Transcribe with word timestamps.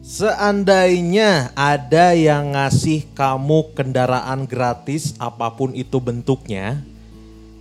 Seandainya 0.00 1.52
ada 1.52 2.16
yang 2.16 2.56
ngasih 2.56 3.12
kamu 3.12 3.76
kendaraan 3.76 4.48
gratis 4.48 5.12
apa 5.20 5.52
pun 5.52 5.76
itu 5.76 6.00
bentuknya, 6.00 6.80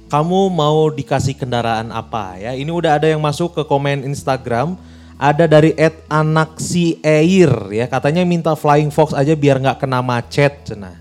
kamu 0.07 0.49
mau 0.49 0.87
dikasih 0.89 1.37
kendaraan 1.37 1.91
apa 1.91 2.39
ya? 2.39 2.55
Ini 2.55 2.71
udah 2.71 2.97
ada 2.97 3.11
yang 3.11 3.21
masuk 3.21 3.53
ke 3.53 3.63
komen 3.67 4.07
Instagram, 4.07 4.79
ada 5.19 5.51
dari 5.51 5.75
@anaksi 6.07 6.97
air 7.03 7.51
ya, 7.75 7.85
katanya 7.91 8.23
minta 8.23 8.55
Flying 8.55 8.89
Fox 8.89 9.11
aja 9.11 9.35
biar 9.35 9.59
nggak 9.59 9.85
kena 9.85 9.99
macet 9.99 10.63
cenah. 10.65 10.97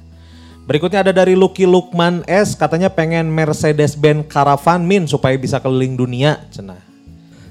Berikutnya 0.68 1.00
ada 1.00 1.16
dari 1.16 1.32
Lucky 1.32 1.64
Lukman 1.64 2.28
S, 2.28 2.52
katanya 2.52 2.92
pengen 2.92 3.32
Mercedes-Benz 3.32 4.28
Caravan 4.28 4.84
Min 4.84 5.08
supaya 5.08 5.32
bisa 5.40 5.56
keliling 5.64 5.96
dunia 5.96 6.44
cenah. 6.52 6.84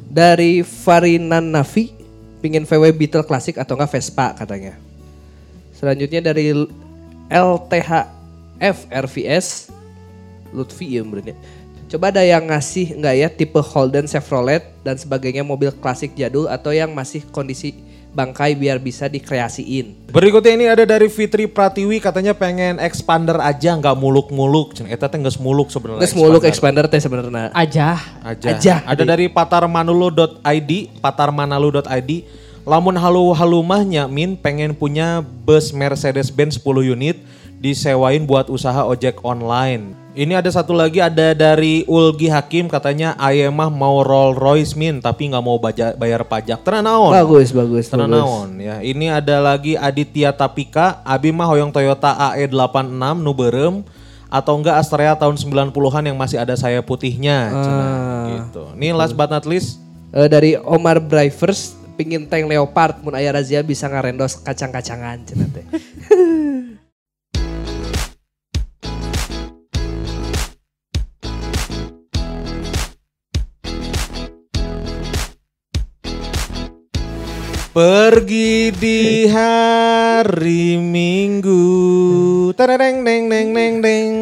Dari 0.05 0.61
Farinan 0.61 1.49
Nafi, 1.49 1.96
pingin 2.39 2.65
VW 2.65 2.93
Beetle 2.93 3.25
klasik 3.25 3.57
atau 3.57 3.77
enggak 3.77 3.97
Vespa 3.97 4.33
katanya. 4.37 4.77
Selanjutnya 5.77 6.33
dari 6.33 6.53
LTHF 7.29 8.77
RVS, 8.89 9.69
Lutfi 10.53 10.97
ya 10.97 11.05
berarti. 11.05 11.33
Coba 11.87 12.11
ada 12.11 12.19
yang 12.19 12.51
ngasih 12.51 12.99
enggak 12.99 13.15
ya 13.15 13.27
tipe 13.31 13.61
Holden 13.63 14.09
Chevrolet 14.11 14.63
dan 14.83 14.99
sebagainya 14.99 15.45
mobil 15.45 15.71
klasik 15.71 16.17
jadul 16.19 16.51
atau 16.51 16.75
yang 16.75 16.91
masih 16.91 17.23
kondisi 17.31 17.77
bangkai 18.15 18.57
biar 18.57 18.81
bisa 18.81 19.05
dikreasiin. 19.11 20.11
Berikutnya 20.11 20.53
ini 20.55 20.65
ada 20.65 20.83
dari 20.87 21.07
Fitri 21.11 21.45
Pratiwi 21.45 22.01
katanya 22.01 22.33
pengen 22.33 22.81
expander 22.81 23.37
aja 23.39 23.77
nggak 23.77 23.95
muluk-muluk. 23.97 24.73
Cenah 24.73 24.91
eta 24.91 25.11
teh 25.11 25.19
geus 25.21 25.37
muluk 25.37 25.69
sebenarnya. 25.69 26.03
Terus 26.05 26.17
muluk 26.17 26.43
expander 26.43 26.85
teh 26.89 26.97
sebenarnya. 26.97 27.53
Aja. 27.53 27.99
aja. 28.25 28.47
aja. 28.53 28.75
Ada 28.83 29.03
dari 29.03 29.29
patarmanulu.id, 29.29 30.71
patarmanalu.id. 31.03 32.11
Lamun 32.67 32.99
halu 32.99 33.31
halumahnya 33.31 34.11
Min 34.11 34.35
pengen 34.35 34.75
punya 34.75 35.23
bus 35.23 35.71
Mercedes-Benz 35.71 36.59
10 36.59 36.91
unit 36.91 37.15
disewain 37.57 38.23
buat 38.23 38.47
usaha 38.47 38.83
ojek 38.83 39.21
online. 39.21 39.97
Ini 40.11 40.33
ada 40.33 40.49
satu 40.49 40.73
lagi 40.73 40.97
ada 40.97 41.29
dari 41.31 41.85
Ulgi 41.85 42.25
Hakim 42.25 42.65
katanya 42.65 43.13
Ayemah 43.15 43.69
mau 43.69 44.01
Rolls 44.01 44.33
Royce 44.33 44.73
Min 44.73 44.97
tapi 44.97 45.29
nggak 45.29 45.43
mau 45.43 45.57
baja- 45.57 45.93
bayar 45.93 46.25
pajak. 46.25 46.65
Tenang 46.65 46.81
naon. 46.83 47.13
Bagus, 47.13 47.53
bagus, 47.53 47.85
Tenang 47.85 48.09
bagus. 48.09 48.25
naon 48.25 48.49
ya. 48.57 48.81
Ini 48.81 49.13
ada 49.13 49.37
lagi 49.39 49.77
Aditya 49.77 50.33
Tapika, 50.33 51.05
abi 51.05 51.29
mah 51.29 51.45
hoyong 51.45 51.69
Toyota 51.69 52.17
AE86 52.33 52.89
nu 53.15 53.31
beureum 53.31 53.85
atau 54.27 54.57
enggak 54.57 54.75
Astrea 54.75 55.13
tahun 55.13 55.37
90-an 55.37 56.03
yang 56.03 56.17
masih 56.17 56.41
ada 56.41 56.57
saya 56.57 56.81
putihnya. 56.81 57.53
cenah, 57.53 57.93
gitu. 58.27 58.63
Ini 58.73 58.91
last 58.91 59.13
but 59.13 59.29
not 59.29 59.45
least 59.45 59.77
Eh, 60.07 60.25
dari 60.25 60.57
Omar 60.57 60.97
Drivers 60.97 61.77
pingin 61.93 62.25
tank 62.25 62.47
Leopard 62.47 63.01
mun 63.01 63.13
aya 63.13 63.29
razia 63.29 63.61
bisa 63.61 63.85
ngarendos 63.85 64.39
kacang-kacangan 64.39 65.19
cenah 65.23 65.49
teh. 65.51 65.65
Pergi 77.77 78.73
di 78.73 79.29
hari 79.29 80.81
Minggu. 80.81 81.61
Tereng 82.57 83.05
neng 83.05 83.29
neng 83.29 83.53
neng 83.53 83.75
neng. 83.85 84.13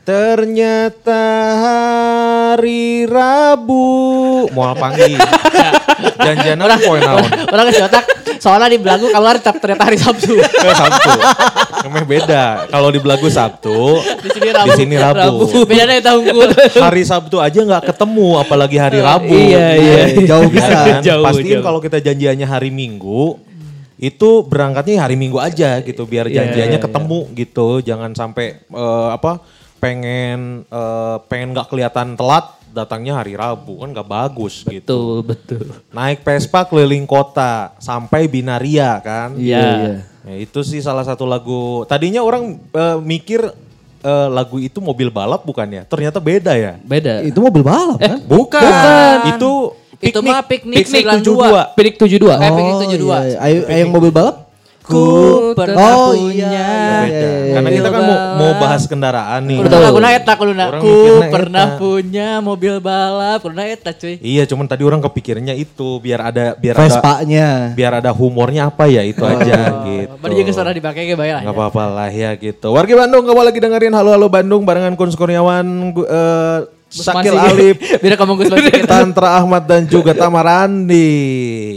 Ternyata 0.00 1.24
hari 1.60 3.04
Rabu. 3.04 4.48
Mau 4.48 4.72
panggil. 4.80 5.20
Janjian 6.24 6.56
orang 6.64 6.80
poin 6.80 7.04
naon. 7.04 7.28
Orang 7.52 7.68
kasih 7.68 7.84
otak. 7.84 8.13
Soalnya 8.44 8.68
di 8.68 8.76
belagu 8.76 9.08
keluar 9.08 9.40
ternyata 9.40 9.88
hari 9.88 9.96
Sabtu. 9.96 10.36
Ke 10.36 10.68
Sabtu. 10.84 11.10
Emang 11.88 12.04
beda. 12.04 12.68
Kalau 12.68 12.92
di 12.92 13.00
Belagu 13.00 13.24
Sabtu, 13.32 14.04
Di 14.20 14.28
sini 14.36 14.48
Rabu. 14.52 14.68
di 14.68 14.70
sini 14.76 14.94
Rabu. 15.00 15.64
Beda 15.64 15.84
dari 15.88 16.02
tahun 16.04 16.22
gue. 16.28 16.46
Hari 16.76 17.02
Sabtu 17.08 17.40
aja 17.40 17.56
nggak 17.56 17.88
ketemu, 17.88 18.28
apalagi 18.36 18.76
hari 18.76 19.00
Rabu. 19.00 19.32
Iya, 19.32 19.66
iya. 19.80 20.00
Jauh 20.28 20.44
Ya 20.44 20.52
bisa. 20.52 20.76
kan? 20.76 21.00
Jauh, 21.00 21.24
Pastiin 21.24 21.64
kalau 21.64 21.80
kita 21.80 22.04
janjiannya 22.04 22.44
hari 22.44 22.68
Minggu, 22.68 23.40
itu 23.96 24.30
berangkatnya 24.44 25.00
hari 25.00 25.16
Minggu 25.16 25.40
aja 25.40 25.80
gitu, 25.80 26.04
biar 26.04 26.28
Iya, 26.28 26.44
janjiannya 26.44 26.78
ketemu 26.84 27.18
gitu, 27.32 27.68
jangan 27.80 28.12
sampai 28.12 28.60
eh, 28.60 29.08
apa 29.08 29.40
pengen 29.80 30.64
eh, 30.68 31.16
pengen 31.28 31.52
nggak 31.52 31.68
kelihatan 31.68 32.16
telat 32.16 32.48
datangnya 32.74 33.22
hari 33.22 33.38
Rabu 33.38 33.78
kan 33.78 33.94
nggak 33.94 34.08
bagus 34.10 34.66
gitu. 34.66 35.22
Betul, 35.22 35.62
betul. 35.62 35.64
Naik 35.94 36.26
Vespa 36.26 36.66
keliling 36.66 37.06
kota 37.06 37.70
sampai 37.78 38.26
Binaria 38.26 38.98
kan. 38.98 39.38
Iya. 39.38 40.02
Ya, 40.26 40.34
itu 40.40 40.60
sih 40.66 40.82
salah 40.82 41.06
satu 41.06 41.22
lagu. 41.22 41.86
Tadinya 41.86 42.20
orang 42.26 42.58
eh, 42.58 42.98
mikir 42.98 43.46
eh, 44.02 44.28
lagu 44.34 44.58
itu 44.58 44.82
mobil 44.82 45.14
balap 45.14 45.46
bukan 45.46 45.70
ya? 45.70 45.82
Ternyata 45.86 46.18
beda 46.18 46.58
ya. 46.58 46.74
Beda. 46.82 47.22
Itu 47.22 47.38
mobil 47.38 47.62
balap 47.62 48.02
kan? 48.02 48.18
Bukan. 48.26 49.38
Itu 49.38 49.78
Itu 50.04 50.20
mah 50.20 50.44
piknik 50.44 50.84
piknik 50.84 51.24
92. 51.24 51.78
Pinik 51.78 51.94
72. 51.96 52.28
Eh, 52.36 52.50
piknik 52.52 52.74
72. 52.76 52.92
iya, 52.92 53.18
iya. 53.24 53.38
Ayo, 53.40 53.60
ayo 53.70 53.78
yang 53.86 53.92
mobil 53.94 54.12
balap? 54.12 54.43
Ku 54.84 55.00
Oh, 55.00 55.56
pernah 55.56 56.12
punya. 56.12 56.44
iya, 56.44 56.68
Beda. 57.00 57.08
iya, 57.08 57.54
Karena 57.56 57.68
iya. 57.68 57.76
kita 57.80 57.88
kan 57.88 58.02
mau, 58.04 58.16
mau 58.36 58.52
bahas 58.60 58.82
kendaraan 58.84 59.40
nih. 59.42 59.58
Kudu 59.58 59.76
laguna 59.80 60.08
eta. 60.12 60.32
Orang 60.36 60.82
Ku 60.84 60.94
pernah 61.24 61.66
eta. 61.66 61.80
punya 61.80 62.28
mobil 62.38 62.74
balap. 62.78 63.40
Kuduna 63.40 63.64
eta 63.64 63.90
cuy. 63.90 64.20
Iya, 64.20 64.44
cuman 64.44 64.68
tadi 64.68 64.84
orang 64.84 65.00
kepikirnya 65.00 65.54
itu 65.54 65.96
biar 65.98 66.28
ada 66.28 66.52
biar 66.52 66.76
ada 66.76 66.84
Vespanya. 66.84 67.48
biar 67.72 67.92
ada 67.96 68.12
humornya 68.12 68.68
apa 68.68 68.84
ya 68.84 69.00
itu 69.00 69.24
aja 69.24 69.56
gitu. 69.88 70.20
Bari 70.20 70.34
juga 70.36 70.52
suara 70.52 70.70
dipakai 70.70 71.08
ke 71.08 71.16
bayar 71.16 71.40
Gak 71.40 71.50
apa-apa 71.50 71.82
lah 71.86 72.08
ya 72.08 72.36
gitu. 72.36 72.68
Warga 72.68 72.94
Bandung 72.94 73.24
kamu 73.24 73.40
lagi 73.40 73.58
dengerin 73.58 73.94
Halo 73.94 74.12
Halo 74.12 74.28
Bandung 74.28 74.62
barengan 74.62 74.92
Kun 74.94 75.08
Kurniawan, 75.08 75.64
gu- 75.90 76.04
eh, 76.04 76.58
Sakil 76.90 77.32
Alif, 77.32 77.80
Beda 78.04 78.14
kamu. 78.14 78.36
Tantra 78.84 79.40
Ahmad 79.40 79.64
dan 79.64 79.82
juga 79.82 80.12
Tamarandi. 80.12 81.08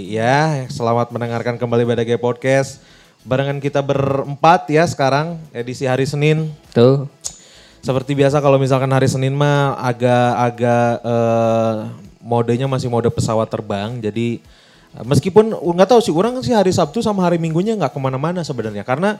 Ya, 0.09 0.67
selamat 0.67 1.09
mendengarkan 1.09 1.55
kembali 1.55 1.87
BDG 1.87 2.19
Podcast. 2.19 2.96
Barengan 3.25 3.57
kita 3.57 3.81
berempat 3.81 4.69
ya 4.69 4.85
sekarang 4.85 5.41
edisi 5.55 5.87
hari 5.87 6.05
Senin. 6.05 6.51
Tuh. 6.75 7.09
Seperti 7.81 8.17
biasa 8.17 8.43
kalau 8.43 8.59
misalkan 8.59 8.91
hari 8.91 9.07
Senin 9.07 9.31
mah 9.31 9.79
agak-agak 9.79 10.91
eh, 11.05 11.75
modenya 12.19 12.67
masih 12.67 12.91
mode 12.91 13.07
pesawat 13.13 13.47
terbang. 13.47 13.97
Jadi 13.99 14.43
eh, 14.95 15.03
meskipun 15.07 15.55
nggak 15.55 15.89
tahu 15.95 15.99
sih 16.03 16.13
orang 16.13 16.39
sih 16.43 16.53
hari 16.53 16.71
Sabtu 16.75 16.99
sama 16.99 17.23
hari 17.23 17.39
Minggunya 17.39 17.73
nggak 17.79 17.95
ke 17.95 17.99
mana-mana 17.99 18.43
sebenarnya 18.43 18.83
karena 18.83 19.19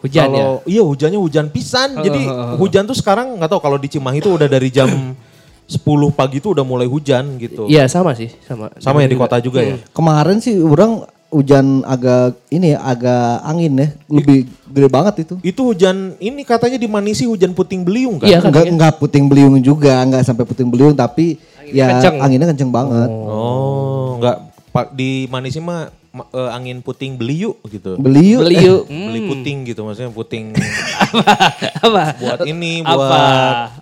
Hujan 0.00 0.32
ya? 0.32 0.40
kalau, 0.40 0.54
Iya 0.64 0.82
hujannya 0.82 1.20
hujan 1.20 1.46
pisan. 1.52 2.00
Jadi 2.00 2.24
hujan 2.56 2.88
tuh 2.88 2.96
sekarang 2.96 3.36
nggak 3.36 3.52
tahu 3.52 3.60
kalau 3.60 3.76
di 3.76 3.88
Cimahi 3.92 4.24
itu 4.24 4.32
udah 4.32 4.48
dari 4.48 4.72
jam 4.72 4.88
10 5.70 5.86
pagi 6.16 6.40
itu 6.42 6.50
udah 6.50 6.64
mulai 6.64 6.88
hujan 6.88 7.36
gitu. 7.36 7.68
Iya 7.70 7.86
sama 7.86 8.16
sih, 8.16 8.32
sama. 8.42 8.72
Sama 8.80 9.04
ya 9.04 9.08
di 9.12 9.14
kota 9.14 9.38
juga 9.38 9.60
ya. 9.62 9.76
Kemarin 9.92 10.40
sih 10.42 10.56
orang 10.58 11.04
hujan 11.30 11.86
agak 11.86 12.36
ini 12.50 12.74
ya, 12.74 12.78
agak 12.82 13.42
angin 13.46 13.72
ya. 13.78 13.88
Lebih 14.10 14.38
gede 14.70 14.88
banget 14.90 15.14
itu. 15.24 15.34
Itu 15.40 15.70
hujan 15.70 16.18
ini 16.18 16.42
katanya 16.42 16.76
di 16.76 16.90
Manisi 16.90 17.24
hujan 17.24 17.54
puting 17.54 17.86
beliung 17.86 18.18
kan? 18.18 18.28
Iya 18.28 18.38
kan? 18.42 18.50
Enggak 18.50 18.66
enggak 18.66 18.92
puting 18.98 19.24
beliung 19.30 19.54
juga, 19.62 20.02
enggak 20.02 20.26
sampai 20.26 20.44
puting 20.44 20.68
beliung 20.68 20.92
tapi 20.92 21.38
ya 21.70 22.02
kenceng. 22.02 22.18
anginnya 22.18 22.50
kenceng 22.50 22.70
banget. 22.74 23.08
Oh, 23.08 24.18
enggak 24.18 24.36
Pak 24.70 24.94
di 24.94 25.26
Manisi 25.26 25.58
mah 25.58 25.90
ma- 26.10 26.30
eh, 26.30 26.50
angin 26.50 26.82
puting 26.82 27.14
beliuk 27.14 27.58
gitu. 27.70 27.94
Beliung 27.98 28.42
Beli 28.42 28.54
eh. 28.58 28.82
Beli 28.86 29.20
puting 29.26 29.56
gitu 29.66 29.86
maksudnya 29.86 30.10
puting 30.10 30.54
Apa? 31.86 32.04
buat 32.18 32.40
ini 32.46 32.80
Apa? 32.84 32.94
buat 32.94 33.12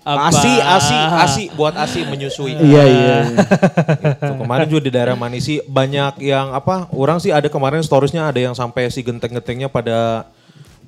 Apa? 0.03 0.29
asi 0.29 0.53
asi 0.59 0.97
asi 0.97 1.43
buat 1.53 1.75
asi 1.77 1.99
menyusui. 2.05 2.57
Iya 2.57 2.83
iya. 2.85 3.17
Gitu. 3.29 4.33
Kemarin 4.39 4.67
juga 4.67 4.81
di 4.87 4.91
daerah 4.91 5.15
Manisi 5.15 5.61
banyak 5.63 6.21
yang 6.23 6.51
apa? 6.51 6.89
Orang 6.93 7.21
sih 7.21 7.29
ada 7.29 7.47
kemarin 7.47 7.85
storiesnya 7.85 8.29
ada 8.29 8.39
yang 8.39 8.55
sampai 8.57 8.89
si 8.89 9.05
genteng-gentengnya 9.05 9.69
pada 9.69 10.29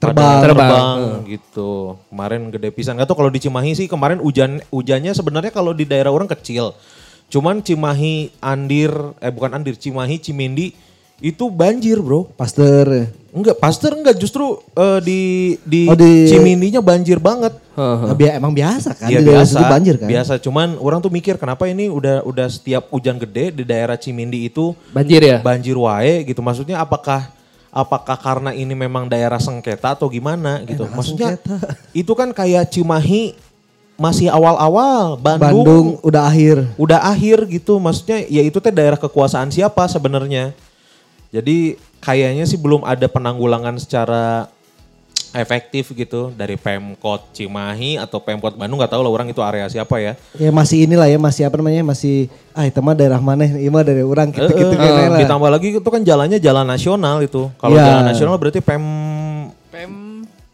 Terbang. 0.01 0.17
pada 0.17 0.41
terbang 0.41 0.97
gitu. 1.29 1.93
Kemarin 2.09 2.49
gede 2.49 2.73
pisan. 2.73 2.97
Gak 2.97 3.05
tau 3.05 3.13
kalau 3.13 3.29
di 3.29 3.37
Cimahi 3.37 3.77
sih 3.77 3.85
kemarin 3.85 4.17
hujan 4.17 4.57
hujannya 4.73 5.13
sebenarnya 5.13 5.53
kalau 5.53 5.77
di 5.77 5.85
daerah 5.85 6.09
orang 6.09 6.25
kecil. 6.25 6.73
Cuman 7.29 7.61
Cimahi, 7.61 8.33
Andir, 8.41 8.89
eh 9.21 9.29
bukan 9.29 9.53
Andir, 9.55 9.77
Cimahi, 9.77 10.17
Cimindi 10.17 10.73
itu 11.21 11.45
banjir 11.47 11.97
bro. 11.97 12.25
Pasteur. 12.33 12.85
ya. 12.87 13.05
Enggak, 13.31 13.55
Pasteur 13.57 13.95
enggak 13.95 14.17
justru 14.17 14.43
eh, 14.73 14.99
di 14.99 15.21
di, 15.61 15.81
Oh, 15.85 15.95
di- 15.95 16.27
Cimindinya 16.27 16.81
banjir 16.81 17.15
banget. 17.15 17.55
Nah, 17.71 18.11
bi- 18.11 18.27
emang 18.27 18.51
biasa 18.51 18.91
kan 18.91 19.07
Iya 19.07 19.21
di 19.21 19.29
biasa, 19.29 19.55
situ 19.55 19.63
banjir 19.63 19.95
kan. 19.95 20.07
biasa. 20.09 20.33
Cuman 20.37 20.75
orang 20.75 20.99
tuh 20.99 21.07
mikir 21.07 21.37
kenapa 21.37 21.63
ini 21.63 21.87
udah 21.87 22.21
udah 22.21 22.47
setiap 22.47 22.89
hujan 22.89 23.15
gede 23.17 23.53
di 23.53 23.63
daerah 23.63 23.95
Cimindi 23.95 24.43
itu 24.43 24.75
Banjir 24.89 25.21
ya? 25.21 25.37
banjir 25.39 25.73
wae 25.73 26.25
gitu. 26.25 26.41
Maksudnya 26.41 26.77
apakah 26.77 27.31
apakah 27.69 28.17
karena 28.17 28.51
ini 28.51 28.75
memang 28.75 29.07
daerah 29.07 29.39
sengketa 29.39 29.95
atau 29.95 30.05
gimana 30.05 30.59
gitu? 30.65 30.83
Maksudnya 30.85 31.39
itu 31.95 32.11
kan 32.11 32.29
kayak 32.29 32.67
Cimahi 32.67 33.31
masih 33.95 34.27
awal-awal, 34.27 35.15
Bandung, 35.15 35.61
Bandung 35.61 35.87
udah 36.01 36.25
akhir. 36.25 36.57
udah 36.75 36.99
akhir 37.05 37.47
gitu. 37.47 37.77
Maksudnya 37.77 38.25
ya 38.25 38.41
itu 38.41 38.57
teh 38.57 38.73
daerah 38.73 38.97
kekuasaan 38.97 39.47
siapa 39.47 39.87
sebenarnya? 39.87 40.51
Jadi 41.31 41.57
kayaknya 41.97 42.43
sih 42.43 42.55
belum 42.55 42.83
ada 42.83 43.07
penanggulangan 43.07 43.75
secara 43.77 44.51
efektif 45.31 45.95
gitu 45.95 46.27
dari 46.29 46.59
Pemkot 46.59 47.31
Cimahi 47.31 47.95
atau 47.95 48.19
Pemkot 48.19 48.51
Bandung 48.53 48.75
nggak 48.75 48.91
tahu 48.91 48.99
lah 48.99 49.11
orang 49.13 49.27
itu 49.27 49.39
area 49.39 49.63
siapa 49.65 49.95
ya. 49.97 50.19
Ya 50.35 50.51
masih 50.51 50.83
inilah 50.83 51.07
ya, 51.07 51.15
masih 51.15 51.47
apa 51.47 51.55
namanya, 51.55 51.87
masih 51.87 52.27
ah 52.51 52.67
itu 52.67 52.75
mah 52.77 52.91
daerah 52.91 53.15
mana, 53.17 53.47
ini 53.47 53.63
mah 53.65 53.79
dari 53.79 54.03
orang 54.03 54.27
gitu-gitu 54.29 54.67
Eh, 54.69 54.75
kan 54.75 54.91
eh, 54.97 55.07
lah. 55.07 55.19
ditambah 55.21 55.49
lagi 55.49 55.67
itu 55.73 55.89
kan 55.89 56.01
jalannya 56.01 56.35
jalan 56.37 56.67
nasional 56.67 57.23
itu. 57.23 57.47
Kalau 57.55 57.73
Iya. 57.73 57.85
jalan 57.87 58.03
nasional 58.05 58.35
berarti 58.35 58.59
Pem 58.59 58.83
Pem 59.71 59.91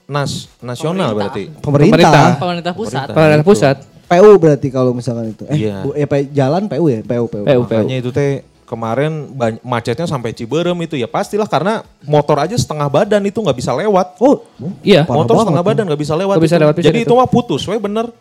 Nas 0.06 0.46
nasional 0.62 1.10
Pemerintah. 1.10 1.18
berarti. 1.18 1.44
Pemerintah, 1.58 2.24
pemerintah 2.38 2.74
pusat. 2.74 3.06
Pemerintah 3.10 3.42
Gitu. 3.42 3.50
pusat. 3.50 3.78
PU 4.08 4.32
berarti 4.38 4.68
kalau 4.70 4.92
misalkan 4.94 5.26
itu. 5.28 5.44
Eh, 5.50 5.58
Iya. 5.60 5.84
bu- 5.84 5.98
P- 5.98 6.32
jalan 6.32 6.64
PU 6.64 6.86
ya, 6.88 7.02
PU, 7.02 7.26
PU. 7.26 7.44
PU. 7.44 7.62
Makanya 7.66 7.98
itu 7.98 8.14
teh 8.14 8.46
kemarin 8.68 9.32
macetnya 9.64 10.04
sampai 10.04 10.36
Ciberem 10.36 10.76
itu 10.84 11.00
ya 11.00 11.08
pastilah 11.08 11.48
karena 11.48 11.88
motor 12.04 12.36
aja 12.36 12.54
setengah 12.60 12.92
badan 12.92 13.24
itu 13.24 13.40
nggak 13.40 13.56
bisa 13.56 13.72
lewat. 13.72 14.20
Oh, 14.20 14.44
Iya. 14.84 15.08
Motor 15.08 15.48
setengah 15.48 15.64
badan 15.64 15.88
nggak 15.88 16.02
bisa 16.04 16.14
lewat. 16.20 16.36
Nggak 16.36 16.46
bisa 16.46 16.58
itu. 16.60 16.64
lewat, 16.68 16.74
Jadi 16.84 17.00
gitu. 17.02 17.08
itu 17.08 17.14
mah 17.16 17.30
putus, 17.32 17.64
we 17.64 17.80
bener. 17.80 18.12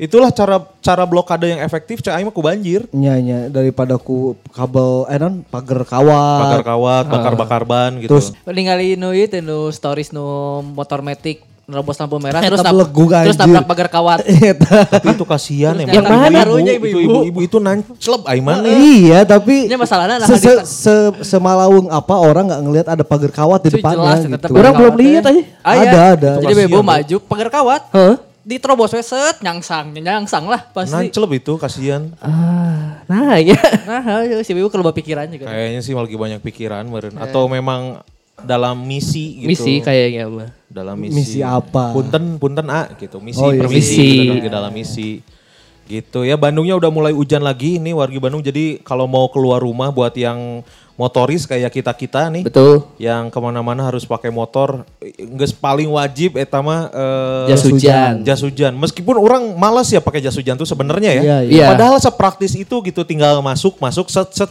Itulah 0.00 0.34
cara 0.34 0.58
cara 0.82 1.06
blokade 1.06 1.46
yang 1.46 1.62
efektif 1.62 2.02
cai 2.02 2.26
mah 2.26 2.34
ku 2.34 2.42
banjir. 2.42 2.90
Nya 2.90 3.14
nya 3.22 3.46
daripada 3.46 3.94
ku 4.00 4.34
kabel 4.50 5.06
eh 5.06 5.20
non 5.22 5.46
pagar 5.46 5.86
kawat. 5.86 6.42
Bakar 6.42 6.62
kawat, 6.66 7.04
bakar-bakar 7.06 7.62
ban 7.62 7.92
gitu. 8.02 8.10
Terus 8.10 8.34
Ningali 8.42 8.98
nu 8.98 9.14
ieu 9.14 9.30
teh 9.30 9.38
nu 9.38 9.70
stories 9.70 10.10
nu 10.10 10.26
motor 10.74 11.06
metik 11.06 11.46
nerobos 11.62 11.94
lampu 11.94 12.18
merah 12.18 12.42
terus 12.42 12.58
nab- 12.58 12.90
terus 13.22 13.38
nabrak 13.38 13.64
pagar 13.64 13.88
kawat. 13.88 14.18
Tapi 14.92 15.06
itu 15.14 15.24
kasihan 15.24 15.74
emang. 15.78 15.94
yang 15.94 16.04
mana? 16.04 16.42
Taruhnya 16.42 16.72
Itu 16.74 16.84
ibu-ibu. 16.84 17.10
ibu-ibu 17.22 17.40
itu 17.40 17.56
nancelep 17.56 18.22
ai 18.26 18.40
mana. 18.42 18.66
iya, 18.66 19.22
tapi 19.22 19.70
Nya 19.70 19.78
masalahna 19.78 20.18
nah 20.18 20.26
se, 20.26 20.36
se, 20.36 20.52
di- 20.52 20.66
se- 20.66 21.16
semalawung 21.22 21.86
apa 21.88 22.14
orang 22.18 22.50
nggak 22.50 22.62
ngelihat 22.66 22.86
ada 22.90 23.04
pagar 23.06 23.30
kawat 23.30 23.62
di 23.62 23.70
depannya 23.78 24.02
jelas, 24.02 24.20
gitu. 24.26 24.52
Orang 24.52 24.72
belum 24.74 24.94
lihat 24.98 25.22
aja. 25.24 25.42
Ah, 25.62 25.74
iya. 25.78 25.88
Ada, 25.88 26.00
ada. 26.18 26.30
Jadi 26.42 26.54
kasihan, 26.66 26.82
maju 26.82 27.16
pagar 27.24 27.48
kawat. 27.48 27.82
Hah? 27.94 28.14
Diterobos 28.42 28.90
we 28.90 29.02
set 29.06 29.38
nyangsang, 29.38 29.94
nyangsang 29.94 30.50
lah 30.50 30.66
pasti. 30.74 30.90
Nancelep 30.90 31.30
itu 31.38 31.54
kasihan. 31.54 32.10
Ah, 32.18 32.98
nah 33.06 33.38
ya. 33.38 33.54
Nah, 33.86 34.42
si 34.42 34.50
Bibu 34.50 34.66
kalau 34.66 34.90
pikiran 34.90 35.30
juga. 35.30 35.46
Kayaknya 35.46 35.78
sih 35.78 35.94
lagi 35.94 36.18
banyak 36.18 36.42
pikiran 36.42 36.82
meren. 36.90 37.14
Atau 37.22 37.46
memang 37.46 38.02
dalam 38.40 38.80
misi 38.80 39.44
gitu. 39.44 39.48
Misi 39.52 39.72
kayaknya 39.80 40.24
mah. 40.26 40.50
dalam 40.72 40.96
misi. 40.96 41.14
Misi 41.20 41.38
apa? 41.44 41.92
Punten, 41.92 42.40
punten 42.40 42.64
A 42.72 42.88
gitu. 42.96 43.20
Misi 43.20 43.38
Oh, 43.38 43.52
iya. 43.52 43.60
permisi 43.60 44.00
Misi. 44.00 44.32
gitu, 44.40 44.48
dalam 44.48 44.72
misi. 44.72 45.10
Gitu 45.82 46.24
ya 46.24 46.38
Bandungnya 46.40 46.78
udah 46.78 46.88
mulai 46.88 47.12
hujan 47.12 47.44
lagi 47.44 47.76
nih 47.76 47.92
wargi 47.92 48.16
Bandung. 48.16 48.40
Jadi 48.40 48.80
kalau 48.80 49.04
mau 49.04 49.28
keluar 49.28 49.60
rumah 49.60 49.92
buat 49.92 50.16
yang 50.16 50.64
motoris 50.96 51.44
kayak 51.44 51.68
kita-kita 51.68 52.32
nih. 52.32 52.48
Betul. 52.48 52.88
Yang 52.96 53.28
ke 53.28 53.38
mana-mana 53.42 53.84
harus 53.84 54.08
pakai 54.08 54.32
motor. 54.32 54.88
Nggak 55.02 55.52
paling 55.60 55.92
wajib 55.92 56.40
eta 56.40 56.64
mah 56.64 56.88
eh, 56.88 57.52
Jas 57.52 57.68
hujan. 57.68 58.24
jas 58.24 58.40
hujan. 58.40 58.72
Meskipun 58.72 59.20
orang 59.20 59.52
malas 59.52 59.92
ya 59.92 60.00
pakai 60.00 60.24
jas 60.24 60.32
hujan 60.32 60.56
tuh 60.56 60.64
sebenarnya 60.64 61.10
ya. 61.12 61.22
Iya, 61.22 61.38
iya. 61.44 61.66
Padahal 61.68 62.00
sepraktis 62.00 62.56
itu 62.56 62.72
gitu 62.80 63.04
tinggal 63.04 63.44
masuk, 63.44 63.76
masuk 63.76 64.08
set 64.08 64.32
set. 64.32 64.48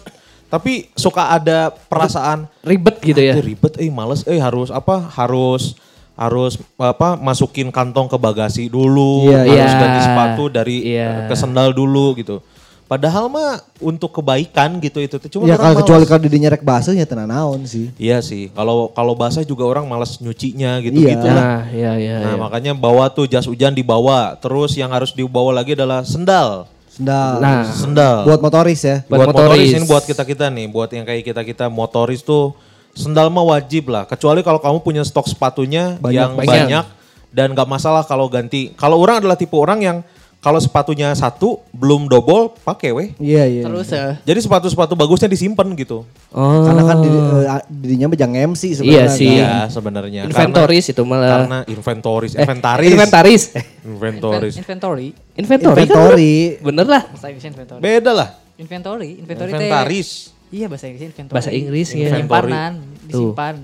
Tapi 0.51 0.92
suka 0.94 1.31
ada 1.31 1.71
perasaan 1.71 2.44
Ribet 2.59 3.00
gitu 3.00 3.24
ya. 3.24 3.33
"Ah, 3.33 3.42
ribet, 3.42 3.80
eh 3.80 3.88
males, 3.88 4.27
eh 4.27 4.36
harus 4.36 4.68
apa? 4.68 5.00
Harus 5.15 5.80
harus 6.13 6.59
apa? 6.75 7.15
Masukin 7.15 7.71
kantong 7.71 8.12
ke 8.12 8.18
bagasi 8.19 8.68
dulu, 8.68 9.31
Iya, 9.31 9.48
harus 9.48 9.71
iya. 9.71 9.80
ganti 9.80 10.00
sepatu 10.03 10.44
dari 10.51 10.77
Iya. 10.92 11.09
eh, 11.25 11.27
ke 11.31 11.36
sendal 11.39 11.71
dulu 11.71 12.13
gitu. 12.19 12.44
Padahal 12.86 13.31
mah 13.31 13.63
untuk 13.80 14.12
kebaikan 14.12 14.75
gitu 14.83 15.00
itu 15.00 15.15
cuma 15.31 15.48
Ya 15.48 15.56
kalau 15.56 15.80
kecuali 15.80 16.03
kalau 16.03 16.27
didinya 16.27 16.51
rek 16.51 16.59
basah 16.59 16.92
ya 16.92 17.07
tenan 17.07 17.31
naon 17.31 17.63
sih. 17.63 17.88
Iya 17.95 18.19
sih, 18.19 18.51
kalau 18.51 18.92
kalau 18.92 19.15
basah 19.15 19.47
juga 19.47 19.63
orang 19.63 19.88
malas 19.88 20.19
nyucinya 20.19 20.75
gitu 20.83 21.00
Iya. 21.00 21.15
gitu 21.15 21.27
lah. 21.31 21.39
Nah, 21.39 21.62
iya 21.71 21.92
iya. 21.95 22.15
Nah 22.19 22.31
iya. 22.36 22.42
makanya 22.44 22.71
bawa 22.75 23.07
tuh 23.07 23.31
jas 23.31 23.47
hujan 23.47 23.71
dibawa, 23.71 24.36
terus 24.36 24.75
yang 24.75 24.92
harus 24.92 25.15
dibawa 25.15 25.56
lagi 25.56 25.71
adalah 25.71 26.04
sendal. 26.04 26.68
Sendal. 27.01 27.33
Nah, 27.42 27.62
Sendal. 27.65 28.18
buat 28.30 28.39
motoris 28.45 28.81
ya. 28.86 29.01
Buat 29.09 29.18
buat, 29.18 29.27
motoris. 29.33 29.57
motoris. 29.57 29.74
ini 29.74 29.86
buat 29.89 30.03
kita 30.06 30.24
kita 30.24 30.45
nih, 30.53 30.65
buat 30.69 30.89
yang 30.94 31.06
kayak 31.09 31.24
kita 31.25 31.42
kita 31.42 31.65
motoris 31.65 32.21
tuh 32.21 32.53
sendal 32.94 33.33
mah 33.33 33.57
wajib 33.57 33.89
lah. 33.89 34.06
Kecuali 34.06 34.45
kalau 34.45 34.62
kamu 34.62 34.77
punya 34.86 35.01
stok 35.01 35.25
sepatunya 35.25 35.98
Banyak, 35.98 36.13
yang 36.13 36.31
banyak. 36.38 36.50
banyak, 36.69 36.86
dan 37.33 37.48
gak 37.57 37.65
masalah 37.65 38.06
kalau 38.06 38.30
ganti. 38.30 38.69
Kalau 38.77 39.01
orang 39.01 39.24
adalah 39.24 39.33
tipe 39.33 39.57
orang 39.57 39.80
yang 39.81 39.98
kalau 40.42 40.58
sepatunya 40.58 41.14
satu 41.14 41.62
belum 41.70 42.10
double 42.10 42.58
pakai 42.66 42.90
weh. 42.90 43.10
Iya 43.22 43.46
iya. 43.46 43.62
Terus 43.62 43.88
ya. 43.88 44.18
Jadi 44.26 44.40
sepatu-sepatu 44.42 44.98
bagusnya 44.98 45.30
disimpan 45.30 45.70
gitu. 45.78 46.02
Oh. 46.34 46.66
Karena 46.66 46.82
kan 46.82 46.98
diri, 46.98 47.14
eh, 47.46 47.62
dirinya 47.70 48.08
jangan 48.10 48.50
MC 48.50 48.62
Iya 48.66 48.76
sebenarnya. 48.76 49.06
sih. 49.14 49.30
kan. 49.30 49.38
Iya 49.38 49.54
sebenarnya. 49.70 50.22
Inventoris 50.26 50.86
itu 50.90 50.98
Karena, 50.98 51.14
malah. 51.14 51.30
karena 51.46 51.60
inventoris, 51.70 52.32
Eh, 52.34 52.42
inventaris. 52.42 52.90
Inventaris. 52.90 53.44
Inventoris. 53.88 54.54
Inventory. 54.58 55.08
Inventory. 55.38 55.78
kan 55.78 55.86
Inventory. 55.86 56.34
Bener 56.58 56.88
lah. 56.90 57.04
Bahasa 57.06 57.28
Inggrisnya 57.30 57.52
inventory. 57.54 57.80
Beda 57.80 58.12
lah. 58.12 58.30
Inventory, 58.58 59.10
inventory. 59.22 59.52
Inventaris. 59.54 60.10
Iya 60.50 60.66
bahasa 60.66 60.86
Inggrisnya 60.90 61.10
inventory. 61.14 61.36
Bahasa 61.38 61.52
Inggris 61.54 61.88
ya. 61.88 61.98
Inventory. 62.10 62.50
Penyimpanan, 62.50 62.72
disimpan. 63.06 63.56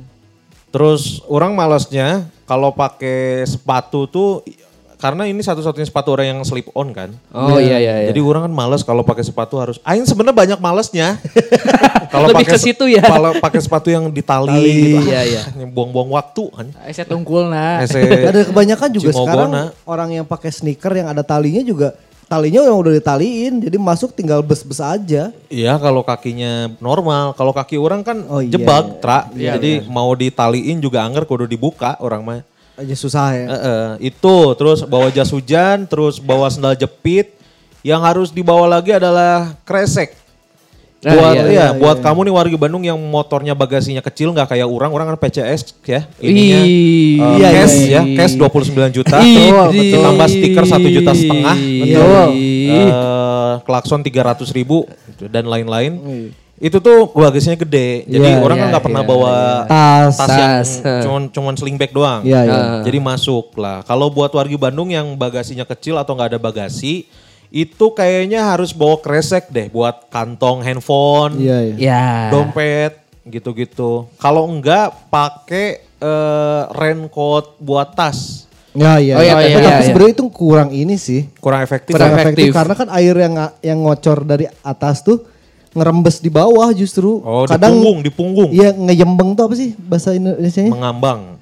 Terus 0.68 1.26
orang 1.26 1.58
malasnya 1.58 2.08
kalau 2.46 2.70
pakai 2.70 3.42
sepatu 3.44 4.06
tuh 4.06 4.46
karena 4.98 5.30
ini 5.30 5.46
satu-satunya 5.46 5.86
sepatu 5.86 6.10
orang 6.10 6.34
yang 6.34 6.40
slip 6.42 6.74
on 6.74 6.90
kan. 6.90 7.14
Oh 7.30 7.62
iya 7.62 7.78
iya 7.78 7.94
iya. 8.02 8.08
Jadi 8.10 8.18
orang 8.18 8.50
kan 8.50 8.54
males 8.54 8.82
kalau 8.82 9.06
pakai 9.06 9.22
sepatu 9.22 9.62
harus. 9.62 9.78
Ain 9.86 10.02
sebenarnya 10.10 10.34
banyak 10.34 10.60
malesnya. 10.60 11.22
kalau 12.14 12.34
Lebih 12.34 12.50
pakai 12.50 12.54
ke 12.58 12.58
situ 12.58 12.86
ya. 12.90 13.06
Kalau 13.06 13.38
pakai 13.38 13.62
sepatu 13.62 13.94
yang 13.94 14.10
ditali 14.10 14.58
gitu. 14.66 15.06
Iya, 15.06 15.22
iya. 15.22 15.42
Buang-buang 15.76 16.18
waktu 16.18 16.44
kan. 16.50 16.68
Ese 16.90 17.06
tunggul 17.06 17.46
nah. 17.46 17.86
Ese 17.86 18.02
Ada 18.02 18.50
kebanyakan 18.50 18.90
juga 18.90 19.10
Cimogona. 19.14 19.30
sekarang 19.30 19.52
orang 19.86 20.10
yang 20.18 20.26
pakai 20.26 20.50
sneaker 20.50 20.90
yang 20.98 21.14
ada 21.14 21.22
talinya 21.22 21.62
juga 21.62 21.94
talinya 22.28 22.60
yang 22.60 22.76
udah 22.76 22.92
ditaliin 23.00 23.64
jadi 23.64 23.78
masuk 23.80 24.12
tinggal 24.18 24.42
bes-bes 24.42 24.84
aja. 24.84 25.32
Iya 25.48 25.74
kalau 25.80 26.04
kakinya 26.04 26.74
normal, 26.84 27.38
kalau 27.38 27.56
kaki 27.56 27.80
orang 27.80 28.04
kan 28.04 28.20
Oh, 28.28 28.44
iya, 28.44 28.52
jebak, 28.52 28.84
iya. 28.84 29.00
tra. 29.00 29.20
Iya, 29.32 29.52
Jadi 29.56 29.72
mau 29.88 30.12
ditaliin 30.12 30.82
juga 30.84 31.06
angger 31.08 31.24
kudu 31.24 31.48
dibuka 31.48 31.96
orang 32.04 32.22
mah. 32.26 32.42
Aja 32.78 32.94
susah 32.94 33.34
ya. 33.34 33.46
Eh, 33.50 33.54
eh, 33.58 33.90
itu 34.14 34.36
terus 34.54 34.86
bawa 34.86 35.10
jas 35.10 35.34
hujan, 35.34 35.90
terus 35.90 36.22
bawa 36.22 36.46
sendal 36.46 36.78
jepit. 36.78 37.34
Yang 37.82 38.02
harus 38.06 38.30
dibawa 38.30 38.70
lagi 38.70 38.94
adalah 38.94 39.58
kresek. 39.66 40.14
Nah, 40.98 41.14
buat 41.14 41.34
iya, 41.38 41.44
iya, 41.46 41.52
iya, 41.54 41.68
buat 41.78 42.02
iya. 42.02 42.06
kamu 42.10 42.20
nih 42.26 42.34
warga 42.34 42.58
Bandung 42.58 42.82
yang 42.82 42.98
motornya 42.98 43.54
bagasinya 43.54 44.02
kecil 44.02 44.34
nggak 44.34 44.50
kayak 44.50 44.66
orang, 44.66 44.90
orang 44.90 45.14
kan 45.14 45.18
PCS 45.30 45.78
ya. 45.86 46.10
Ininya 46.18 46.60
Ih, 46.66 47.22
eh, 47.22 47.36
iya, 47.38 47.50
cash 47.54 47.78
iya. 47.86 48.02
ya, 48.02 48.18
cash 48.18 48.34
29 48.34 48.90
juta. 48.90 49.18
Betul. 49.22 49.94
Tambah 49.94 50.28
stiker 50.30 50.66
1 50.66 50.96
juta 50.98 51.12
setengah. 51.14 51.56
Betul. 51.58 52.26
Eh, 52.34 53.54
klakson 53.62 54.02
300 54.02 54.50
ribu 54.58 54.90
dan 55.30 55.46
lain-lain. 55.46 56.02
Itu 56.58 56.82
tuh 56.82 57.14
bagasinya 57.14 57.54
gede. 57.54 58.10
Jadi 58.10 58.30
Iya, 58.34 58.42
orang 58.42 58.58
kan 58.58 58.66
iya, 58.66 58.74
nggak 58.74 58.86
pernah 58.90 59.04
iya, 59.06 59.10
bawa 59.14 59.34
Tas. 59.70 60.14
tas 60.18 60.30
yang 60.34 60.54
Tas, 60.58 60.70
eh. 60.82 61.02
cuman 61.06 61.24
cuman 61.30 61.54
sling 61.54 61.78
bag 61.78 61.94
doang. 61.94 62.26
Iya 62.26 62.40
iya. 62.50 62.62
Jadi 62.82 62.98
masuk 62.98 63.54
lah. 63.62 63.86
Kalau 63.86 64.10
buat 64.10 64.34
warga 64.34 64.58
Bandung 64.58 64.90
yang 64.90 65.06
bagasinya 65.14 65.70
kecil 65.70 66.02
atau 66.02 66.18
nggak 66.18 66.34
ada 66.34 66.40
bagasi, 66.42 67.06
itu 67.54 67.86
kayaknya 67.94 68.42
harus 68.42 68.74
bawa 68.74 68.98
kresek 68.98 69.54
deh 69.54 69.70
buat 69.70 70.10
kantong 70.10 70.66
handphone, 70.66 71.38
Iya 71.38 71.58
iya. 71.62 71.76
Ya. 71.78 72.06
dompet, 72.34 73.06
gitu-gitu. 73.30 74.10
Kalau 74.18 74.50
enggak 74.50 75.14
pakai 75.14 75.86
eh, 76.02 76.62
raincoat 76.74 77.62
buat 77.62 77.94
tas. 77.94 78.50
Ya 78.78 79.02
iya. 79.02 79.14
Oh, 79.18 79.24
iya, 79.26 79.34
Tapi 79.34 79.46
iya, 79.50 79.58
tapi 79.58 79.82
iya. 79.82 79.86
sebenarnya 79.90 80.14
itu 80.14 80.26
kurang 80.30 80.70
ini 80.70 80.96
sih. 81.02 81.26
Kurang 81.42 81.62
efektif. 81.66 81.94
Kurang 81.98 82.14
ya? 82.14 82.22
efektif. 82.22 82.50
karena 82.54 82.74
kan 82.78 82.88
air 82.94 83.16
yang 83.18 83.34
yang 83.62 83.80
ngocor 83.82 84.22
dari 84.22 84.46
atas 84.62 85.02
tuh 85.02 85.37
ngerembes 85.78 86.18
di 86.18 86.28
bawah 86.28 86.74
justru. 86.74 87.22
Oh, 87.22 87.46
di 87.46 87.54
Kadang 87.54 87.78
punggung, 87.78 87.98
di 88.02 88.10
punggung. 88.10 88.50
Iya 88.50 88.74
ngeyembeng 88.74 89.34
tuh 89.34 89.46
apa 89.46 89.54
sih 89.54 89.78
bahasa 89.78 90.12
Indonesianya? 90.12 90.74
Mengambang. 90.74 91.38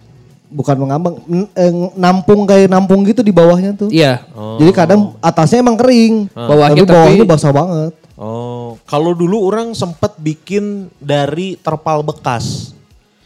Bukan 0.46 0.76
mengambang, 0.78 1.16
n- 1.26 1.50
eh, 1.50 1.72
nampung 1.96 2.44
kayak 2.44 2.68
nampung 2.68 3.04
gitu 3.04 3.20
di 3.20 3.32
bawahnya 3.32 3.74
tuh. 3.74 3.90
Iya. 3.90 4.24
Jadi 4.56 4.72
kadang 4.72 5.16
atasnya 5.20 5.60
emang 5.60 5.76
kering, 5.76 6.30
Bawahnya 6.32 6.80
tapi 6.80 6.92
bawahnya 6.92 7.24
tapi- 7.24 7.32
basah 7.32 7.52
banget. 7.52 7.92
Oh, 8.16 8.80
kalau 8.86 9.12
dulu 9.12 9.44
orang 9.44 9.72
sempet 9.72 10.16
bikin 10.16 10.88
dari 10.96 11.58
terpal 11.58 12.00
bekas. 12.00 12.72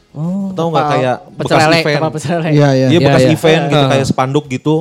Oh. 0.09 0.49
Tahu 0.49 0.67
nggak 0.67 0.87
kayak 0.89 1.17
bekas 1.37 1.61
event? 1.61 1.85
Iya 2.49 2.49
iya. 2.49 2.69
Iya 2.73 2.87
Iya, 2.89 2.99
bekas 2.99 3.21
iya. 3.21 3.31
event 3.31 3.63
gitu 3.67 3.85
kayak 3.85 4.05
spanduk 4.09 4.45
gitu. 4.47 4.75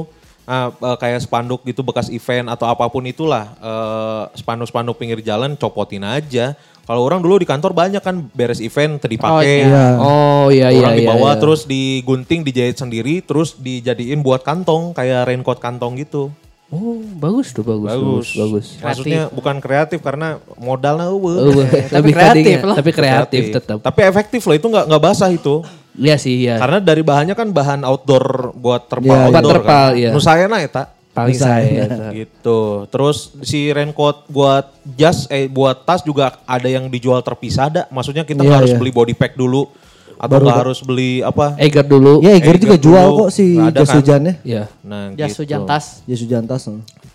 Eh, 0.48 0.96
kayak 0.96 1.20
spanduk 1.28 1.60
gitu 1.68 1.84
bekas 1.84 2.08
event 2.08 2.48
atau 2.48 2.64
apa 2.64 2.88
pun 2.88 3.04
itulah 3.04 3.52
eh, 3.60 4.22
spanduk-spanduk 4.32 4.96
pinggir 4.96 5.20
jalan 5.20 5.52
copotin 5.60 6.00
aja. 6.00 6.56
Kalau 6.88 7.04
orang 7.04 7.20
dulu 7.20 7.36
di 7.36 7.44
kantor 7.44 7.76
banyak 7.76 8.00
kan 8.00 8.16
beres 8.32 8.64
event 8.64 8.96
tadi 8.96 9.20
dipakai. 9.20 9.68
Iya. 9.68 10.00
Oh 10.00 10.48
iya 10.48 10.72
iya 10.72 10.80
orang 10.80 10.96
iya. 10.96 11.00
dibawa 11.04 11.36
iya. 11.36 11.40
terus 11.44 11.68
digunting 11.68 12.48
dijahit 12.48 12.80
sendiri 12.80 13.20
terus 13.20 13.60
dijadiin 13.60 14.24
buat 14.24 14.40
kantong 14.40 14.96
kayak 14.96 15.28
raincoat 15.28 15.60
kantong 15.60 16.00
gitu. 16.00 16.32
Oh, 16.72 17.00
bagus 17.20 17.52
tuh, 17.52 17.64
bagus. 17.64 17.88
Bagus. 17.92 18.00
Bagus. 18.00 18.28
bagus. 18.40 18.66
Maksudnya 18.80 19.22
bukan 19.28 19.56
kreatif 19.60 20.00
karena 20.00 20.40
modalnya. 20.56 21.12
Oh, 21.12 21.20
lebih 22.00 22.12
kreatif 22.16 22.16
kreatif 22.16 22.58
lah. 22.64 22.76
tapi 22.80 22.90
kreatif 22.96 23.42
tetap. 23.52 23.78
Tapi 23.84 24.00
efektif 24.04 24.40
loh 24.48 24.56
itu 24.56 24.64
nggak 24.64 24.84
nggak 24.88 25.02
basah 25.04 25.28
itu. 25.28 25.60
Iya 25.98 26.14
sih, 26.14 26.46
iya. 26.46 26.56
Karena 26.56 26.78
dari 26.78 27.02
bahannya 27.02 27.34
kan 27.34 27.50
bahan 27.50 27.82
outdoor 27.82 28.54
buat 28.54 28.86
terpal 28.86 29.10
Iya, 29.10 29.18
outdoor 29.28 29.42
buat 29.42 29.52
terpal, 29.58 29.86
kan. 29.90 29.98
iya. 29.98 30.10
Nu 30.14 30.20
sayana 30.20 30.58
eta. 30.58 30.94
Paling 31.10 31.34
Bisa, 31.34 31.50
saya. 31.50 31.66
iya. 31.66 31.86
gitu. 32.14 32.86
Terus 32.86 33.16
si 33.42 33.66
raincoat 33.68 34.30
buat 34.30 34.70
jas 34.94 35.26
eh 35.26 35.50
buat 35.50 35.82
tas 35.82 36.00
juga 36.00 36.38
ada 36.46 36.66
yang 36.66 36.86
dijual 36.86 37.18
terpisah 37.20 37.66
ada. 37.66 37.82
Maksudnya 37.88 38.22
kita 38.22 38.40
Iya, 38.40 38.54
harus 38.54 38.70
iya. 38.70 38.78
beli 38.78 38.90
body 38.90 39.12
pack 39.12 39.34
dulu 39.34 39.66
atau 40.14 40.38
nggak 40.38 40.58
harus 40.62 40.78
beli 40.80 41.18
apa? 41.20 41.58
Eger 41.58 41.82
dulu. 41.82 42.22
Ya 42.22 42.32
Eger 42.32 42.54
Eger 42.54 42.56
juga 42.60 42.76
jual 42.78 43.04
dulu. 43.04 43.18
kok 43.20 43.30
si 43.30 43.54
Ada 43.54 43.74
jas 43.76 43.88
kan? 43.88 43.96
hujannya. 43.98 44.34
Iya. 44.42 44.62
Nah, 44.80 45.02
Jas 45.12 45.30
gitu. 45.32 45.42
hujan 45.42 45.60
tas. 45.64 45.84
Jas 46.06 46.20
hujan 46.22 46.44
tas. 46.44 46.62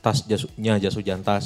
tas 0.03 0.17
jasnya 0.21 0.73
jas 0.77 0.93
hujan 0.93 1.19
tas. 1.19 1.45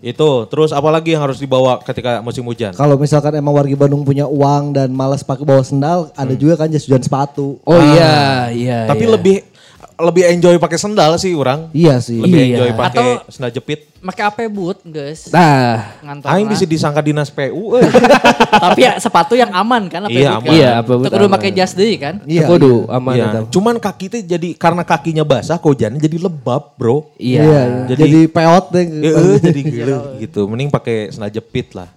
Itu. 0.00 0.48
Terus 0.48 0.72
apa 0.72 0.88
lagi 0.88 1.12
yang 1.12 1.22
harus 1.22 1.36
dibawa 1.36 1.80
ketika 1.84 2.24
musim 2.24 2.44
hujan? 2.48 2.72
Kalau 2.72 2.96
misalkan 2.96 3.36
emang 3.36 3.52
warga 3.52 3.76
Bandung 3.76 4.02
punya 4.02 4.24
uang 4.24 4.72
dan 4.72 4.88
malas 4.92 5.20
pakai 5.20 5.44
bawa 5.44 5.60
sendal, 5.60 6.08
ada 6.16 6.34
juga 6.34 6.56
kan 6.56 6.72
jas 6.72 6.88
hujan 6.88 7.04
sepatu. 7.04 7.60
Oh 7.62 7.78
iya, 7.78 8.48
iya. 8.50 8.80
Tapi 8.88 9.04
iya. 9.04 9.12
lebih 9.12 9.36
lebih 10.02 10.24
enjoy 10.26 10.56
pakai 10.56 10.76
sendal 10.76 11.14
sih 11.14 11.32
orang. 11.32 11.68
Iya 11.70 11.98
sih. 11.98 12.16
Lebih 12.16 12.34
Iya. 12.34 12.46
enjoy 12.50 12.70
pakai 12.74 13.08
Atau- 13.16 13.28
sendal 13.28 13.50
jepit. 13.50 13.80
Make 14.00 14.16
apa 14.18 14.48
boot, 14.48 14.80
guys. 14.82 15.28
Nah, 15.28 16.00
Ngantor 16.00 16.26
Aing 16.26 16.48
bisa 16.48 16.64
disangka 16.64 16.98
dinas 16.98 17.28
PU. 17.28 17.76
eh. 17.76 17.84
Tapi 18.64 18.80
ya 18.80 18.96
sepatu 18.96 19.32
yang 19.32 19.52
aman 19.52 19.86
kan 19.86 20.00
apa 20.02 20.10
Iya, 20.10 20.30
boot 20.30 20.36
aman. 20.36 20.46
kan? 20.46 20.56
Iya, 20.56 20.70
apa 20.74 20.92
boot 20.94 21.10
kudu 21.10 21.26
pakai 21.28 21.50
jas 21.52 21.72
deui 21.72 21.96
kan? 21.96 22.14
Iya. 22.24 22.44
kudu 22.46 22.88
aman 22.88 23.12
Iya. 23.12 23.28
Cuman 23.46 23.76
kaki 23.76 24.06
teh 24.08 24.22
jadi 24.22 24.48
karena 24.54 24.82
kakinya 24.82 25.20
basah 25.20 25.56
kehujanan 25.56 25.96
jadi 25.96 26.16
lebab, 26.18 26.72
Bro. 26.74 27.12
Iya. 27.14 27.40
Iya. 27.40 27.62
Jadi- 27.88 28.00
Jadi, 28.02 28.20
peot 28.26 28.64
deh. 28.72 28.84
Eh, 28.88 29.12
eh, 29.12 29.36
jadi 29.38 29.60
gila 29.62 29.98
gitu. 30.24 30.40
Mending 30.44 30.68
pakai 30.68 30.96
sendal 31.10 31.28
jepit 31.30 31.72
lah. 31.72 31.92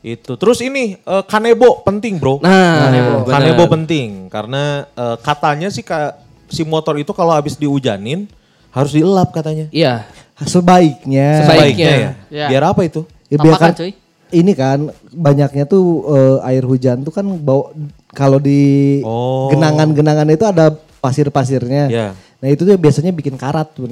Itu. 0.00 0.32
Terus 0.34 0.62
ini 0.62 0.96
eh, 0.96 1.22
kanebo 1.26 1.82
penting, 1.82 2.16
Bro. 2.16 2.38
Nah, 2.38 2.88
Kanebo, 3.26 3.26
benar. 3.26 3.68
penting 3.68 4.08
karena 4.28 4.62
eh, 4.88 5.16
katanya 5.18 5.66
sih 5.68 5.82
ka, 5.82 6.14
si 6.50 6.62
motor 6.62 6.98
itu 6.98 7.10
kalau 7.10 7.30
habis 7.30 7.54
dihujanin 7.54 8.26
harus 8.70 8.92
dielap 8.92 9.30
katanya. 9.30 9.66
Iya. 9.70 10.04
Sebaiknya. 10.40 11.28
Sebaiknya. 11.46 11.90
ya. 11.90 12.10
Ya. 12.28 12.46
Biar 12.48 12.62
apa 12.68 12.82
itu? 12.82 13.06
Ya, 13.30 13.38
Tambahkan, 13.38 13.70
biarkan 13.70 13.72
cuy. 13.78 13.92
ini 14.30 14.52
kan 14.54 14.78
banyaknya 15.10 15.64
tuh 15.64 15.84
eh, 16.10 16.48
air 16.50 16.64
hujan 16.64 17.02
tuh 17.02 17.10
kan 17.10 17.26
bau 17.38 17.70
kalau 18.10 18.38
di 18.38 18.98
Oh. 19.02 19.46
genangan-genangan 19.50 20.26
itu 20.28 20.44
ada 20.44 20.74
pasir-pasirnya. 21.00 21.84
Ya. 21.86 22.08
Nah 22.40 22.48
itu 22.48 22.62
tuh 22.62 22.74
biasanya 22.74 23.10
bikin 23.10 23.36
karat 23.36 23.70
tuh. 23.70 23.86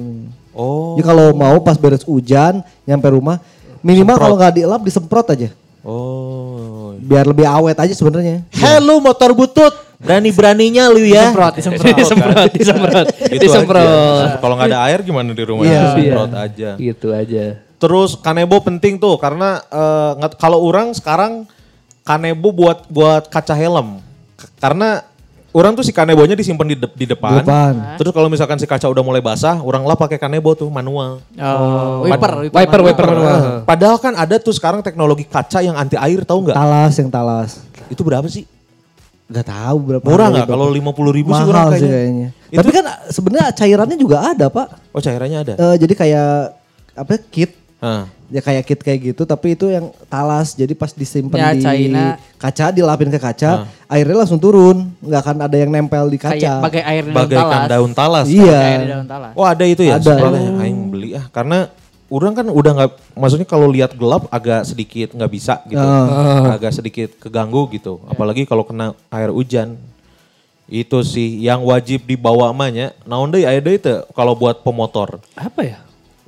Oh. 0.51 0.95
Jadi 0.95 1.05
kalau 1.05 1.31
mau 1.31 1.59
pas 1.59 1.77
beres 1.77 2.03
hujan 2.03 2.59
nyampe 2.83 3.07
rumah 3.07 3.39
minimal 3.79 4.17
kalau 4.17 4.35
nggak 4.35 4.59
dielap 4.59 4.81
disemprot 4.81 5.27
aja. 5.29 5.49
Oh. 5.89 6.93
Biar 7.01 7.25
lebih 7.25 7.49
awet 7.49 7.73
aja 7.81 7.93
sebenarnya. 7.97 8.45
Hello 8.53 9.01
motor 9.01 9.33
butut. 9.33 9.73
Berani-beraninya 9.99 10.87
lu 10.93 11.03
ya. 11.03 11.33
Disemprot, 11.33 11.53
disemprot. 11.59 11.95
disemprot, 11.97 12.49
disemprot, 12.55 13.07
Gitu 13.27 13.41
disemprot. 13.41 14.39
Kalau 14.39 14.53
nggak 14.55 14.69
ada 14.71 14.79
air 14.87 14.99
gimana 15.03 15.33
di 15.33 15.43
rumah? 15.43 15.65
Iya. 15.65 15.81
Disemprot 15.91 16.31
aja. 16.37 16.69
Gitu 16.77 17.07
aja. 17.11 17.43
Terus 17.81 18.15
kanebo 18.15 18.61
penting 18.63 18.95
tuh 19.01 19.17
karena 19.17 19.59
nggak- 20.15 20.37
kalau 20.39 20.61
orang 20.63 20.93
sekarang 20.93 21.49
kanebo 22.05 22.53
buat 22.53 22.85
buat 22.87 23.27
kaca 23.27 23.57
helm. 23.57 23.99
Karena 24.61 25.03
orang 25.51 25.73
tuh 25.73 25.81
si 25.81 25.89
kanebonya 25.89 26.33
disimpan 26.33 26.65
di, 26.65 26.77
de- 26.77 26.95
di 26.95 27.05
depan. 27.05 27.41
Depan. 27.41 27.73
Terus 27.97 28.11
kalau 28.11 28.27
misalkan 28.27 28.55
si 28.55 28.65
kaca 28.65 28.85
udah 28.85 29.01
mulai 29.01 29.17
basah, 29.17 29.59
orang 29.59 29.81
lah 29.81 29.93
pakai 29.93 30.15
kanebo 30.15 30.53
tuh 30.53 30.67
manual. 30.67 31.21
Oh, 31.35 32.03
wiper, 32.03 32.47
Wiper, 32.47 32.79
wiper 32.83 33.05
manual. 33.05 33.23
manual. 33.25 33.39
Eh, 33.39 33.65
Padahal 33.65 33.97
kan 33.97 34.13
ada 34.13 34.35
tuh 34.35 34.51
sekarang 34.51 34.79
teknologi 34.79 35.23
kaca 35.23 35.59
yang 35.59 35.73
anti 35.73 35.95
air 35.95 36.21
tahu 36.21 36.45
nggak? 36.45 36.55
Talas 36.55 36.93
yang 36.95 37.09
talas. 37.09 37.49
Itu 37.87 38.01
berapa 38.01 38.25
sih? 38.25 38.45
Gak 39.29 39.45
tahu 39.45 39.77
berapa. 39.83 40.05
Murah 40.05 40.27
nggak? 40.31 40.47
Kalau 40.47 40.67
lima 40.67 40.89
puluh 40.89 41.13
ribu 41.13 41.29
sih 41.31 41.43
orang 41.43 41.69
Mahal 41.69 41.77
sih 41.77 41.85
kayaknya. 41.85 41.93
kayaknya. 41.93 42.27
Itu- 42.49 42.57
Tapi 42.57 42.69
kan 42.71 42.85
sebenarnya 43.09 43.47
cairannya 43.53 43.97
juga 43.97 44.17
ada 44.25 44.45
pak. 44.49 44.67
Oh 44.89 44.97
cairannya 44.97 45.37
ada. 45.37 45.53
Eh, 45.53 45.75
jadi 45.77 45.93
kayak 45.93 46.31
apa 46.97 47.13
kit 47.29 47.53
Hah. 47.79 48.11
ya 48.27 48.39
kayak 48.39 48.63
kit 48.63 48.77
kayak 48.77 48.99
gitu 49.07 49.23
tapi 49.23 49.55
itu 49.55 49.67
yang 49.67 49.89
talas 50.05 50.51
jadi 50.51 50.69
pas 50.71 50.91
disimpan 50.91 51.33
Ya, 51.33 51.49
di 51.49 51.63
China. 51.63 52.19
kaca 52.35 52.69
dilapin 52.69 53.07
ke 53.07 53.15
kaca 53.15 53.63
airnya 53.87 54.15
langsung 54.17 54.35
turun 54.35 54.91
nggak 54.99 55.21
akan 55.21 55.37
ada 55.41 55.55
yang 55.55 55.71
nempel 55.71 56.05
di 56.05 56.15
Kayak 56.15 56.37
kaca 56.37 56.53
bagai 56.61 56.83
air 56.83 57.03
di 57.03 57.09
daun 57.09 57.17
Bagaikan 57.17 57.47
talas. 57.49 57.69
daun 57.69 57.91
talas. 57.93 58.25
Iya. 58.27 58.59
Kayak 58.59 58.77
di 58.77 58.89
daun 58.91 59.07
talas. 59.07 59.31
Oh 59.33 59.45
ada 59.45 59.63
itu 59.63 59.81
ya? 59.81 59.95
Ada. 59.95 60.11
Sebenarnya 60.11 60.51
aing 60.59 60.79
beli 60.87 61.09
ah 61.13 61.25
karena 61.25 61.57
orang 62.07 62.33
kan 62.33 62.45
udah 62.45 62.71
nggak 62.75 62.91
maksudnya 63.13 63.45
kalau 63.45 63.67
lihat 63.67 63.91
gelap 63.93 64.27
agak 64.29 64.61
sedikit 64.63 65.09
nggak 65.11 65.31
bisa 65.31 65.63
gitu. 65.65 65.79
Agak 66.51 66.71
sedikit 66.71 67.09
keganggu 67.17 67.63
gitu. 67.71 68.03
Apalagi 68.05 68.43
kalau 68.43 68.61
kena 68.61 68.91
air 69.09 69.31
hujan. 69.31 69.79
Itu 70.65 71.01
sih 71.01 71.39
yang 71.39 71.63
wajib 71.63 72.05
dibawa 72.05 72.49
amanya. 72.49 72.93
Naon 73.01 73.33
deui 73.33 73.41
aya 73.41 73.57
deui 73.57 73.81
teu 73.81 74.05
kalau 74.11 74.35
buat 74.35 74.61
pemotor. 74.61 75.17
Apa 75.33 75.65
ya? 75.65 75.81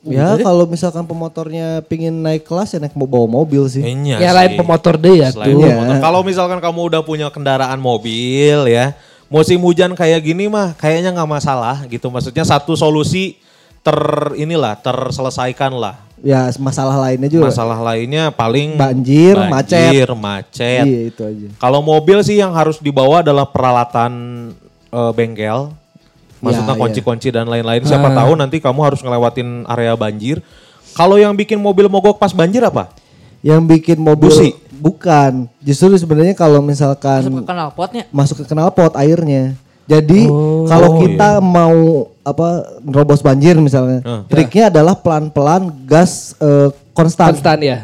Ya 0.04 0.34
kalau 0.38 0.66
misalkan 0.66 1.04
pemotornya 1.04 1.82
pingin 1.84 2.16
naik 2.16 2.42
kelas 2.42 2.72
ya 2.72 2.80
naik 2.80 2.94
mau 2.94 3.06
bawa 3.06 3.30
mobil 3.36 3.66
sih 3.66 3.80
Enya 3.80 4.18
Ya 4.18 4.30
sih. 4.30 4.36
lain 4.36 4.52
pemotor 4.56 4.96
deh 4.96 5.16
ya 5.18 5.30
Selain 5.30 5.52
tuh. 5.52 5.62
pemotor. 5.62 5.98
Kalau 6.00 6.20
misalkan 6.22 6.58
kamu 6.58 6.80
udah 6.88 7.02
punya 7.02 7.28
kendaraan 7.28 7.78
mobil 7.78 8.66
ya, 8.66 8.98
musim 9.28 9.60
hujan 9.60 9.94
kayak 9.94 10.22
gini 10.22 10.46
mah 10.46 10.74
kayaknya 10.74 11.14
nggak 11.14 11.30
masalah 11.32 11.86
gitu. 11.86 12.10
Maksudnya 12.10 12.42
satu 12.42 12.74
solusi 12.74 13.38
ter 13.80 13.98
inilah 14.36 14.74
terselesaikan 14.76 15.74
lah. 15.74 15.98
ya 16.22 16.54
masalah 16.56 17.02
lainnya 17.02 17.26
juga 17.28 17.50
Masalah 17.50 17.82
lainnya 17.84 18.30
paling 18.30 18.78
Banjir, 18.78 19.34
macet. 19.50 19.90
banjir, 19.90 20.10
macet. 20.14 20.86
iya 20.86 21.00
itu 21.10 21.22
aja 21.22 21.50
Kalau 21.58 21.82
mobil 21.82 22.22
sih 22.22 22.38
yang 22.38 22.54
harus 22.54 22.78
dibawa 22.78 23.22
adalah 23.22 23.46
peralatan 23.46 24.12
eh, 24.88 25.12
bengkel. 25.14 25.74
Maksudnya 26.42 26.68
Ya, 26.68 26.76
ya. 26.76 26.82
kunci-kunci 26.82 27.28
dan 27.30 27.46
lain-lain. 27.46 27.86
Siapa 27.86 28.10
tahu 28.12 28.34
nanti 28.34 28.58
kamu 28.58 28.80
harus 28.82 29.00
ngelewatin 29.00 29.64
area 29.66 29.94
banjir. 29.94 30.42
Kalau 30.92 31.16
yang 31.16 31.32
bikin 31.32 31.56
mobil 31.56 31.86
mogok 31.88 32.18
pas 32.18 32.32
banjir 32.32 32.60
apa? 32.62 32.90
yang 33.42 33.66
bikin 33.66 33.98
mobil 33.98 34.30
Busi? 34.30 34.54
bukan 34.72 35.50
justru 35.60 35.90
sebenarnya 35.96 36.34
kalau 36.34 36.62
misalkan 36.62 37.26
Masuk 37.26 37.42
ke 37.42 37.48
kanal 37.48 37.70
potnya. 37.74 38.04
masuk 38.14 38.36
ke 38.38 38.46
knalpot 38.46 38.94
airnya. 38.94 39.58
Jadi 39.86 40.30
kalau 40.66 40.94
Oh, 40.94 40.98
kita 41.00 41.42
mau 41.42 41.78
apa 42.22 42.48
nerobos 42.80 43.18
banjir 43.20 43.58
misalnya, 43.58 44.00
Ah. 44.04 44.22
triknya 44.26 44.70
adalah 44.70 44.94
pelan-pelan 44.94 45.74
gas 45.84 46.38
eh, 46.38 46.70
konstan. 46.92 47.34
Konstan 47.34 47.58
ya. 47.60 47.82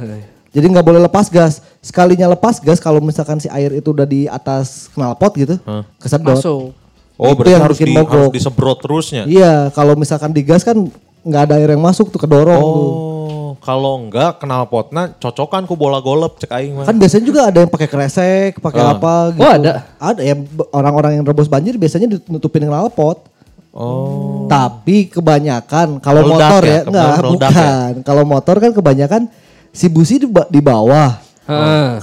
Jadi 0.47 0.65
nggak 0.69 0.85
boleh 0.85 1.01
lepas 1.01 1.25
gas. 1.27 1.59
Sekalinya 1.81 2.29
lepas 2.29 2.61
gas 2.61 2.77
kalau 2.77 3.01
misalkan 3.01 3.41
si 3.41 3.49
air 3.49 3.73
itu 3.73 3.89
udah 3.89 4.05
di 4.05 4.29
atas 4.29 4.93
knalpot 4.93 5.33
gitu, 5.35 5.57
Ah. 5.65 5.81
kesedot. 5.97 6.37
Masuk. 6.37 6.69
Oh, 7.17 7.33
Itu 7.33 7.41
berarti 7.41 7.51
yang 7.51 7.63
harus, 7.65 7.77
bikin 7.77 7.89
di, 7.89 7.95
mogok. 7.97 8.13
harus 8.13 8.35
disemprot 8.37 8.77
terusnya. 8.77 9.23
Iya, 9.25 9.73
kalau 9.73 9.97
misalkan 9.97 10.29
digas 10.29 10.61
kan 10.61 10.77
nggak 11.25 11.41
ada 11.43 11.53
air 11.57 11.73
yang 11.73 11.81
masuk 11.81 12.07
tuh 12.07 12.21
kedorong 12.21 12.61
tuh. 12.61 12.89
Oh, 12.93 13.49
kalau 13.57 13.97
enggak 13.99 14.37
kenal 14.37 14.63
potna 14.63 15.09
cocokan 15.11 15.65
ku 15.65 15.73
bola 15.73 15.97
golep 15.97 16.37
cek 16.37 16.53
aing 16.53 16.77
mah. 16.77 16.85
Kan 16.85 16.95
biasanya 16.95 17.25
juga 17.25 17.41
ada 17.49 17.57
yang 17.59 17.67
pakai 17.67 17.89
kresek, 17.89 18.61
pakai 18.61 18.79
Ah. 18.79 18.93
apa 18.93 19.13
gitu. 19.33 19.41
Oh, 19.41 19.49
ada? 19.49 19.73
Ada 19.97 20.21
ya 20.21 20.35
orang-orang 20.69 21.17
yang 21.17 21.25
rebus 21.25 21.49
banjir 21.49 21.73
biasanya 21.75 22.05
ditutupin 22.07 22.63
knalpot. 22.63 23.25
Oh. 23.73 24.45
Tapi 24.45 25.09
kebanyakan 25.09 25.97
kalau 25.97 26.21
motor 26.23 26.61
ya? 26.61 26.69
ya, 26.69 26.79
Kebetulan 26.81 26.87
enggak 26.87 27.17
meledak 27.19 27.49
bukan. 27.51 27.91
Kalau 28.05 28.23
motor 28.23 28.55
kan 28.57 28.71
kebanyakan 28.71 29.21
si 29.69 29.85
busi 29.85 30.17
di, 30.17 30.27
di 30.29 30.61
bawah. 30.61 31.17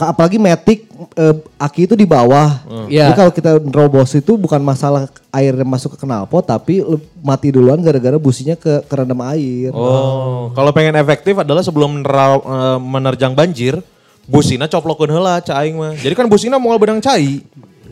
Ka- 0.01 0.11
Apalagi 0.11 0.41
metik 0.41 0.89
eh, 1.15 1.35
aki 1.61 1.85
itu 1.85 1.95
di 1.95 2.09
bawah. 2.09 2.65
Iya. 2.89 3.13
Jadi 3.13 3.13
kalau 3.21 3.33
kita 3.33 3.51
nerobos 3.61 4.17
itu 4.17 4.41
bukan 4.41 4.65
masalah 4.65 5.05
air 5.31 5.53
yang 5.53 5.69
masuk 5.69 5.95
ke 5.95 6.03
knalpot 6.03 6.41
tapi 6.41 6.81
mati 7.21 7.53
duluan 7.53 7.79
gara-gara 7.85 8.17
businya 8.17 8.57
ke 8.57 8.81
kerendam 8.89 9.21
air. 9.29 9.69
Oh, 9.77 10.49
kalau 10.57 10.73
pengen 10.73 10.97
efektif 10.97 11.37
adalah 11.37 11.61
sebelum 11.61 12.01
eh, 12.01 12.79
menerjang 12.81 13.37
banjir, 13.37 13.79
busina 14.25 14.65
coplokeun 14.65 15.13
heula 15.13 15.39
aing 15.61 15.77
mah. 15.77 15.93
Jadi 15.93 16.15
kan 16.17 16.25
busina 16.25 16.57
moal 16.57 16.81
bedang 16.81 17.05
cai. 17.05 17.45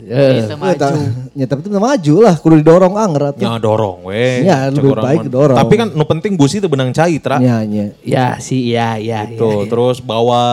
Eh, 0.03 0.43
Bisa 0.43 0.59
Ya, 0.59 0.75
ta- 0.75 0.91
maju. 0.91 1.03
ya, 1.31 1.45
tapi 1.47 1.59
itu 1.63 1.69
maju 1.71 2.15
lah, 2.19 2.35
kudu 2.35 2.55
didorong 2.59 2.93
anggar 2.99 3.31
atuh. 3.31 3.39
Ya 3.47 3.55
dorong 3.55 4.03
we. 4.03 4.43
Ya, 4.43 4.67
lebih 4.67 4.91
baik 4.93 5.31
dorong. 5.31 5.55
Tapi 5.55 5.73
kan 5.79 5.87
nu 5.95 6.03
penting 6.03 6.35
busi 6.35 6.59
itu 6.59 6.67
benang 6.67 6.91
cai, 6.91 7.15
Tra. 7.23 7.39
Ya, 7.39 7.63
ya. 7.63 7.95
Ya 8.03 8.27
sih, 8.37 8.67
ya, 8.67 8.99
ya. 8.99 9.23
Tuh, 9.39 9.63
ya, 9.63 9.65
ya. 9.65 9.71
terus 9.71 10.03
bawa 10.03 10.43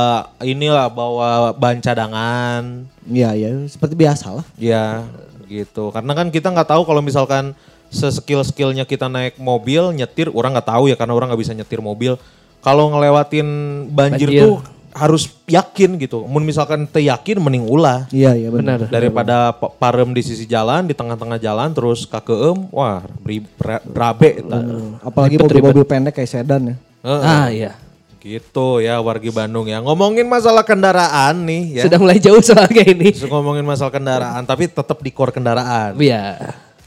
inilah 0.40 0.86
bawa 0.86 1.50
ban 1.50 1.82
cadangan. 1.82 2.86
Ya, 3.10 3.34
ya, 3.34 3.50
seperti 3.66 3.98
biasa 3.98 4.38
lah. 4.38 4.46
Ya, 4.54 5.02
gitu. 5.50 5.90
Karena 5.90 6.14
kan 6.14 6.30
kita 6.30 6.54
nggak 6.54 6.70
tahu 6.70 6.86
kalau 6.86 7.02
misalkan 7.02 7.50
seskill-skillnya 7.90 8.86
kita 8.86 9.10
naik 9.10 9.34
mobil, 9.36 9.90
nyetir, 9.90 10.30
orang 10.30 10.54
nggak 10.54 10.70
tahu 10.70 10.86
ya 10.86 10.94
karena 10.94 11.12
orang 11.12 11.34
nggak 11.34 11.42
bisa 11.42 11.52
nyetir 11.58 11.82
mobil. 11.82 12.14
Kalau 12.62 12.86
ngelewatin 12.94 13.48
banjir, 13.90 14.30
Banjir. 14.30 14.42
tuh 14.46 14.56
harus 14.90 15.30
yakin 15.46 15.96
gitu. 15.98 16.26
Mun 16.26 16.42
misalkan 16.42 16.86
teu 16.86 17.02
yakin 17.02 17.38
mending 17.38 17.66
ulah. 17.66 18.06
Iya 18.10 18.34
iya 18.34 18.48
benar. 18.50 18.86
Daripada 18.90 19.54
pa- 19.54 19.70
parem 19.70 20.10
di 20.10 20.22
sisi 20.22 20.44
jalan, 20.44 20.86
di 20.86 20.94
tengah-tengah 20.94 21.38
jalan 21.38 21.70
terus 21.70 22.06
kakeem, 22.06 22.70
wah 22.74 23.02
beri 23.22 23.42
eta. 23.42 24.60
Apalagi 25.02 25.36
mobil-mobil 25.38 25.84
pendek 25.86 26.18
kayak 26.18 26.30
sedan 26.30 26.74
ya. 26.74 26.76
Heeh. 27.06 27.22
Ah 27.24 27.48
iya. 27.48 27.72
Gitu 28.20 28.84
ya 28.84 29.00
wargi 29.00 29.32
Bandung 29.32 29.64
ya. 29.64 29.80
Ngomongin 29.80 30.28
masalah 30.28 30.60
kendaraan 30.60 31.40
nih 31.48 31.80
ya. 31.80 31.82
Sudah 31.88 31.98
mulai 31.98 32.20
jauh 32.20 32.42
soalnya 32.44 32.84
ini. 32.84 33.16
Terus 33.16 33.32
ngomongin 33.32 33.64
masalah 33.64 33.92
kendaraan, 33.94 34.44
tapi 34.44 34.68
tetap 34.68 35.00
di 35.00 35.08
core 35.08 35.32
kendaraan. 35.32 35.96
Iya. 35.96 36.36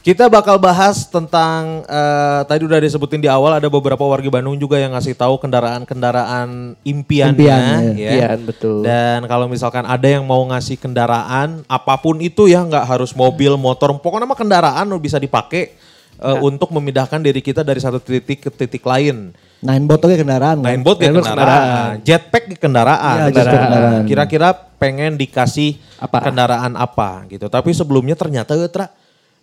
Kita 0.04 0.28
bakal 0.28 0.60
bahas 0.60 1.08
tentang 1.08 1.88
eh, 1.88 2.42
tadi 2.44 2.68
udah 2.68 2.76
disebutin 2.76 3.24
di 3.24 3.32
awal 3.32 3.56
ada 3.56 3.72
beberapa 3.72 4.04
warga 4.04 4.28
Bandung 4.28 4.60
juga 4.60 4.76
yang 4.76 4.92
ngasih 4.92 5.16
tahu 5.16 5.40
kendaraan-kendaraan 5.40 6.76
impiannya, 6.84 7.40
Impian, 7.40 7.96
ya. 7.96 8.12
ya. 8.12 8.12
Impian, 8.12 8.38
betul. 8.44 8.84
Dan 8.84 9.24
kalau 9.32 9.48
misalkan 9.48 9.88
ada 9.88 10.04
yang 10.04 10.28
mau 10.28 10.44
ngasih 10.52 10.76
kendaraan 10.76 11.64
apa 11.72 11.96
pun 12.04 12.20
itu 12.20 12.52
ya 12.52 12.68
nggak 12.68 12.84
harus 12.84 13.16
mobil, 13.16 13.56
motor, 13.56 13.96
pokoknya 14.04 14.28
mah 14.28 14.36
kendaraan 14.36 14.92
lo 14.92 15.00
bisa 15.00 15.16
dipakai 15.24 15.72
eh, 16.20 16.38
untuk 16.44 16.76
memindahkan 16.76 17.24
diri 17.24 17.40
kita 17.40 17.64
dari 17.64 17.80
satu 17.80 18.04
titik 18.04 18.44
ke 18.44 18.50
titik 18.52 18.84
lain. 18.84 19.32
Nine 19.64 19.88
bot 19.88 20.04
oke 20.04 20.20
kendaraan 20.20 20.60
kan? 20.60 20.68
Ninebot 20.68 21.00
ke 21.00 21.08
Ninebot 21.08 21.24
kendaraan, 21.24 22.04
jetpack 22.04 22.44
ke 22.52 22.56
kendaraan. 22.60 23.32
Kendaraan. 23.32 23.56
kendaraan. 23.56 24.04
Kira-kira 24.04 24.52
pengen 24.76 25.16
dikasih 25.16 25.80
Apa? 25.96 26.28
kendaraan 26.28 26.76
apa 26.76 27.24
gitu. 27.32 27.48
Tapi 27.48 27.72
sebelumnya 27.72 28.20
ternyata 28.20 28.60
Tra, 28.68 28.92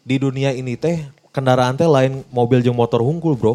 di 0.02 0.16
dunia 0.16 0.50
ini 0.50 0.75
teh 0.75 1.00
kendaraan 1.30 1.75
teh 1.75 1.87
lain 1.87 2.25
mobil 2.28 2.61
jeung 2.61 2.75
motor 2.75 3.00
hungkul 3.00 3.35
bro. 3.35 3.54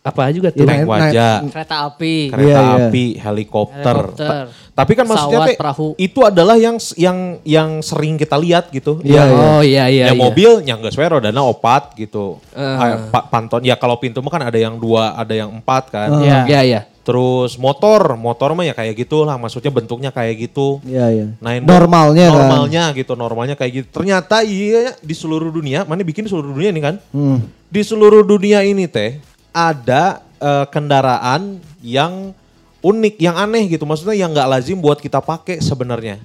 Apa 0.00 0.32
juga 0.32 0.48
tuh? 0.48 0.64
Naik- 0.64 0.88
wajah, 0.88 1.44
Kereta 1.44 1.84
api. 1.84 2.32
kereta 2.32 2.40
Iya, 2.40 2.56
iya. 2.56 2.86
api, 2.88 3.04
helikopter. 3.20 3.96
Helikopter. 4.08 4.48
Ta- 4.48 4.48
Tapi 4.72 4.92
kan 4.96 5.04
maksudnya 5.04 5.38
teh 5.44 5.56
perahu. 5.60 5.92
itu 6.00 6.20
adalah 6.24 6.56
yang 6.56 6.80
yang 6.96 7.18
yang 7.44 7.84
sering 7.84 8.16
kita 8.16 8.40
lihat 8.40 8.72
gitu. 8.72 8.96
Iya, 9.04 9.12
Yang- 9.12 9.28
iya. 9.28 9.44
Oh 9.44 9.60
iya 9.60 9.84
iya. 9.92 10.04
ya 10.08 10.14
iya. 10.16 10.16
mobil 10.16 10.64
yang 10.64 10.80
gak 10.80 10.96
sesuai 10.96 11.20
rodana 11.20 11.44
opat 11.44 11.92
gitu. 12.00 12.40
Eh. 12.50 12.64
Ah, 12.64 13.12
pa- 13.12 13.28
panton 13.28 13.60
ya 13.60 13.76
kalau 13.76 14.00
pintu 14.00 14.24
mah 14.24 14.32
kan 14.32 14.40
ada 14.40 14.56
yang 14.56 14.72
dua, 14.74 15.12
ada 15.12 15.36
yang 15.36 15.52
empat 15.52 15.92
kan. 15.92 16.08
Iya. 16.16 16.48
Iya 16.48 16.60
iya. 16.64 16.80
Terus 17.10 17.58
motor, 17.58 18.14
motor 18.14 18.54
mah 18.54 18.62
ya 18.62 18.70
kayak 18.70 18.94
gitu 18.94 19.26
lah, 19.26 19.34
maksudnya 19.34 19.74
bentuknya 19.74 20.14
kayak 20.14 20.46
gitu. 20.46 20.78
Iya 20.86 21.06
iya. 21.10 21.26
Nine 21.42 21.66
Normalnya 21.66 22.30
kan. 22.30 22.38
normalnya 22.38 22.84
gitu, 22.94 23.12
normalnya 23.18 23.54
kayak 23.58 23.72
gitu. 23.82 23.88
Ternyata 23.90 24.46
iya 24.46 24.94
di 25.02 25.10
seluruh 25.10 25.50
dunia, 25.50 25.82
mana 25.82 26.06
bikin 26.06 26.22
di 26.22 26.30
seluruh 26.30 26.54
dunia 26.54 26.70
ini 26.70 26.78
kan? 26.78 27.02
Hmm. 27.10 27.42
Di 27.66 27.82
seluruh 27.82 28.22
dunia 28.22 28.62
ini 28.62 28.86
teh 28.86 29.18
ada 29.50 30.22
eh, 30.38 30.66
kendaraan 30.70 31.58
yang 31.82 32.30
unik, 32.78 33.18
yang 33.18 33.34
aneh 33.34 33.66
gitu. 33.66 33.82
Maksudnya 33.82 34.14
yang 34.14 34.30
nggak 34.30 34.46
lazim 34.46 34.78
buat 34.78 35.02
kita 35.02 35.18
pakai 35.18 35.58
sebenarnya. 35.58 36.22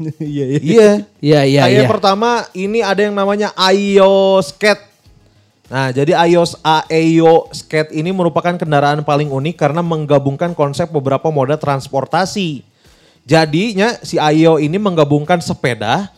Iya 0.16 0.44
iya. 0.48 0.58
Iya. 0.58 0.90
Iya 1.20 1.40
iya 1.44 1.60
Kayak 1.68 1.84
iya. 1.84 1.90
pertama 1.92 2.30
ini 2.56 2.80
ada 2.80 3.04
yang 3.04 3.12
namanya 3.12 3.52
Ayo 3.52 4.40
Skate. 4.40 4.88
Nah, 5.72 5.88
jadi 5.88 6.12
Ayos 6.12 6.52
Aeyo 6.60 7.48
Skate 7.48 7.96
ini 7.96 8.12
merupakan 8.12 8.52
kendaraan 8.60 9.00
paling 9.08 9.32
unik 9.32 9.56
karena 9.56 9.80
menggabungkan 9.80 10.52
konsep 10.52 10.92
beberapa 10.92 11.32
moda 11.32 11.56
transportasi. 11.56 12.60
Jadinya 13.24 13.96
si 14.04 14.20
Ayo 14.20 14.60
ini 14.60 14.76
menggabungkan 14.76 15.40
sepeda, 15.40 16.12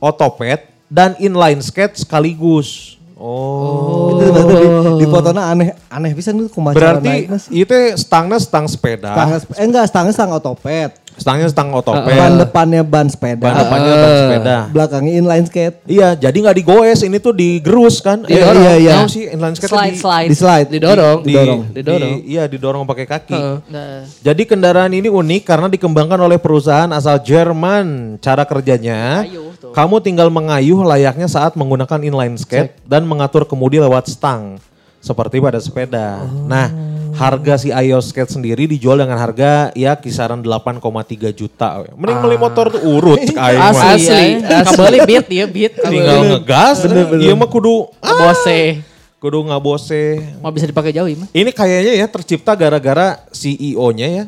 otopet, 0.00 0.72
dan 0.88 1.12
inline 1.20 1.60
skate 1.60 2.00
sekaligus. 2.00 2.96
Oh. 3.20 4.16
Itu 4.16 4.32
berarti 4.32 4.54
di, 4.56 4.68
di 5.04 5.06
fotonya 5.06 5.52
aneh 5.52 5.68
aneh 5.92 6.10
bisa 6.16 6.32
nih 6.32 6.48
kumaha 6.48 6.72
cara 6.74 6.98
Berarti 6.98 7.28
itu 7.52 7.76
stangnya 8.00 8.40
stang 8.40 8.64
sepeda, 8.66 9.12
Stang, 9.12 9.28
eh 9.60 9.64
enggak 9.68 9.84
stangnya 9.86 10.12
stang 10.16 10.32
otopet. 10.32 11.03
Stangnya 11.14 11.46
stang 11.46 11.70
otopet, 11.70 12.10
Ban 12.10 12.34
depannya 12.36 12.82
ban 12.82 13.06
sepeda. 13.06 13.38
ban 13.40 13.54
depannya 13.56 13.92
ban 13.94 14.12
sepeda. 14.16 14.56
Belakangnya 14.68 15.12
inline 15.14 15.44
skate. 15.44 15.76
Iya, 15.84 16.08
jadi 16.14 16.34
nggak 16.34 16.56
digoes, 16.56 17.00
ini 17.00 17.16
tuh 17.16 17.30
digerus 17.30 17.98
kan? 17.98 18.22
Iya, 18.24 18.50
iya, 18.52 18.72
iya. 18.76 18.94
Tahu 18.98 19.08
sih 19.08 19.24
inline 19.26 19.54
skate 19.54 19.70
Slide, 19.70 19.88
di- 19.88 19.96
slide. 19.96 20.28
Di 20.28 20.36
slide. 20.36 20.68
Didorong. 20.68 21.18
di, 21.20 21.30
Didorong. 21.30 21.60
di- 21.62 21.74
Didorong. 21.76 22.14
iya 22.24 22.42
didorong 22.44 22.82
pakai 22.84 23.06
kaki. 23.06 23.32
Heeh. 23.32 23.56
Nah, 23.68 24.02
Jadi 24.20 24.42
kendaraan 24.44 24.90
ini 24.90 25.06
unik 25.06 25.42
karena 25.44 25.66
dikembangkan 25.66 26.18
oleh 26.18 26.36
perusahaan 26.36 26.90
asal 26.90 27.18
Jerman. 27.18 28.18
Cara 28.18 28.42
kerjanya, 28.42 29.22
Ayuh 29.22 29.54
tuh. 29.54 29.70
kamu 29.70 30.00
tinggal 30.00 30.28
mengayuh 30.28 30.82
layaknya 30.82 31.26
saat 31.26 31.54
menggunakan 31.54 32.00
inline 32.00 32.34
skate 32.34 32.74
dan 32.82 33.04
mengatur 33.04 33.44
kemudi 33.44 33.78
lewat 33.78 34.06
stang 34.06 34.58
seperti 34.98 35.36
pada 35.36 35.58
sepeda. 35.58 36.24
Nah, 36.44 36.72
harga 37.14 37.54
si 37.56 37.70
Ayo 37.70 37.98
Skate 37.98 38.30
sendiri 38.30 38.66
dijual 38.66 38.98
dengan 38.98 39.16
harga 39.16 39.70
ya 39.72 39.94
kisaran 39.94 40.42
8,3 40.42 40.82
juta. 41.30 41.86
Mending 41.94 42.18
beli 42.20 42.36
motor 42.36 42.68
tuh 42.68 42.82
urut 42.82 43.22
mah. 43.34 43.70
Asli, 43.70 43.88
asli. 44.04 44.26
asli. 44.42 44.66
Kabeli 44.74 44.98
beat 45.06 45.26
dia 45.30 45.44
beat. 45.46 45.72
Tinggal 45.78 46.20
ngegas, 46.36 46.84
iya 47.18 47.32
mah 47.32 47.48
kudu 47.48 47.88
ah, 47.98 48.30
Bose. 48.30 48.82
kudu 49.18 49.40
ngabose. 49.48 50.20
Mau 50.42 50.52
bisa 50.52 50.68
dipakai 50.68 50.92
jauh 50.92 51.08
mah. 51.16 51.30
Ini 51.32 51.50
kayaknya 51.50 51.92
ya 51.96 52.06
tercipta 52.10 52.52
gara-gara 52.52 53.24
CEO-nya 53.32 54.06
ya. 54.10 54.24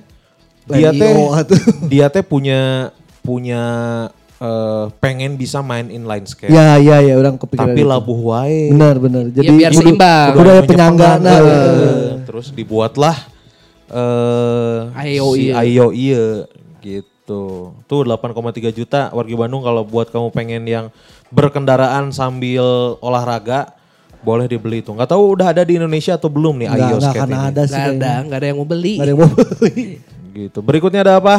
Dia 0.66 0.90
CEO 0.90 1.36
teh 1.36 1.42
tuh. 1.52 1.60
dia 1.92 2.06
teh 2.08 2.24
punya 2.24 2.90
punya 3.20 3.62
eh, 4.38 4.84
pengen 4.98 5.36
bisa 5.36 5.60
main 5.60 5.86
inline 5.86 6.24
skate. 6.24 6.48
Ya 6.48 6.80
ya 6.80 7.04
ya 7.04 7.14
orang 7.18 7.36
kepikiran. 7.36 7.76
Tapi 7.76 7.82
labuh 7.84 8.20
wae. 8.32 8.72
Benar 8.72 8.96
benar. 8.96 9.28
Jadi 9.28 9.52
biar 9.52 9.72
kudu- 9.74 9.84
seimbang. 9.84 10.30
Kudu 10.32 10.50
penyangga 10.64 10.64
penyanggana. 10.64 11.32
nah. 11.36 12.15
Terus 12.26 12.50
dibuatlah 12.50 13.14
eh 13.86 14.80
Ayo 14.98 15.38
si 15.38 15.48
ieu. 15.48 15.54
Ayo 15.54 15.86
iya 15.94 16.26
gitu. 16.82 17.72
Tuh 17.86 18.02
8,3 18.02 18.74
juta 18.74 19.14
warga 19.14 19.34
Bandung 19.34 19.62
kalau 19.62 19.86
buat 19.86 20.10
kamu 20.10 20.34
pengen 20.34 20.62
yang 20.66 20.86
berkendaraan 21.30 22.10
sambil 22.10 22.98
olahraga 22.98 23.74
boleh 24.26 24.50
dibeli 24.50 24.82
tuh. 24.82 24.98
Nggak 24.98 25.14
tahu 25.14 25.38
udah 25.38 25.54
ada 25.54 25.62
di 25.62 25.78
Indonesia 25.78 26.18
atau 26.18 26.26
belum 26.26 26.66
nih 26.66 26.68
Ayo 26.70 26.98
enggak 26.98 27.14
skate 27.14 27.20
karena 27.22 27.38
ini. 27.38 27.46
ada 27.46 27.62
sih. 27.62 27.74
Gak 27.74 27.86
ada, 27.86 27.94
kayaknya. 27.94 28.26
gak 28.26 28.38
ada 28.38 28.46
yang 28.46 28.58
mau 28.58 28.66
beli. 28.66 28.94
Nggak 28.98 29.06
ada 29.06 29.12
yang 29.14 29.20
mau 29.22 29.30
beli. 29.30 29.86
Gitu. 30.34 30.58
Berikutnya 30.60 31.00
ada 31.06 31.14
apa? 31.22 31.34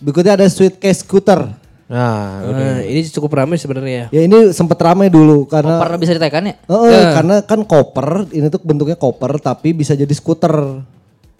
Berikutnya 0.00 0.32
ada 0.36 0.46
suitcase 0.52 1.00
scooter. 1.00 1.48
Nah, 1.90 2.46
udah. 2.46 2.68
Nah, 2.78 2.86
ini 2.86 3.02
cukup 3.10 3.34
ramai 3.34 3.58
sebenarnya. 3.58 4.14
Ya 4.14 4.22
ini 4.22 4.54
sempat 4.54 4.78
ramai 4.78 5.10
dulu 5.10 5.42
karena 5.50 5.82
Koper 5.82 5.98
bisa 5.98 6.14
ditekan 6.14 6.46
ya? 6.46 6.54
Oh, 6.70 6.86
karena 6.86 7.42
kan 7.42 7.66
koper, 7.66 8.30
ini 8.30 8.46
tuh 8.46 8.62
bentuknya 8.62 8.94
koper 8.94 9.42
tapi 9.42 9.74
bisa 9.74 9.98
jadi 9.98 10.14
skuter. 10.14 10.86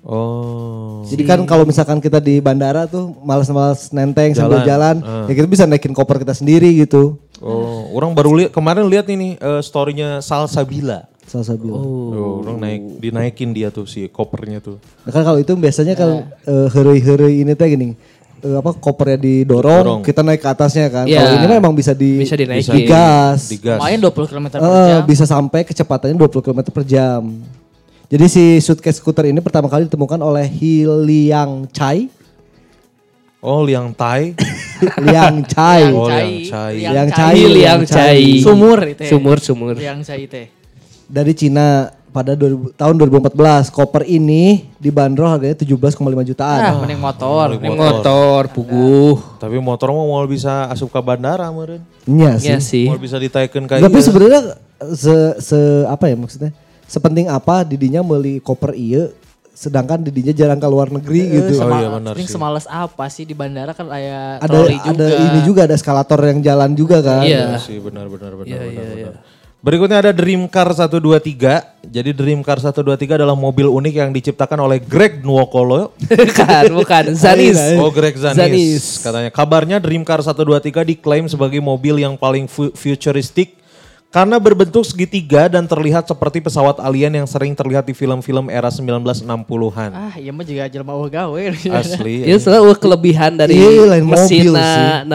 Oh. 0.02 1.06
Jadi 1.06 1.22
kan 1.22 1.38
kalau 1.46 1.62
misalkan 1.62 2.02
kita 2.02 2.18
di 2.18 2.42
bandara 2.42 2.90
tuh 2.90 3.14
malas-malas 3.22 3.94
nenteng 3.94 4.34
sambil 4.34 4.64
Jalan. 4.66 4.98
jalan, 5.04 5.28
ya 5.30 5.34
kita 5.38 5.46
bisa 5.46 5.64
naikin 5.70 5.94
koper 5.94 6.18
kita 6.18 6.34
sendiri 6.34 6.72
gitu. 6.82 7.20
Oh, 7.38 7.86
orang 7.94 8.10
baru 8.10 8.34
lihat 8.34 8.50
kemarin 8.50 8.90
lihat 8.90 9.06
ini 9.06 9.38
eh, 9.38 9.62
storynya 9.62 10.18
Salsabila. 10.18 11.06
Salah 11.30 11.54
bilang. 11.54 11.78
Oh, 11.78 12.42
orang 12.42 12.58
naik 12.58 12.82
dinaikin 12.98 13.54
dia 13.54 13.70
tuh 13.70 13.86
si 13.86 14.10
kopernya 14.10 14.58
tuh. 14.58 14.82
Nah 15.06 15.14
kan 15.14 15.22
kalau 15.22 15.38
itu 15.38 15.54
biasanya 15.54 15.94
kalau 15.94 16.26
eh, 16.26 16.66
herei-herei 16.74 17.46
ini 17.46 17.54
teh 17.54 17.70
gini, 17.70 17.94
eh, 18.40 18.56
apa 18.56 18.70
kopernya 18.72 19.16
didorong, 19.16 20.00
Didorong. 20.00 20.00
kita 20.02 20.20
naik 20.20 20.40
ke 20.40 20.48
atasnya 20.48 20.86
kan. 20.88 21.04
Iya. 21.04 21.20
Kalau 21.20 21.32
ini 21.36 21.46
memang 21.46 21.72
bisa 21.72 21.92
di 21.92 22.20
Bisa 22.20 22.34
dinaikin. 22.34 22.72
digas. 22.72 23.48
Digas. 23.48 23.78
Lumayan 23.78 24.00
20 24.00 24.30
km 24.30 24.46
per 24.50 24.60
jam. 24.60 25.00
bisa 25.04 25.24
sampai 25.24 25.60
kecepatannya 25.62 26.16
20 26.16 26.44
km 26.44 26.60
per 26.68 26.84
jam. 26.84 27.22
Jadi 28.10 28.26
si 28.26 28.44
suitcase 28.58 28.98
scooter 28.98 29.30
ini 29.30 29.38
pertama 29.38 29.70
kali 29.70 29.86
ditemukan 29.86 30.18
oleh 30.18 30.42
Hiliang 30.44 31.70
Chai. 31.70 32.10
Oh, 33.40 33.64
Liang 33.64 33.96
Tai. 33.96 34.36
Liang 35.06 35.40
Chai. 35.48 35.88
Oh, 35.96 36.04
Cai. 36.04 36.44
Liang 36.44 36.44
Chai. 36.44 36.72
Liang 36.76 36.92
Liang 36.92 37.08
Cai. 37.08 37.16
Chai. 37.16 37.48
Liang 37.48 37.82
Cai. 37.88 38.20
Sumur 38.44 38.78
itu 38.84 39.00
ya. 39.00 39.10
Sumur, 39.16 39.36
sumur. 39.40 39.74
Liang 39.80 40.04
Cai 40.04 40.28
teh. 40.28 40.52
Dari 41.08 41.32
Cina 41.32 41.88
pada 42.10 42.34
2000 42.34 42.74
tahun 42.74 42.94
2014. 42.98 43.70
Koper 43.70 44.02
ini 44.06 44.68
dibanderol 44.76 45.30
harganya 45.30 45.56
17,5 45.56 46.02
jutaan. 46.26 46.60
Ah, 46.60 46.74
mending 46.82 47.00
motor. 47.00 47.46
Ini 47.56 47.70
motor, 47.70 48.40
puguh. 48.50 49.38
Tapi 49.38 49.56
motor 49.62 49.94
mah 49.94 50.06
mau 50.06 50.26
bisa 50.26 50.68
asup 50.68 50.90
ke 50.90 51.00
bandara 51.00 51.46
meureun. 51.48 51.82
Iya 52.04 52.32
sih. 52.36 52.46
Iya 52.50 52.58
sih. 52.60 52.86
Mau 52.90 52.98
bisa 52.98 53.16
ditaikeun 53.16 53.64
kayak 53.70 53.86
Tapi 53.86 53.98
sebenarnya 54.02 54.40
se, 54.92 55.14
se 55.38 55.58
apa 55.86 56.10
ya 56.10 56.16
maksudnya? 56.18 56.50
Sepenting 56.90 57.30
apa 57.30 57.62
didinya 57.62 58.02
beli 58.02 58.42
koper 58.42 58.74
iya 58.74 59.14
sedangkan 59.60 60.00
didinya 60.00 60.32
jarang 60.32 60.56
ke 60.56 60.68
luar 60.72 60.88
negeri 60.88 61.20
gitu. 61.36 61.60
Oh 61.60 61.68
iya, 61.68 61.92
benar 61.92 62.12
Mending 62.16 62.28
sih. 62.32 62.32
semales 62.32 62.64
apa 62.64 63.04
sih 63.12 63.28
di 63.28 63.36
bandara 63.36 63.76
kan 63.76 63.92
ada 63.92 64.40
ada 64.40 64.56
juga. 64.64 65.04
ini 65.20 65.40
juga 65.44 65.60
ada 65.68 65.74
eskalator 65.76 66.16
yang 66.24 66.40
jalan 66.40 66.72
juga 66.72 67.04
kan. 67.04 67.28
Iya. 67.28 67.60
sih 67.60 67.76
benar 67.76 68.08
benar 68.08 68.40
benar 68.40 68.56
benar. 68.56 68.84
benar. 68.88 69.14
Berikutnya 69.60 70.00
ada 70.00 70.12
Dream 70.16 70.48
Car 70.48 70.72
123. 70.72 71.84
Jadi 71.84 72.10
Dream 72.16 72.40
Car 72.40 72.56
123 72.56 73.20
adalah 73.20 73.36
mobil 73.36 73.68
unik 73.68 73.92
yang 73.92 74.08
diciptakan 74.08 74.56
oleh 74.64 74.80
Greg 74.80 75.20
Nwokolo. 75.20 75.92
bukan, 76.00 76.64
bukan. 76.80 77.04
Zanis. 77.12 77.76
Oh 77.76 77.92
Greg 77.92 78.16
Zanis. 78.16 78.40
Zanis. 78.40 78.84
Katanya 79.04 79.28
kabarnya 79.28 79.76
Dream 79.76 80.00
Car 80.00 80.24
123 80.24 80.96
diklaim 80.96 81.28
sebagai 81.28 81.60
mobil 81.60 82.00
yang 82.00 82.16
paling 82.16 82.48
fu- 82.48 82.72
futuristik 82.72 83.60
Karena 84.10 84.42
berbentuk 84.42 84.82
segitiga 84.82 85.46
dan 85.46 85.70
terlihat 85.70 86.02
seperti 86.02 86.42
pesawat 86.42 86.82
alien 86.82 87.22
yang 87.22 87.30
sering 87.30 87.54
terlihat 87.54 87.86
di 87.86 87.94
film-film 87.94 88.50
era 88.50 88.66
1960-an. 88.66 89.90
Ah, 89.94 90.18
iya 90.18 90.34
mah 90.34 90.42
juga 90.42 90.66
eueuh 90.66 91.06
gawe. 91.06 91.42
Asli. 91.78 92.26
Iya 92.26 92.42
soalnya 92.42 92.74
kelebihan 92.74 93.38
dari 93.38 93.54
Iya, 93.54 93.86
lain 93.86 94.10
mobil 94.10 94.50
mesinna, 94.50 95.06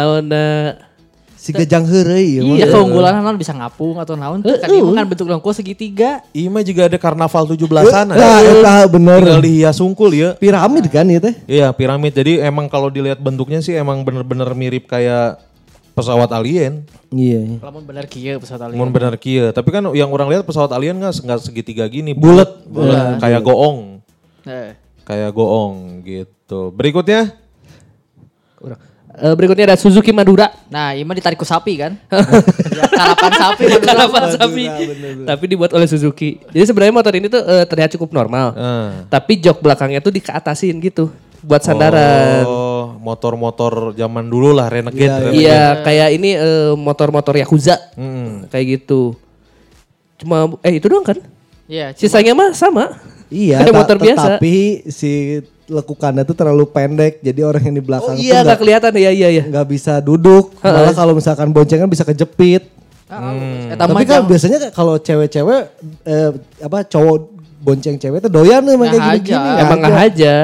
Iya, 2.41 2.65
mah. 2.65 2.73
keunggulan 2.73 3.11
naon 3.21 3.37
bisa 3.37 3.53
ngapung 3.53 4.01
atau 4.01 4.17
naon 4.17 4.41
tuh 4.41 4.57
kan 4.57 4.69
ieu 4.73 4.89
kan 4.89 5.05
bentuk 5.05 5.27
lengkung 5.29 5.53
segitiga. 5.53 6.25
Iya 6.33 6.49
mah 6.49 6.65
juga 6.65 6.89
ada 6.89 6.97
karnaval 6.97 7.43
17-an. 7.53 8.05
Nah, 8.09 8.39
eta 8.41 8.75
bener. 8.89 9.21
Tinggal 9.21 9.43
dihias 9.45 9.75
sungkul 9.77 10.09
ya. 10.17 10.33
Piramid 10.39 10.89
kan 10.89 11.05
ieu 11.05 11.21
teh? 11.21 11.37
Iya 11.45 11.69
piramid. 11.69 12.17
Jadi 12.17 12.41
emang 12.41 12.65
kalau 12.65 12.89
dilihat 12.89 13.21
bentuknya 13.21 13.61
sih 13.61 13.77
emang 13.77 14.01
bener-bener 14.01 14.49
mirip 14.57 14.89
kayak 14.89 15.37
pesawat 15.93 16.33
alien. 16.33 16.81
Iya. 17.13 17.61
Lamun 17.61 17.85
bener 17.85 18.09
kieu 18.09 18.41
pesawat 18.41 18.65
alien. 18.65 18.79
Mun 18.81 18.89
bener 18.89 19.13
kia. 19.21 19.53
Tapi 19.53 19.69
kan 19.69 19.85
yang 19.93 20.09
orang 20.09 20.27
lihat 20.33 20.43
pesawat 20.43 20.73
alien 20.73 20.97
nggak 20.97 21.21
nggak 21.21 21.39
segitiga 21.45 21.85
gini. 21.85 22.17
Bulet. 22.17 22.49
Bulet. 22.65 23.21
Kayak 23.21 23.45
goong. 23.45 24.01
Eh. 24.49 24.73
Kayak 25.05 25.31
goong 25.37 26.01
gitu. 26.01 26.73
Berikutnya. 26.73 27.31
Urang. 28.65 28.94
Eh, 29.15 29.31
berikutnya 29.31 29.71
ada 29.71 29.77
Suzuki 29.79 30.11
Madura. 30.11 30.51
Nah, 30.67 30.91
iya 30.91 31.07
mah 31.07 31.15
ditarik 31.15 31.39
ku 31.39 31.47
sapi 31.47 31.79
kan. 31.79 31.95
Ya, 32.75 32.83
karapan 32.91 33.31
sapi 33.39 33.63
Madura. 33.71 33.87
Karapan 33.87 34.23
sapi. 34.35 34.63
Tapi 35.23 35.43
dibuat 35.47 35.71
oleh 35.71 35.87
Suzuki. 35.87 36.43
Jadi 36.51 36.65
sebenarnya 36.67 36.91
motor 36.91 37.13
ini 37.15 37.31
tuh 37.31 37.39
eh, 37.39 37.63
terlihat 37.63 37.95
cukup 37.95 38.11
normal. 38.11 38.51
Eh. 38.51 39.07
Tapi 39.07 39.39
jok 39.39 39.63
belakangnya 39.63 40.03
tuh 40.03 40.11
dikeatasin 40.11 40.75
gitu. 40.83 41.07
Buat 41.39 41.63
sandaran. 41.63 42.43
Oh, 42.43 42.99
motor-motor 42.99 43.95
zaman 43.95 44.27
dulu 44.27 44.51
lah 44.51 44.67
renegade. 44.67 44.99
Iya, 44.99 45.15
renegade. 45.15 45.39
Iya, 45.39 45.63
kayak 45.87 46.09
ini 46.19 46.29
eh, 46.35 46.73
motor-motor 46.75 47.33
Yakuza. 47.39 47.79
Mm. 47.95 48.51
Kayak 48.51 48.65
gitu. 48.81 49.15
Cuma 50.19 50.59
eh 50.59 50.75
itu 50.75 50.91
doang 50.91 51.07
kan? 51.07 51.15
Iya, 51.71 51.95
Sisanya 51.95 52.35
mah 52.35 52.51
sama. 52.51 52.91
Iya, 53.31 53.63
Kayak 53.63 53.75
motor 53.75 53.97
biasa. 53.97 54.27
Tapi 54.35 54.85
si 54.91 55.39
lekukannya 55.65 56.23
tuh 56.23 56.37
terlalu 56.37 56.65
pendek, 56.69 57.21
jadi 57.21 57.41
orang 57.45 57.63
yang 57.65 57.75
di 57.77 57.83
Oh 57.83 57.87
belakang 57.87 58.15
tuh 58.15 58.21
iya, 58.21 58.41
nggak 58.41 58.43
nggak 58.45 58.59
kelihatan 58.61 58.91
ya, 58.95 59.11
iya 59.11 59.29
iya. 59.33 59.43
nggak 59.43 59.67
bisa 59.69 59.97
duduk. 60.01 60.53
Malah 60.61 60.93
kalau 60.93 61.13
misalkan 61.17 61.49
boncengan 61.49 61.89
bisa 61.89 62.05
kejepit. 62.05 62.69
Hmm. 63.05 63.69
Tapi 63.77 64.03
kan 64.09 64.25
biasanya 64.25 64.73
kalau 64.73 64.97
cewek-cewek 64.97 65.61
eh, 66.09 66.29
apa 66.61 66.89
cowok 66.89 67.17
bonceng 67.61 67.97
cewek 67.97 68.21
tuh 68.21 68.29
doyan 68.33 68.61
emang 68.65 68.93
kayak 68.93 69.25
gini-gini. 69.25 69.37
aja. 69.37 69.61
Emang 69.61 69.77
nggak 69.81 69.99
aja. 70.09 70.35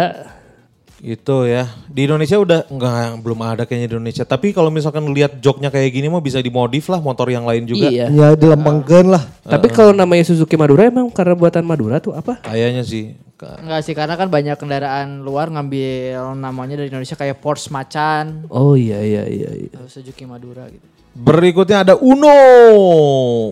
Itu 1.01 1.49
ya. 1.49 1.65
Di 1.89 2.05
Indonesia 2.05 2.37
udah 2.37 2.69
nggak 2.69 3.25
belum 3.25 3.39
ada 3.41 3.63
kayaknya 3.65 3.89
di 3.89 3.93
Indonesia. 3.97 4.21
Tapi 4.21 4.53
kalau 4.53 4.69
misalkan 4.69 5.01
lihat 5.09 5.41
joknya 5.41 5.73
kayak 5.73 5.89
gini 5.89 6.13
mah 6.13 6.21
bisa 6.21 6.37
dimodif 6.37 6.85
lah 6.93 7.01
motor 7.01 7.25
yang 7.33 7.41
lain 7.49 7.65
juga. 7.65 7.89
Iya. 7.89 8.05
Ya 8.13 8.37
dilempengkeun 8.37 9.09
lah. 9.09 9.25
Tapi 9.41 9.73
kalau 9.73 9.97
namanya 9.97 10.29
Suzuki 10.29 10.53
Madura 10.53 10.85
emang 10.85 11.09
karena 11.09 11.33
buatan 11.33 11.65
Madura 11.65 11.97
tuh 11.97 12.13
apa? 12.13 12.37
Kayaknya 12.45 12.85
sih. 12.85 13.17
Enggak 13.41 13.81
sih, 13.81 13.97
karena 13.97 14.13
kan 14.13 14.29
banyak 14.29 14.53
kendaraan 14.53 15.25
luar 15.25 15.49
ngambil 15.49 16.37
namanya 16.37 16.77
dari 16.77 16.93
Indonesia 16.93 17.17
kayak 17.17 17.41
Porsche 17.41 17.73
Macan, 17.73 18.45
Oh 18.53 18.77
iya 18.77 19.01
iya 19.01 19.25
iya. 19.25 19.49
iya. 19.65 19.73
Suzuki 19.89 20.29
Madura 20.29 20.69
gitu. 20.69 20.85
Berikutnya 21.17 21.81
ada 21.81 21.97
Uno. 21.97 22.37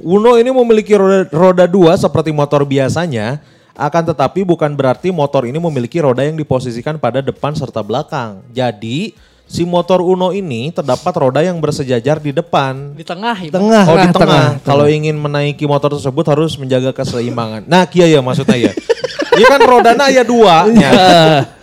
Uno 0.06 0.32
ini 0.38 0.54
memiliki 0.54 0.94
roda, 0.94 1.26
roda 1.34 1.66
dua 1.66 1.98
seperti 1.98 2.30
motor 2.30 2.64
biasanya. 2.70 3.42
Akan 3.80 4.04
tetapi 4.04 4.44
bukan 4.44 4.76
berarti 4.76 5.08
motor 5.08 5.48
ini 5.48 5.56
memiliki 5.56 6.04
roda 6.04 6.20
yang 6.20 6.36
diposisikan 6.36 7.00
pada 7.00 7.24
depan 7.24 7.56
serta 7.56 7.80
belakang. 7.80 8.44
Jadi 8.52 9.16
si 9.48 9.64
motor 9.64 10.04
Uno 10.04 10.36
ini 10.36 10.68
terdapat 10.76 11.16
roda 11.16 11.40
yang 11.40 11.56
bersejajar 11.64 12.20
di 12.20 12.36
depan. 12.36 12.92
Di 12.92 13.08
tengah 13.08 13.40
itu. 13.40 13.56
Tengah. 13.56 13.84
Oh 13.88 13.96
di 13.96 14.12
Tengah, 14.12 14.20
tengah. 14.20 14.46
tengah, 14.60 14.68
Kalau 14.68 14.84
ingin 14.92 15.16
menaiki 15.16 15.64
motor 15.64 15.96
tersebut 15.96 16.28
harus 16.28 16.60
menjaga 16.60 16.92
keseimbangan. 16.92 17.64
Nah 17.72 17.88
kia 17.88 18.04
ya 18.04 18.20
maksudnya 18.20 18.60
ya. 18.70 18.74
Ini 19.40 19.46
kan 19.48 19.60
rodana 19.64 20.06
ya 20.12 20.24
dua. 20.28 20.68
Iya. 20.68 20.92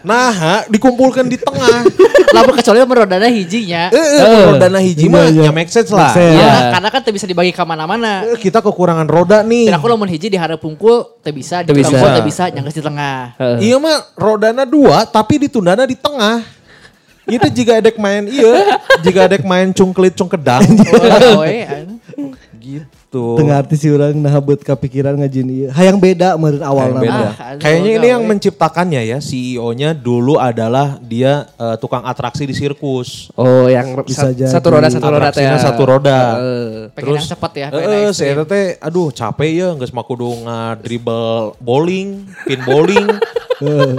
Nah 0.01 0.31
ha, 0.33 0.55
dikumpulkan 0.65 1.29
di 1.29 1.37
tengah. 1.37 1.85
Lamun 2.33 2.57
kecuali 2.57 2.79
lamun 2.81 2.97
rodana 3.05 3.29
hijinya. 3.29 3.93
Eh, 3.93 4.07
eh, 4.17 4.45
rodana 4.49 4.79
hiji 4.81 5.07
mah 5.07 5.29
Iya, 5.29 5.45
iya. 5.45 5.45
ya 5.47 5.51
make 5.53 5.69
sense 5.69 5.93
lah. 5.93 6.17
Ya, 6.17 6.25
Iya. 6.33 6.53
karena 6.73 6.89
kan 6.89 7.01
teu 7.05 7.13
bisa 7.13 7.27
dibagi 7.27 7.53
ke 7.53 7.63
mana-mana. 7.63 8.25
Eh, 8.25 8.39
Kita 8.39 8.65
kekurangan 8.65 9.05
roda 9.05 9.45
nih. 9.45 9.69
Dan 9.69 9.77
aku 9.77 9.87
lamun 9.87 10.09
hiji 10.09 10.33
di 10.33 10.39
hareup 10.39 10.59
pungkul 10.59 11.21
teu 11.21 11.35
bisa, 11.35 11.61
di 11.61 11.69
Teu 11.69 11.77
bisa. 11.77 11.93
pungkul 11.93 12.09
teu 12.09 12.25
bisa, 12.25 12.45
nyanggeus 12.49 12.77
di 12.77 12.85
tengah. 12.85 13.19
Heeh. 13.37 13.59
Iya 13.69 13.77
mah 13.77 13.97
rodana 14.17 14.65
dua 14.65 15.05
tapi 15.05 15.37
ditundana 15.43 15.85
di 15.85 15.99
tengah. 15.99 16.41
Itu 17.27 17.51
jika 17.51 17.83
adek 17.83 17.99
main 17.99 18.31
iya, 18.31 18.79
jika 19.03 19.27
adek 19.27 19.43
main 19.43 19.75
cungklit 19.75 20.15
cungkedang 20.15 20.63
Oh, 21.35 21.43
anu. 21.43 21.99
Gitu. 23.17 23.41
Tengah 23.41 23.57
arti 23.57 23.77
si 23.81 23.89
orang 23.89 24.13
nah 24.21 24.37
buat 24.39 24.61
kepikiran 24.61 25.17
ngajin 25.17 25.47
ieu. 25.49 25.69
Hayang 25.73 25.97
beda 25.97 26.37
meureun 26.37 26.61
awal 26.61 26.93
beda. 26.93 27.25
Ah, 27.33 27.57
Kayaknya 27.57 27.91
ini 27.97 28.07
yang 28.13 28.23
menciptakannya 28.29 29.03
ya, 29.07 29.19
CEO-nya 29.19 29.97
dulu 29.97 30.37
adalah 30.37 31.01
dia 31.01 31.49
eh, 31.57 31.77
tukang 31.81 32.05
atraksi 32.05 32.45
di 32.45 32.53
sirkus. 32.53 33.33
Oh 33.35 33.67
yang 33.67 33.97
Bisa 34.05 34.29
sa- 34.29 34.35
jadi. 34.37 34.53
satu 34.53 34.69
roda 34.69 34.89
satu 34.93 35.09
roda 35.09 35.29
teh. 35.33 35.41
Atraksinya 35.41 35.59
satu 35.59 35.83
roda. 35.89 36.21
Heeh. 36.37 36.93
Pengen 36.93 37.17
yang 37.17 37.27
cepat 37.27 37.53
ya, 37.57 37.67
pengen 37.73 37.89
Eh, 37.89 38.01
yang 38.05 38.15
saya 38.15 38.45
teh 38.45 38.65
aduh 38.79 39.09
capek 39.09 39.51
ya 39.57 39.69
nggak 39.73 39.91
mah 39.97 40.05
kudu 40.05 40.29
dribble 40.77 41.57
bowling, 41.59 42.29
pin 42.45 42.61
bowling. 42.63 43.09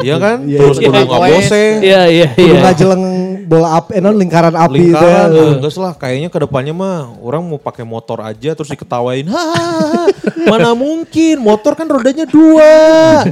Iya 0.05 0.21
kan? 0.21 0.45
Iya, 0.45 0.59
Terus 0.61 0.77
iya. 0.77 0.85
kudu 0.85 0.97
Iya, 1.01 1.09
ngabose. 1.09 1.63
Iya 1.81 2.01
iya 2.05 2.27
Kudu 2.29 2.45
iya. 2.45 2.61
ngajeleng 2.61 3.03
bola 3.47 3.79
api, 3.79 3.95
eh, 3.95 4.03
lingkaran 4.03 4.51
api 4.51 4.91
itu 4.91 4.91
ya. 4.91 5.31
lingkaran 5.31 5.63
enggak 5.63 5.75
lah 5.79 5.93
kayaknya 5.95 6.27
ke 6.27 6.39
depannya 6.43 6.75
mah 6.75 7.15
orang 7.23 7.39
mau 7.47 7.55
pakai 7.55 7.87
motor 7.87 8.19
aja 8.19 8.51
terus 8.51 8.67
diketawain 8.67 9.23
Hahaha, 9.23 10.11
mana 10.51 10.75
mungkin 10.75 11.39
motor 11.39 11.73
kan 11.79 11.87
rodanya 11.87 12.27
dua 12.27 13.23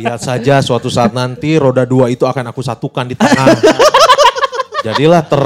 lihat 0.00 0.20
saja 0.24 0.64
suatu 0.64 0.88
saat 0.88 1.12
nanti 1.12 1.60
roda 1.60 1.84
dua 1.84 2.08
itu 2.08 2.24
akan 2.24 2.48
aku 2.48 2.64
satukan 2.64 3.04
di 3.04 3.14
tengah 3.20 3.52
jadilah 4.80 5.22
ter 5.28 5.44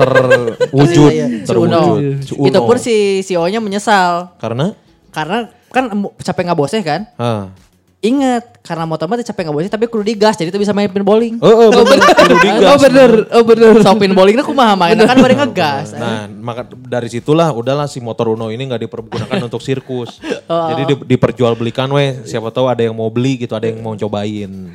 terwujud 0.00 1.10
Iya, 1.12 1.26
iya. 1.28 1.44
Si 1.44 1.48
terwujud 1.48 1.76
Uno. 1.76 1.82
Si 2.24 2.32
Uno. 2.32 2.48
Itu 2.48 2.58
pun 2.64 2.76
si 2.80 3.20
CEO-nya 3.20 3.60
menyesal. 3.60 4.32
karena 4.40 4.72
Karena 5.12 5.50
kan 5.70 5.84
capek 6.22 6.42
nggak 6.48 6.58
bosnya 6.58 6.80
kan? 6.82 7.00
ah. 7.20 7.52
Ingat, 8.00 8.64
karena 8.64 8.88
motor 8.88 9.04
mah 9.12 9.20
teu 9.20 9.28
capek 9.28 9.44
nggak 9.44 9.56
bosnya 9.60 9.72
tapi 9.76 9.84
kudu 9.84 10.00
digas 10.00 10.32
jadi 10.32 10.48
tuh 10.48 10.56
bisa 10.56 10.72
main 10.72 10.88
pin 10.88 11.04
bowling. 11.04 11.36
Oh, 11.36 11.68
oh, 11.68 11.84
bener, 11.84 12.00
kudu 12.00 12.36
digas. 12.40 12.70
Oh 12.72 12.78
bener, 12.80 13.10
oh 13.28 13.44
bener. 13.44 13.72
So 13.84 13.92
pin 14.00 14.16
bowlingnya 14.16 14.40
kumaha 14.40 14.72
main 14.72 14.96
kan 14.96 15.20
bareng 15.20 15.36
ngegas. 15.44 15.92
Nah, 16.00 16.24
maka 16.24 16.64
dari 16.72 17.12
situlah 17.12 17.52
udahlah 17.52 17.84
si 17.84 18.00
motor 18.00 18.32
Uno 18.32 18.48
ini 18.48 18.64
nggak 18.64 18.88
dipergunakan 18.88 19.36
untuk 19.52 19.60
sirkus. 19.60 20.16
Oh. 20.48 20.72
Jadi 20.72 20.96
di- 20.96 21.06
diperjualbelikan 21.12 21.92
weh, 21.92 22.24
siapa 22.24 22.48
tahu 22.48 22.72
ada 22.72 22.80
yang 22.80 22.96
mau 22.96 23.12
beli 23.12 23.44
gitu, 23.44 23.52
ada 23.52 23.68
yang 23.68 23.84
mau 23.84 23.92
cobain. 23.92 24.72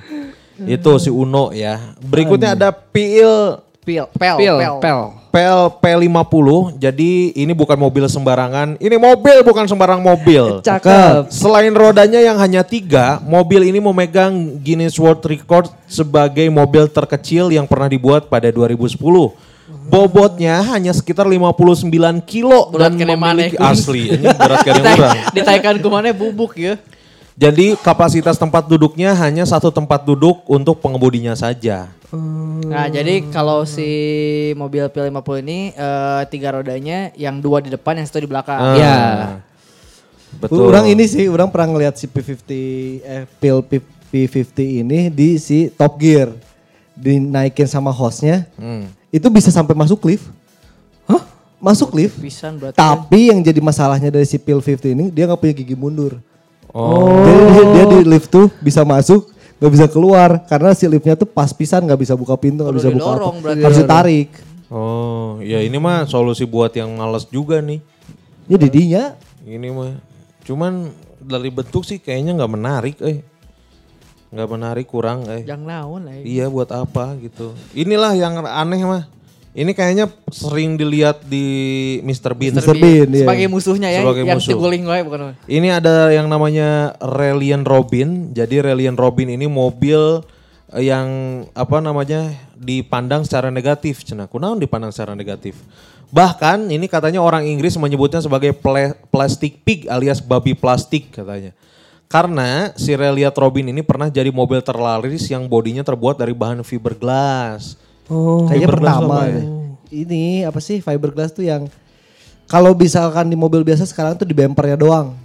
Itu 0.62 1.02
si 1.02 1.10
Uno 1.10 1.50
ya. 1.50 1.98
Berikutnya 2.06 2.54
ada 2.54 2.70
Pil 2.70 3.58
Pil, 3.86 4.06
pel, 4.18 4.38
Pil, 4.42 4.58
pel. 4.58 4.76
pel. 4.82 5.02
Pel 5.36 5.68
P50. 5.84 6.80
Jadi 6.80 7.36
ini 7.36 7.52
bukan 7.52 7.76
mobil 7.76 8.08
sembarangan. 8.08 8.80
Ini 8.80 8.96
mobil 8.96 9.44
bukan 9.44 9.68
sembarang 9.68 10.00
mobil. 10.00 10.58
Cakep. 10.68 11.28
Selain 11.28 11.76
rodanya 11.76 12.24
yang 12.24 12.40
hanya 12.40 12.64
tiga, 12.64 13.20
mobil 13.20 13.68
ini 13.68 13.84
memegang 13.84 14.32
Guinness 14.64 14.96
World 14.96 15.20
Record 15.28 15.68
sebagai 15.92 16.48
mobil 16.48 16.88
terkecil 16.88 17.52
yang 17.52 17.68
pernah 17.68 17.92
dibuat 17.92 18.32
pada 18.32 18.48
2010. 18.48 18.96
Bobotnya 19.86 20.64
hanya 20.72 20.96
sekitar 20.96 21.28
59 21.28 21.92
kilo 22.24 22.72
Berat 22.72 22.96
dan 22.96 23.06
memiliki 23.06 23.60
Gun. 23.60 23.70
asli. 23.70 24.16
Ini 24.16 24.32
berat 24.34 24.64
kene 24.64 24.82
urang. 24.82 25.18
Ditaikan 25.36 25.76
ke 25.84 25.88
mana 25.92 26.16
bubuk 26.16 26.56
ya. 26.56 26.80
Jadi 27.36 27.76
kapasitas 27.76 28.40
tempat 28.40 28.64
duduknya 28.64 29.12
hanya 29.12 29.44
satu 29.44 29.68
tempat 29.68 30.08
duduk 30.08 30.48
untuk 30.48 30.80
pengemudinya 30.80 31.36
saja. 31.36 31.92
Nah, 32.64 32.88
jadi 32.88 33.28
kalau 33.28 33.68
si 33.68 33.84
mobil 34.56 34.88
P50 34.88 35.44
ini 35.44 35.76
eh, 35.76 36.22
tiga 36.32 36.56
rodanya 36.56 37.12
yang 37.14 37.44
dua 37.44 37.60
di 37.60 37.68
depan 37.68 38.00
yang 38.00 38.08
satu 38.08 38.24
di 38.24 38.30
belakang. 38.32 38.56
Ah, 38.56 38.76
Ya. 38.76 38.96
Betul. 40.36 40.68
Orang 40.68 40.88
ini 40.88 41.04
sih, 41.06 41.28
orang 41.28 41.48
pernah 41.48 41.72
ngeliat 41.72 41.96
si 41.96 42.08
P50, 42.08 42.52
eh 43.02 43.24
pil 43.36 43.60
P- 43.62 43.84
P50 44.06 44.56
ini 44.82 45.08
di 45.08 45.36
si 45.36 45.68
Top 45.70 45.96
Gear. 45.96 46.32
Dinaikin 46.96 47.68
sama 47.68 47.92
hostnya, 47.92 48.48
Hmm. 48.56 48.88
itu 49.12 49.28
bisa 49.28 49.52
sampai 49.52 49.76
masuk 49.76 50.00
lift. 50.08 50.28
Hah? 51.04 51.20
Masuk 51.60 51.92
lift? 51.92 52.16
Pisan 52.16 52.56
berarti. 52.56 52.76
Tapi 52.76 53.32
yang 53.32 53.40
jadi 53.40 53.60
masalahnya 53.60 54.08
dari 54.08 54.24
si 54.24 54.40
Pil 54.40 54.60
50 54.60 54.92
ini, 54.92 55.06
dia 55.08 55.28
nggak 55.28 55.40
punya 55.40 55.52
gigi 55.54 55.76
mundur. 55.76 56.16
Oh. 56.76 57.24
Jadi 57.24 57.44
dia, 57.56 57.64
dia 57.72 57.86
di 57.88 58.00
lift 58.04 58.28
tuh 58.28 58.52
bisa 58.60 58.84
masuk, 58.84 59.32
nggak 59.64 59.72
bisa 59.72 59.88
keluar. 59.88 60.44
Karena 60.44 60.76
si 60.76 60.84
liftnya 60.92 61.16
tuh 61.16 61.24
pas 61.24 61.48
pisan 61.56 61.88
nggak 61.88 62.04
bisa 62.04 62.20
buka 62.20 62.36
pintu, 62.36 62.68
nggak 62.68 62.76
bisa 62.76 62.92
buka 62.92 63.10
apa. 63.16 63.56
Harus 63.56 63.80
ditarik. 63.80 64.30
Oh, 64.68 65.40
ya 65.40 65.64
ini 65.64 65.80
mah 65.80 66.04
solusi 66.04 66.44
buat 66.44 66.76
yang 66.76 66.92
males 67.00 67.24
juga 67.32 67.64
nih. 67.64 67.80
Ya 68.52 68.58
didinya, 68.60 69.04
Ini 69.46 69.70
mah 69.72 70.02
cuman 70.42 70.90
dari 71.22 71.54
bentuk 71.54 71.86
sih 71.86 72.02
kayaknya 72.02 72.34
nggak 72.44 72.54
menarik, 72.54 72.98
eh. 73.06 73.22
Nggak 74.34 74.50
menarik 74.52 74.86
kurang, 74.90 75.30
eh. 75.30 75.46
Yang 75.46 75.62
naon 75.70 76.10
eh. 76.12 76.26
Iya 76.26 76.52
buat 76.52 76.74
apa 76.74 77.16
gitu. 77.22 77.54
Inilah 77.78 78.18
yang 78.18 78.42
aneh 78.42 78.82
mah. 78.84 79.06
Ini 79.56 79.72
kayaknya 79.72 80.12
sering 80.36 80.76
dilihat 80.76 81.24
di 81.24 81.48
Mr. 82.04 82.36
Bean. 82.36 82.60
Mr. 82.60 82.76
Bean, 82.76 83.08
iya. 83.08 83.24
Sebagai 83.24 83.48
musuhnya 83.48 83.88
ya, 83.88 84.04
Sebagai 84.04 84.28
yang 84.28 84.36
musuh. 84.36 84.60
wae 84.60 85.02
bukan. 85.08 85.32
Ini 85.48 85.80
ada 85.80 86.12
yang 86.12 86.28
namanya 86.28 86.92
Reliant 87.00 87.64
Robin. 87.64 88.36
Jadi 88.36 88.60
Reliant 88.60 89.00
Robin 89.00 89.32
ini 89.32 89.48
mobil 89.48 90.20
yang 90.76 91.08
apa 91.56 91.80
namanya 91.80 92.36
dipandang 92.60 93.24
secara 93.24 93.48
negatif. 93.48 94.04
Cenah 94.04 94.28
kunaon 94.28 94.60
dipandang 94.60 94.92
secara 94.92 95.16
negatif. 95.16 95.56
Bahkan 96.12 96.68
ini 96.76 96.92
katanya 96.92 97.24
orang 97.24 97.48
Inggris 97.48 97.80
menyebutnya 97.80 98.20
sebagai 98.20 98.52
pla- 98.52 99.00
plastic 99.08 99.64
pig 99.64 99.88
alias 99.88 100.20
babi 100.20 100.52
plastik 100.52 101.16
katanya. 101.16 101.56
Karena 102.12 102.76
si 102.76 102.92
Reliant 102.92 103.34
Robin 103.40 103.72
ini 103.72 103.82
pernah 103.82 104.12
jadi 104.12 104.30
mobil 104.36 104.60
terlaris 104.60 105.32
yang 105.32 105.48
bodinya 105.48 105.82
terbuat 105.82 106.20
dari 106.20 106.36
bahan 106.36 106.62
fiberglass. 106.62 107.85
Oh, 108.08 108.46
kayaknya 108.46 108.70
pertama 108.70 109.16
ya? 109.26 109.34
deh. 109.36 109.46
Ini 109.88 110.24
apa 110.44 110.60
sih 110.60 110.78
fiberglass 110.78 111.32
tuh 111.32 111.44
yang 111.44 111.66
kalau 112.46 112.74
misalkan 112.74 113.26
di 113.26 113.34
mobil 113.34 113.62
biasa 113.62 113.84
sekarang 113.84 114.14
tuh 114.14 114.24
di 114.24 114.34
bempernya 114.34 114.76
doang. 114.76 115.18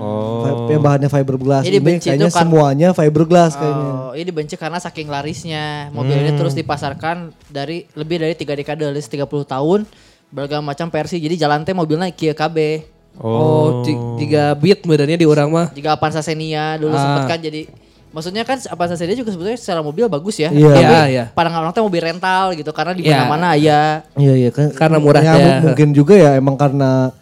Oh. 0.00 0.40
Fi- 0.40 0.72
Yang 0.72 0.82
bahannya 0.82 1.08
fiberglass. 1.08 1.64
Jadi 1.64 1.76
Ini 1.76 1.84
benci 1.84 2.06
kayaknya 2.08 2.26
itu 2.26 2.32
kan- 2.32 2.42
semuanya 2.42 2.88
fiberglass 2.90 3.52
kayaknya. 3.54 3.90
Oh, 3.92 4.12
ini 4.12 4.24
dibenci 4.24 4.54
karena 4.56 4.78
saking 4.80 5.06
larisnya. 5.06 5.92
Mobil 5.92 6.16
ini 6.16 6.32
terus 6.32 6.56
dipasarkan 6.56 7.36
dari 7.46 7.84
lebih 7.92 8.16
dari 8.18 8.32
tiga 8.32 8.56
dekade, 8.56 8.82
alias 8.82 9.04
30 9.06 9.28
tahun. 9.44 9.84
Beragam 10.30 10.64
macam 10.64 10.88
versi. 10.88 11.18
Jadi 11.18 11.36
jalan 11.36 11.60
teh 11.60 11.72
mobilnya 11.72 12.08
Kia 12.08 12.32
KB. 12.32 12.56
Oh, 13.20 13.84
ti- 13.84 13.98
tiga 14.18 14.54
beat 14.54 14.80
sebenarnya 14.80 15.18
di 15.18 15.26
orang 15.28 15.50
mah. 15.50 15.66
Jika 15.70 15.92
Avanza 15.92 16.22
Xenia 16.22 16.80
dulu 16.80 16.94
Ah. 16.94 17.02
sempet 17.02 17.22
kan 17.26 17.38
jadi 17.38 17.60
Maksudnya 18.10 18.42
kan 18.42 18.58
Avanza 18.66 18.98
Xenia 18.98 19.14
juga 19.14 19.30
sebetulnya 19.30 19.54
secara 19.54 19.80
mobil 19.80 20.04
bagus 20.06 20.34
ya. 20.34 20.50
Iya. 20.50 20.74
Tapi 20.74 20.82
Iya, 20.82 21.02
iya. 21.06 21.24
pandangan 21.30 21.62
orang 21.62 21.72
teh 21.72 21.80
mobil 21.80 22.02
rental 22.02 22.44
gitu 22.52 22.70
karena 22.70 22.92
di 22.92 23.02
Iya. 23.02 23.22
mana-mana 23.22 23.54
ya. 23.54 24.02
Iya 24.14 24.34
iya 24.36 24.50
kan 24.50 24.74
Karena 24.74 24.98
murah 24.98 25.22
ya, 25.22 25.32
ya. 25.32 25.38
mu- 25.38 25.70
mungkin 25.70 25.88
juga 25.90 26.14
ya 26.14 26.34
emang 26.34 26.54
karena 26.54 27.14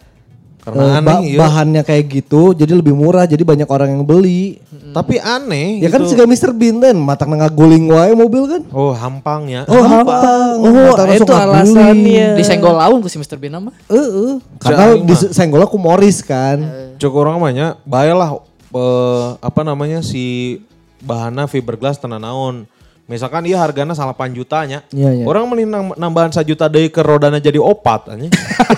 Karena 0.59 0.81
eh, 0.83 0.97
aneh, 0.99 1.17
iya. 1.23 1.37
bahannya 1.39 1.81
kayak 1.81 2.03
gitu 2.11 2.51
jadi 2.51 2.75
lebih 2.75 2.91
murah 2.91 3.23
jadi 3.23 3.41
banyak 3.41 3.65
orang 3.65 3.95
yang 3.95 4.03
beli. 4.03 4.59
Tapi 4.89 5.21
aneh 5.21 5.77
Ya 5.79 5.87
kan 5.87 6.01
gitu. 6.01 6.17
juga 6.17 6.25
Mr. 6.25 6.49
Kan 6.51 6.97
matang 6.97 7.29
ngaguling 7.31 7.85
wae 7.87 8.11
mobil 8.11 8.49
kan. 8.49 8.61
Oh 8.73 8.89
hampang 8.89 9.45
ya. 9.45 9.61
Oh, 9.69 9.85
hampang. 9.85 10.57
Oh, 10.59 10.97
langsung 10.97 11.29
itu 11.29 11.33
alasannya. 11.33 12.33
Disenggol 12.33 12.73
laun 12.75 12.97
ku 12.99 13.07
si 13.07 13.21
Mr. 13.21 13.37
Bean 13.37 13.61
mah. 13.61 13.73
Heeh. 13.85 14.41
Karena 14.57 14.83
Cai 14.89 14.97
mah. 14.97 15.05
disenggol 15.05 15.61
aku 15.61 15.77
Morris 15.77 16.25
kan. 16.25 16.57
Cukup 16.97 17.23
orang 17.23 17.37
banyak, 17.39 17.77
baiklah 17.85 18.41
eh, 18.69 19.27
apa 19.39 19.61
namanya 19.63 20.01
si 20.01 20.57
bahannya 21.01 21.45
fiberglass 21.45 21.97
tenan 21.97 22.21
naon. 22.21 22.67
Misalkan 23.09 23.41
iya 23.49 23.57
harganya 23.57 23.97
8 23.97 24.37
jutanya. 24.37 24.85
Iya, 24.93 25.09
iya. 25.09 25.25
Orang 25.25 25.49
mending 25.49 25.65
nam- 25.65 25.97
nambahan 25.97 26.29
1 26.29 26.45
juta 26.45 26.69
deui 26.69 26.93
ke 26.93 27.01
rodana 27.01 27.41
jadi 27.41 27.57
opat 27.57 28.13
anjing. 28.13 28.29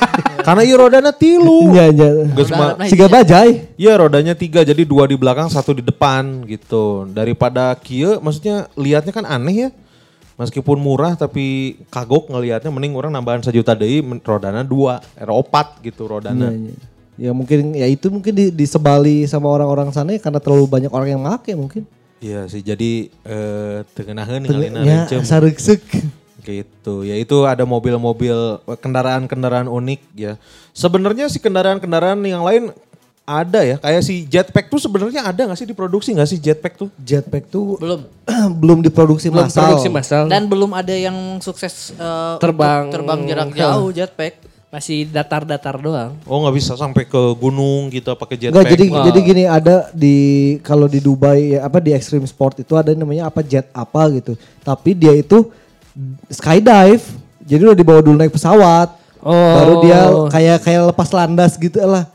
Karena 0.48 0.64
iya 0.64 0.76
rodana 0.80 1.12
tilu. 1.12 1.76
Iya 1.76 1.92
iya. 1.92 2.10
Geus 2.32 2.48
mah- 2.48 2.80
Siga 2.88 3.12
bajai. 3.12 3.76
Iya 3.76 4.00
rodanya 4.00 4.32
tiga 4.32 4.64
jadi 4.64 4.88
dua 4.88 5.04
di 5.04 5.20
belakang 5.20 5.52
satu 5.52 5.76
di 5.76 5.84
depan 5.84 6.48
gitu. 6.48 7.12
Daripada 7.12 7.76
kia 7.76 8.24
maksudnya 8.24 8.72
lihatnya 8.80 9.12
kan 9.12 9.28
aneh 9.28 9.68
ya. 9.68 9.70
Meskipun 10.40 10.80
murah 10.80 11.14
tapi 11.14 11.78
kagok 11.92 12.32
ngelihatnya 12.32 12.72
mending 12.72 12.96
orang 12.96 13.12
nambahan 13.12 13.44
sejuta 13.44 13.76
deui 13.76 14.00
men- 14.00 14.24
rodana 14.24 14.64
dua, 14.64 15.04
eh, 15.14 15.28
opat 15.28 15.84
gitu 15.84 16.08
rodana. 16.08 16.50
Iya, 16.50 16.72
iya. 16.72 16.76
Ya 17.20 17.32
mungkin 17.36 17.76
ya 17.76 17.86
itu 17.86 18.08
mungkin 18.08 18.32
di- 18.32 18.50
disebali 18.50 19.28
sama 19.28 19.52
orang-orang 19.52 19.92
sana 19.92 20.16
ya 20.16 20.24
karena 20.24 20.40
terlalu 20.40 20.66
banyak 20.66 20.90
orang 20.90 21.10
yang 21.12 21.22
make 21.22 21.52
mungkin. 21.52 21.84
Iya 22.22 22.46
sih 22.46 22.62
jadi 22.62 23.10
eh 23.26 23.78
tengenaheun 23.98 24.46
ngalina 24.46 24.80
Ya. 24.86 25.10
Gitu. 26.42 27.06
Ya 27.06 27.18
itu 27.18 27.38
ada 27.46 27.66
mobil-mobil 27.66 28.34
kendaraan-kendaraan 28.78 29.66
unik 29.66 30.02
ya. 30.14 30.34
Sebenarnya 30.72 31.30
si 31.30 31.38
kendaraan-kendaraan 31.38 32.22
yang 32.22 32.46
lain 32.46 32.70
ada 33.26 33.62
ya. 33.62 33.78
Kayak 33.78 34.02
si 34.06 34.26
jetpack 34.26 34.70
tuh 34.70 34.78
sebenarnya 34.78 35.26
ada 35.26 35.50
nggak 35.50 35.58
sih 35.58 35.70
diproduksi 35.70 36.14
nggak 36.14 36.30
sih 36.30 36.38
jetpack 36.38 36.78
tuh? 36.78 36.90
Jetpack 36.98 37.50
tuh 37.50 37.78
Belum. 37.78 38.06
belum 38.62 38.80
diproduksi 38.82 39.30
Belum 39.30 39.46
massal. 39.50 39.66
produksi 39.70 39.90
massal. 39.90 40.26
Dan 40.30 40.46
belum 40.46 40.74
ada 40.74 40.94
yang 40.94 41.42
sukses 41.42 41.94
eh, 41.94 42.36
Terbang. 42.38 42.90
untuk 42.90 43.02
terbang 43.02 43.20
jarak 43.26 43.50
jauh 43.54 43.90
jetpack. 43.90 44.34
Masih 44.72 45.04
datar-datar 45.04 45.76
doang. 45.76 46.16
Oh 46.24 46.40
nggak 46.40 46.56
bisa 46.56 46.80
sampai 46.80 47.04
ke 47.04 47.20
gunung 47.36 47.92
gitu 47.92 48.08
pakai 48.16 48.40
jetpack. 48.40 48.56
Enggak, 48.56 48.72
jadi 48.72 48.86
Wow. 48.88 49.04
jadi 49.04 49.20
gini 49.20 49.44
ada 49.44 49.76
di 49.92 50.18
kalau 50.64 50.88
di 50.88 51.04
Dubai 51.04 51.54
ya, 51.54 51.68
apa 51.68 51.78
di 51.78 51.92
Extreme 51.92 52.24
Sport 52.24 52.64
itu 52.64 52.72
ada 52.74 52.96
namanya 52.96 53.28
apa 53.28 53.44
jet 53.44 53.68
apa 53.70 54.08
gitu. 54.10 54.40
Tapi 54.64 54.96
dia 54.96 55.12
itu 55.12 55.52
skydive. 56.30 57.04
Jadi 57.42 57.62
udah 57.62 57.76
dibawa 57.76 58.00
dulu 58.00 58.16
naik 58.16 58.32
pesawat. 58.32 58.96
Oh. 59.20 59.36
Baru 59.36 59.74
dia 59.84 60.00
kayak 60.32 60.58
kayak 60.64 60.82
lepas 60.88 61.10
landas 61.12 61.60
gitu 61.60 61.78
lah. 61.84 62.08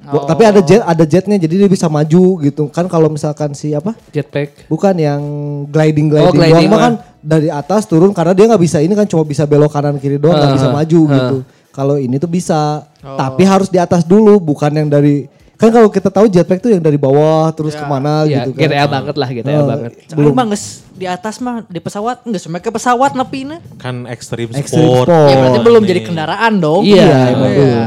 Gua- 0.00 0.24
Tapi 0.24 0.42
ada 0.42 0.60
jet 0.64 0.80
ada 0.80 1.04
jetnya 1.04 1.36
jadi 1.36 1.54
dia 1.60 1.68
bisa 1.68 1.92
maju 1.92 2.24
gitu. 2.40 2.72
Kan 2.72 2.88
kalau 2.88 3.12
misalkan 3.12 3.52
si 3.52 3.76
apa? 3.76 3.92
Jetpack. 4.08 4.64
Bukan 4.64 4.96
yang 4.96 5.20
gliding 5.68 6.08
gliding, 6.08 6.24
Oh, 6.24 6.32
gliding 6.32 6.56
doang 6.64 6.72
mah 6.72 6.80
kan 6.80 6.92
dari 7.20 7.52
atas 7.52 7.84
turun 7.84 8.16
karena 8.16 8.32
dia 8.32 8.48
nggak 8.48 8.62
bisa 8.62 8.80
ini 8.80 8.96
kan 8.96 9.04
cuma 9.04 9.20
bisa 9.22 9.44
belok 9.44 9.68
kanan 9.68 10.00
kiri 10.00 10.16
doang 10.16 10.32
nggak 10.32 10.56
bisa 10.56 10.72
maju 10.72 11.00
gitu. 11.04 11.38
Kalau 11.78 11.94
ini 11.94 12.18
tuh 12.18 12.26
bisa, 12.28 12.82
tapi 12.98 13.46
harus 13.46 13.70
di 13.70 13.78
atas 13.78 14.02
dulu 14.02 14.42
bukan 14.42 14.74
yang 14.74 14.90
dari 14.90 15.30
kan 15.54 15.70
kalau 15.70 15.86
kita 15.86 16.06
tahu 16.06 16.26
jetpack 16.26 16.58
tuh 16.58 16.70
yang 16.70 16.78
dari 16.78 16.94
bawah 16.94 17.50
terus 17.50 17.74
ke 17.74 17.82
mana 17.82 18.22
Ya, 18.24 18.42
gitu 18.42 18.50
kan. 18.52 18.62
GTA 18.64 18.86
banget 18.86 19.14
lah, 19.14 19.28
GTA 19.28 19.50
Eh, 19.52 19.62
banget. 19.64 19.90
Belum 20.10 20.30
mah 20.32 20.46
di 20.92 21.06
atas 21.06 21.34
mah 21.38 21.62
di 21.64 21.78
pesawat 21.78 22.22
enggak 22.22 22.40
sampai 22.40 22.58
ke 22.58 22.70
pesawat 22.72 23.10
nepina. 23.12 23.58
kan 23.76 24.06
ekstrim 24.06 24.50
Ekstrim 24.50 24.82
sport. 24.82 25.06
sport. 25.06 25.28
Ya 25.28 25.34
berarti 25.36 25.60
belum 25.60 25.82
Nih. 25.82 25.88
jadi 25.88 26.00
kendaraan 26.04 26.52
dong. 26.58 26.82
Iya, 26.82 27.06
emang 27.28 27.46
Iya. 27.48 27.56
belum. 27.56 27.86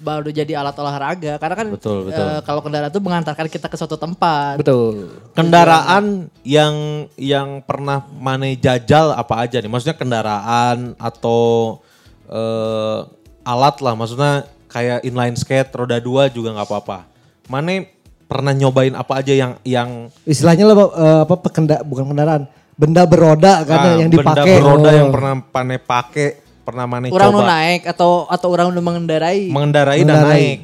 Baru 0.00 0.28
jadi 0.28 0.52
alat 0.54 0.76
olahraga 0.76 1.32
karena 1.38 1.54
kan 1.54 1.68
Betul, 1.70 1.98
betul. 2.04 2.24
eh, 2.26 2.40
kalau 2.40 2.60
kendaraan 2.60 2.88
itu 2.88 3.00
mengantarkan 3.00 3.46
kita 3.48 3.66
ke 3.68 3.76
suatu 3.78 3.96
tempat. 3.96 4.56
Betul. 4.56 5.16
Kendaraan 5.32 6.04
yang 6.42 6.74
yang 7.14 7.60
pernah 7.60 8.00
mana 8.14 8.48
jajal 8.50 9.12
apa 9.12 9.40
aja 9.40 9.56
nih? 9.58 9.68
Maksudnya 9.68 9.92
kendaraan 9.94 10.92
atau 10.94 11.80
eh, 12.26 12.98
alat 13.42 13.76
lah. 13.78 13.92
Maksudnya 13.92 14.32
kayak 14.66 15.02
inline 15.02 15.34
skate 15.34 15.70
roda 15.70 15.96
dua 15.96 16.26
juga 16.26 16.52
nggak 16.52 16.66
apa-apa. 16.66 16.98
Mana 17.46 17.84
pernah 18.24 18.50
nyobain 18.50 18.92
apa 18.92 19.20
aja 19.20 19.30
yang 19.30 19.52
yang 19.62 20.08
Istilahnya 20.22 20.64
lah 20.64 20.76
eh, 20.76 21.20
apa 21.22 21.34
pekenda 21.38 21.80
bukan 21.80 22.08
kendaraan, 22.08 22.42
benda 22.74 23.04
beroda 23.04 23.62
kan 23.62 23.78
ah, 23.78 23.96
yang 23.96 24.08
benda 24.08 24.32
dipakai. 24.34 24.54
beroda 24.56 24.82
Oh. 24.84 24.94
yang 24.94 25.08
pernah 25.10 25.32
pane 25.44 25.76
pakai, 25.78 26.28
pernah 26.60 26.84
mana 26.84 27.04
Orang 27.06 27.30
coba 27.32 27.46
naik 27.46 27.82
atau 27.86 28.24
atau 28.26 28.48
orang 28.48 28.68
nu 28.68 28.80
mengendarai. 28.80 29.48
mengendarai 29.48 30.00
dan 30.00 30.08
Mengendarai. 30.08 30.34
naik. 30.34 30.58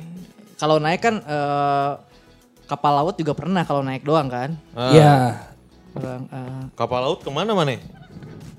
kalau 0.57 0.77
naik 0.77 1.01
kan 1.01 1.15
eh, 1.19 1.91
kapal 2.65 2.93
laut 2.95 3.15
juga 3.15 3.33
pernah 3.33 3.63
kalau 3.63 3.81
naik 3.81 4.03
doang 4.03 4.27
kan. 4.27 4.51
Ah, 4.73 4.91
Ya. 4.91 5.13
Orang, 5.91 6.23
eh, 6.25 6.63
Kapal 6.73 7.01
laut 7.03 7.19
ke 7.19 7.29
mana 7.29 7.51
mana? 7.51 7.75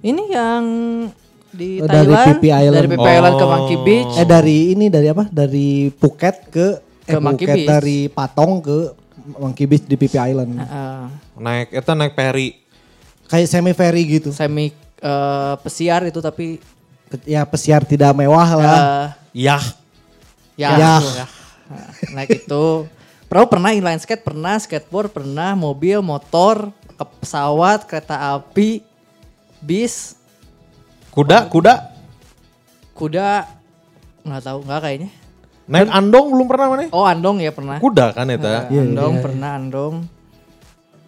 ini 0.02 0.24
yang 0.28 0.64
di 1.52 1.70
Oh, 1.78 1.86
dari 1.86 2.08
Thailand 2.08 2.26
Phi 2.26 2.34
Phi 2.38 2.50
Island. 2.50 2.76
dari 2.78 2.88
Phi 2.88 2.98
Phi 2.98 3.12
Island 3.12 3.36
ke 3.36 3.46
Monkey 3.46 3.76
Oh. 3.76 3.82
Beach. 3.82 4.14
Eh 4.14 4.26
dari 4.26 4.58
ini 4.72 4.86
dari 4.88 5.08
apa? 5.08 5.24
Dari 5.26 5.70
Phuket 5.90 6.36
ke 6.48 6.68
Ke 7.02 7.10
eh, 7.10 7.18
Monkey 7.18 7.44
Phuket 7.44 7.56
Beach. 7.58 7.68
dari 7.70 8.00
Patong 8.08 8.52
ke 8.60 8.78
Monkey 9.34 9.66
Beach 9.66 9.84
di 9.84 9.96
Phi 9.96 10.08
Phi 10.08 10.20
Island. 10.26 10.52
Heeh. 10.56 11.02
Naik 11.38 11.68
itu 11.72 11.92
naik 11.92 12.14
ferry. 12.14 12.50
Kayak 13.26 13.48
semi 13.48 13.72
ferry 13.72 14.02
gitu. 14.10 14.30
semi 14.32 14.72
eh, 14.98 15.54
pesiar 15.58 16.04
itu 16.04 16.20
tapi 16.20 16.60
Ya 17.22 17.44
pesiar 17.44 17.84
tidak 17.84 18.14
mewah 18.14 18.50
lah. 18.54 18.72
eh, 18.72 19.08
Yah. 19.44 19.64
ya, 20.56 20.70
Ya. 20.72 20.94
ya. 20.96 21.26
Nah, 21.68 21.88
naik 22.14 22.30
itu 22.38 22.88
perahu 23.26 23.48
pernah 23.50 23.72
inline 23.72 23.96
skate 23.98 24.22
pernah 24.22 24.56
skateboard 24.56 25.08
pernah 25.10 25.52
mobil 25.54 26.00
motor 26.00 26.68
ke 26.92 27.04
pesawat 27.18 27.84
kereta 27.84 28.16
api 28.34 28.84
bis 29.58 30.20
Kuda, 31.12 31.52
kuda. 31.52 31.74
kuda 32.96 33.44
nggak 34.24 34.42
tahu 34.48 34.60
nggak 34.64 34.80
kayaknya 34.80 35.10
Naik 35.68 35.92
andong 35.92 36.26
belum 36.32 36.48
pernah 36.48 36.68
mana? 36.72 36.84
oh 36.92 37.04
andong 37.04 37.44
ya 37.44 37.52
pernah 37.52 37.80
Kuda 37.84 38.16
kan 38.16 38.28
itu. 38.32 38.48
Eh, 38.48 38.80
andong 38.80 39.14
pernah 39.20 39.50
andong 39.60 39.96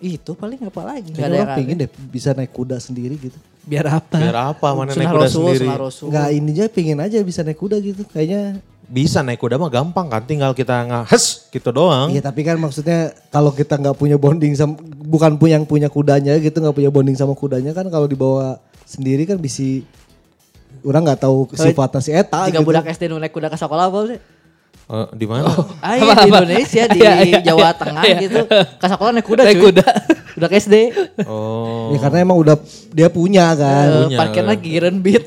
itu 0.04 0.32
paling 0.36 0.60
apa 0.68 0.82
lagi 0.84 1.16
Kayaknya 1.16 1.24
ada 1.24 1.36
yang 1.36 1.48
orang 1.48 1.58
pengen 1.64 1.76
deh 1.80 1.90
bisa 2.12 2.30
naik 2.36 2.52
kuda 2.52 2.76
sendiri 2.84 3.16
gitu. 3.16 3.40
Biar 3.64 3.88
apa? 3.88 4.20
Biar 4.20 4.38
apa 4.52 4.68
mana 4.76 4.92
naik 4.92 5.08
kuda 5.08 5.24
Rasul, 5.24 5.56
sendiri? 5.56 5.68
Enggak 6.12 6.28
ini 6.36 6.50
aja 6.52 6.66
pengen 6.68 6.98
aja 7.00 7.18
bisa 7.24 7.40
naik 7.48 7.60
kuda 7.64 7.80
gitu. 7.80 8.04
Kayaknya 8.12 8.60
Bisa 8.84 9.24
naik 9.24 9.40
kuda 9.40 9.56
mah 9.56 9.72
gampang 9.72 10.12
kan, 10.12 10.28
tinggal 10.28 10.52
kita 10.52 10.84
ngehes 10.84 11.48
gitu 11.48 11.72
doang. 11.72 12.12
Iya 12.12 12.20
tapi 12.20 12.44
kan 12.44 12.60
maksudnya 12.60 13.16
kalau 13.32 13.56
kita 13.56 13.80
nggak 13.80 13.96
punya 13.96 14.20
bonding 14.20 14.52
sama 14.60 14.76
bukan 15.08 15.40
punya 15.40 15.56
yang 15.56 15.64
punya 15.64 15.88
kudanya 15.88 16.36
gitu 16.36 16.60
nggak 16.60 16.76
punya 16.76 16.92
bonding 16.92 17.16
sama 17.16 17.32
kudanya 17.32 17.72
kan 17.72 17.88
kalau 17.88 18.12
dibawa 18.12 18.60
sendiri 18.84 19.24
kan 19.24 19.38
bisa 19.38 19.64
orang 20.84 21.02
nggak 21.04 21.22
tahu 21.22 21.48
sifatnya 21.50 22.00
si 22.00 22.12
eta 22.12 22.48
jika 22.48 22.60
gitu. 22.60 22.68
budak 22.68 22.86
SD 22.88 23.08
nu 23.08 23.18
naik 23.18 23.32
kuda 23.32 23.48
ke 23.48 23.56
sekolah 23.56 23.88
apa 23.88 24.00
sih 24.10 24.20
Eh, 24.84 25.08
di 25.16 25.24
mana? 25.24 25.48
Ah 25.80 25.96
iya 25.96 26.12
di 26.12 26.28
Indonesia 26.28 26.84
di 26.92 27.00
Iya, 27.08 27.14
iya, 27.24 27.40
Jawa 27.40 27.72
iya. 27.72 27.80
Tengah 27.80 28.04
Iya. 28.04 28.16
gitu. 28.20 28.40
Kasakola 28.84 29.16
naik 29.16 29.24
kuda 29.24 29.42
Naik 29.48 29.56
cuy. 29.56 29.66
kuda. 29.72 29.86
Udah 30.38 30.48
ke 30.52 30.56
SD. 30.60 30.76
Oh. 31.24 31.96
Ya 31.96 32.04
karena 32.04 32.18
emang 32.20 32.36
udah 32.36 32.60
dia 32.92 33.08
punya 33.08 33.56
kan. 33.56 33.88
Eh, 33.88 34.00
Punya. 34.12 34.18
Parkirnya 34.20 34.56
giren 34.60 35.00
beat. 35.00 35.24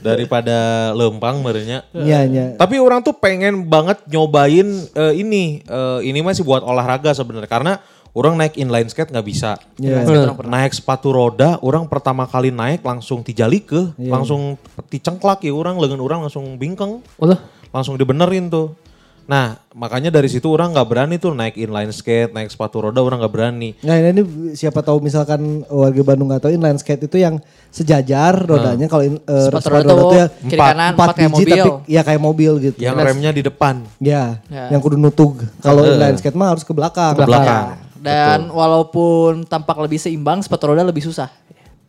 Daripada 0.00 0.56
lempang 0.94 1.42
merenya. 1.42 1.82
Iya, 1.90 2.24
iya. 2.24 2.44
Tapi 2.54 2.78
orang 2.78 3.02
tuh 3.02 3.12
pengen 3.12 3.66
banget 3.66 3.98
nyobain 4.06 4.64
eh, 4.86 5.12
ini. 5.18 5.60
Eh, 5.60 6.00
ini 6.06 6.22
masih 6.22 6.46
buat 6.46 6.62
olahraga 6.62 7.10
sebenarnya 7.10 7.50
karena 7.50 7.72
orang 8.12 8.34
naik 8.34 8.54
inline 8.54 8.86
skate 8.86 9.10
nggak 9.10 9.22
bisa. 9.22 9.54
Iya. 9.76 10.02
Naik 10.40 10.72
sepatu 10.72 11.10
roda, 11.10 11.58
orang 11.60 11.86
pertama 11.86 12.24
kali 12.24 12.50
naik 12.50 12.80
langsung 12.80 13.20
tijali 13.20 13.60
ke, 13.60 13.94
langsung 13.96 14.58
ticengklak 14.86 15.40
ya 15.40 15.52
orang, 15.52 15.76
lengan 15.76 15.98
orang 15.98 16.18
langsung 16.22 16.56
bingkeng, 16.56 16.98
Ulah. 17.16 17.38
langsung 17.70 17.94
dibenerin 17.94 18.46
tuh. 18.46 18.74
Nah 19.20 19.54
makanya 19.70 20.10
dari 20.10 20.26
situ 20.26 20.50
orang 20.50 20.74
nggak 20.74 20.88
berani 20.90 21.14
tuh 21.14 21.30
naik 21.30 21.54
inline 21.54 21.94
skate, 21.94 22.34
naik 22.34 22.50
sepatu 22.50 22.82
roda 22.82 22.98
orang 22.98 23.22
nggak 23.22 23.30
berani. 23.30 23.78
Nah 23.78 23.94
ini 23.94 24.26
siapa 24.58 24.82
tahu 24.82 24.98
misalkan 24.98 25.62
warga 25.70 26.02
Bandung 26.02 26.26
nggak 26.26 26.42
tahu 26.42 26.50
inline 26.50 26.74
skate 26.74 27.06
itu 27.06 27.14
yang 27.14 27.38
sejajar 27.70 28.34
rodanya 28.34 28.90
kalau 28.90 29.06
in- 29.06 29.22
eh, 29.22 29.46
Sepatu 29.46 29.62
sepatu 29.62 29.70
roda 29.70 29.86
roda 29.86 29.94
tuh 29.94 30.02
tuh 30.02 30.18
ya 30.18 30.26
empat- 30.26 30.58
kanan 30.74 30.90
empat 30.90 31.06
empat 31.06 31.14
kayak 31.14 31.30
biji 31.30 31.38
mobil. 31.38 31.54
tapi 31.54 31.70
ya 31.86 32.00
kayak 32.02 32.20
mobil 32.20 32.52
gitu. 32.60 32.78
Yang 32.80 32.96
remnya 32.98 33.30
di 33.30 33.42
depan, 33.44 33.74
Ya, 34.02 34.42
Ya. 34.50 34.66
yang 34.66 34.82
kudu 34.82 34.98
nutug. 34.98 35.38
Kalau 35.60 35.86
inline 35.86 36.18
skate 36.18 36.34
mah 36.34 36.50
harus 36.50 36.66
ke 36.66 36.74
belakang. 36.74 37.14
ke 37.14 37.22
belakang. 37.22 37.86
Dan 38.00 38.48
walaupun 38.48 39.44
tampak 39.44 39.76
lebih 39.84 40.00
seimbang, 40.00 40.40
sepatu 40.40 40.72
roda 40.72 40.80
lebih 40.80 41.04
susah. 41.04 41.28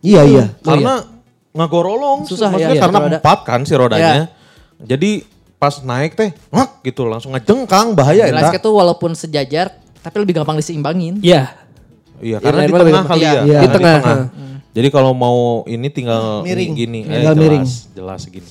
Iya 0.04 0.22
iya. 0.28 0.46
Karena 0.60 1.08
ngagorolong, 1.56 2.28
Susah, 2.28 2.52
maksudnya 2.52 2.76
iya, 2.76 2.82
karena 2.84 3.00
roda. 3.00 3.18
empat 3.24 3.40
kan 3.48 3.60
si 3.64 3.74
rodanya. 3.76 4.28
Jadi 4.82 5.24
pas 5.56 5.78
naik 5.80 6.18
teh, 6.18 6.34
ngak 6.50 6.82
gitu 6.84 7.06
langsung 7.06 7.38
ngejengkang 7.38 7.94
bahaya 7.94 8.26
ya. 8.28 8.50
skate 8.50 8.66
tuh 8.66 8.74
walaupun 8.74 9.14
sejajar, 9.14 9.72
tapi 10.02 10.16
lebih 10.20 10.42
gampang 10.42 10.58
diseimbangin. 10.58 11.22
Iya. 11.22 11.54
Iya, 12.22 12.38
karena 12.38 12.70
Inline 12.70 12.78
di 12.86 12.90
tengah 12.94 13.06
kali 13.10 13.22
ya. 13.26 13.32
Iya, 13.32 13.42
iya. 13.42 13.60
Di 13.62 13.66
Di 13.66 13.74
tengah. 13.74 14.02
Jadi 14.72 14.88
kalau 14.88 15.12
mau 15.12 15.68
ini 15.68 15.88
tinggal 15.92 16.48
Miring. 16.48 16.72
gini, 16.78 17.00
eh, 17.04 17.20
Tinggal 17.20 17.36
jelas, 17.36 17.44
miring. 17.44 17.66
jelas 17.92 18.22
gini. 18.30 18.50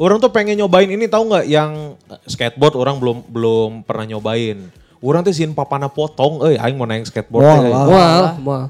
Orang 0.00 0.16
tuh 0.18 0.32
pengen 0.32 0.56
nyobain 0.56 0.88
ini 0.88 1.04
tahu 1.06 1.28
nggak 1.28 1.44
yang 1.46 1.94
skateboard 2.24 2.74
orang 2.74 2.96
belum 2.96 3.16
belum 3.28 3.70
pernah 3.84 4.16
nyobain. 4.16 4.72
Orang 5.00 5.24
tuh 5.24 5.32
sin 5.32 5.50
papana 5.50 5.88
potong, 5.88 6.44
eh 6.44 6.60
aing 6.60 6.76
mau 6.76 6.84
naik 6.84 7.08
skateboard 7.08 7.40
Wah, 7.40 7.56
teh. 7.56 7.72
wah. 8.44 8.64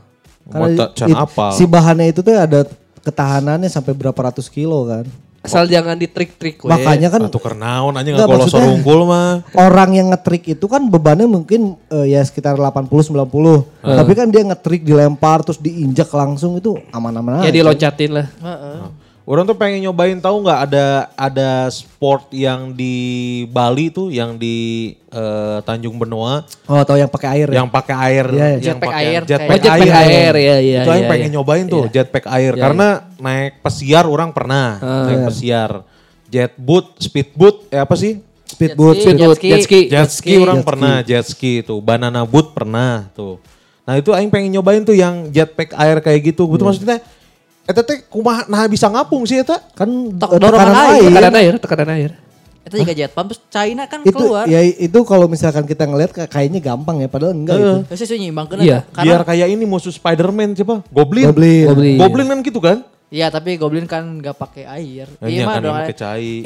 Can 0.95 1.11
it- 1.11 1.19
apa? 1.19 1.55
si 1.55 1.63
bahannya 1.63 2.11
itu 2.11 2.23
tuh 2.23 2.35
ada 2.35 2.67
ketahanannya 3.01 3.67
sampai 3.67 3.95
berapa 3.95 4.17
ratus 4.17 4.47
kilo 4.47 4.87
kan. 4.87 5.07
Asal 5.41 5.65
jangan 5.65 5.97
ditrik-trik 5.97 6.61
we. 6.61 6.69
Makanya 6.69 7.09
kan 7.09 7.25
Atau 7.25 7.41
kernaon 7.41 7.97
aja 7.97 8.05
Nggak, 8.05 8.19
nggak 8.21 8.29
kalau 8.29 8.47
sorungkul 8.47 9.09
mah. 9.09 9.41
orang 9.57 9.97
yang 9.97 10.13
ngetrik 10.13 10.53
itu 10.53 10.67
kan 10.69 10.85
bebannya 10.85 11.25
mungkin 11.25 11.81
eh, 11.89 12.13
ya 12.13 12.21
sekitar 12.21 12.55
80 12.55 12.93
90. 13.09 13.25
Tapi 13.81 14.13
kan 14.13 14.29
dia 14.29 14.45
ngetrik 14.45 14.85
dilempar 14.85 15.41
terus 15.41 15.57
diinjak 15.57 16.13
langsung 16.13 16.61
itu 16.61 16.77
aman-aman 16.93 17.41
Ya 17.41 17.49
aja. 17.49 17.57
diloncatin 17.57 18.11
lah. 18.13 18.27
Orang 19.31 19.47
tuh 19.47 19.55
pengen 19.55 19.79
nyobain 19.81 20.19
tahu 20.19 20.43
nggak 20.43 20.61
ada 20.67 20.87
ada 21.15 21.71
sport 21.71 22.35
yang 22.35 22.75
di 22.75 22.99
Bali 23.47 23.87
tuh 23.87 24.11
yang 24.11 24.35
di 24.35 24.91
eh, 25.07 25.59
Tanjung 25.63 25.95
Benoa 25.95 26.43
Oh, 26.67 26.83
tahu 26.83 26.99
yang 26.99 27.07
pakai 27.07 27.39
air 27.39 27.47
ya? 27.47 27.63
yang 27.63 27.71
pakai 27.71 27.95
air, 28.11 28.27
Iya, 28.27 28.35
iya. 28.35 28.51
yang 28.51 28.59
Jetpack 28.67 28.91
pakai 28.91 28.99
air, 29.07 29.23
jetpack, 29.23 29.47
Oh, 29.47 29.63
jetpack 29.63 29.87
air. 29.87 30.11
air, 30.11 30.35
iya, 30.35 30.57
iya, 30.59 30.81
Itu 30.83 30.91
yang 30.91 30.99
iya, 30.99 31.11
pengen 31.15 31.31
iya. 31.31 31.35
nyobain 31.39 31.65
tuh 31.65 31.85
jetpack 31.87 32.27
air 32.27 32.53
karena 32.59 32.89
naik 33.17 33.53
pesiar 33.63 34.05
orang 34.05 34.35
pernah 34.35 34.67
Ah. 34.77 35.07
naik 35.07 35.31
pesiar. 35.31 35.71
Jet 36.27 36.53
boot, 36.57 36.99
speed 36.99 37.31
boot, 37.33 37.71
eh 37.71 37.79
apa 37.79 37.95
sih? 37.95 38.19
Jet 38.51 38.51
ski, 38.51 38.67
Speedboat, 38.67 38.97
jet 38.99 39.15
ski. 39.31 39.49
jet 39.49 39.63
ski. 39.63 39.81
Jet 39.87 40.11
ski 40.11 40.33
orang 40.37 40.59
Jet 40.59 40.67
pernah, 40.67 40.95
jet 41.07 41.23
ski 41.25 41.53
tuh. 41.63 41.79
Banana 41.79 42.27
boot 42.27 42.51
pernah 42.51 43.07
tuh. 43.15 43.39
Nah 43.87 43.95
itu 43.95 44.11
aing 44.11 44.27
pengen 44.27 44.51
nyobain 44.53 44.83
tuh 44.83 44.93
yang 44.93 45.31
jetpack 45.31 45.71
air 45.73 45.99
kayak 45.99 46.35
gitu. 46.35 46.51
Betul 46.51 46.67
maksudnya 46.67 46.99
Eta 47.71 47.87
teh 47.87 48.03
kumaha 48.11 48.51
nah 48.51 48.67
bisa 48.67 48.91
ngapung 48.91 49.23
sih 49.23 49.39
eta? 49.39 49.63
Kan 49.79 50.19
dorongan 50.19 50.51
tekanan 50.51 50.75
air. 50.91 51.03
Tekanan 51.07 51.35
air, 51.39 51.55
tekanan 51.63 51.91
air. 51.95 52.11
Itu 52.61 52.75
juga 52.77 52.93
jet 52.93 53.15
pump, 53.15 53.31
China 53.49 53.87
kan 53.87 54.03
Itu 54.03 54.19
keluar. 54.19 54.45
ya 54.45 54.61
itu 54.61 54.99
kalau 55.07 55.31
misalkan 55.31 55.65
kita 55.65 55.87
ngelihat 55.87 56.11
kayak- 56.13 56.31
kayaknya 56.31 56.61
gampang 56.61 56.99
ya 56.99 57.09
padahal 57.09 57.33
enggak 57.33 57.57
itu. 57.57 57.79
Terus 57.95 58.11
sih 58.11 58.19
nyimbang 58.19 58.47
Iya. 58.59 58.85
Karena, 58.91 59.07
Biar 59.07 59.21
kayak 59.23 59.49
ini 59.49 59.65
musuh 59.65 59.95
Spider-Man 59.95 60.59
siapa? 60.59 60.83
Goblin. 60.91 61.31
Goblin. 61.31 61.65
Goblin. 61.71 61.97
Goblin 61.97 62.27
kan 62.27 62.39
gitu 62.43 62.61
kan? 62.61 62.79
Iya 63.11 63.27
tapi 63.27 63.59
Goblin 63.59 63.87
kan 63.91 64.03
nggak 64.03 64.35
pakai 64.39 64.65
air. 64.67 65.07
Iya 65.19 65.43
kan, 65.47 65.63
dong, 65.63 65.79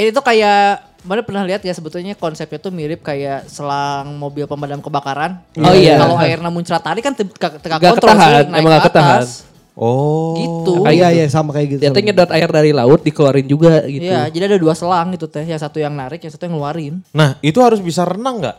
ini 0.01 0.09
tuh 0.13 0.25
kayak 0.25 0.97
mana 1.05 1.21
pernah 1.21 1.45
lihat 1.45 1.61
ya 1.61 1.77
sebetulnya 1.77 2.17
konsepnya 2.17 2.57
tuh 2.57 2.73
mirip 2.73 3.05
kayak 3.05 3.45
selang 3.53 4.17
mobil 4.17 4.49
pemadam 4.49 4.81
kebakaran. 4.81 5.45
Oh 5.61 5.77
iya. 5.77 6.01
Kalau 6.01 6.17
airnya 6.17 6.49
muncrat 6.49 6.81
tadi 6.81 7.05
kan 7.05 7.13
Nggak 7.13 7.61
kontrol 7.61 8.17
ketahan, 8.17 8.33
sih, 8.33 8.49
naik 8.49 8.61
emang 8.65 8.71
nggak 8.73 8.85
ketahan. 8.89 9.23
Oh. 9.75 10.39
Gitu. 10.39 10.87
Kayak 10.87 10.95
Iya 10.95 11.09
gitu. 11.11 11.19
iya 11.19 11.27
sama 11.27 11.51
kayak 11.51 11.69
gitu. 11.75 11.81
Dia 11.83 11.91
teh 11.91 12.03
nyedot 12.03 12.31
air 12.31 12.47
dari 12.47 12.71
laut 12.71 13.03
dikeluarin 13.03 13.47
juga 13.47 13.83
gitu. 13.91 14.07
Iya, 14.07 14.31
jadi 14.31 14.55
ada 14.55 14.59
dua 14.59 14.75
selang 14.75 15.11
itu 15.11 15.27
teh. 15.27 15.43
Yang 15.43 15.67
satu 15.67 15.83
yang 15.83 15.95
narik, 15.95 16.23
yang 16.23 16.33
satu 16.33 16.47
yang 16.47 16.55
ngeluarin. 16.55 16.95
Nah 17.11 17.35
itu 17.43 17.59
harus 17.59 17.83
bisa 17.83 18.07
renang 18.07 18.39
nggak? 18.39 18.57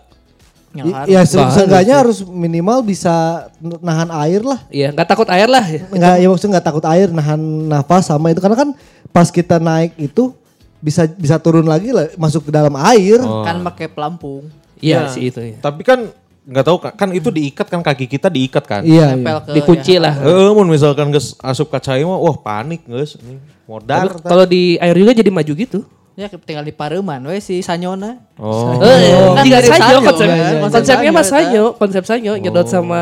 Yang 0.75 0.86
I- 0.86 0.93
harus. 0.93 1.08
Ya 1.08 1.21
Bahas 1.23 1.54
seenggaknya 1.56 1.95
harus 2.04 2.17
minimal 2.28 2.84
bisa 2.84 3.47
nahan 3.80 4.12
air 4.28 4.43
lah. 4.43 4.60
Iya, 4.67 4.91
nggak 4.91 5.08
takut 5.08 5.28
air 5.32 5.47
lah. 5.47 5.63
Enggak 5.88 6.15
ya 6.19 6.28
maksudnya 6.28 6.51
nggak 6.60 6.67
takut 6.67 6.86
air, 6.86 7.08
nahan 7.08 7.41
nafas 7.71 8.12
sama 8.12 8.36
itu 8.36 8.43
karena 8.43 8.60
kan 8.60 8.69
pas 9.15 9.32
kita 9.32 9.56
naik 9.56 9.95
itu 9.95 10.36
bisa 10.84 11.08
bisa 11.08 11.39
turun 11.39 11.63
lagi 11.63 11.95
lah 11.95 12.12
masuk 12.19 12.45
ke 12.47 12.51
dalam 12.51 12.75
air. 12.75 13.23
Kan 13.23 13.63
pakai 13.63 13.88
pelampung. 13.88 14.51
Iya 14.84 15.08
sih 15.08 15.32
itu. 15.32 15.39
ya. 15.39 15.56
Tapi 15.63 15.80
kan 15.88 16.12
nggak 16.45 16.63
tahu 16.63 16.77
kan 16.77 17.10
itu 17.10 17.29
diikat 17.29 17.65
kan 17.65 17.81
kaki 17.81 18.05
kita 18.08 18.29
diikat 18.29 18.63
kan. 18.63 18.81
Iya. 18.86 19.12
iya. 19.12 19.17
Nempel 19.17 19.38
ke 19.41 19.51
Dikunci 19.58 19.97
ya. 19.97 20.05
lah. 20.05 20.13
Eh, 20.19 20.49
mun 20.53 20.69
misalkan 20.69 21.10
geus 21.10 21.34
asup 21.39 21.67
ka 21.67 21.79
cai 21.79 22.01
mah 22.01 22.15
wah 22.15 22.38
panik 22.38 22.86
modar. 23.65 24.13
Tapi 24.13 24.23
Kalau 24.23 24.45
di 24.45 24.77
air 24.77 24.93
juga 24.93 25.12
jadi 25.12 25.29
maju 25.29 25.53
gitu. 25.53 25.79
Ya 26.15 26.31
tinggal 26.31 26.63
di 26.63 26.71
Pareman 26.71 27.27
we 27.27 27.43
si 27.43 27.60
Sanyona. 27.60 28.23
Oh. 28.39 28.77
Eh, 28.79 29.12
Kan 29.36 29.43
jika 29.43 29.58
dari 29.58 29.67
sanyo 29.67 29.84
sanyo, 29.84 29.99
konsep, 29.99 30.27
kan? 30.27 30.38
Konsep 30.39 30.63
konsepnya 30.63 30.95
sanyo 30.95 31.12
mas 31.12 31.27
sanyo, 31.27 31.63
konsep 31.75 32.03
sanyo 32.08 32.34
nyedot 32.38 32.67
sama 32.69 33.01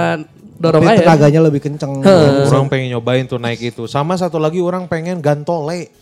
dorong 0.57 0.81
Tapi 0.81 0.95
air. 0.95 1.05
tenaganya 1.05 1.41
lebih 1.43 1.61
kenceng. 1.61 2.01
Orang 2.01 2.71
pengen 2.71 2.89
nyobain 2.89 3.27
tuh 3.27 3.37
naik 3.37 3.61
itu. 3.61 3.85
Sama 3.85 4.17
satu 4.17 4.41
lagi 4.41 4.57
orang 4.57 4.87
pengen 4.87 5.21
gantole. 5.21 5.93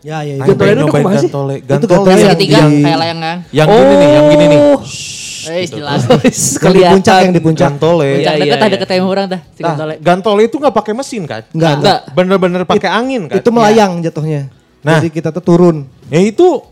Ya 0.00 0.22
ya 0.22 0.34
Aing 0.34 0.40
itu. 0.40 0.50
Gantole 0.50 0.58
pengen 0.58 0.74
itu 0.74 0.82
nyobain 0.82 1.04
kumaha 1.04 1.14
sih? 1.14 1.28
gantole. 1.28 1.54
Itu 1.54 1.66
Gantole 1.68 1.86
gantole 1.86 2.08
yang, 2.08 2.18
yang 2.18 2.26
Segitiga 2.26 2.58
yang, 2.58 2.70
kayak 2.80 2.98
layangan. 2.98 3.36
yang 3.52 3.68
gini 3.68 3.94
nih, 3.94 4.08
yang 4.08 4.26
gini 4.26 4.44
nih. 4.48 4.58
Eh 4.58 4.64
jelas. 4.64 4.74
Oh, 4.74 4.82
Yang 4.82 5.17
di 5.48 5.80
Kelihatan. 6.62 6.92
puncak 6.94 7.16
yang 7.20 7.32
di 7.32 7.40
puncak. 7.40 7.66
Gantole. 7.70 8.10
Yang 8.20 8.36
iya, 8.36 8.42
deket 8.44 8.58
iya. 8.58 8.68
ada 8.68 8.76
ketemu 8.78 9.06
orang 9.06 9.26
dah. 9.28 9.40
Si 9.48 9.60
Nah, 9.60 9.68
Gantole. 9.68 9.94
gantole 9.98 10.42
itu 10.44 10.56
nggak 10.56 10.74
pakai 10.74 10.92
mesin 10.92 11.22
kan? 11.24 11.42
Enggak, 11.50 11.72
enggak. 11.78 11.98
Bener-bener 12.12 12.62
pakai 12.64 12.90
angin 12.90 13.22
kan? 13.26 13.36
Itu 13.36 13.48
melayang 13.48 13.92
jatuhnya. 14.00 14.52
Nah. 14.78 14.98
Jadi 14.98 15.08
kita 15.10 15.28
tuh 15.30 15.42
turun. 15.42 15.76
Ya 16.06 16.20
itu 16.20 16.62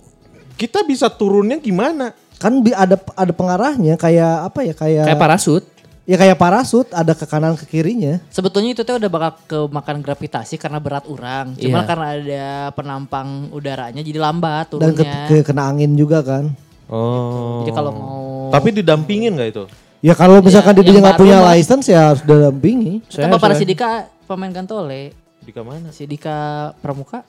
kita 0.54 0.80
bisa 0.82 1.08
turunnya 1.08 1.56
gimana? 1.56 2.14
Kan 2.36 2.60
bi- 2.60 2.70
ada 2.70 2.94
ada 3.12 3.32
pengarahnya 3.32 3.96
kayak 3.96 4.46
apa 4.46 4.60
ya 4.62 4.72
kayak 4.72 5.04
Kayak 5.08 5.18
parasut. 5.18 5.64
ya 6.04 6.14
kayak 6.14 6.36
parasut 6.36 6.86
ada 6.90 7.12
ke 7.12 7.24
kanan 7.24 7.56
ke 7.56 7.66
kirinya. 7.66 8.20
Sebetulnya 8.28 8.70
itu 8.70 8.82
teh 8.82 8.92
udah 8.92 9.08
bakal 9.08 9.32
kemakan 9.66 9.98
gravitasi 9.98 10.54
karena 10.54 10.78
berat 10.78 11.02
orang. 11.04 11.56
Cuma 11.56 11.80
Iya. 11.80 11.86
karena 11.86 12.06
ada 12.12 12.44
penampang 12.70 13.28
udaranya 13.50 14.00
jadi 14.00 14.20
lambat 14.20 14.70
Dan 14.70 14.92
ke, 14.92 15.02
turunnya. 15.02 15.24
ke- 15.26 15.44
kena 15.44 15.62
angin 15.66 15.92
juga 15.92 16.20
kan. 16.20 16.52
Oh. 16.86 17.62
Jadi 17.62 17.72
kalau 17.74 17.90
mau 17.90 18.22
Tapi 18.48 18.68
didampingin 18.70 19.34
nggak 19.34 19.48
itu? 19.50 19.64
Ya 20.04 20.14
kalau 20.14 20.38
misalkan 20.38 20.76
Iya, 20.76 20.86
dia 20.86 21.00
nggak 21.02 21.18
punya 21.18 21.38
mah. 21.42 21.56
license 21.56 21.86
ya 21.90 22.14
harus 22.14 22.22
didampingi. 22.22 23.02
kita 23.10 23.38
pada 23.40 23.54
si 23.58 23.64
Dika 23.66 24.06
pemain 24.24 24.52
gantole. 24.52 25.10
Di 25.42 25.50
mana? 25.56 25.90
Si 25.90 26.06
Dika 26.06 26.70
Pramuka. 26.78 27.26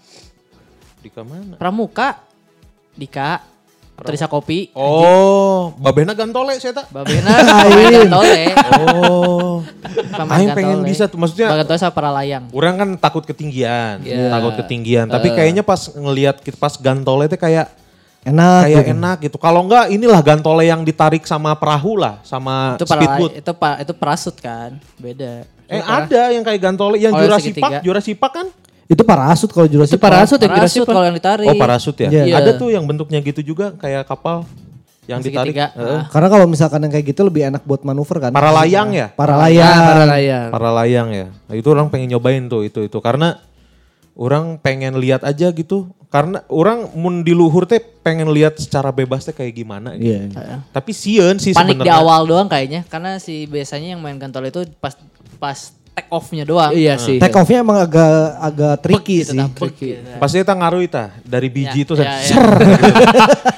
Di 1.02 1.10
mana? 1.10 1.58
Pramuka. 1.58 2.22
Dika. 2.94 3.42
Terisa 3.98 4.30
kopi. 4.30 4.70
Oh, 4.78 5.74
babena 5.82 6.14
gantole 6.14 6.54
saya 6.62 6.70
tak. 6.70 6.94
Babena 6.94 7.34
gantole. 7.98 8.46
Oh. 8.86 9.66
Pemain 9.98 10.38
Aing 10.38 10.54
pengen 10.54 10.86
bisa 10.86 11.10
tuh 11.10 11.18
maksudnya 11.18 11.50
gantole 11.50 11.82
sama 11.82 11.98
para 11.98 12.14
layang. 12.14 12.46
Orang 12.54 12.78
kan 12.78 12.90
takut 13.02 13.26
ketinggian, 13.26 14.06
Iya. 14.06 14.30
takut 14.30 14.54
ketinggian. 14.62 15.10
Tapi 15.10 15.34
kayaknya 15.34 15.66
pas 15.66 15.90
ngelihat 15.90 16.46
kita 16.46 16.62
pas 16.62 16.78
gantole 16.78 17.26
itu 17.26 17.42
kayak 17.42 17.74
Enak. 18.28 18.62
kayak 18.64 18.84
gitu. 18.84 18.94
enak 18.94 19.18
gitu. 19.24 19.38
Kalau 19.38 19.62
enggak 19.64 19.86
inilah 19.88 20.20
gantole 20.20 20.64
yang 20.64 20.82
ditarik 20.82 21.24
sama 21.24 21.56
perahu 21.56 21.96
lah, 21.96 22.20
sama 22.22 22.76
Itu 22.76 22.84
para 22.84 23.00
speedboat. 23.00 23.32
itu 23.40 23.52
pa, 23.56 23.70
itu 23.80 23.94
parasut 23.96 24.36
kan. 24.36 24.76
Beda. 24.96 25.48
Eh 25.68 25.80
ada 25.80 26.32
yang 26.32 26.44
kayak 26.44 26.60
gantole 26.60 26.96
yang 26.96 27.12
Oh, 27.12 27.20
Jurassic. 27.20 27.56
Park, 27.56 27.84
Jurassic 27.84 28.16
Park 28.16 28.34
kan? 28.36 28.48
Itu 28.88 29.04
parasut 29.04 29.52
kalau 29.52 29.68
Itu 29.68 29.76
Jurassic 29.76 30.00
parasut 30.00 30.40
yang 30.40 30.48
Parasut 30.50 30.80
Jurassic 30.80 30.88
kalau 30.88 31.04
yang 31.04 31.16
ditarik. 31.16 31.48
Oh 31.48 31.56
parasut 31.56 31.96
ya? 31.98 32.08
Iya. 32.08 32.40
Ada 32.40 32.52
tuh 32.56 32.72
yang 32.72 32.84
bentuknya 32.84 33.20
gitu 33.20 33.44
juga 33.44 33.76
kayak 33.76 34.08
kapal 34.08 34.48
yang 35.04 35.20
Yang 35.20 35.32
ditarik. 35.32 35.56
Heeh. 35.76 36.02
Karena 36.08 36.28
kalau 36.28 36.46
misalkan 36.48 36.84
yang 36.84 36.92
kayak 36.92 37.06
gitu 37.08 37.24
lebih 37.24 37.48
enak 37.48 37.64
buat 37.64 37.84
manuver 37.84 38.20
kan. 38.20 38.32
Para 38.32 38.52
layang 38.52 38.92
ya? 38.92 39.08
Para 39.12 39.36
Ah, 39.36 39.44
layang. 39.44 39.84
para 39.84 40.04
layang. 40.06 40.48
Para 40.52 40.70
layang 40.74 41.08
ya. 41.12 41.28
Nah, 41.32 41.56
itu 41.56 41.68
orang 41.68 41.88
pengen 41.88 42.12
nyobain 42.12 42.44
tuh 42.48 42.64
itu 42.64 42.84
itu 42.84 42.98
karena 43.00 43.40
Orang 44.18 44.58
pengen 44.58 44.98
lihat 44.98 45.22
aja 45.22 45.54
gitu. 45.54 45.94
Karena 46.10 46.42
orang 46.50 46.90
mun 46.98 47.22
di 47.22 47.36
luhur 47.36 47.70
teh 47.70 47.78
pengen 47.78 48.32
lihat 48.34 48.58
secara 48.58 48.90
bebas 48.90 49.28
teh 49.28 49.36
kayak 49.36 49.54
gimana 49.54 49.94
gitu. 49.94 50.34
Iya. 50.34 50.64
Tapi 50.74 50.92
sieun 50.96 51.38
sih 51.38 51.52
Panik 51.54 51.78
di 51.78 51.86
sebenarnya. 51.86 52.00
awal 52.00 52.26
doang 52.26 52.50
kayaknya 52.50 52.88
karena 52.88 53.20
si 53.20 53.44
biasanya 53.46 53.94
yang 53.94 54.02
main 54.02 54.16
gantole 54.16 54.50
itu 54.50 54.66
pas 54.80 54.96
pas 55.38 55.77
take 55.98 56.10
off-nya 56.10 56.44
doang. 56.44 56.72
Iya 56.72 56.94
sih. 56.96 57.18
Take 57.18 57.34
off-nya 57.34 57.60
emang 57.60 57.78
agak 57.80 58.14
agak 58.40 58.74
tricky 58.80 59.18
Gitu, 59.20 59.34
sih. 59.34 59.38
nah, 59.38 59.50
pek 59.50 59.74
gitu. 59.74 59.98
Pasti 60.16 60.36
kita 60.38 60.54
ngaruh 60.54 60.80
ita 60.80 61.10
dari 61.24 61.50
biji 61.50 61.74
Ya, 61.74 61.84
itu 61.84 61.94
ya, 61.94 61.98
saya 61.98 62.08
ya. 62.08 62.22
ser 62.24 62.46
gitu. 62.54 63.18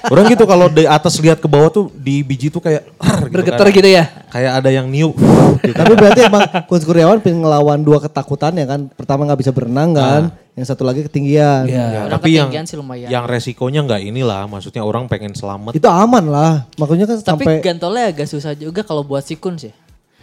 Orang 0.15 0.25
gitu 0.25 0.43
kalau 0.43 0.67
dari 0.67 0.87
atas 0.87 1.19
lihat 1.19 1.37
ke 1.37 1.45
bawah 1.45 1.67
tuh 1.69 1.85
di 1.91 2.23
biji 2.23 2.47
tuh 2.47 2.57
kayak 2.57 2.87
gitu 2.87 3.27
Bergetar 3.29 3.61
kan. 3.61 3.75
gitu 3.75 3.89
ya. 3.89 4.03
Kayak 4.25 4.51
ada 4.55 4.69
yang 4.71 4.87
niup 4.87 5.13
gitu. 5.59 5.75
Tapi 5.83 5.93
berarti 5.93 6.19
emang 6.23 6.41
Coach 6.65 6.87
Kurniawan 6.87 7.19
pengen 7.19 7.43
ngelawan 7.43 7.79
dua 7.79 7.99
ketakutan 7.99 8.55
ya 8.55 8.65
kan. 8.65 8.87
Pertama 8.89 9.27
nggak 9.27 9.39
bisa 9.39 9.51
berenang 9.51 9.91
kan. 9.91 10.31
Yang 10.55 10.65
satu 10.71 10.83
lagi 10.83 11.03
ketinggian. 11.03 11.67
Iya. 11.67 11.75
Ya, 11.83 11.99
Orang 12.05 12.13
tapi 12.15 12.27
yang 12.31 12.47
ketinggian 12.47 12.65
sih 12.65 12.75
lumayan. 12.75 13.07
yang 13.07 13.23
resikonya 13.25 13.79
nggak 13.81 14.01
inilah, 14.01 14.43
maksudnya 14.45 14.81
orang 14.81 15.05
pengen 15.05 15.31
selamat. 15.31 15.71
Itu 15.71 15.87
aman 15.87 16.25
lah. 16.25 16.67
Makanya 16.75 17.05
kan 17.05 17.17
Tapi 17.17 17.43
sampai 17.43 17.53
gantolnya 17.59 18.07
agak 18.07 18.27
susah 18.27 18.51
juga 18.53 18.79
kalau 18.81 19.03
buat 19.03 19.21
sikun 19.21 19.55
sih. 19.55 19.71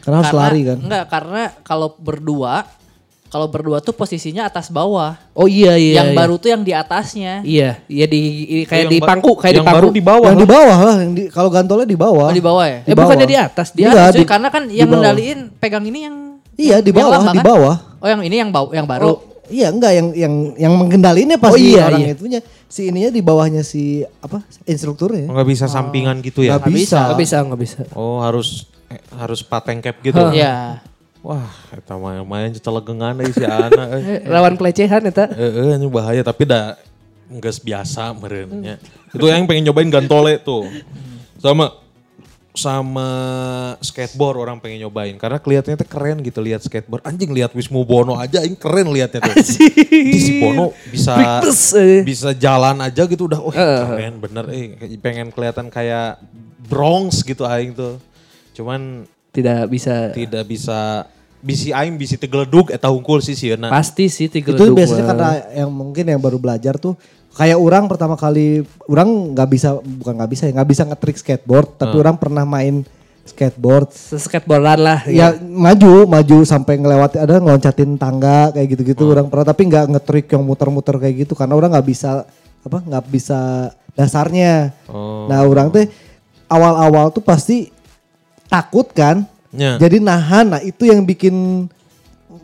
Karena 0.06 0.22
harus 0.22 0.30
lari 0.32 0.60
kan. 0.62 0.78
Enggak, 0.78 1.04
karena 1.10 1.42
kalau 1.60 1.98
berdua, 1.98 2.62
kalau 3.26 3.50
berdua 3.50 3.82
tuh 3.82 3.90
posisinya 3.90 4.46
atas 4.46 4.70
bawah. 4.70 5.18
Oh 5.34 5.50
iya 5.50 5.74
iya. 5.74 5.98
yang 5.98 6.14
iya. 6.14 6.16
baru 6.16 6.38
tuh 6.38 6.54
yang 6.54 6.62
di 6.62 6.70
atasnya. 6.70 7.42
Iya, 7.42 7.82
iya 7.90 8.06
di 8.06 8.22
kayak 8.64 8.86
Yang 8.86 8.92
di 8.94 8.98
pangku, 9.02 9.32
kayak 9.34 9.54
di 9.54 9.60
pangku. 9.60 9.76
baru 9.82 9.88
di 9.90 9.98
bawah. 10.00 10.28
Yang 10.30 10.38
di 10.38 10.48
bawah 10.48 10.78
lah. 10.78 10.96
Yang 11.02 11.12
di, 11.12 11.22
kalau 11.26 11.50
gantolnya 11.50 11.88
di 11.90 11.98
bawah. 11.98 12.30
Oh 12.30 12.32
di 12.32 12.40
bawah 12.40 12.64
ya? 12.64 12.78
Eh 12.86 12.94
bukannya 12.94 13.26
di 13.26 13.36
atas, 13.36 13.68
Di 13.74 13.82
dia. 13.82 13.90
Enggak, 13.90 14.04
atas, 14.06 14.14
cuy, 14.14 14.22
di- 14.22 14.30
karena 14.30 14.48
kan 14.48 14.62
di 14.64 14.74
yang 14.78 14.86
bawah. 14.86 14.94
ngendaliin 15.02 15.38
pegang 15.58 15.84
ini 15.84 15.98
yang 16.06 16.16
Iya 16.56 16.76
di 16.80 16.88
bawah, 16.88 17.18
lama 17.20 17.32
di 17.34 17.38
kan? 17.42 17.44
bawah. 17.44 17.76
Oh 17.98 18.08
yang 18.08 18.22
ini 18.22 18.36
yang 18.40 18.48
bau 18.48 18.70
yang 18.72 18.86
baru. 18.86 19.04
Oh, 19.04 19.16
iya 19.50 19.68
enggak 19.68 19.92
yang 19.92 20.08
yang 20.14 20.34
yang 20.56 20.72
mengendaliinnya 20.72 21.36
Oh, 21.36 21.44
pasti 21.50 21.76
iya, 21.76 21.90
orang 21.90 22.00
iya. 22.00 22.14
itunya. 22.14 22.40
Si 22.66 22.88
ininya 22.88 23.10
di 23.10 23.20
bawahnya 23.20 23.60
si 23.60 24.00
apa 24.22 24.40
instrukturnya. 24.64 25.28
Nggak 25.28 25.48
bisa 25.50 25.66
sampingan 25.66 26.22
gitu 26.22 26.40
ya? 26.40 26.56
Nggak 26.56 26.72
bisa. 26.72 27.10
Nggak 27.10 27.20
bisa, 27.20 27.36
nggak 27.44 27.60
bisa. 27.60 27.80
Oh 27.92 28.22
harus 28.22 28.70
eh, 28.90 29.02
harus 29.14 29.40
pateng 29.42 29.82
cap 29.82 29.96
gitu. 30.02 30.20
Iya. 30.32 30.82
Wah, 31.26 31.50
eta 31.74 31.98
mah 31.98 32.22
main 32.22 32.54
celegengan 32.54 33.18
deui 33.18 33.34
si 33.34 33.42
anak. 33.42 33.88
eh. 33.98 34.22
Lawan 34.30 34.54
pelecehan 34.54 35.02
eta. 35.10 35.26
Eh, 35.34 35.74
eh, 35.74 35.74
ini 35.74 35.90
bahaya 35.90 36.22
tapi 36.22 36.46
dah 36.46 36.78
nggak 37.26 37.66
biasa 37.66 38.14
merenya. 38.14 38.78
Itu 39.10 39.26
yang 39.26 39.42
pengen 39.50 39.66
nyobain 39.66 39.90
gantole 39.90 40.38
tuh. 40.38 40.70
Sama 41.42 41.74
sama 42.56 43.08
skateboard 43.84 44.40
orang 44.40 44.56
pengen 44.62 44.88
nyobain 44.88 45.12
karena 45.20 45.36
kelihatannya 45.36 45.76
tuh 45.76 45.88
keren 45.90 46.18
gitu 46.24 46.40
lihat 46.40 46.64
skateboard. 46.64 47.04
Anjing 47.04 47.34
lihat 47.34 47.52
Wismu 47.52 47.84
Bono 47.84 48.16
aja 48.16 48.40
ini 48.46 48.56
keren 48.56 48.88
lihatnya 48.94 49.20
tuh. 49.26 49.34
Di 49.90 50.18
si 50.22 50.40
Bono 50.40 50.72
bisa 50.88 51.42
eh. 51.76 52.00
bisa 52.00 52.32
jalan 52.32 52.80
aja 52.80 53.04
gitu 53.04 53.28
udah 53.28 53.40
oh 53.42 53.52
keren 53.52 54.22
bener 54.22 54.48
eh 54.54 54.78
pengen 55.02 55.28
kelihatan 55.34 55.68
kayak 55.68 56.22
Bronx 56.70 57.20
gitu 57.26 57.44
aing 57.44 57.76
tuh. 57.76 58.00
Cuman 58.56 59.04
Tidak 59.36 59.68
bisa. 59.68 60.16
tidak 60.16 60.48
bisa 60.48 61.04
bisi 61.44 61.68
aing 61.68 62.00
bisi 62.00 62.16
tegeledug 62.16 62.72
eta 62.72 62.88
hungkul 62.88 63.20
sih 63.20 63.36
sieuna. 63.36 63.68
Pasti 63.68 64.08
sih 64.08 64.32
tiga 64.32 64.56
Itu 64.56 64.72
biasanya 64.72 65.04
karena 65.04 65.30
yang 65.52 65.68
mungkin 65.68 66.08
yang 66.08 66.16
baru 66.18 66.40
belajar 66.40 66.80
tuh 66.80 66.96
kayak 67.36 67.60
orang 67.60 67.84
pertama 67.84 68.16
kali 68.16 68.64
orang 68.88 69.36
nggak 69.36 69.48
bisa 69.52 69.76
bukan 69.76 70.16
nggak 70.16 70.30
bisa 70.32 70.42
ya 70.48 70.52
nggak 70.56 70.70
bisa 70.72 70.82
ngetrik 70.88 71.16
skateboard 71.20 71.68
tapi 71.76 71.94
orang 72.00 72.16
pernah 72.16 72.48
main 72.48 72.80
skateboard 73.28 73.92
skateboardan 73.92 74.80
lah. 74.80 75.00
ya 75.04 75.36
maju 75.44 76.08
maju 76.08 76.36
sampai 76.48 76.80
ngelewati 76.80 77.20
ada 77.20 77.36
ngeloncatin 77.36 78.00
tangga 78.00 78.56
kayak 78.56 78.66
gitu-gitu 78.72 79.12
orang 79.12 79.28
pernah 79.28 79.52
tapi 79.52 79.68
nggak 79.68 79.84
ngetrik 79.92 80.26
yang 80.32 80.42
muter-muter 80.48 80.96
kayak 80.96 81.28
gitu 81.28 81.36
karena 81.36 81.52
orang 81.52 81.76
nggak 81.76 81.84
bisa 81.84 82.24
apa 82.64 82.78
nggak 82.80 83.04
bisa 83.12 83.68
dasarnya 83.92 84.72
Oh. 84.88 85.28
nah 85.28 85.44
orang 85.44 85.68
teh 85.68 85.92
awal-awal 86.48 87.12
tuh 87.12 87.20
pasti 87.20 87.68
takut 88.46 88.86
kan 88.90 89.26
Nya. 89.54 89.78
jadi 89.78 90.02
nahan 90.02 90.52
nah 90.52 90.60
itu 90.62 90.86
yang 90.86 91.02
bikin 91.06 91.66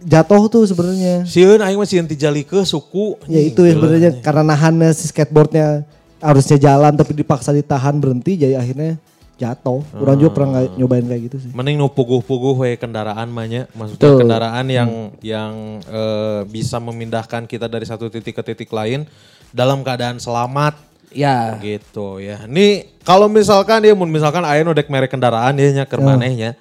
jatuh 0.02 0.50
tuh 0.50 0.62
sebenarnya 0.66 1.22
Sieun 1.28 1.62
aing 1.62 1.78
mah 1.78 1.86
sieun 1.86 2.06
tijalikeun 2.08 2.66
suku. 2.66 3.18
ya 3.30 3.40
itu 3.42 3.62
ya 3.62 3.78
sebenarnya 3.78 4.10
karena 4.22 4.42
nahannya 4.42 4.90
si 4.94 5.10
skateboardnya 5.10 5.86
harusnya 6.22 6.58
jalan 6.58 6.94
tapi 6.94 7.12
dipaksa 7.18 7.50
ditahan 7.50 7.98
berhenti 7.98 8.38
jadi 8.38 8.58
akhirnya 8.58 8.98
jatuh 9.42 9.82
orang 9.98 10.16
juga 10.22 10.30
pernah 10.38 10.48
nggak 10.54 10.66
nyobain 10.78 11.06
kayak 11.10 11.22
gitu 11.26 11.36
sih 11.42 11.50
Mending 11.50 11.74
nu 11.74 11.90
puguh-puguh 11.90 12.54
we 12.62 12.78
kendaraan 12.78 13.26
mahnya. 13.26 13.66
Maksudnya 13.74 13.98
Betul. 13.98 14.20
kendaraan 14.22 14.66
yang 14.70 14.90
yang 15.18 15.82
eh, 15.82 16.40
bisa 16.46 16.78
memindahkan 16.78 17.50
kita 17.50 17.66
dari 17.66 17.82
satu 17.82 18.06
titik 18.06 18.38
ke 18.38 18.42
titik 18.54 18.70
lain 18.70 19.02
dalam 19.50 19.82
keadaan 19.82 20.22
selamat 20.22 20.78
Ya. 21.14 21.56
gitu 21.60 22.18
ya. 22.18 22.44
Ini 22.48 22.88
kalau 23.02 23.26
misalkan 23.28 23.84
ya 23.84 23.92
mun 23.92 24.08
misalkan 24.08 24.42
aya 24.42 24.62
nu 24.62 24.72
dek 24.72 24.88
merek 24.88 25.12
kendaraan 25.12 25.54
ya 25.56 25.82
nya 25.82 25.84
keur 25.84 26.00
manehnya. 26.00 26.56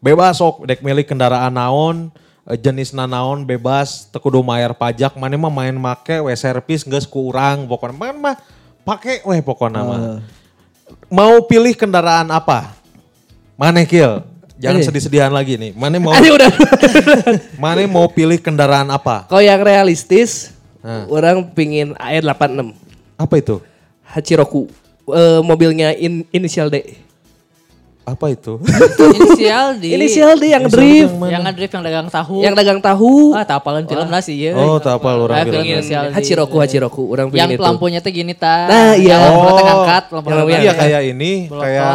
Bebas 0.00 0.40
sok 0.40 0.64
dek 0.64 0.80
milik 0.80 1.04
kendaraan 1.06 1.52
naon 1.52 2.08
eh, 2.48 2.56
jenis 2.56 2.96
naon 2.96 3.44
bebas 3.44 4.08
teu 4.08 4.18
kudu 4.18 4.40
mayar 4.40 4.72
pajak 4.72 5.12
mana 5.14 5.36
mah 5.36 5.52
main 5.52 5.76
make 5.76 6.16
we 6.24 6.32
servis 6.32 6.82
geus 6.82 7.04
ku 7.04 7.28
urang 7.28 7.68
pokoknya 7.68 7.96
main 7.96 8.16
mah 8.16 8.36
pake 8.82 9.20
we 9.28 9.38
pokoknya 9.44 9.80
mah. 9.84 10.00
Mau 11.06 11.44
pilih 11.46 11.74
kendaraan 11.76 12.30
apa? 12.30 12.74
Maneh 13.54 13.84
kill. 13.86 14.24
Jangan 14.60 14.84
sedih-sedihan 14.84 15.32
lagi 15.32 15.56
nih. 15.56 15.72
Mana 15.72 15.96
mau 15.96 16.12
Aduh 16.16 16.36
udah. 16.36 16.52
mana 17.62 17.80
mau 17.88 18.04
pilih 18.12 18.36
kendaraan 18.36 18.92
apa? 18.92 19.24
Kalau 19.24 19.40
yang 19.40 19.60
realistis, 19.64 20.52
Nah. 20.80 21.04
orang 21.12 21.44
pingin 21.52 21.92
AR86 22.00 22.72
Apa 23.20 23.34
itu? 23.36 23.60
Hachiroku. 24.10 24.66
Eh, 25.06 25.40
mobilnya 25.40 25.90
in, 25.92 26.22
inisial 26.30 26.66
D. 26.66 26.82
Apa 28.00 28.26
itu? 28.28 28.58
Inisial 28.98 29.76
di 29.76 29.88
Inisial 29.96 30.34
D 30.34 30.44
yang 30.48 30.64
Inisial 30.64 30.72
drift. 30.72 31.12
yang 31.14 31.30
yang 31.30 31.42
ngedrift 31.42 31.72
yang 31.72 31.84
dagang 31.84 32.08
tahu. 32.08 32.36
Yang 32.40 32.54
dagang 32.56 32.80
tahu. 32.80 33.12
ah 33.32 33.44
tapalan 33.44 33.84
film 33.84 34.08
lah 34.08 34.18
sih 34.18 34.36
ya. 34.40 34.52
Oh, 34.52 34.76
tak 34.76 34.98
apa 34.98 35.08
orang 35.16 35.36
Ah, 35.36 35.44
film 35.44 35.62
inisial 35.62 36.04
D. 36.08 36.12
Hachiroku, 36.12 36.56
Hachiroku. 36.58 37.02
Orang 37.06 37.30
Yang 37.30 37.54
itu. 37.54 37.62
lampunya 37.62 37.98
tuh 37.98 38.10
gini 38.10 38.32
ta. 38.32 38.66
Nah, 38.66 38.90
iya. 38.94 39.14
Yang 39.14 39.20
lampunya 39.22 39.52
teh 39.52 39.62
Oh. 39.62 39.66
ngangkat, 39.68 40.04
lampu 40.10 40.28
Yang. 40.28 40.60
Iya 40.60 40.72
kayak 40.74 41.00
ini, 41.06 41.32
kayak 41.46 41.92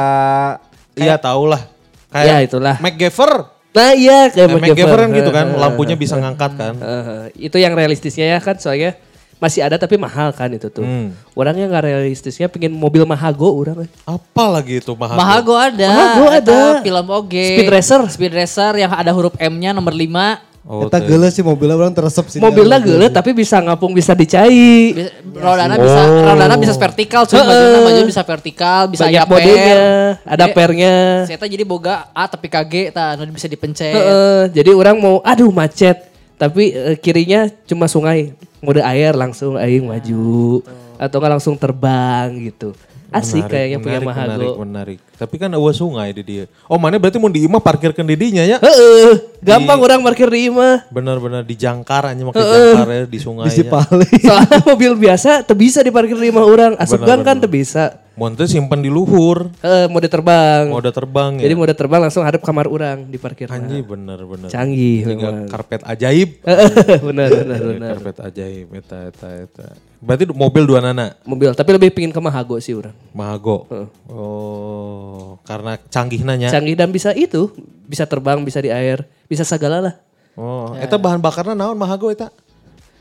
iya 0.95 1.15
tau 1.17 1.43
lah. 1.45 1.61
Kayak 2.07 2.25
Ya, 2.25 2.35
itulah. 2.41 2.75
MacGyver. 2.79 3.31
Nah 3.75 3.91
iya 3.91 4.17
kayak 4.29 4.47
Nah, 4.47 4.55
MacGyver 4.57 4.99
kan 5.01 5.09
gitu 5.11 5.31
kan, 5.31 5.47
lampunya 5.53 5.95
bisa 5.95 6.15
ngangkat 6.15 6.51
kan. 6.55 6.73
eh, 6.79 7.27
itu 7.35 7.59
yang 7.59 7.75
realistisnya 7.75 8.23
ya 8.29 8.39
kan 8.39 8.55
soalnya 8.55 8.95
masih 9.35 9.61
ada 9.67 9.75
tapi 9.75 9.99
mahal 9.99 10.31
kan 10.31 10.47
itu 10.51 10.71
tuh. 10.71 10.83
Hmm. 10.83 11.11
Orangnya 11.35 11.67
nggak 11.67 11.83
realistisnya 11.91 12.47
pengen 12.47 12.71
mobil 12.71 13.03
Mahago 13.03 13.51
orang. 13.51 13.83
Apa 14.07 14.45
lagi 14.47 14.79
itu 14.79 14.95
Mahago? 14.95 15.19
Mahago 15.19 15.55
ada. 15.59 15.89
Mahago 15.91 16.25
Eta 16.31 16.39
ada. 16.39 16.61
Film 16.81 17.07
oge. 17.11 17.47
Speed 17.55 17.69
Racer. 17.71 18.01
Speed 18.07 18.33
Racer 18.33 18.73
yang 18.79 18.91
ada 18.95 19.11
huruf 19.11 19.35
M-nya 19.35 19.75
nomor 19.75 19.91
5. 19.91 20.55
Oh, 20.65 20.89
kita 20.89 20.97
teh. 20.97 21.13
geles 21.13 21.29
sih 21.37 21.45
mobilnya 21.45 21.77
orang 21.77 21.93
teresep 21.93 22.25
sih 22.25 22.41
Mobilnya 22.41 22.81
gelet 22.81 23.13
tapi 23.13 23.37
bisa 23.37 23.61
ngapung 23.61 23.93
bisa 23.93 24.17
dicai. 24.17 24.97
Rodana 25.37 25.77
bisa 25.77 26.01
Oh. 26.09 26.25
rodana 26.25 26.57
bisa 26.57 26.73
vertikal, 26.73 27.21
cuy. 27.29 27.37
Majunya 27.37 27.79
maju 27.85 28.01
bisa 28.09 28.23
vertikal, 28.25 28.81
bisa 28.89 29.05
Banyak 29.05 29.29
modenya, 29.29 29.77
per. 29.77 29.77
ada 30.25 30.45
pernya. 30.49 30.95
Saya 31.29 31.37
jadi 31.37 31.61
boga 31.61 32.09
A 32.17 32.25
tapi 32.25 32.49
KG 32.49 32.89
ta 32.89 33.13
bisa 33.29 33.45
dipencet. 33.45 33.93
Heeh, 33.93 34.41
jadi 34.57 34.73
orang 34.73 34.97
mau 34.97 35.21
aduh 35.21 35.53
macet 35.53 36.14
tapi 36.35 36.75
eh, 36.75 36.97
kirinya 36.99 37.47
cuma 37.67 37.87
sungai 37.87 38.35
mode 38.59 38.83
air 38.83 39.15
langsung 39.15 39.55
aing 39.55 39.87
maju. 39.87 40.61
Atau 40.95 41.19
nggak 41.19 41.33
langsung 41.39 41.55
terbang 41.59 42.31
gitu. 42.39 42.71
Asik 43.13 43.47
Menarik, 43.47 43.51
kayaknya 43.51 43.77
punya 43.79 43.99
menarik, 44.01 44.07
Mahago 44.07 44.27
Menarik, 44.27 44.55
menarik. 44.59 44.99
Tapi 45.15 45.35
kan 45.35 45.47
awas 45.49 45.75
sungai 45.75 46.11
di 46.11 46.21
dia. 46.21 46.43
Oh 46.65 46.75
mana 46.75 46.95
berarti 46.95 47.15
mau 47.15 47.27
di 47.27 47.43
imah 47.43 47.57
parkirkan 47.57 48.03
di 48.03 48.13
dinya 48.13 48.43
ya? 48.43 48.59
Heeh, 48.59 49.39
gampang 49.39 49.79
orang 49.79 49.99
parkir 50.01 50.27
di 50.27 50.47
imah 50.47 50.87
Benar-benar 50.87 51.41
di 51.41 51.55
jangkar 51.55 52.11
aja 52.11 52.19
makin 52.19 52.35
jangkar 52.37 52.87
ya 52.87 53.03
di 53.05 53.15
sungai. 53.17 53.47
di 53.47 53.55
Cipali 53.57 54.11
soalnya 54.27 54.59
mobil 54.61 54.91
biasa 54.93 55.41
tuh 55.41 55.55
bisa 55.55 55.79
diparkir 55.79 56.15
di 56.15 56.27
imah 56.27 56.43
orang 56.43 56.71
asup 56.75 56.99
gang 56.99 57.21
kan 57.21 57.37
tuh 57.37 57.47
bisa 57.47 58.03
Monte 58.15 58.47
simpen 58.47 58.79
di 58.79 58.87
luhur, 58.87 59.51
Heeh, 59.59 59.91
mode 59.91 60.07
terbang 60.07 60.71
mode 60.71 60.87
terbang 60.87 61.35
ya. 61.35 61.43
jadi 61.43 61.51
mode 61.53 61.75
terbang 61.75 61.99
langsung 61.99 62.23
hadap 62.23 62.39
kamar 62.39 62.63
orang 62.63 63.03
di 63.03 63.19
parkir 63.19 63.51
Anjir 63.51 63.83
bener-bener. 63.83 64.47
canggih 64.47 65.03
memang. 65.03 65.51
karpet 65.51 65.83
ajaib. 65.83 66.39
benar 67.11 67.27
benar 67.27 67.59
benar 67.59 67.89
karpet 67.91 68.17
ajaib, 68.23 68.71
eta, 68.71 69.11
eta, 69.11 69.27
eta. 69.35 69.67
Berarti 69.99 70.31
mobil 70.31 70.63
dua 70.63 70.79
nana, 70.79 71.11
mobil 71.27 71.51
tapi 71.51 71.75
lebih 71.75 71.91
pingin 71.91 72.15
ke 72.15 72.21
Mahago 72.21 72.55
sih 72.55 72.71
orang 72.71 72.95
Mahago. 73.11 73.67
Oh, 74.07 75.04
karena 75.43 75.77
canggih 75.89 76.21
nanya. 76.21 76.49
canggih 76.49 76.75
dan 76.75 76.89
bisa 76.89 77.11
itu 77.13 77.51
bisa 77.85 78.05
terbang 78.05 78.41
bisa 78.41 78.59
di 78.61 78.69
air 78.69 79.05
bisa 79.27 79.43
segala 79.45 79.79
lah 79.81 79.95
Oh, 80.35 80.75
eta 80.75 80.99
bahan 80.99 81.23
bakarnya 81.23 81.55
naon 81.55 81.79
Mahago 81.79 82.11
eta? 82.11 82.27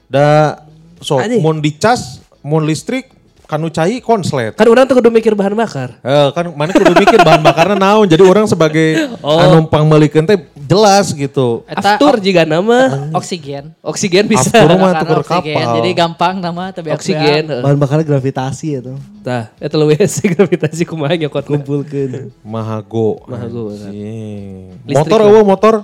Da 0.07 0.55
so 1.03 1.19
Ade. 1.19 1.43
mun 1.43 1.59
dicas, 1.59 2.23
mun 2.47 2.63
listrik 2.63 3.11
kanu 3.55 3.71
cai 3.71 4.03
konslet. 4.03 4.51
Kan 4.59 4.67
orang 4.67 4.91
tuh 4.91 4.99
kudu 4.99 5.15
mikir 5.15 5.39
bahan 5.39 5.55
bakar. 5.55 5.95
Eh, 6.03 6.29
kan 6.35 6.51
mana 6.51 6.75
kudu 6.75 6.91
mikir 6.99 7.23
bahan 7.23 7.39
bakarnya 7.39 7.79
naon. 7.79 8.11
Jadi 8.11 8.27
orang 8.27 8.51
sebagai 8.51 9.15
anu 9.23 9.71
pangmelikeun 9.71 10.27
teh 10.27 10.43
jelas 10.67 11.15
gitu. 11.15 11.63
Eta 11.71 11.95
Aftur 11.95 12.19
jika 12.19 12.43
nama 12.43 13.07
oksigen. 13.15 13.71
oksigen 13.79 14.27
bisa. 14.27 14.51
Aftur 14.51 14.75
mah 14.75 14.93
tuker 14.99 15.19
oksigen. 15.23 15.55
kapal. 15.55 15.75
Jadi 15.79 15.91
gampang 15.95 16.35
nama 16.43 16.75
tapi 16.75 16.91
Oksigen. 16.91 17.47
heeh. 17.47 17.63
Bahan 17.63 17.79
bakarnya 17.79 18.03
gravitasi 18.03 18.67
ya 18.75 18.81
tuh. 18.83 18.99
Tah, 19.23 19.55
eta 19.63 19.79
leuwih 19.79 19.95
hese 20.03 20.27
gravitasi 20.27 20.83
kumaha 20.83 21.15
nyokot. 21.15 21.47
Kumpulkeun. 21.47 22.35
Mahago. 22.43 23.23
Mahago. 23.31 23.71
Listrik 23.71 24.99
Motor 24.99 25.21
eueuh 25.31 25.47
motor. 25.47 25.75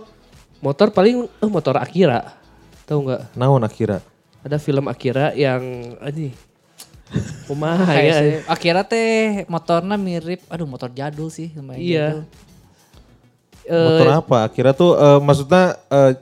Motor 0.59 0.91
paling 0.91 1.31
eh 1.31 1.47
motor 1.49 1.79
Akira. 1.79 2.35
Tahu 2.85 3.07
nggak? 3.07 3.39
Naon 3.39 3.62
akhirnya? 3.62 4.03
Ada 4.43 4.59
film 4.59 4.91
Akira 4.91 5.31
yang 5.33 5.95
ini 6.11 6.35
kumaha 7.47 7.85
Kayak 7.87 8.07
ya. 8.07 8.15
sih. 8.19 8.33
Akhirnya 8.47 8.85
teh 8.87 9.43
motornya 9.47 9.97
mirip, 9.99 10.41
aduh 10.47 10.67
motor 10.67 10.89
jadul 10.91 11.29
sih 11.29 11.51
lumayan 11.55 11.81
Iya. 11.81 12.07
jadul. 12.15 12.25
Eh, 13.71 13.87
Motor 13.87 14.09
apa? 14.11 14.37
Akhirnya 14.51 14.75
tuh 14.75 14.93
eh, 14.95 15.19
maksudnya 15.21 15.65
eh, 15.87 16.13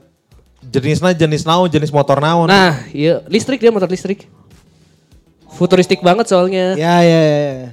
jenisnya 0.60 1.12
jenis 1.16 1.42
naon, 1.44 1.68
jenis 1.68 1.88
motor 1.88 2.20
naon. 2.20 2.48
Nah, 2.48 2.76
iya 2.92 3.24
listrik 3.28 3.60
dia 3.60 3.72
motor 3.72 3.88
listrik. 3.88 4.28
Futuristik 5.48 6.04
banget 6.04 6.28
soalnya. 6.28 6.76
Ya 6.76 7.00
ya 7.00 7.20
ya. 7.24 7.40
ya. 7.64 7.70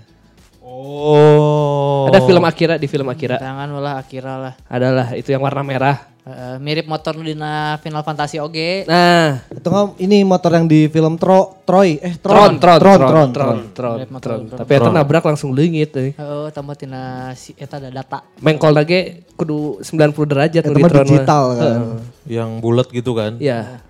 Oh. 0.63 2.07
Ada 2.07 2.23
film 2.23 2.43
Akira 2.45 2.75
di 2.79 2.87
film 2.87 3.07
Akira. 3.09 3.35
Tangan 3.37 3.67
lah 3.77 3.99
Akira 3.99 4.33
lah. 4.39 4.53
Adalah 4.65 5.13
itu 5.13 5.29
yang 5.29 5.43
warna 5.43 5.61
merah. 5.61 6.14
Eh, 6.25 6.57
mirip 6.57 6.89
motor 6.89 7.21
dina 7.21 7.77
Final 7.85 8.01
Fantasy 8.01 8.41
oge. 8.41 8.81
Nah, 8.89 9.45
nggak 9.45 10.01
ini 10.01 10.25
motor 10.25 10.57
yang 10.57 10.65
di 10.65 10.89
film 10.89 11.21
Tro, 11.21 11.61
Troy, 11.69 12.01
eh 12.01 12.17
Tron, 12.17 12.57
Tron, 12.57 12.81
Tron, 12.81 12.81
Tron, 12.81 12.97
Tron, 12.97 13.29
Tron, 13.29 13.57
Tron, 13.69 13.97
Tron. 14.09 14.41
Tron. 14.49 14.57
Tapi 14.57 14.71
eta 14.73 14.89
nabrak 14.89 15.21
langsung 15.21 15.53
leungit 15.53 15.93
euy. 15.93 16.17
Heeh, 16.17 16.47
tambah 16.49 16.73
tina 16.73 17.29
si 17.37 17.53
eta 17.53 17.77
ada 17.77 17.93
data. 17.93 18.25
Mengkol 18.41 18.73
lage 18.73 19.29
kudu 19.37 19.85
90 19.85 20.25
derajat 20.25 20.65
Itu 20.65 20.73
nu 20.73 20.81
di 20.81 20.83
Tron 20.89 21.05
digital 21.05 21.43
kan. 21.61 21.79
Yang 22.25 22.49
bulat 22.57 22.87
gitu 22.89 23.11
kan? 23.13 23.37
Iya, 23.37 23.85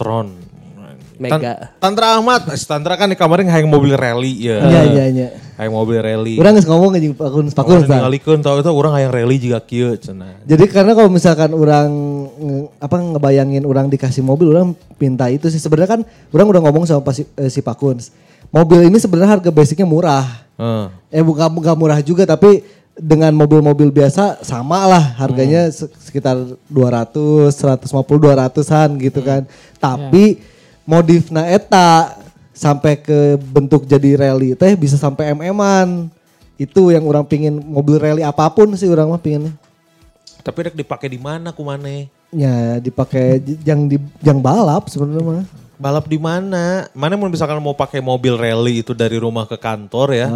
Tron. 0.00 0.47
Mega. 1.18 1.36
Tan- 1.36 1.92
Tantra 1.98 2.14
Ahmad, 2.14 2.46
si 2.54 2.62
Tantra 2.62 2.94
kan 2.94 3.10
di 3.10 3.14
kamarnya 3.14 3.50
hayang 3.50 3.66
mobil 3.66 3.92
rally 3.92 4.38
ya. 4.40 4.62
Iya 4.62 4.82
iya 4.86 5.04
iya. 5.08 5.28
Hayang 5.54 5.74
mobil 5.74 5.98
rally. 5.98 6.38
Urang 6.38 6.54
geus 6.54 6.64
ngomong 6.64 6.94
anjing 6.94 7.10
pakun 7.12 7.50
pakun 7.50 7.82
Pakun 7.82 7.90
ningalikeun 7.90 8.38
tau 8.38 8.56
itu 8.56 8.70
orang 8.70 8.92
hayang 8.94 9.10
rally 9.10 9.36
juga 9.36 9.58
kieu 9.60 9.92
cenah. 9.94 10.38
Jadi 10.44 10.64
karena 10.66 10.94
kalau 10.94 11.10
misalkan 11.10 11.50
orang 11.50 11.90
apa 12.78 12.96
ngebayangin 12.96 13.62
orang 13.62 13.86
dikasih 13.86 14.22
mobil, 14.22 14.48
orang 14.48 14.72
minta 14.96 15.26
itu 15.26 15.46
sih 15.46 15.58
sebenarnya 15.58 15.90
kan 15.92 16.00
orang 16.30 16.46
udah 16.48 16.62
ngomong 16.62 16.84
sama 16.84 17.02
pasi, 17.02 17.26
eh, 17.34 17.48
si 17.48 17.58
Pakuns. 17.58 18.14
Mobil 18.48 18.86
ini 18.86 18.96
sebenarnya 18.96 19.34
harga 19.34 19.50
basicnya 19.50 19.84
murah. 19.84 20.24
Heeh. 20.54 20.86
Eh 21.12 21.22
bukan 21.22 21.50
bukan 21.50 21.74
murah 21.74 21.98
juga 22.00 22.22
tapi 22.24 22.62
dengan 22.94 23.30
mobil-mobil 23.30 23.90
biasa 23.90 24.42
sama 24.42 24.82
lah 24.84 25.14
harganya 25.16 25.66
se- 25.68 25.86
sekitar 26.00 26.34
200, 26.66 27.50
150, 27.52 27.86
200-an 28.16 28.98
gitu 28.98 29.20
kan. 29.20 29.42
Tapi 29.76 30.38
modifna 30.88 31.44
eta 31.44 32.16
sampai 32.56 32.96
ke 32.96 33.36
bentuk 33.36 33.84
jadi 33.84 34.16
rally 34.16 34.56
teh 34.56 34.72
bisa 34.72 34.96
sampai 34.96 35.36
mm-an. 35.36 36.08
Itu 36.58 36.90
yang 36.90 37.06
orang 37.06 37.22
pingin 37.28 37.60
mobil 37.60 38.00
rally 38.00 38.24
apa 38.24 38.48
pun 38.50 38.72
sih 38.74 38.88
orang 38.88 39.12
mah 39.12 39.20
pinginnya. 39.20 39.52
Tapi 40.42 40.58
rek 40.64 40.74
dipakai 40.74 41.12
di 41.12 41.20
mana 41.20 41.52
kumane? 41.52 42.08
Ya 42.32 42.80
dipakai 42.80 43.38
yang 43.62 43.86
di 43.86 44.00
yang 44.24 44.40
balap 44.40 44.88
sebenarnya 44.88 45.22
mah. 45.22 45.46
Balap 45.78 46.10
di 46.10 46.18
mana? 46.18 46.90
Mana 46.90 47.14
mau 47.14 47.30
misalkan 47.30 47.62
mau 47.62 47.70
pakai 47.70 48.02
mobil 48.02 48.34
rally 48.34 48.82
itu 48.82 48.90
dari 48.98 49.14
rumah 49.14 49.46
ke 49.46 49.54
kantor 49.54 50.10
ya. 50.10 50.28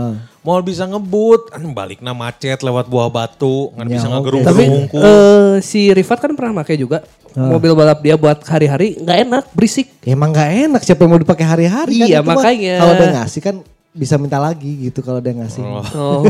Mau 0.46 0.54
bisa 0.62 0.86
ngebut, 0.86 1.50
kan 1.50 1.62
baliknya 1.74 2.14
macet 2.14 2.62
lewat 2.62 2.86
buah 2.86 3.10
batu, 3.10 3.74
kan 3.74 3.90
Ya, 3.90 3.98
bisa 3.98 4.06
ngegerung 4.06 4.46
Tapi 4.46 4.62
eh, 4.94 5.54
si 5.58 5.90
Rifat 5.90 6.22
kan 6.22 6.32
pernah 6.38 6.62
pakai 6.62 6.78
juga 6.78 7.02
mobil 7.34 7.72
balap 7.74 7.98
dia 8.04 8.14
buat 8.14 8.38
hari-hari 8.46 9.02
nggak 9.02 9.18
enak, 9.28 9.44
berisik. 9.50 9.90
Emang 10.06 10.30
nggak 10.30 10.70
enak 10.70 10.82
siapa 10.86 11.02
yang 11.02 11.10
mau 11.10 11.20
dipakai 11.20 11.46
hari-hari 11.46 11.98
kan 11.98 12.08
Iya, 12.08 12.18
itu 12.22 12.28
mah 12.28 12.36
makanya. 12.38 12.74
Kalau 12.78 12.94
dia 12.94 13.08
ngasih 13.18 13.40
kan 13.42 13.56
bisa 13.92 14.16
minta 14.16 14.40
lagi 14.40 14.88
gitu 14.88 15.04
kalau 15.04 15.20
dia 15.20 15.36
ngasih. 15.36 15.62
Oh. 15.92 16.24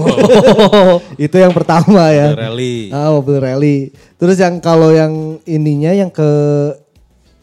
itu 1.30 1.36
yang 1.38 1.54
pertama 1.54 2.10
ya. 2.10 2.34
Mobil 2.34 2.42
rally. 2.42 2.76
Ah, 2.90 3.10
mobil 3.14 3.36
rally. 3.38 3.76
Terus 4.18 4.36
yang 4.40 4.58
kalau 4.58 4.90
yang 4.90 5.38
ininya 5.46 5.94
yang 5.94 6.10
ke 6.10 6.30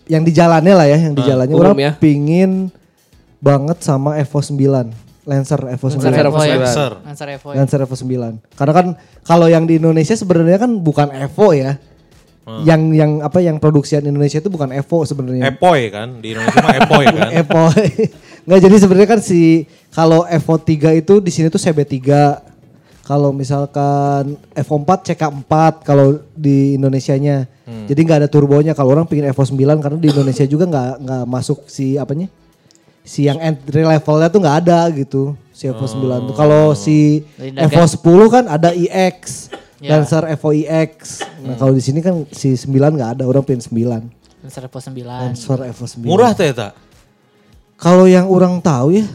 yang 0.09 0.25
di 0.25 0.33
jalannya 0.33 0.73
lah 0.73 0.87
ya, 0.89 0.97
yang 0.97 1.13
di 1.13 1.21
jalannya 1.21 1.53
umum 1.53 1.63
orang 1.63 1.77
ya. 1.77 1.91
pingin 2.01 2.73
banget 3.39 3.77
sama 3.85 4.17
Evo 4.17 4.41
9. 4.41 4.57
Lancer 5.29 5.61
Evo 5.69 5.87
9. 5.93 6.01
Lancer 6.01 6.25
Evo 6.25 6.41
ya. 6.41 6.57
9. 6.57 6.65
Lancer. 6.65 6.91
Lancer 7.05 7.27
Evo 7.29 7.47
ya. 7.53 7.57
Lancer 7.61 7.79
Evo 7.85 7.95
9. 7.95 8.57
Karena 8.57 8.73
kan 8.73 8.87
kalau 9.21 9.45
yang 9.45 9.69
di 9.69 9.77
Indonesia 9.77 10.17
sebenarnya 10.17 10.57
kan 10.57 10.71
bukan 10.81 11.13
Evo 11.13 11.53
ya. 11.53 11.77
Yang 12.65 12.81
yang 12.97 13.11
apa 13.21 13.45
yang 13.45 13.61
produksian 13.61 14.01
Indonesia 14.09 14.41
itu 14.41 14.49
bukan 14.49 14.73
Evo 14.73 15.05
sebenarnya. 15.05 15.53
Epoy 15.53 15.93
kan, 15.93 16.17
di 16.17 16.33
Indonesia 16.33 16.65
mah 16.65 16.75
Epoy 16.81 17.05
kan. 17.21 17.29
Evo. 17.29 17.63
Nggak 18.49 18.59
jadi 18.65 18.75
sebenarnya 18.81 19.09
kan 19.13 19.21
si 19.21 19.69
kalau 19.93 20.25
Evo 20.25 20.57
3 20.57 20.97
itu 20.97 21.21
di 21.21 21.29
sini 21.29 21.53
tuh 21.53 21.61
CB3. 21.61 22.01
Kalau 23.09 23.33
misalkan 23.33 24.37
Evo 24.53 24.73
4 24.85 25.09
CK4 25.09 25.81
kalau 25.81 26.21
di 26.37 26.77
Indonesianya. 26.77 27.49
Jadi 27.89 27.99
nggak 28.05 28.19
ada 28.21 28.29
turbonya. 28.29 28.77
Kalau 28.77 28.93
orang 28.93 29.09
pingin 29.09 29.25
Evo 29.25 29.41
9 29.41 29.57
karena 29.81 29.97
di 29.97 30.13
Indonesia 30.13 30.45
juga 30.45 30.69
nggak 30.69 30.91
nggak 31.01 31.23
masuk 31.25 31.65
si 31.65 31.97
apanya? 31.97 32.29
Si 33.01 33.25
yang 33.25 33.41
entry 33.41 33.81
levelnya 33.81 34.29
tuh 34.29 34.45
nggak 34.45 34.57
ada 34.61 34.85
gitu. 34.93 35.33
Si 35.49 35.65
Evo 35.65 35.89
9 35.89 36.29
tuh. 36.29 36.35
Kalau 36.37 36.77
si 36.77 37.25
Dari 37.33 37.57
Evo 37.57 37.81
10 37.81 38.29
kan 38.29 38.43
ada 38.45 38.69
iX. 38.77 39.49
Ya. 39.81 39.97
Lancer 39.97 40.29
Evo 40.29 40.53
iX. 40.53 41.25
Nah 41.41 41.57
kalau 41.57 41.73
di 41.73 41.81
sini 41.81 42.05
kan 42.05 42.29
si 42.29 42.53
9 42.53 42.69
nggak 42.69 43.17
ada. 43.17 43.23
Orang 43.25 43.41
pingin 43.41 43.65
9. 43.65 44.45
Lancer 44.45 44.61
Evo 44.69 44.77
9. 44.77 45.01
Lancer 45.01 45.59
Evo 45.65 45.85
9. 45.89 46.05
Murah 46.05 46.37
teh 46.37 46.53
tak? 46.53 46.77
Kalau 47.73 48.05
yang 48.05 48.29
orang 48.29 48.61
tahu 48.61 49.01
ya 49.01 49.09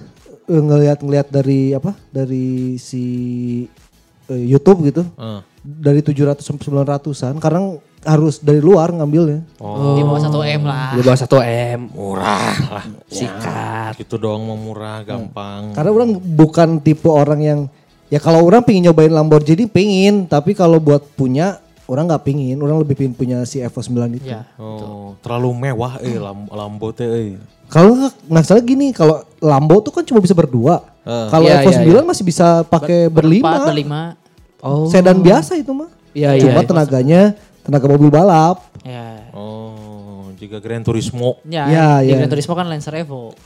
ngelihat-ngelihat 0.50 1.30
dari 1.30 1.78
apa? 1.78 1.94
Dari 2.10 2.74
si 2.82 3.06
eh, 4.28 4.44
YouTube 4.44 4.86
gitu. 4.86 5.02
Heeh. 5.16 5.40
Dari 5.64 6.04
700 6.04 6.44
sampai 6.44 6.60
900-an 6.60 7.40
karena 7.40 7.60
harus 8.04 8.36
dari 8.36 8.60
luar 8.60 8.92
ngambilnya. 8.92 9.40
Di 9.56 10.02
bawah 10.04 10.20
1 10.20 10.60
M 10.60 10.62
lah. 10.68 10.92
Di 10.92 11.00
bawah 11.00 11.18
1 11.18 11.40
M. 11.72 11.80
Murah 11.88 12.52
lah. 12.68 12.84
Sikat. 13.08 13.96
Gitu 13.96 14.20
doang 14.20 14.44
mau 14.44 14.60
murah, 14.60 15.00
gampang. 15.02 15.72
Karena 15.72 15.90
orang 15.90 16.10
bukan 16.20 16.68
tipe 16.84 17.08
orang 17.08 17.40
yang 17.40 17.60
ya 18.12 18.20
kalau 18.20 18.44
orang 18.44 18.60
pingin 18.60 18.92
nyobain 18.92 19.08
Lamborghini 19.08 19.64
pingin, 19.64 20.28
tapi 20.28 20.52
kalau 20.52 20.76
buat 20.76 21.00
punya 21.16 21.64
orang 21.88 22.12
nggak 22.12 22.24
pingin, 22.24 22.60
orang 22.60 22.76
lebih 22.80 22.96
pingin 22.96 23.16
punya 23.16 23.38
si 23.48 23.64
Evo 23.64 23.80
9 23.80 24.20
itu. 24.20 24.28
Ya. 24.28 24.44
Oh, 24.60 25.16
terlalu 25.24 25.52
mewah 25.64 25.96
eh 26.04 26.20
Lam- 26.20 26.52
Lambo 26.52 26.92
teh 26.92 27.08
eh. 27.08 27.40
Kalau 27.72 27.96
nggak 27.96 28.28
masalah 28.28 28.60
gini, 28.60 28.92
kalau 28.92 29.24
Lambo 29.40 29.80
tuh 29.80 29.96
kan 29.96 30.04
cuma 30.04 30.20
bisa 30.20 30.36
berdua. 30.36 30.92
Eh. 31.04 31.28
Kalau 31.28 31.44
Iya, 31.46 31.60
Evo 31.60 31.70
iya, 31.70 32.00
9 32.00 32.08
masih 32.08 32.24
bisa 32.24 32.64
pakai 32.64 33.06
Empat, 33.06 33.16
berlima. 33.20 33.52
berlima. 33.68 34.02
Oh. 34.64 34.88
Sedan 34.88 35.20
biasa 35.20 35.60
itu 35.60 35.70
mah. 35.76 35.92
Iya, 36.16 36.40
Cuma 36.40 36.64
iya. 36.64 36.68
tenaganya 36.68 37.20
tenaga 37.60 37.84
mobil 37.84 38.08
balap. 38.08 38.64
Ya. 38.80 39.28
Oh, 39.36 40.32
jika 40.36 40.60
Gran 40.60 40.80
Turismo, 40.80 41.40
Ya, 41.44 41.68
Ya, 41.68 41.88
di 42.00 42.12
ya. 42.12 42.16
Gran 42.20 42.30
Turismo 42.32 42.56
kan 42.56 42.68
Lancer 42.68 42.96
Evo. 42.96 43.36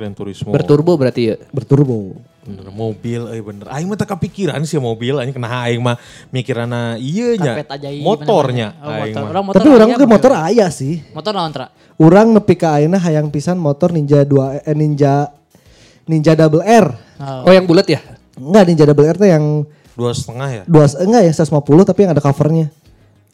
Gran 0.00 0.16
Turismo. 0.16 0.48
Berturbo 0.52 0.96
berarti 0.96 1.32
ya. 1.32 1.36
Berturbo. 1.52 2.16
Bener 2.42 2.74
mobil 2.74 3.22
eh 3.30 3.38
bener. 3.38 3.70
Aing 3.70 3.86
mah 3.86 3.94
teu 3.94 4.08
kepikiran 4.08 4.58
sih 4.66 4.74
mobil 4.82 5.14
anjing 5.14 5.30
kena 5.36 5.62
aing 5.62 5.78
mah 5.78 5.94
mikirana 6.34 6.98
ieu 6.98 7.38
nya. 7.38 7.54
Motornya. 8.02 8.74
Oh, 8.82 8.90
aing 8.90 9.14
motor. 9.14 9.22
mah. 9.22 9.30
Orang 9.30 9.44
motor 9.46 9.58
Tapi 9.62 9.68
orang 9.70 9.88
aya 9.88 9.96
ke 9.96 10.06
motor 10.10 10.32
ayah 10.50 10.70
sih. 10.74 10.94
Motor 11.14 11.32
naon 11.38 11.52
tra? 11.54 11.66
Orang 12.02 12.34
nepi 12.34 12.54
ka 12.58 12.82
ayeuna 12.82 12.98
hayang 12.98 13.30
pisan 13.30 13.62
motor 13.62 13.94
Ninja 13.94 14.26
2 14.26 14.66
eh, 14.66 14.74
Ninja 14.74 15.30
Ninja 16.06 16.34
Double 16.34 16.64
R. 16.64 16.86
Oh. 17.20 17.48
Oh 17.48 17.52
yang 17.52 17.66
bulat 17.66 17.86
ya? 17.86 18.00
Enggak 18.38 18.64
Ninja 18.68 18.84
Double 18.88 19.06
R 19.06 19.16
tuh 19.18 19.28
yang 19.28 19.44
Dua 19.92 20.16
setengah 20.16 20.48
ya? 20.48 20.62
dua 20.64 20.88
enggak 21.04 21.22
ya 21.28 21.32
150 21.36 21.84
tapi 21.84 21.98
yang 22.08 22.12
ada 22.16 22.22
covernya. 22.24 22.72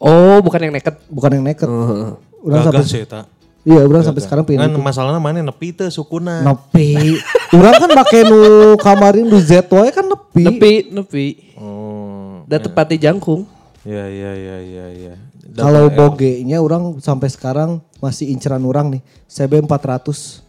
Oh 0.02 0.42
bukan 0.42 0.58
yang 0.68 0.72
naked. 0.74 0.94
Bukan 1.06 1.30
yang 1.38 1.44
naked. 1.46 1.68
Orang 1.68 2.62
Gagal 2.66 2.72
sampai 2.82 2.86
sih 2.86 3.06
tak. 3.06 3.24
Iya, 3.68 3.84
orang 3.84 4.00
sampai 4.00 4.22
sekarang 4.24 4.44
pengen 4.48 4.64
Kan 4.64 4.80
masalahnya 4.80 5.20
mana 5.20 5.44
nepi 5.44 5.76
teh 5.76 5.90
sukuna. 5.92 6.40
Nepi. 6.40 7.20
orang 7.52 7.74
kan 7.76 7.90
pakai 8.00 8.24
nu 8.24 8.40
kamarin 8.80 9.26
nu 9.28 9.36
ZW 9.36 9.92
kan 9.92 10.06
nepi. 10.06 10.44
Nepi, 10.46 10.72
nepi. 10.88 11.26
Oh. 11.58 12.46
Udah 12.48 12.58
tepat 12.62 12.94
di 12.94 12.96
jangkung. 13.02 13.44
Ya 13.84 14.08
ya 14.08 14.32
ya 14.34 14.56
ya 14.62 14.86
ya. 14.94 15.14
Kalau 15.58 15.90
bogenya 15.90 16.62
orang 16.62 17.02
sampai 17.02 17.28
sekarang 17.28 17.82
masih 17.98 18.30
inceran 18.32 18.62
orang 18.64 18.98
nih. 18.98 19.02
CB 19.28 19.66
400. 19.66 20.47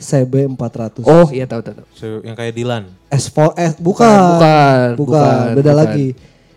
CB 0.00 0.48
400. 0.48 1.04
Oh 1.04 1.28
iya 1.28 1.44
tahu 1.44 1.60
tahu. 1.60 1.84
Se- 1.92 2.24
yang 2.24 2.32
kayak 2.32 2.56
Dilan. 2.56 2.88
S4 3.06 3.38
S 3.54 3.72
bukan. 3.76 4.08
Bukan, 4.34 4.86
Bukan, 4.96 4.96
bukan, 4.96 5.44
beda 5.54 5.62
bukan. 5.62 5.76
lagi. 5.76 6.06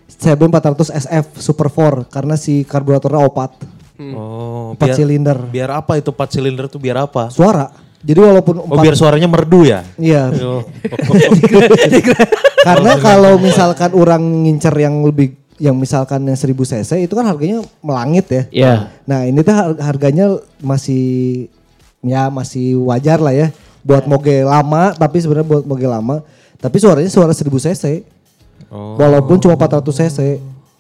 CB 0.07 0.39
400 0.47 0.89
SF 0.95 1.25
Super 1.35 1.67
4 1.67 2.07
karena 2.07 2.33
si 2.33 2.63
karburatornya 2.63 3.19
opat. 3.19 3.51
Oh, 3.93 4.73
Empat 4.73 4.89
biar, 4.89 4.97
silinder. 4.97 5.37
biar 5.45 5.69
apa 5.75 5.95
itu 5.95 6.09
4 6.09 6.25
silinder 6.31 6.65
tuh 6.65 6.79
biar 6.79 7.03
apa? 7.03 7.27
Suara. 7.27 7.67
Jadi 7.99 8.19
walaupun 8.19 8.59
Oh 8.59 8.79
biar 8.79 8.95
suaranya 8.95 9.27
merdu 9.27 9.63
ya? 9.63 9.83
Iya. 9.95 10.27
Oh. 10.41 10.63
Karena 12.67 12.95
kalau 12.97 13.35
misalkan 13.37 13.91
orang 13.93 14.23
ngincer 14.43 14.75
yang 14.75 15.03
lebih 15.03 15.35
yang 15.55 15.77
misalkan 15.77 16.25
yang 16.25 16.35
1000 16.35 16.51
cc 16.65 16.91
itu 16.99 17.13
kan 17.13 17.23
harganya 17.23 17.61
melangit 17.79 18.25
ya. 18.27 18.43
Iya. 18.49 18.73
Nah, 19.05 19.23
ini 19.23 19.39
tuh 19.39 19.53
har- 19.53 19.79
harganya 19.79 20.25
masih 20.59 21.47
ya 22.03 22.27
masih 22.27 22.77
wajar 22.83 23.17
lah 23.17 23.31
ya 23.31 23.47
buat 23.79 24.03
moge 24.03 24.43
lama 24.43 24.91
tapi 24.93 25.17
sebenarnya 25.17 25.47
buat 25.49 25.63
moge 25.63 25.83
lama 25.85 26.19
tapi 26.55 26.77
suaranya 26.77 27.07
suara 27.07 27.31
1000 27.31 27.47
cc. 27.49 27.85
Oh. 28.69 28.95
Walaupun 28.95 29.35
cuma 29.37 29.53
400 29.53 29.83
cc. 29.83 30.19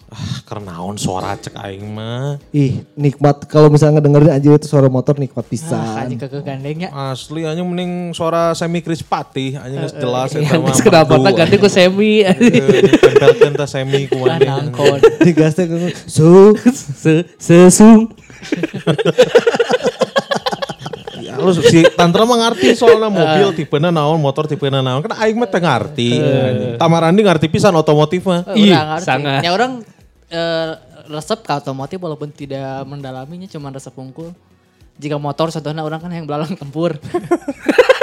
Ah, 0.07 0.45
karena 0.45 0.77
naon 0.77 0.93
suara 0.93 1.33
cek 1.33 1.57
aing 1.57 1.89
mah. 1.89 2.37
Ih, 2.49 2.85
nikmat 2.93 3.43
kalau 3.43 3.67
misalnya 3.67 3.97
ngedengerin 3.97 4.29
anjir 4.31 4.53
itu 4.53 4.65
suara 4.65 4.85
motor 4.85 5.17
nikmat 5.17 5.41
Ah, 5.41 5.49
pisan. 5.49 5.81
anjing 5.99 6.15
keke 6.17 6.39
gandengnya. 6.39 6.93
Asli 6.93 7.43
anjing 7.43 7.65
mending 7.65 7.91
suara 8.13 8.53
semi 8.53 8.79
Krispati 8.79 9.57
anjing 9.57 9.81
geus 9.81 9.91
jelas 9.91 10.29
eta 10.31 10.45
Yang 10.45 10.53
mah. 10.55 10.69
geus 10.69 10.81
kenapa 10.81 11.13
merdu, 11.17 11.33
ganti 11.33 11.55
ku 11.57 11.65
anjing. 11.65 11.89
semi. 11.89 12.13
Tempelkeun 12.95 13.53
teh 13.53 13.67
semi 13.67 14.01
ku 14.05 14.21
anjing. 14.23 14.47
nangkon. 14.47 14.99
Digasnya 15.19 15.63
ngomong, 15.65 15.93
"Su, 16.05 16.53
Se- 17.01 17.25
Sesung. 17.35 18.13
Lu 21.43 21.51
si 21.53 21.83
Tantra 21.93 22.23
mah 22.23 22.37
ngarti 22.47 22.73
soalnya 22.73 23.11
mobil 23.19 23.51
tipena 23.53 23.91
naon, 23.91 24.17
motor 24.17 24.47
tipena 24.47 24.79
naon. 24.79 25.03
Kan 25.03 25.13
aing 25.19 25.37
mah 25.37 25.49
teu 25.51 25.59
ngarti. 25.59 26.09
Tamarandi 26.79 27.21
ngarti 27.21 27.47
pisan 27.51 27.75
otomotif 27.75 28.23
mah. 28.25 28.47
Ngerti. 28.47 29.03
sangat. 29.03 29.41
Ya 29.43 29.51
orang 29.51 29.83
eh, 30.31 30.71
resep 31.11 31.43
ke 31.43 31.51
otomotif 31.51 31.99
walaupun 31.99 32.31
tidak 32.31 32.87
mendalaminya 32.87 33.47
cuma 33.51 33.69
resep 33.69 33.93
unggul. 33.93 34.31
Jika 34.97 35.17
motor 35.17 35.49
contohnya 35.49 35.81
orang 35.81 35.99
kan 35.99 36.11
yang 36.13 36.25
belalang 36.29 36.53
tempur. 36.55 36.95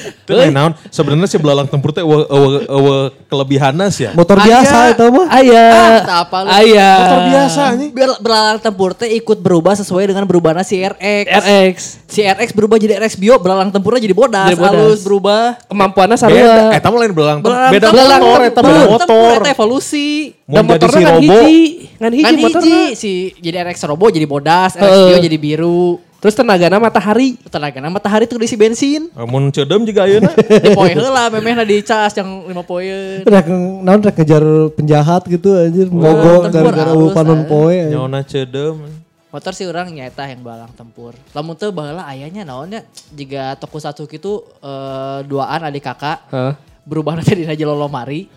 Itu 0.00 0.32
lain 0.32 0.50
naon. 0.50 0.72
Sebenarnya 0.88 1.26
si 1.26 1.36
belalang 1.36 1.66
tempur 1.66 1.90
teh 1.90 2.00
eueuh 2.00 2.24
eueuh 2.64 3.00
kelebihanna 3.26 3.88
sih 3.88 4.06
ya. 4.06 4.12
motor 4.12 4.36
biasa 4.36 4.92
itu 4.92 5.04
mah." 5.08 5.26
Aya. 5.30 5.66
Ah, 5.68 6.22
apa 6.22 6.36
lu. 6.40 6.48
Aya. 6.48 6.90
Motor 6.96 7.20
biasa 7.26 7.60
anjing. 7.68 7.90
Biar 7.90 8.10
belalang 8.18 8.58
tempur 8.58 8.90
teh 8.92 9.08
ikut 9.10 9.38
berubah 9.38 9.74
sesuai 9.74 10.06
dengan 10.06 10.24
berubahnya 10.24 10.62
si 10.62 10.78
RX. 10.78 11.26
RX. 11.26 11.76
Si 12.06 12.20
RX 12.20 12.48
berubah 12.50 12.76
jadi 12.76 12.98
RX 12.98 13.14
Bio, 13.16 13.36
belalang 13.36 13.70
tempurnya 13.70 14.00
jadi 14.00 14.12
bodas, 14.12 14.48
Jadi 14.48 14.58
bodas. 14.58 14.72
halus 14.72 15.00
berubah. 15.00 15.42
Kemampuannya 15.66 16.16
Beda, 16.16 16.24
sarua. 16.26 16.74
eta 16.74 16.86
mah 16.86 16.98
lain 16.98 17.12
belalang 17.12 17.38
tempur. 17.38 17.50
Belalang 17.50 17.70
Beda 17.70 17.86
tempur, 17.86 18.00
motor 18.00 18.40
eta 18.40 18.50
beda 18.50 18.60
belalang 18.62 18.90
motor. 18.90 19.06
tempur, 19.06 19.38
eta 19.38 19.50
evolusi. 19.50 20.08
Dan 20.42 20.54
jadi 20.58 20.66
motornya 20.66 20.90
si 20.90 21.00
kan 21.00 21.14
Robo, 21.14 21.38
hiji. 21.38 21.60
Ngan 22.00 22.12
hiji 22.12 22.24
Kan 22.24 22.34
motornya. 22.36 22.78
hiji 22.82 22.94
si 22.94 23.12
jadi 23.38 23.56
RX 23.62 23.76
Robo 23.86 24.06
jadi 24.08 24.26
bodas, 24.26 24.70
RX. 24.74 24.90
Bio 25.06 25.18
jadi 25.20 25.38
biru. 25.38 25.82
Terus 26.20 26.36
tenaga 26.36 26.68
nama 26.68 26.84
matahari. 26.84 27.40
Tenaga 27.48 27.80
nama 27.80 27.96
matahari 27.96 28.28
itu 28.28 28.36
diisi 28.36 28.52
bensin. 28.52 29.08
Namun 29.18 29.48
cedem 29.48 29.88
juga 29.88 30.04
ayo 30.04 30.20
na. 30.20 30.36
di 30.36 30.70
poe 30.76 30.92
lah 30.92 31.32
memeh 31.32 31.64
di 31.64 31.80
cas 31.80 32.12
yang 32.12 32.44
lima 32.44 32.60
poin, 32.60 33.24
Rek 33.24 33.48
naon 33.80 34.04
rek 34.04 34.20
ngejar 34.20 34.44
penjahat 34.76 35.24
gitu 35.32 35.56
anjir. 35.56 35.88
mogok 35.88 36.52
gara-gara 36.52 36.92
panon 37.16 37.40
ah. 37.40 37.48
poe. 37.48 37.76
Nyona 37.88 38.20
cedem. 38.20 39.00
Motor 39.30 39.54
sih 39.56 39.64
orang 39.64 39.88
nyata 39.94 40.28
yang 40.28 40.44
balang 40.44 40.68
tempur. 40.76 41.16
Lamun 41.32 41.56
tuh 41.56 41.72
lah. 41.72 42.04
ayahnya 42.12 42.44
naonnya. 42.44 42.84
Jika 43.16 43.56
toko 43.56 43.80
satu 43.80 44.04
gitu 44.04 44.44
uh, 44.60 45.24
eh, 45.24 45.30
duaan 45.30 45.64
adik 45.64 45.88
kakak. 45.88 46.18
Huh? 46.28 46.52
Berubah 46.84 47.16
nanti 47.16 47.32
di 47.40 47.46
mari 47.88 48.28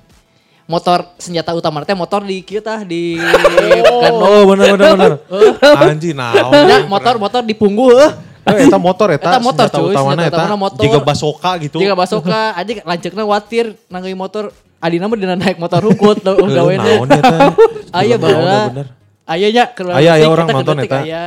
Motor 0.63 1.11
senjata 1.19 1.51
utama 1.51 1.83
teh 1.83 1.91
motor 1.91 2.23
di 2.23 2.39
kieu 2.39 2.63
tah 2.63 2.81
di 2.81 3.19
kan 3.19 4.13
Oh 4.13 4.47
bener 4.47 4.73
bener 4.73 4.89
bener. 4.95 5.11
Anjing 5.83 6.15
naon. 6.15 6.51
Ya, 6.55 6.87
motor 6.87 7.19
motor 7.19 7.43
di 7.43 7.51
punggung 7.51 7.91
heuh. 7.91 8.11
Eh, 8.43 8.67
eta 8.67 8.75
motor 8.75 9.07
eta. 9.11 9.27
Eta 9.27 9.39
motor, 9.39 9.67
senjata 9.67 9.79
cuy, 9.79 9.91
utamana 9.91 10.23
eta. 10.23 10.55
motor. 10.55 10.83
Jika 10.83 10.99
basoka 10.99 11.51
gitu. 11.59 11.77
Jika 11.79 11.95
basoka 11.95 12.55
aja 12.55 12.71
lanceukna 12.81 13.23
watir 13.23 13.75
nanggeui 13.87 14.15
motor 14.15 14.51
Adina 14.79 15.07
mah 15.07 15.15
dina 15.15 15.35
naik 15.35 15.55
motor 15.55 15.79
hukut 15.79 16.19
Eh, 16.27 16.35
gawena. 16.35 16.83
naon 16.83 17.07
eta. 17.07 17.37
Aya 17.99 18.15
baheula. 18.15 18.59
bener. 18.71 18.87
Aya 19.23 19.47
nya 19.47 19.63
keluar 19.67 19.95
Aya, 19.95 20.11
aya 20.15 20.27
orang 20.27 20.47
kita 20.47 20.55
nonton 20.59 20.77
eta. 20.79 20.99
Aya. 21.01 21.23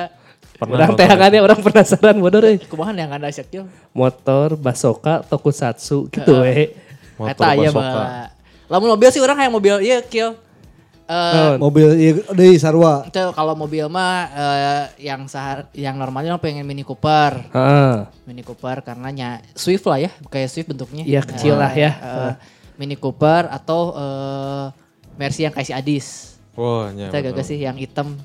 Pernah 0.56 0.72
Orang 0.74 0.88
nonton. 0.92 1.00
tehangannya 1.00 1.40
orang 1.40 1.58
penasaran 1.60 2.16
bodoh 2.16 2.40
euy. 2.40 2.56
Kumaha 2.64 2.92
yang 2.92 3.12
ada 3.12 3.28
syakil? 3.28 3.68
Motor, 3.92 4.56
basoka, 4.56 5.20
tokusatsu 5.24 6.08
gitu 6.08 6.40
we. 6.40 6.72
Motor 7.16 7.44
basoka. 7.44 8.04
Lamun 8.66 8.94
mobil 8.94 9.08
sih 9.14 9.22
orang 9.22 9.38
yang 9.42 9.54
mobil 9.54 9.74
ieu 9.82 10.00
kill. 10.06 10.34
Eh 11.06 11.14
Naon? 11.14 11.62
Mobil 11.62 11.86
iya 12.02 12.12
deui 12.34 12.58
sarua. 12.58 13.06
itu 13.06 13.22
kalau 13.30 13.54
mobil 13.54 13.86
mah 13.86 14.26
eh, 14.34 15.06
yang 15.06 15.30
sahar 15.30 15.70
yang 15.70 15.94
normalnya 15.94 16.34
orang 16.34 16.42
pengen 16.42 16.66
Mini 16.66 16.82
Cooper. 16.82 17.46
Heeh. 17.54 18.10
Mini 18.26 18.42
Cooper 18.42 18.82
karena 18.82 19.08
nya 19.14 19.28
Swift 19.54 19.86
lah 19.86 20.02
ya, 20.02 20.10
kayak 20.26 20.50
Swift 20.50 20.66
bentuknya. 20.74 21.06
Iya, 21.06 21.22
kecil 21.22 21.54
lah 21.54 21.70
ya. 21.70 21.92
Eh, 21.94 22.32
Mini 22.74 22.98
Cooper 22.98 23.46
atau 23.46 23.94
eh, 23.94 24.66
Mercy 25.14 25.46
yang 25.46 25.54
kayak 25.54 25.68
si 25.70 25.74
Adis. 25.74 26.06
Wah, 26.58 26.90
nya. 26.90 27.14
Kita 27.14 27.36
gak 27.36 27.46
sih 27.46 27.58
yang 27.62 27.78
hitam 27.78 28.18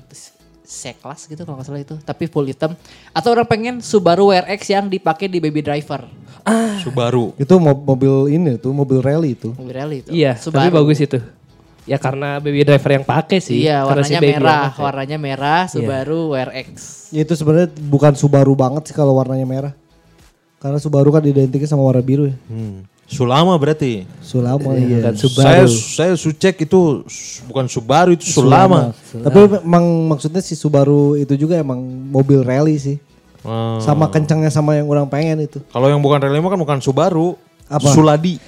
C-Class 0.72 1.28
gitu 1.28 1.44
kalau 1.44 1.60
nggak 1.60 1.68
salah 1.68 1.84
itu, 1.84 1.96
tapi 2.00 2.24
full 2.26 2.48
hitam. 2.48 2.72
Atau 3.12 3.36
orang 3.36 3.44
pengen 3.44 3.74
Subaru 3.84 4.32
WRX 4.32 4.72
yang 4.72 4.88
dipakai 4.88 5.28
di 5.28 5.36
Baby 5.36 5.60
Driver, 5.60 6.08
Subaru. 6.82 7.32
Itu 7.38 7.56
mo- 7.56 7.76
mobil 7.76 8.34
ini 8.34 8.58
tuh, 8.58 8.74
mobil 8.74 8.98
rally 8.98 9.34
itu. 9.34 9.54
mobil 9.54 9.74
rally 9.74 9.96
itu. 10.02 10.10
Iya, 10.10 10.34
tapi 10.34 10.68
bagus 10.68 10.98
itu. 10.98 11.18
Ya 11.82 11.98
karena 11.98 12.38
baby 12.38 12.62
driver 12.62 12.94
yang 12.94 13.02
pakai 13.02 13.42
sih. 13.42 13.66
Iya, 13.66 13.82
Karena 13.82 14.06
si 14.06 14.14
warnanya 14.14 14.20
baby 14.22 14.34
merah, 14.38 14.66
warnanya 14.78 15.18
merah 15.18 15.62
Subaru 15.66 16.30
WRX. 16.30 16.66
Ya 17.10 17.26
itu 17.26 17.34
sebenarnya 17.34 17.68
bukan 17.90 18.14
Subaru 18.14 18.54
banget 18.54 18.86
sih 18.86 18.94
kalau 18.94 19.18
warnanya 19.18 19.42
merah. 19.42 19.72
Karena 20.62 20.78
Subaru 20.78 21.10
kan 21.10 21.26
identiknya 21.26 21.66
sama 21.66 21.82
warna 21.82 21.98
biru 21.98 22.30
ya. 22.30 22.36
Hmm. 22.46 22.86
Sulama 23.02 23.58
berarti. 23.58 24.06
Sulama 24.22 24.78
iya. 24.78 25.10
Bukan 25.10 25.14
Saya 25.18 25.26
Subaru. 25.26 25.66
saya 25.74 26.12
sucek 26.14 26.54
itu 26.62 27.02
bukan 27.50 27.66
Subaru 27.66 28.14
itu 28.14 28.30
Sulama. 28.30 28.94
Tapi 28.94 29.38
memang 29.58 29.84
maksudnya 30.06 30.38
si 30.38 30.54
Subaru 30.54 31.18
itu 31.18 31.34
juga 31.34 31.58
emang 31.58 31.82
mobil 31.82 32.46
rally 32.46 32.78
sih. 32.78 32.96
Hmm. 33.42 33.78
Sama 33.82 34.06
kencangnya 34.08 34.50
sama 34.54 34.78
yang 34.78 34.86
orang 34.86 35.10
pengen 35.10 35.42
itu. 35.46 35.58
Kalau 35.70 35.90
yang 35.90 35.98
bukan 35.98 36.22
rally 36.22 36.38
mah 36.38 36.50
kan 36.54 36.60
bukan 36.62 36.78
Subaru. 36.78 37.34
Apa? 37.66 37.90
Suladi. 37.90 38.38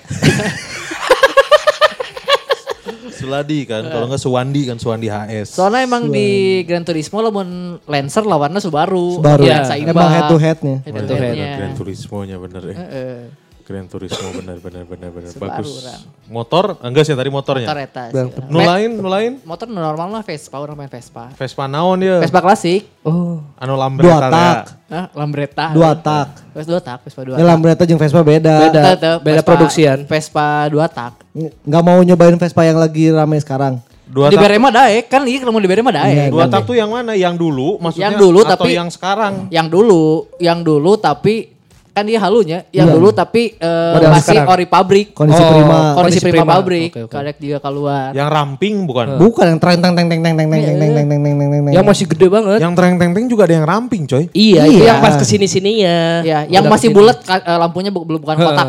Suladi 3.15 3.65
kan, 3.65 3.89
kalau 3.89 4.05
enggak 4.05 4.21
Suwandi 4.21 4.69
kan 4.69 4.77
Suwandi 4.77 5.09
HS. 5.09 5.57
Soalnya 5.57 5.89
emang 5.89 6.13
di 6.13 6.61
Gran 6.69 6.85
Turismo 6.85 7.25
lamun 7.25 7.81
Lancer 7.89 8.21
lawannya 8.21 8.61
Subaru. 8.61 9.17
Subaru. 9.17 9.49
Ya, 9.49 9.65
seimbang. 9.65 9.97
Emang 9.97 10.13
head 10.13 10.29
to 10.29 10.37
headnya. 10.37 10.77
Head 10.85 11.09
to 11.09 11.17
headnya. 11.17 11.57
Gran 11.57 11.73
Turismo-nya 11.73 12.37
bener 12.37 12.63
ya. 12.69 12.77
Heeh. 12.77 13.44
Gran 13.65 13.89
Turismo 13.89 14.29
bener 14.31 14.61
bener 14.61 14.85
bener 14.85 15.09
bener 15.09 15.31
Subaru 15.33 15.65
bagus. 15.65 15.81
orang. 15.81 16.01
Motor 16.27 16.65
enggak 16.79 17.03
sih 17.03 17.17
tadi 17.17 17.33
motornya. 17.33 17.65
Motor 17.65 17.81
eta 17.81 18.03
Bang, 18.13 18.29
sih. 18.29 18.45
Nu 18.45 18.59
lain, 18.61 18.91
nu 18.93 19.09
lain. 19.09 19.33
Motor 19.41 19.67
normal 19.67 20.07
mah 20.11 20.21
Vespa, 20.21 20.57
orang 20.59 20.77
main 20.77 20.87
Vespa. 20.87 21.33
Vespa 21.33 21.65
naon 21.65 21.97
dia? 21.97 22.21
Vespa 22.21 22.45
klasik. 22.45 22.85
Oh. 23.01 23.41
Anu 23.57 23.73
Dua 23.73 23.81
Lambretta. 23.81 24.29
tak. 24.29 24.57
Hah, 24.87 25.07
Lambretta. 25.11 25.67
Dua 25.73 25.97
tak. 25.97 26.29
Vespa 26.53 26.69
dua 26.69 26.81
tak, 26.83 26.99
Vespa 27.03 27.21
dua 27.25 27.35
Ya. 27.35 27.45
Lambretta 27.47 27.83
jeung 27.83 27.97
Vespa 27.97 28.21
beda. 28.21 28.55
Beda. 28.63 28.83
Beda 29.17 29.41
Vespa- 29.41 29.49
produksian. 29.49 29.99
Vespa 30.05 30.69
dua 30.69 30.85
tak. 30.85 31.25
Nggak 31.65 31.83
mau 31.83 31.99
nyobain 31.99 32.37
Vespa 32.37 32.63
yang 32.63 32.77
lagi 32.77 33.09
rame 33.09 33.41
sekarang. 33.41 33.81
Dua 34.05 34.29
di. 34.29 34.37
Berema 34.37 34.69
daek 34.69 35.09
kan 35.09 35.25
iya 35.25 35.41
kalau 35.41 35.57
di 35.57 35.65
Berema 35.65 35.89
daek. 35.89 36.29
Dua 36.29 36.45
tak 36.45 36.69
tuh 36.69 36.77
yang 36.77 36.93
mana? 36.93 37.17
Yang 37.17 37.41
dulu 37.41 37.81
maksudnya 37.81 38.13
Yang 38.13 38.21
dulu, 38.21 38.39
atau 38.45 38.53
tapi- 38.61 38.77
yang 38.77 38.91
sekarang? 38.93 39.49
Yang 39.49 39.67
dulu, 39.73 40.05
yang 40.37 40.61
dulu 40.61 41.01
tapi 41.01 41.54
kan 41.95 42.03
dia 42.03 42.19
halunya, 42.19 42.67
yang 42.69 42.91
Iya. 42.91 42.95
dulu 42.99 43.09
tapi 43.09 43.55
eh, 43.55 43.93
Model 43.95 44.11
masih 44.11 44.35
sekarang. 44.35 44.51
ori 44.51 44.67
pabrik. 44.67 45.07
Kondisi 45.15 45.39
Oh, 45.39 45.47
prima. 45.49 45.63
Kondisi 45.71 45.95
kondisi 45.95 46.19
prima 46.21 46.35
prima. 46.35 46.53
pabrik, 46.53 46.91
oke. 46.93 47.07
kadek 47.07 47.37
juga 47.39 47.59
keluar. 47.61 48.11
Yang 48.11 48.29
ramping 48.29 48.75
bukan? 48.83 49.07
Bukan 49.15 49.45
yang 49.47 49.61
teng 49.63 49.79
teng 49.79 49.95
teng 49.95 50.09
teng 50.11 50.21
teng 50.21 50.35
teng 50.35 50.49
teng 50.51 50.61
teng 50.61 50.75
teng 50.75 50.91
teng 50.91 51.07
teng 51.07 51.21
teng 51.23 51.35
teng 51.39 51.63
teng. 51.63 51.73
Yang 51.73 51.85
masih 51.87 52.05
gede 52.11 52.27
banget. 52.27 52.59
Yang 52.59 52.73
tereng 52.75 52.95
teng 52.99 53.11
teng 53.15 53.25
juga 53.25 53.43
ada 53.47 53.55
yang 53.55 53.65
ramping 53.65 54.03
coy. 54.05 54.25
Iya, 54.29 54.61
itu 54.67 54.83
Iya. 54.83 54.87
yang 54.91 54.99
pas 54.99 55.15
ke 55.15 55.25
sini 55.25 55.47
sininya. 55.47 55.97
Ya, 56.21 56.39
yang 56.51 56.67
masih 56.67 56.91
bulat 56.91 57.23
eh, 57.23 57.39
lampunya 57.57 57.89
belum 57.89 58.19
bukan 58.19 58.37
kotak. 58.37 58.67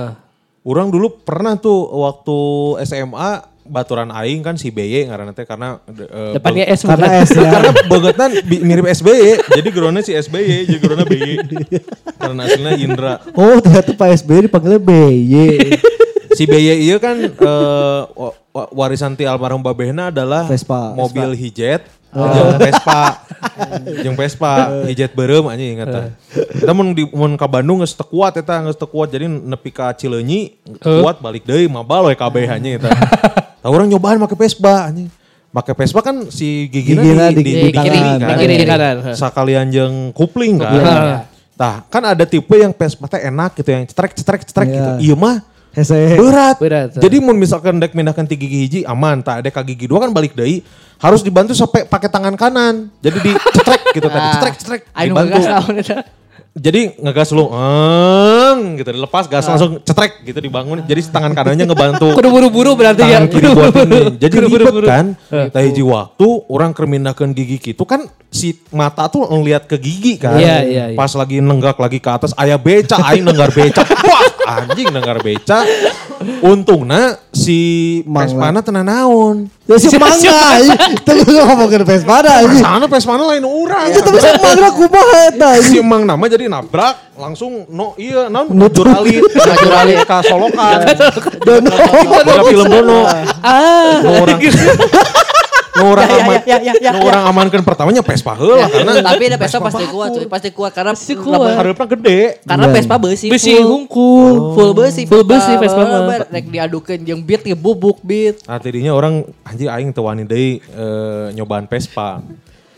Orang 0.61 0.89
dulu 0.89 1.17
pernah 1.19 1.53
tuh 1.55 1.73
waktu 1.99 2.37
SMA 2.85 3.54
baturan 3.65 4.09
aing 4.09 4.39
kan 4.39 4.53
si 4.53 4.69
BY 4.69 5.09
ngaranna 5.09 5.31
teh 5.31 5.41
karena 5.41 5.81
eh, 5.87 6.33
Depannya 6.33 6.65
S 6.67 6.85
Karena? 6.85 7.07
S 7.19 7.33
ya. 7.33 7.49
karena 7.49 7.71
bogetan 7.85 8.29
bi- 8.43 8.61
mirip 8.61 8.85
SBY 8.85 9.21
jadi 9.51 9.69
gerona 9.69 9.99
si 9.99 10.13
SBY 10.13 10.65
jadi 10.65 10.77
gerona 10.77 11.01
BY 11.01 11.41
karena 12.21 12.41
aslinya 12.43 12.73
Indra 12.75 13.13
Oh 13.31 13.57
ternyata 13.57 13.91
Pak 13.91 14.09
SBY 14.15 14.45
dipanggilnya 14.45 14.77
BY. 14.79 15.35
si 16.31 16.43
BY 16.43 16.61
iya 16.83 16.97
kan 16.97 17.17
wa- 18.51 18.69
warisan 18.71 19.13
ti 19.13 19.23
almarhum 19.23 19.59
babehna 19.59 20.07
adalah 20.07 20.45
Vespa. 20.45 20.93
mobil 20.93 21.33
hijet 21.33 21.83
jeung 22.15 22.55
Vespa 22.55 23.01
jeung 24.01 24.15
Vespa 24.15 24.51
hijet 24.87 25.11
beureum 25.11 25.51
anjing 25.51 25.75
ingat 25.75 25.87
tah. 25.91 26.05
Kita 26.31 26.71
mun 26.71 26.95
di 26.95 27.03
mun 27.11 27.35
ka 27.35 27.45
Bandung 27.45 27.83
geus 27.83 27.91
teu 27.91 28.07
kuat 28.07 28.39
eta 28.39 28.63
geus 28.63 28.79
teu 28.79 28.87
kuat 28.87 29.11
jadi 29.11 29.27
nepi 29.27 29.69
ka 29.69 29.91
Cileunyi 29.91 30.55
kuat 30.79 31.19
balik 31.19 31.43
deui 31.43 31.67
mabal 31.67 32.07
we 32.07 32.15
kabeh 32.15 32.47
anjing 32.47 32.79
eta. 32.79 32.89
Tah 33.59 33.69
urang 33.69 33.91
nyobaan 33.91 34.15
make 34.17 34.33
Vespa 34.33 34.87
anjing. 34.87 35.11
Make 35.51 35.71
Vespa 35.71 36.03
kan 36.03 36.27
si 36.27 36.67
gigina, 36.67 36.99
Gigina 36.99 37.25
di, 37.31 37.39
di- 37.39 37.43
di, 37.43 37.51
di 37.51 37.71
di 37.71 37.79
kiri, 37.79 37.99
kan. 38.19 38.19
Di 38.19 38.33
kiri, 38.43 38.55
di 38.59 38.65
kanan. 38.67 38.95
Sakalian 39.15 39.71
jeung 39.71 39.95
kupling 40.11 40.59
kan. 40.59 40.71
Iya. 40.75 41.15
Tah, 41.55 41.87
kan 41.87 42.03
ada 42.03 42.27
tipe 42.27 42.59
yang 42.59 42.75
Vespa 42.75 43.07
teh 43.07 43.23
enak 43.23 43.55
gitu 43.55 43.71
yang 43.71 43.87
cetrek 43.87 44.11
cetrek 44.11 44.41
cetrek 44.43 44.67
Iya. 44.67 44.75
gitu. 44.75 44.91
Iya 44.99 45.15
mah 45.15 45.35
Hese. 45.75 46.15
berat. 46.15 46.55
Berat, 46.55 46.87
tuh. 46.95 47.01
Jadi 47.03 47.19
mun 47.19 47.35
misalkan 47.35 47.75
dek 47.77 47.91
mindahkan 47.91 48.23
tiga 48.23 48.47
gigi 48.47 48.57
hiji 48.63 48.79
aman, 48.87 49.19
tak 49.19 49.43
ada 49.43 49.49
kaki 49.51 49.75
gigi 49.75 49.85
dua 49.91 50.07
kan 50.07 50.15
balik 50.15 50.31
deui 50.31 50.63
harus 51.03 51.19
dibantu 51.19 51.51
sampai 51.51 51.83
pakai 51.83 52.07
tangan 52.07 52.39
kanan. 52.39 52.87
Jadi 53.03 53.19
dicetrek 53.19 53.81
gitu 53.91 54.07
tadi, 54.07 54.27
cetrek 54.39 54.55
cetrek 54.55 54.81
Ayo 54.95 55.11
dibantu. 55.11 55.39
Jadi 56.55 56.95
ngegas 57.03 57.35
lu, 57.35 57.51
eng, 57.51 58.79
gitu 58.79 58.95
dilepas 58.95 59.27
gas 59.27 59.43
langsung 59.43 59.75
cetrek 59.83 60.23
gitu 60.23 60.39
dibangun. 60.39 60.79
Jadi 60.87 61.03
tangan 61.11 61.35
kanannya 61.35 61.67
ngebantu. 61.67 62.13
Kudu 62.17 62.31
buru-buru 62.31 62.79
berarti 62.79 63.03
ya. 63.03 63.19
tangan 63.19 63.27
kiri 63.27 63.47
buat 63.51 63.75
ini. 63.75 63.99
Jadi 64.23 64.33
Kudu 64.39 64.47
ribet 64.47 64.59
buru-buru. 64.63 64.87
kan. 64.87 65.05
Tah 65.27 65.59
hiji 65.59 65.83
waktu 65.83 66.27
orang 66.47 66.71
kermindakeun 66.71 67.35
gigi 67.35 67.59
gitu 67.59 67.83
kan 67.83 68.07
si 68.31 68.55
mata 68.71 69.11
tuh 69.11 69.27
ngeliat 69.27 69.67
ke 69.67 69.75
gigi 69.75 70.15
kan. 70.15 70.39
Iya, 70.39 70.63
iya, 70.63 70.83
iya. 70.91 70.95
Pas 70.95 71.11
lagi 71.11 71.43
nenggak 71.43 71.75
lagi 71.75 71.99
ke 71.99 72.07
atas 72.07 72.31
aya 72.39 72.55
beca, 72.55 73.03
aing 73.03 73.27
nenggar 73.27 73.51
beca. 73.51 73.83
Wah, 74.07 74.23
anjing 74.63 74.95
nenggar 74.95 75.19
beca. 75.19 75.59
Untungna 76.39 77.19
si 77.35 77.99
Mangga. 78.07 78.31
Pespana 78.31 78.59
tenan 78.63 78.87
naon. 78.87 79.51
Ya 79.65 79.75
si 79.75 79.89
mangga. 79.97 80.61
Itu 80.93 81.11
lu 81.25 81.41
ngomongin 81.41 81.81
Vespada 81.81 82.45
ini. 82.45 82.61
Sana 82.61 82.85
Pespana 82.85 83.25
lain 83.25 83.41
urang. 83.41 83.89
Itu 83.89 83.97
tapi 83.99 84.21
si 84.21 84.29
mangga 84.37 84.69
kumaha 84.69 85.17
eta. 85.27 85.49
si 85.65 85.77
Emang 85.81 86.05
nama 86.05 86.21
jadi 86.25 86.45
nabrak 86.45 87.13
langsung 87.15 87.63
no 87.67 87.95
iya 87.95 88.27
naon 88.27 88.51
jurali 88.69 89.23
jurali 89.23 89.95
ka 90.03 90.19
solokan 90.21 90.83
Dono. 91.47 91.71
Film 92.45 92.67
Dono 92.67 92.99
Ah. 93.39 94.03
orang 94.03 94.37
nu 95.75 95.83
orang 95.85 96.05
Ya, 96.05 96.11
ya, 96.11 96.23
aman 96.23 96.35
ya, 96.41 96.57
ya, 96.57 96.73
ya, 96.79 96.91
nu 96.91 97.03
orang 97.03 97.23
amankan 97.27 97.61
pertamanya 97.61 97.99
Vespa 97.99 98.31
heula 98.33 98.65
karena 98.65 98.91
Tapi 99.01 99.23
ada 99.27 99.37
Vespa 99.37 99.59
pasti 99.59 99.85
kuat 99.85 100.09
cuy, 100.11 100.25
pasti 100.25 100.49
kuat 100.49 100.71
karena 100.71 100.91
Pasti 100.91 101.13
kuat. 101.13 101.53
harapnya 101.53 101.85
gede 101.91 102.19
Karena 102.41 102.65
Iya. 102.65 102.73
Vespa 102.73 102.95
beusi 102.95 103.27
Besi 103.27 103.53
full. 103.53 103.67
hungkul. 103.67 104.33
Full 104.55 104.71
beusi 104.71 105.01
Full 105.03 105.23
beusi 105.23 105.51
Vespa 105.55 105.81
mah. 105.81 106.25
Rek 106.25 106.45
diadukeun 106.47 106.99
jeung 107.01 107.21
beat 107.21 107.43
ge 107.43 107.53
bubuk 107.53 107.99
beat. 107.99 108.39
Nah 108.43 108.57
tadinya 108.57 108.91
orang 108.91 109.27
anjing 109.43 109.67
aing 109.67 109.89
teu 109.91 110.03
wani 110.03 110.23
deui 110.23 110.59
eh, 110.59 111.25
nyobaan 111.33 111.67
Vespa. 111.67 112.23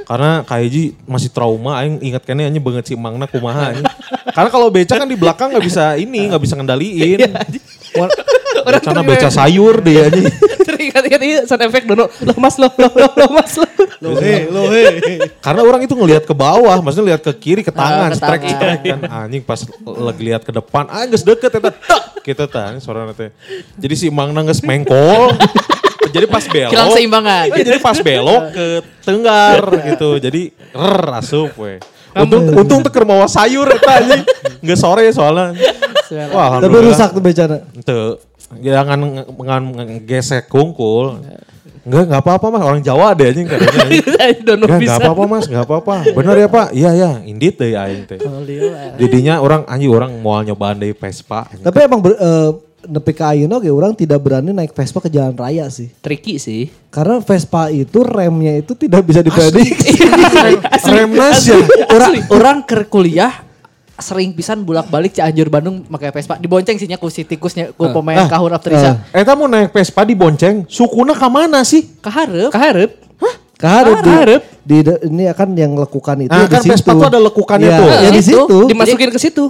Karena 0.08 0.40
kaiji 0.42 0.96
masih 1.04 1.28
trauma 1.28 1.84
aing 1.84 2.00
ingat 2.02 2.24
kene 2.24 2.48
anjing 2.48 2.64
banget 2.64 2.88
si 2.88 2.94
Mangna 2.96 3.28
kumaha 3.28 3.76
anjing. 3.76 3.86
Karena 4.32 4.50
kalau 4.50 4.68
beca 4.68 4.96
kan 4.96 5.04
di 5.04 5.16
belakang 5.16 5.52
nggak 5.52 5.66
bisa 5.66 5.96
ini, 5.96 6.32
nggak 6.32 6.42
bisa 6.42 6.56
ngendaliin. 6.56 7.28
Orang 8.64 8.82
teringat- 8.82 9.08
beca 9.08 9.30
sayur 9.30 9.76
dia 9.82 10.02
anjing. 10.10 10.26
Teringat-ingat 10.64 11.22
ini 11.22 11.34
sound 11.46 11.64
effect 11.66 11.86
dono. 11.86 12.06
Loh 12.08 12.38
mas 12.38 12.56
loh, 12.56 12.72
loh, 12.74 12.92
loh, 12.94 13.12
loh 13.14 13.30
mas 13.32 13.54
loh. 13.58 13.70
Karena 15.42 15.62
orang 15.64 15.82
itu 15.84 15.94
ngelihat 15.98 16.24
ke 16.24 16.34
bawah, 16.34 16.78
maksudnya 16.80 17.16
lihat 17.16 17.22
ke 17.26 17.34
kiri, 17.34 17.62
ke 17.66 17.74
tangan, 17.74 18.14
strek 18.14 18.42
tangan. 18.46 18.54
strek 18.54 18.80
kan 18.86 19.00
anjing 19.26 19.42
pas 19.42 19.60
lagi 19.84 20.22
lihat 20.22 20.42
ke 20.46 20.52
depan, 20.54 20.86
ah 20.88 21.04
geus 21.10 21.26
deket 21.26 21.50
eta 21.50 21.72
tak 21.74 22.02
gitu 22.22 22.44
tah 22.46 22.78
suara 22.78 23.08
nanti. 23.08 23.32
Jadi 23.78 23.96
si 23.98 24.08
Mangna 24.14 24.46
geus 24.46 24.62
mengkol. 24.62 25.34
jadi 26.16 26.26
pas 26.30 26.44
belok. 26.46 26.72
Hilang 26.72 26.90
seimbangan. 26.94 27.46
Eh, 27.52 27.64
jadi 27.66 27.80
pas 27.82 27.98
belok 28.00 28.44
ke 28.54 28.66
tenggar 29.04 29.62
gitu. 29.92 30.10
Jadi 30.20 30.42
rrr 30.72 31.08
asup 31.20 31.52
we. 31.58 31.82
Untung, 32.18 32.50
untung 32.50 32.80
teu 32.82 32.90
keur 32.90 33.06
mawa 33.06 33.30
sayur 33.30 33.70
eta 33.70 33.92
anjing. 34.02 34.22
Geus 34.62 34.82
sore 34.82 35.06
soalnya. 35.14 35.54
Wah, 36.32 36.64
Tapi 36.64 36.78
rusak 36.82 37.12
tuh 37.12 37.22
becana. 37.22 37.62
Ente, 37.76 37.94
jangan 38.64 39.00
jangan 39.26 39.64
gesek 40.04 40.48
kungkul. 40.48 41.20
Enggak, 41.88 42.04
enggak 42.12 42.22
apa-apa 42.28 42.46
mas. 42.52 42.64
Orang 42.68 42.82
Jawa 42.84 43.16
deh 43.16 43.32
anjing 43.32 43.48
katanya. 43.48 43.88
Enggak, 43.88 44.80
bisa. 44.84 45.00
enggak 45.00 45.00
apa-apa 45.00 45.24
mas, 45.24 45.46
enggak 45.48 45.64
apa-apa. 45.64 45.96
Benar 46.12 46.36
ya 46.36 46.48
pak? 46.52 46.68
Iya, 46.76 46.92
iya. 46.92 47.12
Indit 47.24 47.56
deh 47.56 47.80
aing 47.80 48.04
teh. 48.04 48.20
Didinya 49.00 49.40
orang, 49.40 49.64
anjing 49.72 49.88
orang 49.88 50.12
mau 50.20 50.44
nyobaan 50.44 50.84
dari 50.84 50.92
Vespa. 50.92 51.48
anjing. 51.48 51.64
Tapi 51.64 51.78
emang 51.88 52.04
ber, 52.04 52.20
eh, 52.20 52.52
nepi 52.92 53.12
ka 53.16 53.32
ayeuna 53.32 53.64
ge 53.64 53.72
orang 53.72 53.96
tidak 53.96 54.20
berani 54.20 54.52
naik 54.52 54.76
Vespa 54.76 55.00
ke 55.00 55.08
jalan 55.08 55.32
raya 55.40 55.72
sih. 55.72 55.88
Tricky 56.04 56.36
sih. 56.44 56.68
Karena 56.92 57.24
Vespa 57.24 57.72
itu 57.72 58.04
remnya 58.04 58.60
itu 58.60 58.76
tidak 58.76 59.08
bisa 59.08 59.24
diprediksi. 59.24 60.04
Remnas 60.92 61.40
ya. 61.48 61.60
Orang 61.96 62.14
orang 62.36 62.58
ke 62.68 62.84
kuliah 62.92 63.47
sering 63.98 64.30
pisan 64.32 64.62
bolak-balik 64.62 65.10
Cianjur 65.12 65.48
Bandung 65.48 65.82
pakai 65.84 66.10
Vespa 66.12 66.38
dibonceng 66.38 66.78
sih 66.78 66.86
nya 66.86 66.96
ku 66.96 67.10
si 67.10 67.22
tikusnya 67.22 67.74
ku 67.74 67.90
pemain 67.90 68.26
kahur 68.26 68.50
Afterisa. 68.52 69.02
Eta 69.10 69.34
mau 69.34 69.46
naik 69.46 69.70
Vespa 69.70 70.02
di 70.02 70.14
bonceng, 70.14 70.66
sukuna 70.66 71.12
ke 71.12 71.28
mana 71.28 71.62
sih? 71.62 71.86
Kaharep. 71.98 72.50
Kaharep. 72.50 72.92
Kaharep 73.58 73.98
di, 73.98 74.06
Kaharep. 74.08 74.42
di, 74.62 74.78
de- 74.86 75.02
ini 75.04 75.26
akan 75.26 75.50
yang 75.54 75.74
lekukan 75.74 76.14
itu 76.20 76.30
Ah, 76.30 76.46
di 76.46 76.48
kan 76.48 76.62
situ. 76.62 76.78
Vespa 76.78 76.94
tuh 76.94 77.10
ada 77.10 77.18
lekukannya 77.18 77.66
Iya, 77.66 77.80
tuh. 77.82 77.88
Ya 77.90 78.10
di 78.14 78.22
Itu. 78.22 78.30
situ. 78.38 78.58
Dimasukin 78.70 79.10
ke 79.10 79.18
situ. 79.18 79.46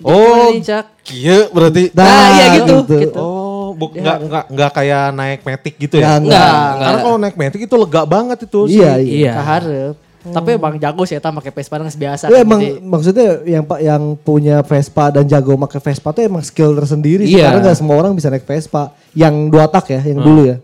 Oh, 0.00 0.54
Cak. 0.56 0.86
iya 1.10 1.50
berarti. 1.50 1.90
Nah, 1.90 2.26
iya 2.32 2.46
gitu, 2.56 2.74
gitu. 2.88 3.18
Oh, 3.18 3.74
bu, 3.74 3.90
enggak, 3.92 4.16
enggak, 4.22 4.44
enggak 4.48 4.70
kayak 4.72 5.04
naik 5.12 5.40
metik 5.42 5.74
gitu 5.76 5.98
ya? 5.98 6.06
Ya, 6.06 6.12
enggak. 6.16 6.40
Karena 6.40 6.78
Enggak. 6.78 7.02
kalau 7.02 7.18
naik 7.18 7.36
metik 7.36 7.60
itu 7.66 7.74
lega 7.74 8.02
banget 8.06 8.38
itu. 8.46 8.60
sih. 8.64 8.78
Iya, 8.78 8.92
iya. 9.02 9.32
Tapi 10.20 10.60
emang 10.60 10.76
jago 10.76 11.02
sih 11.02 11.16
eta 11.16 11.32
pakai 11.32 11.48
Vespa 11.48 11.80
geus 11.80 11.96
biasa. 11.96 12.28
Itu 12.28 12.36
kan, 12.36 12.44
emang 12.44 12.60
jadi- 12.60 12.76
maksudnya 12.78 13.26
yang 13.42 13.64
pak 13.64 13.80
yang 13.80 14.02
punya 14.14 14.60
Vespa 14.60 15.08
dan 15.08 15.24
jago 15.24 15.56
pakai 15.58 15.80
Vespa 15.80 16.12
tuh 16.12 16.22
emang 16.22 16.44
skill 16.44 16.76
tersendiri 16.76 17.24
sih. 17.24 17.40
Iya. 17.40 17.48
Karena 17.48 17.60
nggak 17.64 17.78
semua 17.78 17.96
orang 17.96 18.12
bisa 18.12 18.28
naik 18.28 18.44
Vespa. 18.44 18.92
Yang 19.10 19.34
dua 19.48 19.64
tak 19.64 19.88
ya, 19.88 20.00
yang 20.04 20.20
dulu 20.20 20.44
ya. 20.44 20.56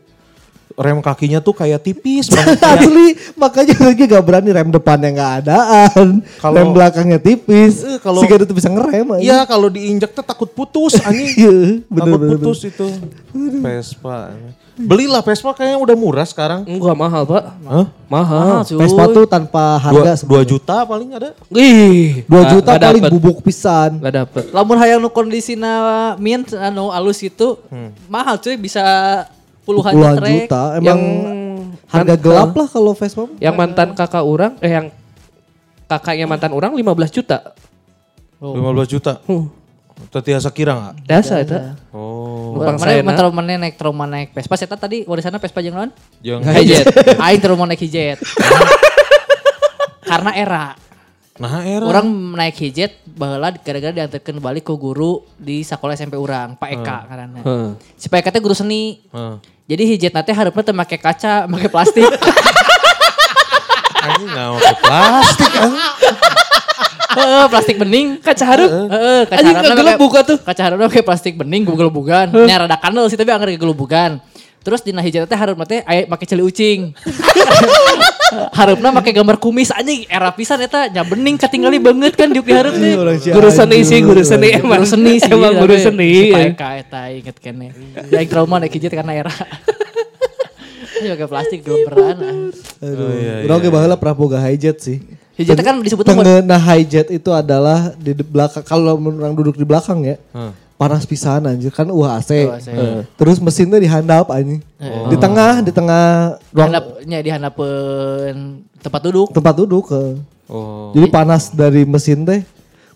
Rem 0.77 1.01
kakinya 1.01 1.41
tuh 1.41 1.57
kayak 1.57 1.81
tipis 1.81 2.29
banget. 2.37 2.61
Asli, 2.61 3.17
makanya 3.33 3.81
lagi 3.81 4.05
gak 4.05 4.21
berani 4.21 4.53
rem 4.53 4.69
depannya 4.69 5.09
nggak 5.11 5.33
adaan. 5.41 6.21
Kalau- 6.37 6.53
rem 6.53 6.69
belakangnya 6.69 7.17
tipis. 7.17 7.81
Eh, 7.81 7.97
kalau- 7.97 8.21
Sehingga 8.21 8.45
itu 8.45 8.53
bisa 8.53 8.69
ngerem. 8.69 9.09
Iya 9.17 9.49
kalau 9.49 9.73
diinjak 9.73 10.13
tuh 10.13 10.21
takut 10.21 10.53
putus 10.53 11.01
anjing. 11.01 11.33
Iya, 11.41 11.81
bener, 11.81 11.97
takut 11.97 12.21
bener, 12.21 12.37
putus 12.37 12.59
itu. 12.69 12.87
Vespa. 13.33 14.37
Belilah 14.79 15.21
Vespa 15.21 15.51
kayaknya 15.51 15.79
udah 15.79 15.97
murah 15.97 16.23
sekarang. 16.23 16.61
Enggak 16.63 16.93
mahal 16.95 17.23
pak. 17.25 17.43
Hah? 17.65 17.87
Mahal. 18.07 18.47
Ah, 18.53 18.63
cuy. 18.63 18.77
Vespa 18.77 19.05
tuh 19.09 19.25
tanpa 19.25 19.65
Dua, 19.75 19.83
harga 19.83 20.01
dua 20.05 20.15
sebenarnya. 20.15 20.47
juta 20.47 20.77
paling 20.85 21.09
ada. 21.11 21.29
Ih. 21.51 22.23
2 22.23 22.29
nggak- 22.29 22.53
juta 22.53 22.71
nggak 22.71 22.85
paling 22.85 23.03
dapet. 23.03 23.13
bubuk 23.13 23.39
pisan. 23.41 23.91
Nggak 23.99 24.15
dapet. 24.15 24.45
Lamun 24.51 24.77
hayang 24.77 25.01
nu 25.01 25.09
kondisina 25.09 25.73
mint 26.17 26.53
anu 26.53 26.89
alus 26.89 27.21
itu 27.21 27.57
mahal 28.07 28.37
cuy 28.37 28.55
bisa 28.55 28.85
puluhan, 29.63 29.93
Puluhan 29.93 30.17
trek. 30.17 30.33
juta. 30.45 30.63
Emang 30.77 31.01
harga 31.87 32.13
man- 32.13 32.21
gelap 32.21 32.51
lah 32.53 32.69
kalau 32.69 32.93
Vespa. 32.93 33.25
Yang 33.39 33.55
mantan 33.57 33.89
kakak 33.93 34.23
orang, 34.23 34.53
eh 34.61 34.71
yang 34.71 34.87
kakaknya 35.87 36.25
mantan 36.25 36.53
orang 36.53 36.73
15 36.73 37.11
juta. 37.11 37.57
15 38.37 38.53
juta. 38.87 39.25
Huh. 39.25 39.49
Tetiasa 39.97 40.53
kira 40.53 40.77
nggak? 40.77 40.95
Dasa 41.09 41.41
itu. 41.41 41.57
Oh. 41.93 42.57
Numpang 42.57 42.77
Mana 42.77 42.89
saya 42.89 43.01
mana 43.01 43.29
mana 43.33 43.57
naik 43.57 43.77
trauma 43.81 44.05
naik 44.05 44.37
Vespa 44.37 44.57
saya 44.57 44.69
tadi 44.77 45.09
warisanna 45.09 45.41
Vespa 45.41 45.65
jeung 45.65 45.77
naon? 45.77 45.91
Yang 46.21 46.41
Hijet. 46.53 46.87
Aing 47.17 47.41
trauma 47.41 47.65
naik 47.65 47.81
hijet. 47.81 48.21
Karena 50.11 50.37
era. 50.37 50.65
Nah 51.37 51.65
era. 51.65 51.85
Orang 51.85 52.09
naik 52.37 52.57
hijet 52.61 53.01
baheula 53.05 53.53
gara-gara 53.61 53.93
diantarkeun 53.93 54.41
balik 54.41 54.65
ke 54.65 54.73
guru 54.77 55.25
di 55.37 55.61
sekolah 55.61 55.93
SMP 55.93 56.17
urang, 56.17 56.57
Pak 56.57 56.71
Eka 56.81 56.99
karena. 57.09 57.41
Heeh. 57.45 57.69
Si 58.01 58.09
Pak 58.09 58.25
Eka 58.25 58.31
teh 58.33 58.41
guru 58.41 58.57
seni. 58.57 59.05
Hah. 59.13 59.37
Jadi 59.67 59.83
hijet 59.85 60.13
nanti 60.15 60.31
harapnya 60.33 60.63
teu 60.63 60.73
make 60.73 60.97
kaca, 60.97 61.45
make 61.51 61.69
plastik. 61.69 62.07
Anjing 64.07 64.31
nggak 64.31 64.47
mau 64.47 64.59
pakai 64.63 64.77
plastik 64.79 65.51
anjing. 65.51 65.83
Heeh, 67.17 67.45
plastik 67.49 67.77
bening. 67.77 68.21
Kaca 68.21 68.45
hareup. 68.45 68.69
Heeh, 68.69 69.21
kaca 69.25 69.41
Anjing 69.41 69.57
gegelep 69.57 69.85
make- 69.89 70.01
buka 70.01 70.21
tuh. 70.23 70.37
Kaca 70.39 70.63
harapna 70.63 70.87
kayak 70.87 71.05
plastik 71.05 71.35
bening 71.35 71.65
gugel-bugan. 71.65 72.29
Nya 72.45 72.61
rada 72.61 72.77
kandel 72.77 73.09
sih 73.09 73.17
tapi 73.17 73.29
anggar 73.29 73.49
gugel-bugan. 73.51 74.21
Terus 74.61 74.83
dina 74.83 74.99
hijau 74.99 75.23
teh 75.25 75.33
hareup 75.33 75.57
teh 75.63 75.81
aya 75.81 76.05
make 76.05 76.25
celi 76.25 76.43
ucing. 76.43 76.91
harapna 78.59 78.91
make 78.91 79.11
gambar 79.11 79.39
kumis 79.39 79.71
anjing 79.71 80.03
era 80.07 80.29
pisan 80.29 80.59
eta 80.59 80.91
nya 80.91 81.03
bening 81.03 81.39
katinggali 81.39 81.79
banget 81.79 82.13
kan 82.13 82.27
diuk 82.29 82.43
di 82.43 82.51
hareup 82.51 82.75
teh. 82.75 82.99
Si 83.17 83.31
Guru 83.31 83.49
seni 83.49 83.79
anjing. 83.79 83.85
sih, 83.87 83.99
guru 84.03 84.23
seni 84.23 84.49
emang. 84.53 84.77
Guru 84.77 84.87
seni 84.87 85.13
sih. 85.17 85.31
Emang 85.31 85.55
guru 85.57 85.75
seni. 85.75 86.11
Si 86.11 86.23
Pak 86.29 86.43
Eka 86.53 86.69
eta 86.77 87.01
inget 87.09 87.37
kene. 87.39 87.71
Ya 88.11 88.19
yang 88.19 88.29
trauma 88.29 88.59
naik 88.59 88.75
hijau 88.75 88.91
karena 88.91 89.15
era. 89.17 89.31
Ini 90.97 91.13
pakai 91.13 91.29
plastik 91.29 91.61
geloberan. 91.61 92.17
Aduh, 92.81 93.05
Oh, 93.05 93.13
iya, 93.13 93.45
orang 93.45 93.61
ge 93.61 93.69
baheula 93.69 93.97
pernah 93.97 94.17
boga 94.17 94.41
hijet 94.43 94.81
sih. 94.81 94.99
Hijau 95.37 95.53
teh 95.53 95.65
kan 95.65 95.77
disebutnya 95.85 96.17
buat 96.17 96.25
Tengena 96.25 96.57
hijet 96.57 97.13
itu 97.13 97.29
adalah 97.29 97.93
di 98.01 98.17
belakang 98.17 98.65
kalau 98.65 98.97
orang 98.97 99.37
duduk 99.37 99.61
di 99.61 99.69
belakang 99.69 100.01
ya. 100.01 100.17
Hah. 100.33 100.53
Panas 100.77 101.09
pisan 101.09 101.45
anjir 101.45 101.73
kan 101.73 101.89
uh 101.89 102.09
AC. 102.17 102.31
Uh, 102.33 102.57
AC. 102.57 102.69
Terus 103.21 103.37
mesinnya 103.41 103.77
dihandap 103.77 104.33
anjing. 104.33 104.65
Di 105.13 105.17
tengah, 105.21 105.61
di 105.61 105.73
tengah 105.73 106.37
ruang 106.53 106.69
handapnya 106.73 107.19
dihandapeun 107.21 108.65
tempat 108.81 109.01
duduk. 109.05 109.29
tempat 109.33 109.55
duduk 109.57 109.85
ke. 109.93 110.03
Oh. 110.49 110.93
Jadi 110.97 111.07
panas 111.13 111.53
dari 111.53 111.85
mesin 111.85 112.25
teh 112.25 112.41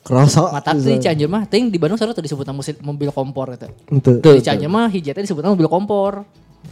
kerasa. 0.00 0.48
Mata 0.48 0.72
sih 0.80 0.96
Cianjur 0.96 1.28
mah 1.28 1.44
ting 1.44 1.68
di 1.68 1.76
Bandung 1.76 2.00
sarua 2.00 2.16
tuh 2.16 2.24
disebutna 2.24 2.56
musil- 2.56 2.80
mobil 2.80 3.12
kompor 3.12 3.52
eta. 3.52 3.68
Ente. 3.92 4.16
Di 4.20 4.40
Cianjur 4.40 4.72
mah 4.72 4.88
hijau 4.88 5.12
teh 5.12 5.24
disebutna 5.28 5.52
mobil 5.52 5.68
kompor. 5.68 6.24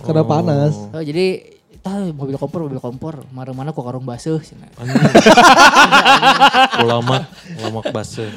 Karena 0.05 0.23
panas. 0.25 0.77
Oh, 0.93 1.01
jadi 1.01 1.58
tah 1.89 2.05
mobil 2.13 2.37
kompor 2.37 2.61
mobil 2.69 2.81
kompor 2.81 3.15
mana 3.33 3.57
mana 3.57 3.73
kok 3.73 3.81
karung 3.81 4.05
basuh. 4.05 4.37
Ulama, 6.85 7.25
ulama 7.57 7.81
base. 7.89 8.29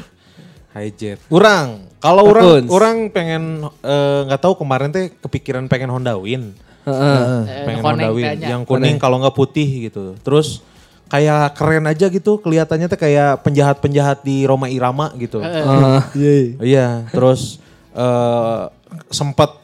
Hijet. 0.71 1.19
Urang, 1.27 1.83
kalau 1.99 2.31
orang 2.31 2.63
orang 2.71 2.97
pengen 3.11 3.67
eh, 3.83 4.19
nggak 4.23 4.39
tahu 4.39 4.55
kemarin 4.63 4.87
teh 4.95 5.11
kepikiran 5.19 5.67
pengen 5.67 5.91
Honda 5.91 6.15
Win. 6.15 6.55
Heeh. 6.87 7.19
Eh, 7.43 7.65
pengen 7.67 7.83
Honda 7.83 8.09
Win 8.15 8.39
yang 8.39 8.63
kuning 8.63 8.95
kalau 8.95 9.19
nggak 9.19 9.35
putih 9.35 9.91
gitu. 9.91 10.15
Terus 10.23 10.63
kayak 11.11 11.59
keren 11.59 11.83
aja 11.91 12.07
gitu 12.07 12.39
kelihatannya 12.39 12.87
teh 12.87 12.95
kayak 12.95 13.43
penjahat-penjahat 13.43 14.23
di 14.23 14.47
Roma 14.47 14.71
Irama 14.71 15.11
gitu. 15.19 15.43
Heeh. 15.43 15.59
Iya. 15.59 15.99
iya. 16.15 16.47
Iya, 16.63 16.87
terus 17.11 17.59
eh 17.91 18.63
sempat 19.11 19.60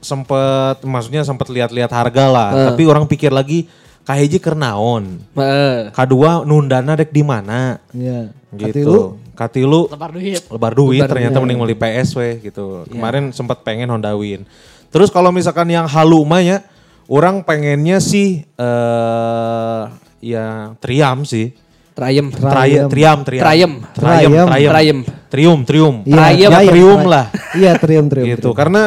sempat 0.00 0.80
maksudnya 0.82 1.22
sempat 1.22 1.48
lihat-lihat 1.48 1.92
harga 1.92 2.24
lah, 2.28 2.50
tapi 2.72 2.88
orang 2.88 3.04
pikir 3.04 3.30
lagi 3.32 3.68
kahiji 4.04 4.40
kernaon. 4.40 5.20
Heeh. 5.36 5.92
Kedua 5.92 6.42
nundana 6.42 6.96
dek 6.96 7.12
di 7.12 7.22
mana? 7.22 7.78
Iya. 7.92 8.32
Gitu. 8.50 8.82
Katilu, 8.82 9.00
Katilu 9.36 9.80
Lebar 9.88 10.10
duit. 10.10 10.42
lebar 10.50 10.72
duit 10.74 11.00
Lebar 11.00 11.10
ternyata 11.14 11.36
mending 11.38 11.58
beli 11.62 11.76
PS 11.78 12.18
we 12.18 12.42
gitu. 12.42 12.84
Kemarin 12.90 13.30
sempat 13.30 13.62
pengen 13.62 13.88
Honda 13.92 14.12
Win. 14.18 14.42
Terus 14.90 15.12
kalau 15.14 15.30
misalkan 15.30 15.70
yang 15.70 15.86
halu 15.86 16.26
mah 16.26 16.42
ya, 16.42 16.66
orang 17.06 17.46
pengennya 17.46 18.02
sih 18.02 18.42
eh 18.58 19.82
ya 20.20 20.74
Triumph 20.82 21.30
sih. 21.30 21.54
Trayem. 21.94 22.32
Triumph, 22.32 22.88
Triumph, 22.88 22.90
Triumph. 22.90 23.24
Triumph. 23.28 23.76
Triumph, 23.92 24.48
Triumph. 24.48 24.48
Triumph. 24.48 24.70
Triumph. 24.72 25.04
Triumph, 25.30 25.62
Triumph. 25.68 25.98
Iya, 26.08 26.16
Triumph. 26.16 26.50
Triumph. 26.50 26.70
Triumph 26.70 27.06
lah. 27.06 27.24
Iya, 27.54 27.72
trium 27.76 28.06
trium. 28.08 28.26
gitu. 28.34 28.50
Karena 28.56 28.82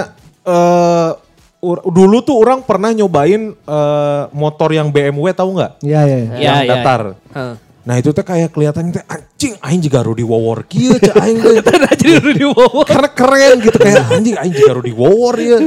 ur- 1.63 1.83
dulu 1.87 2.19
tuh 2.19 2.35
orang 2.43 2.59
pernah 2.61 2.91
nyobain 2.91 3.55
eh, 3.55 4.23
motor 4.35 4.69
yang 4.75 4.91
BMW 4.91 5.31
tahu 5.31 5.55
nggak? 5.55 5.71
Iya, 5.79 6.01
iya. 6.03 6.17
iya. 6.19 6.37
Yang 6.39 6.57
iya. 6.59 6.69
datar. 6.75 7.01
Heeh. 7.33 7.55
Nah 7.83 7.95
itu 7.99 8.15
teh 8.15 8.23
kayak 8.23 8.55
kelihatannya 8.55 8.91
teh 8.95 9.03
anjing 9.11 9.53
aing 9.59 9.81
juga 9.83 9.99
Rudy 10.07 10.23
Wawor 10.23 10.63
kieu 10.71 10.95
cah 10.99 11.15
aing 11.27 11.39
teh. 11.39 11.75
Jadi 11.99 12.11
udah 12.19 12.33
di 12.35 12.45
bawah. 12.47 12.85
Karena 12.87 13.09
keren 13.11 13.55
gitu 13.59 13.77
kayak 13.79 14.07
anjing 14.11 14.35
aing 14.39 14.53
juga 14.55 14.71
Rudy 14.79 14.93
Wawor 14.95 15.35
ya. 15.39 15.59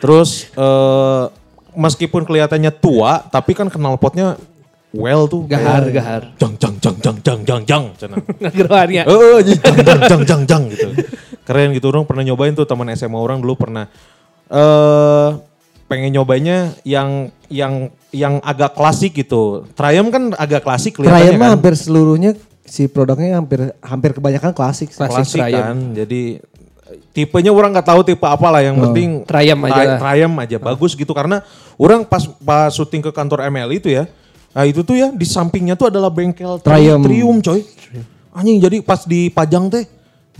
Terus 0.00 0.48
eh 0.56 1.24
meskipun 1.76 2.24
kelihatannya 2.24 2.72
tua 2.80 3.24
tapi 3.28 3.52
kan 3.52 3.68
knalpotnya 3.68 4.40
well 4.96 5.28
tuh. 5.30 5.46
Gahar, 5.46 5.86
kayak 5.86 5.94
gahar. 5.94 6.22
Jang 6.40 6.54
jang 6.56 6.74
jang 6.80 6.96
jang 6.98 7.16
jang 7.20 7.40
jang 7.44 7.84
jang. 7.94 8.12
Ngageroannya. 8.40 9.02
Eh, 9.10 9.38
jang 9.60 9.76
jang 9.84 10.00
jang 10.08 10.22
jang 10.24 10.42
jang 10.48 10.62
gitu. 10.72 10.88
Keren 11.50 11.74
gitu 11.74 11.90
orang 11.90 12.06
pernah 12.06 12.22
nyobain 12.22 12.54
tuh 12.54 12.62
teman 12.62 12.86
SMA 12.94 13.18
orang 13.18 13.42
dulu 13.42 13.58
pernah 13.58 13.90
eh 14.46 15.28
pengen 15.90 16.14
nyobainnya 16.14 16.78
yang 16.86 17.34
yang 17.50 17.90
yang 18.14 18.38
agak 18.46 18.78
klasik 18.78 19.10
gitu. 19.18 19.66
Triumph 19.74 20.14
kan 20.14 20.22
agak 20.38 20.62
klasik 20.62 20.94
Triumph 20.94 21.10
kelihatannya 21.10 21.34
mah 21.34 21.48
kan. 21.50 21.54
hampir 21.58 21.74
seluruhnya 21.74 22.30
si 22.62 22.86
produknya 22.86 23.42
hampir 23.42 23.74
hampir 23.82 24.14
kebanyakan 24.14 24.54
klasik. 24.54 24.94
sih. 24.94 25.02
Klasik 25.02 25.34
Klasik 25.34 25.42
Triumph. 25.42 25.66
kan. 25.66 25.78
Jadi 25.98 26.22
tipenya 27.10 27.50
orang 27.50 27.74
nggak 27.74 27.86
tahu 27.90 28.00
tipe 28.06 28.22
apa 28.22 28.46
lah 28.50 28.62
yang 28.62 28.78
penting 28.78 29.26
Triumph 29.26 29.66
aja 29.66 29.74
tri-. 29.74 29.98
Triumph 29.98 30.38
aja 30.38 30.56
bagus 30.62 30.92
gitu 30.94 31.10
karena 31.10 31.42
orang 31.74 32.06
pas 32.06 32.22
pas 32.38 32.70
syuting 32.70 33.02
ke 33.02 33.10
kantor 33.10 33.50
ML 33.50 33.74
itu 33.74 33.90
ya. 33.90 34.06
Nah 34.50 34.66
itu 34.66 34.82
tuh 34.82 34.94
ya 34.94 35.10
di 35.10 35.26
sampingnya 35.26 35.74
tuh 35.74 35.90
adalah 35.90 36.10
bengkel 36.10 36.62
tri- 36.62 36.86
Triumph. 36.86 37.02
Triumph 37.06 37.40
coy. 37.42 37.60
Anjing 38.30 38.62
jadi 38.62 38.78
pas 38.78 39.02
dipajang 39.02 39.66
teh 39.74 39.90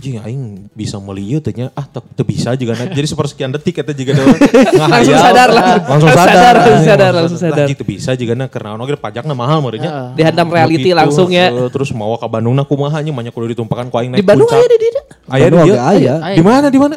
Jing 0.01 0.17
aing 0.17 0.65
bisa 0.73 0.97
melieu 0.97 1.37
teh 1.37 1.53
nya 1.53 1.69
ah 1.77 1.85
teu 1.85 2.01
teu 2.17 2.25
bisa 2.25 2.57
juga 2.57 2.73
na. 2.73 2.89
Jadi 2.89 3.05
sepersekian 3.05 3.53
detik 3.53 3.85
eta 3.85 3.93
juga 3.93 4.17
ada 4.17 4.25
Langsung 4.97 5.13
sadar 5.13 5.49
lah. 5.53 5.65
Langsung 5.85 6.09
sadar. 6.09 6.25
Sadar, 6.25 6.55
langsung 6.57 6.81
sadar, 6.81 7.11
langsung 7.13 7.39
sadar. 7.39 7.65
Anjing 7.69 7.77
teu 7.77 7.85
bisa 7.85 8.11
juga 8.17 8.33
na 8.33 8.49
karena 8.49 8.73
ono 8.73 8.89
ge 8.89 8.97
pajakna 8.97 9.37
mahal 9.37 9.61
meureunnya. 9.61 10.17
Dihantam 10.17 10.49
reality 10.49 10.89
Begitu, 10.89 10.97
langsung 10.97 11.29
ya. 11.29 11.53
Terus 11.69 11.93
mau 11.93 12.17
ke 12.17 12.25
Bandung 12.25 12.57
nah 12.57 12.65
kumaha 12.65 12.97
nya 13.05 13.13
banyak 13.13 13.29
kudu 13.29 13.53
ditumpakan 13.53 13.93
ku 13.93 14.01
aing 14.01 14.17
Di 14.17 14.19
naik 14.19 14.25
Bandung 14.25 14.49
di 14.49 14.77
dia. 14.81 15.03
Aya 15.29 15.45
di 15.45 15.53
Bandung 15.53 15.61
dia. 15.61 15.73
agak 15.77 15.85
aya. 15.85 16.13
Aya. 16.17 16.35
Di 16.35 16.43
mana 16.43 16.67
di 16.73 16.79
mana? 16.81 16.95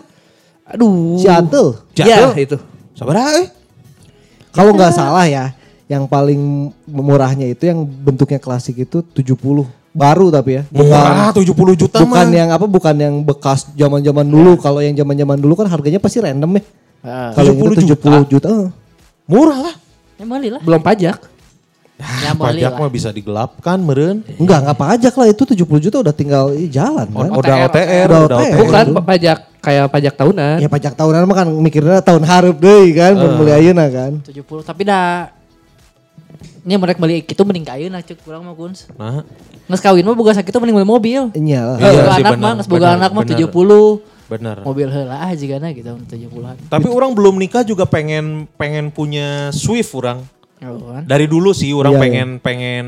Aduh. 0.64 1.20
Ciantul. 1.20 1.68
Ya 1.92 2.32
itu. 2.32 2.56
Sabar 2.96 3.20
eh. 3.36 3.52
Kalau 4.54 4.70
nggak 4.72 4.94
salah 4.94 5.26
ya, 5.26 5.52
yang 5.90 6.06
paling 6.06 6.72
murahnya 6.88 7.50
itu 7.50 7.66
yang 7.68 7.82
bentuknya 7.84 8.40
klasik 8.40 8.80
itu 8.80 9.02
70. 9.02 9.83
Baru 9.94 10.26
tapi 10.28 10.58
ya. 10.58 10.62
Murah 10.68 11.30
70 11.30 11.54
juta 11.78 12.02
bukan 12.02 12.26
mah. 12.26 12.34
yang 12.34 12.50
apa 12.50 12.66
bukan 12.66 12.94
yang 12.98 13.14
bekas 13.22 13.70
zaman-zaman 13.72 14.26
dulu. 14.26 14.58
Kalau 14.58 14.82
yang 14.82 14.92
zaman-zaman 14.92 15.38
dulu 15.38 15.54
kan 15.54 15.70
harganya 15.70 16.02
pasti 16.02 16.18
random 16.18 16.58
ya. 16.58 16.62
Heeh. 17.06 17.30
Kalau 17.32 17.46
yang 17.46 17.58
70 17.62 17.70
itu 17.70 17.82
70 17.94 18.26
juta. 18.26 18.48
eh. 18.50 18.70
Murah 19.24 19.58
lah. 19.62 19.74
Ya 20.18 20.24
beli 20.26 20.48
lah. 20.50 20.60
Belum 20.60 20.82
pajak. 20.82 21.18
Ya 21.94 22.34
beli 22.34 22.58
Pajak 22.58 22.72
lah. 22.74 22.80
mah 22.82 22.90
bisa 22.90 23.08
digelapkan 23.08 23.78
meren. 23.78 24.26
Enggak, 24.34 24.66
enggak 24.66 24.78
pajak 24.82 25.14
lah 25.14 25.26
itu 25.30 25.42
70 25.46 25.62
juta 25.78 25.96
udah 26.02 26.10
tinggal 26.10 26.50
jalan 26.66 27.06
kan. 27.06 27.30
Udah 27.30 27.38
OTR. 27.38 27.68
OTR, 27.70 28.08
Udah 28.10 28.18
OTR. 28.18 28.34
OTR. 28.34 28.58
Bukan 28.58 28.84
pajak 29.00 29.38
kayak 29.62 29.86
pajak 29.88 30.14
tahunan. 30.14 30.56
Ya 30.58 30.66
pajak 30.66 30.92
tahunan 30.92 31.22
mah 31.22 31.36
kan 31.38 31.48
mikirnya 31.54 32.02
tahun 32.02 32.26
harap 32.26 32.56
deh 32.58 32.84
kan, 32.92 33.14
uh. 33.14 33.38
beli 33.38 33.52
ayeuna 33.54 33.86
kan. 33.86 34.12
70 34.26 34.42
tapi 34.66 34.82
dah 34.82 35.30
ini 36.64 36.74
mereka 36.74 36.96
beli 36.96 37.20
itu 37.20 37.42
mending 37.44 37.62
kayu 37.62 37.86
nah 37.92 38.00
cek 38.00 38.24
kurang 38.24 38.48
mah 38.48 38.56
kuns. 38.56 38.88
Nah, 38.96 39.20
Nges 39.64 39.80
kawin 39.80 40.04
mah 40.04 40.16
boga 40.16 40.32
sakit 40.32 40.48
mending 40.50 40.76
beli 40.80 40.88
mobil. 40.88 41.20
Iya 41.32 41.60
lah. 41.60 41.76
Iya 41.78 42.02
anak 42.24 42.32
mah 42.36 42.52
nges 42.58 42.68
boga 42.68 42.96
anak 42.96 43.10
mah 43.12 43.24
benar. 43.24 43.48
70. 43.52 44.24
benar. 44.24 44.56
Mobil 44.64 44.88
heula 44.88 45.16
ah 45.20 45.32
jigana 45.36 45.68
gitu 45.70 45.92
70-an. 46.08 46.56
Tapi 46.72 46.88
orang 46.88 47.12
belum 47.12 47.36
nikah 47.36 47.60
juga 47.60 47.84
pengen 47.84 48.48
pengen 48.56 48.88
punya 48.88 49.52
Swift 49.52 49.92
orang. 49.92 50.24
Oh, 50.64 50.96
kan. 50.96 51.04
Dari 51.04 51.28
dulu 51.28 51.52
sih 51.52 51.76
orang 51.76 51.92
Iya, 51.96 52.00
pengen 52.00 52.28
pengen 52.40 52.84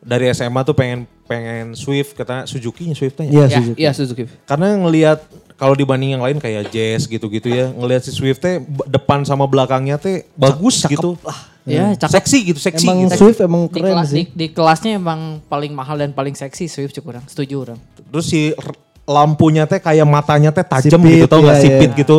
dari 0.00 0.32
SMA 0.32 0.64
tuh 0.64 0.72
pengen 0.72 1.04
pengen 1.28 1.76
Swift 1.76 2.16
kata 2.16 2.48
Suzuki 2.48 2.88
nya 2.88 2.96
Swiftnya. 2.96 3.28
Iya 3.28 3.44
Ya, 3.44 3.48
Suzuki. 3.60 3.76
iya 3.76 3.90
Suzuki. 3.92 4.24
Karena 4.48 4.72
ngelihat 4.80 5.20
kalau 5.60 5.76
dibanding 5.76 6.16
yang 6.16 6.24
lain 6.24 6.40
kayak 6.40 6.72
Jazz 6.72 7.04
gitu-gitu 7.04 7.52
ya, 7.52 7.68
ngelihat 7.68 8.00
si 8.00 8.16
Swift 8.16 8.40
teh 8.40 8.64
depan 8.88 9.20
sama 9.28 9.44
belakangnya 9.44 10.00
teh 10.00 10.24
bagus 10.32 10.88
gitu. 10.88 11.20
Ya, 11.68 11.92
cakep. 11.92 12.16
Seksi 12.16 12.38
gitu, 12.48 12.56
seksi 12.56 12.88
Emang 12.88 13.04
gitu. 13.04 13.20
Swift 13.20 13.40
emang 13.44 13.68
Di, 13.68 13.76
keren 13.76 13.92
kela- 13.92 14.08
sih. 14.08 14.24
di, 14.24 14.24
di 14.32 14.46
kelasnya 14.48 14.96
emang 14.96 15.44
paling 15.44 15.76
mahal 15.76 16.00
dan 16.00 16.16
paling 16.16 16.32
seksi 16.32 16.64
Swift 16.64 16.96
cek 16.96 17.04
orang. 17.04 17.20
Setuju 17.28 17.54
orang. 17.68 17.78
Terus 18.08 18.24
si 18.24 18.56
lampunya 19.04 19.68
teh 19.68 19.76
kayak 19.76 20.08
matanya 20.08 20.48
teh 20.48 20.64
tajam 20.64 20.96
gitu 21.04 21.28
tau 21.28 21.44
nggak 21.44 21.58
iya, 21.60 21.64
sipit 21.68 21.90
iya. 21.92 22.00
gitu, 22.00 22.16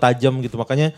tajam 0.00 0.34
gitu. 0.40 0.56
Makanya 0.56 0.96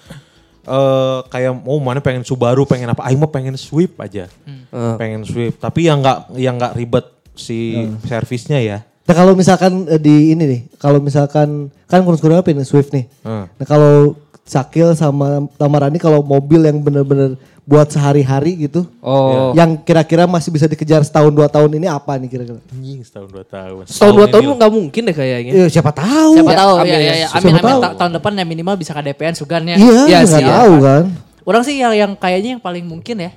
eh 0.60 1.18
kayak 1.26 1.52
oh 1.66 1.82
mana 1.82 1.98
pengen 1.98 2.22
Subaru, 2.22 2.62
pengen 2.70 2.94
apa? 2.94 3.02
Aing 3.10 3.18
mah 3.18 3.34
pengen 3.34 3.58
Swift 3.58 3.98
aja. 3.98 4.30
Eh. 4.46 4.94
Pengen 4.94 5.26
Swift, 5.26 5.58
tapi 5.58 5.90
yang 5.90 5.98
nggak 5.98 6.38
yang 6.38 6.54
nggak 6.54 6.78
ribet 6.78 7.10
si 7.34 7.90
servisnya 8.06 8.62
ya. 8.62 8.78
Nah 9.10 9.16
kalau 9.16 9.34
misalkan 9.34 9.90
eh, 9.90 9.98
di 9.98 10.30
ini 10.30 10.44
nih, 10.46 10.60
kalau 10.78 11.02
misalkan 11.02 11.66
kan 11.90 11.98
kurang-kurangnya 12.00 12.46
pilih 12.46 12.62
Swift 12.62 12.94
nih. 12.94 13.10
Hmm. 13.26 13.50
Nah 13.50 13.66
kalau 13.66 14.14
Sakil 14.46 14.94
sama 14.94 15.50
Tamarani 15.58 15.98
kalau 15.98 16.22
mobil 16.22 16.62
yang 16.62 16.78
bener-bener 16.78 17.34
buat 17.62 17.86
sehari-hari 17.86 18.66
gitu, 18.66 18.82
Oh. 18.98 19.50
yang 19.54 19.78
kira-kira 19.78 20.26
masih 20.26 20.50
bisa 20.50 20.66
dikejar 20.66 21.02
setahun 21.02 21.30
dua 21.30 21.46
tahun 21.46 21.74
ini 21.74 21.86
apa 21.86 22.18
nih 22.18 22.26
kira-kira? 22.26 22.58
Anjing 22.70 23.02
setahun 23.02 23.30
dua 23.30 23.42
tahun. 23.42 23.82
Setahun 23.86 24.14
dua 24.14 24.26
ini 24.26 24.32
tahun 24.34 24.44
nggak 24.58 24.72
mungkin 24.74 25.02
deh 25.06 25.14
kayaknya. 25.14 25.52
Ya 25.54 25.66
siapa 25.66 25.90
tahu. 25.90 26.34
Siapa 26.38 26.54
tahu 26.54 26.72
amin 26.78 26.90
ya, 26.90 26.94
ya. 26.94 27.02
ya, 27.02 27.14
ya. 27.14 27.26
Siapa 27.30 27.42
Amin 27.42 27.54
amin 27.58 27.66
tahu. 27.66 27.80
Ta- 27.82 27.94
tahun 27.98 28.12
depan 28.18 28.32
ya 28.38 28.44
minimal 28.46 28.74
bisa 28.74 28.90
KDPN 28.90 29.34
sugannya. 29.34 29.74
Iya, 29.74 30.00
Iya 30.06 30.18
nggak 30.22 30.38
sih, 30.38 30.46
ya. 30.46 30.54
tahu 30.54 30.74
kan. 30.82 31.04
Orang 31.42 31.62
sih 31.62 31.74
yang 31.78 31.94
yang 31.94 32.12
kayaknya 32.14 32.50
yang 32.54 32.62
paling 32.62 32.86
mungkin 32.86 33.16
ya 33.18 33.30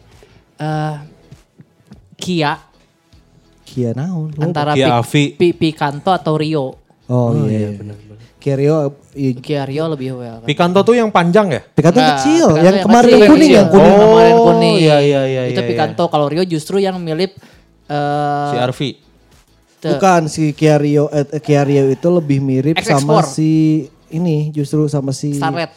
eh 0.55 0.95
Kia 2.13 2.57
Kia 3.73 3.91
naon. 3.91 4.29
lu? 4.29 4.39
antara 4.39 4.71
Kia 4.71 4.85
Pi- 4.85 4.93
Avi. 4.93 5.23
Pi- 5.33 5.55
Picanto 5.55 6.09
atau 6.09 6.37
Rio. 6.37 6.77
Oh, 7.05 7.33
iya, 7.43 7.73
benar 7.73 7.97
Kia 8.37 8.53
Rio, 8.53 8.75
iya. 9.13 9.31
Kia 9.35 9.63
Rio 9.63 9.87
lebih 9.87 10.13
well. 10.13 10.37
kan. 10.37 10.45
Picanto 10.45 10.79
tuh 10.81 10.93
yang 10.93 11.09
panjang 11.09 11.47
ya? 11.49 11.61
Picanto 11.63 11.95
Nggak, 11.95 12.11
kecil, 12.13 12.47
Picanto 12.49 12.61
yang 12.61 12.77
kemarin 12.81 13.07
kecil, 13.07 13.17
yang 13.17 13.31
kuning, 13.31 13.41
kecil. 13.41 13.57
yang 13.57 13.69
kuning. 13.69 13.87
Oh, 13.89 14.03
kemarin 14.05 14.33
Oh, 14.33 14.43
kuning. 14.45 14.75
iya, 14.77 14.97
iya, 14.99 15.21
iya, 15.25 15.41
Itu 15.47 15.57
iya, 15.57 15.67
Picanto. 15.67 16.03
Kalau 16.05 16.27
Rio 16.27 16.43
justru 16.43 16.75
yang 16.77 16.95
mirip 16.97 17.31
eh 17.85 18.47
Si 18.47 18.57
RV. 18.61 18.79
te- 19.79 19.89
Bukan 19.89 20.21
si 20.27 20.43
Kia 20.51 20.75
Rio, 20.77 21.07
eh, 21.09 21.39
Kia 21.39 21.63
Rio 21.63 21.87
itu 21.87 22.07
lebih 22.09 22.39
mirip 22.39 22.75
XX4. 22.77 22.99
sama 22.99 23.19
si 23.21 23.51
ini 24.09 24.51
justru 24.51 24.85
sama 24.85 25.09
si 25.09 25.33
Starlet. 25.33 25.71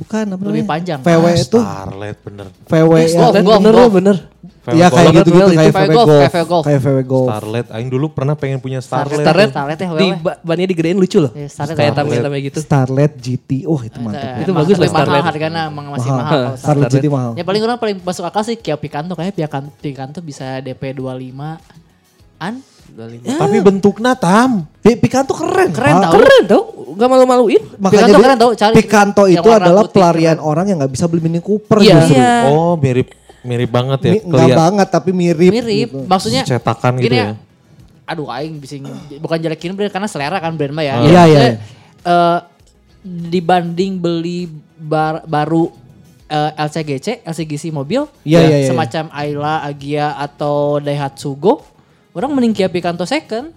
Bukan 0.00 0.24
apa 0.26 0.40
Lebih 0.40 0.48
namanya? 0.56 0.64
panjang. 0.66 0.98
VW 1.00 1.20
Ah, 1.22 1.34
itu 1.36 1.58
Starlet 1.60 2.16
bener. 2.20 2.46
VW 2.62 2.92
Golf, 3.12 3.12
yang 3.30 3.44
golf, 3.44 3.60
bener 3.60 3.74
golf. 3.74 3.92
bener. 3.92 4.16
Iya 4.62 4.86
kayak 4.86 4.92
Golf. 4.92 5.12
gitu 5.14 5.28
gitu 5.30 5.40
Itu 5.42 5.52
kayak 5.52 5.72
VW 5.72 5.88
Golf, 5.90 6.08
kayak 6.10 6.30
VW 6.30 6.44
Golf. 6.46 6.64
Kayak 6.64 6.80
VW 6.80 6.98
Golf. 7.02 7.28
Starlet. 7.28 7.66
Aing 7.70 7.88
dulu 7.88 8.06
pernah 8.08 8.34
pengen 8.34 8.58
punya 8.58 8.78
Starlet. 8.78 9.20
Starlet, 9.20 9.48
Starlet 9.50 9.78
ya, 9.78 9.88
di 9.90 10.08
ba- 10.16 10.38
bannya 10.38 10.66
digedein 10.66 10.96
lucu 10.96 11.18
loh. 11.18 11.32
Iya, 11.32 11.48
Starlet 11.48 11.76
Kayak 11.76 11.92
Starlet. 11.92 12.12
tameng 12.12 12.26
tameng 12.26 12.42
gitu. 12.42 12.58
Starlet 12.58 13.12
GT. 13.14 13.50
Oh 13.64 13.76
itu 13.78 13.98
mantap. 13.98 14.24
Eh, 14.30 14.42
Itu 14.42 14.52
bagus 14.52 14.74
lebih 14.74 14.80
lah 14.80 14.92
mahal 14.94 15.04
Starlet. 15.04 15.24
harganya 15.26 15.60
emang 15.66 15.86
masih 15.90 16.10
Mahal. 16.10 16.40
Starlet 16.56 16.58
Starlet. 16.58 16.90
GT 16.90 17.06
mahal. 17.06 17.30
Ya 17.34 17.42
paling 17.42 17.62
orang 17.62 17.76
paling 17.76 17.96
masuk 17.98 18.24
akal 18.24 18.42
sih 18.42 18.54
Kia 18.54 18.74
Picanto 18.74 19.12
kayaknya 19.12 19.34
Picanto, 19.38 19.68
Picanto 19.74 20.18
bisa 20.20 20.46
DP 20.58 20.82
25 20.94 21.60
an. 22.38 22.54
Tapi 23.30 23.56
bentuknya 23.60 24.12
tam. 24.14 24.66
Pi- 24.76 24.96
Picanto 24.96 25.30
keren. 25.30 25.70
Keren 25.70 25.94
tau. 26.00 26.12
Keren 26.12 26.42
tau, 26.46 26.62
gak 26.92 27.08
malu-maluin. 27.08 27.62
Makanya 27.76 27.90
Picanto 27.90 28.10
dia- 28.12 28.24
keren 28.24 28.38
tau, 28.38 28.50
cari 28.52 28.74
Picanto 28.74 29.22
itu 29.26 29.48
adalah 29.48 29.82
putih, 29.82 29.94
pelarian 29.94 30.36
keren. 30.36 30.46
orang 30.46 30.64
yang 30.66 30.76
nggak 30.78 30.92
bisa 30.92 31.04
beli 31.04 31.20
Mini 31.20 31.40
Cooper 31.40 31.78
Iya. 31.78 31.94
justru. 31.96 32.14
Iya. 32.14 32.32
Oh 32.48 32.74
mirip 32.74 33.08
mirip 33.40 33.70
banget 33.70 33.98
ya. 34.00 34.12
Mi- 34.12 34.22
Enggak 34.22 34.40
Keliat- 34.44 34.58
banget 34.58 34.88
tapi 34.88 35.10
mirip. 35.10 35.50
Mirip, 35.50 35.88
gitu. 35.88 35.98
maksudnya 36.04 36.42
Cetakan 36.42 36.92
gitu 36.96 37.04
gini 37.06 37.16
ya. 37.16 37.28
Aduh 38.04 38.26
aing 38.26 38.58
bisa 38.58 38.74
bukan 39.16 39.38
jelekin 39.38 39.72
brand 39.72 39.88
karena 39.88 40.06
selera 40.06 40.36
kan 40.36 40.52
brand 40.52 40.72
mah 40.72 40.82
ya. 40.82 40.94
Iya, 40.96 40.98
iya, 41.00 41.20
Maksudnya, 41.20 41.40
iya. 41.46 41.54
eh, 42.04 42.38
dibanding 43.02 43.96
beli 43.96 44.46
bar- 44.76 45.24
baru 45.24 45.70
eh, 46.26 46.52
LCGC, 46.60 47.22
LCGC 47.22 47.70
mobil, 47.70 48.06
Iya, 48.22 48.38
ya, 48.38 48.46
iya, 48.46 48.56
iya. 48.56 48.68
semacam 48.68 49.10
Ayla, 49.10 49.62
Agia 49.62 50.14
atau 50.14 50.78
Daihatsu 50.78 51.34
Go, 51.34 51.58
orang 52.12 52.30
mending 52.30 52.52
Kia 52.52 52.66
Picanto 52.66 53.02
second. 53.02 53.50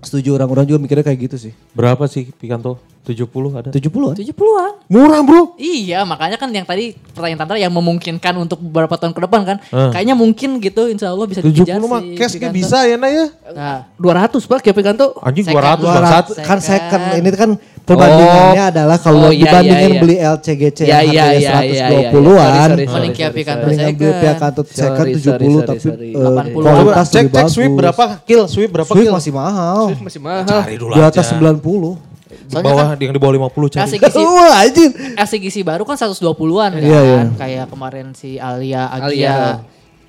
Setuju 0.00 0.40
orang-orang 0.40 0.64
juga 0.64 0.80
mikirnya 0.80 1.04
kayak 1.04 1.18
gitu 1.28 1.36
sih. 1.36 1.52
Berapa 1.76 2.08
sih 2.08 2.32
Picanto? 2.32 2.80
70 3.04 3.26
ada? 3.56 3.68
70-an. 3.72 4.12
70-an. 4.16 4.72
Murah 4.92 5.20
bro. 5.24 5.56
Iya, 5.56 6.04
makanya 6.04 6.36
kan 6.36 6.52
yang 6.52 6.68
tadi 6.68 6.92
pertanyaan 7.16 7.40
Tantra 7.40 7.56
yang 7.56 7.72
memungkinkan 7.72 8.36
untuk 8.36 8.60
beberapa 8.60 8.96
tahun 9.00 9.16
ke 9.16 9.20
depan 9.24 9.40
kan. 9.44 9.56
Eh. 9.60 9.90
Kayaknya 9.92 10.14
mungkin 10.16 10.60
gitu 10.60 10.84
insya 10.88 11.12
Allah 11.12 11.24
bisa 11.24 11.40
70 11.40 11.48
dikejar 11.48 11.80
mah 11.80 12.00
si 12.00 12.16
cash 12.16 12.36
bisa 12.52 12.84
ya 12.84 13.00
Nay 13.00 13.16
ya. 13.16 13.26
Nah, 13.56 13.78
200 13.96 14.36
pak 14.44 14.60
Kia 14.60 14.76
Picanto. 14.76 15.16
Anjing 15.24 15.48
Second. 15.48 15.80
200 15.80 15.96
bangsat. 15.96 16.24
200 16.36 16.48
kan 16.48 16.58
Second. 16.60 16.60
second. 16.60 17.02
Ini 17.20 17.28
kan 17.36 17.50
perbandingannya 17.82 18.64
adalah 18.66 18.96
kalau 18.96 19.18
Oh, 19.20 19.32
iya, 19.32 19.42
dibandingin 19.42 19.76
iya, 19.76 19.90
iya. 19.90 20.00
beli 20.00 20.16
LCGC 20.16 20.78
Iya, 20.80 20.88
yang 20.90 21.04
iya, 21.06 21.22
harganya 21.22 21.40
iya, 21.40 21.60
iya, 21.60 21.86
120-an. 22.10 22.20
iya. 22.30 22.60
Sorry, 22.70 22.70
sorry, 22.70 22.86
Mending 22.90 23.12
Kia 23.12 23.24
sorry, 23.24 23.36
Picanto 23.36 23.60
sorry. 23.60 23.74
Dengan 23.74 23.92
beli 23.92 24.10
kantor 24.36 24.64
second 24.66 24.96
Sorry, 24.96 25.12
70 25.14 25.20
sorry, 25.20 25.54
tapi 25.60 25.80
sorry. 25.80 26.08
eh, 26.10 26.18
80. 26.20 26.54
Coba 26.54 26.70
kualitas 26.70 27.06
cek 27.06 27.20
lebih 27.20 27.34
cek 27.34 27.46
sweep 27.48 27.72
berapa 27.72 28.04
kill? 28.22 28.42
Sweep 28.46 28.70
berapa 28.70 28.90
Sweep 28.90 29.04
kill? 29.04 29.14
masih 29.14 29.32
mahal. 29.32 29.80
Masih 29.96 30.20
mahal. 30.20 30.44
Cari 30.46 30.74
dulu 30.76 30.92
Di 30.92 31.00
atas 31.00 31.26
aja. 31.26 31.38
90. 31.38 32.08
Di 32.30 32.56
bawah 32.56 32.86
yang 32.94 33.10
di 33.10 33.20
bawah 33.20 33.34
50 33.46 33.70
cari. 33.70 33.80
LCGC, 33.86 34.16
Wah 34.28 34.54
anjir. 34.58 34.90
LCGC 35.16 35.56
baru 35.60 35.82
kan 35.82 35.94
120-an 35.94 36.70
kan. 36.72 36.80
Iya, 36.80 37.00
iya. 37.00 37.20
Kayak 37.34 37.66
kemarin 37.68 38.06
si 38.12 38.36
Alia, 38.36 38.86
Agia. 38.88 39.06
Alia. 39.06 39.36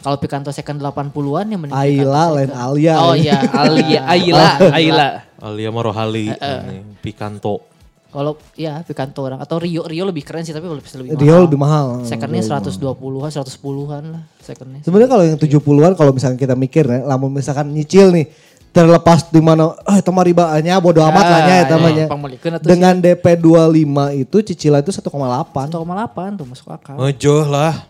Kalau 0.01 0.17
Picanto 0.17 0.49
second 0.49 0.81
80-an 0.81 1.45
ya 1.45 1.57
mending 1.57 1.77
Picanto 1.77 2.09
lain. 2.09 2.49
Alia. 2.51 2.93
Oh 2.99 3.13
iya, 3.13 3.37
Alia, 3.47 4.01
Aila, 4.03 4.47
Aila. 4.77 5.09
Alia 5.41 5.73
Marohali, 5.73 6.29
ini, 6.29 6.95
Picanto. 7.01 7.65
Kalau 8.11 8.35
ya 8.59 8.83
Picanto 8.83 9.23
orang 9.23 9.39
atau 9.39 9.57
Rio, 9.57 9.87
Rio 9.87 10.03
lebih 10.03 10.21
keren 10.21 10.43
sih 10.43 10.51
tapi 10.51 10.67
lebih 10.67 10.83
lebih 10.83 11.15
mahal. 11.15 11.23
Rio 11.23 11.37
lebih 11.47 11.59
mahal. 11.59 11.87
Secondnya 12.03 12.43
120-an, 12.43 13.29
110-an 13.31 14.03
lah 14.11 14.23
secondnya. 14.43 14.79
Sebenarnya 14.83 15.09
kalau 15.09 15.23
yang 15.23 15.39
70-an 15.39 15.91
kalau 15.95 16.11
misalnya 16.11 16.37
kita 16.37 16.53
mikir 16.59 16.83
ya, 16.85 17.07
lamun 17.07 17.31
misalkan 17.31 17.71
nyicil 17.71 18.11
nih 18.11 18.27
terlepas 18.71 19.27
di 19.27 19.43
mana 19.43 19.75
eh 19.83 19.99
itu 19.99 20.11
mah 20.15 20.23
ribanya 20.23 20.79
bodo 20.79 21.03
amat 21.03 21.25
lah 21.27 21.41
nya 21.43 21.55
eta 21.67 21.75
mah 21.75 21.91
nya. 21.91 22.05
Pangmelikeun 22.07 22.51
atuh 22.59 22.67
Dengan 22.67 22.95
DP 22.99 23.25
25 23.39 24.23
itu 24.27 24.37
cicilan 24.43 24.79
itu 24.83 24.91
1,8. 24.91 25.07
1,8 25.07 26.39
tuh 26.39 26.45
masuk 26.47 26.67
akal. 26.71 26.95
Ngejoh 26.99 27.47
lah. 27.47 27.87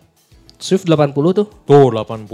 Swift 0.62 0.86
80 0.86 1.10
tuh. 1.34 1.46
Tuh 1.66 1.90
80. 1.90 2.30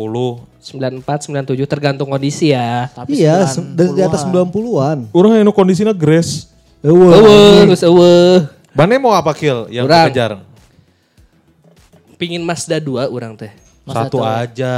94, 0.61 1.01
97 1.01 1.65
tergantung 1.65 2.13
kondisi 2.13 2.53
ya. 2.53 2.93
Tapi 2.93 3.25
Iya, 3.25 3.49
dari 3.73 3.97
di 3.97 4.03
atas 4.05 4.29
90-an. 4.29 4.53
90-an. 4.53 4.99
Orang 5.17 5.33
yang 5.41 5.49
kondisinya 5.49 5.97
grace. 5.97 6.53
Eueuh. 6.85 7.09
Eueuh, 7.09 7.73
geus 7.73 7.81
eueuh. 7.81 8.45
Bane 8.77 9.01
mau 9.01 9.17
apa 9.17 9.33
kill 9.33 9.73
yang 9.73 9.89
Urang. 9.89 10.13
dikejar? 10.13 10.45
Pingin 12.21 12.45
Mazda 12.45 12.77
2 12.77 13.09
orang 13.09 13.33
teh. 13.33 13.49
Mazda 13.89 14.05
Satu 14.05 14.19
aja. 14.21 14.77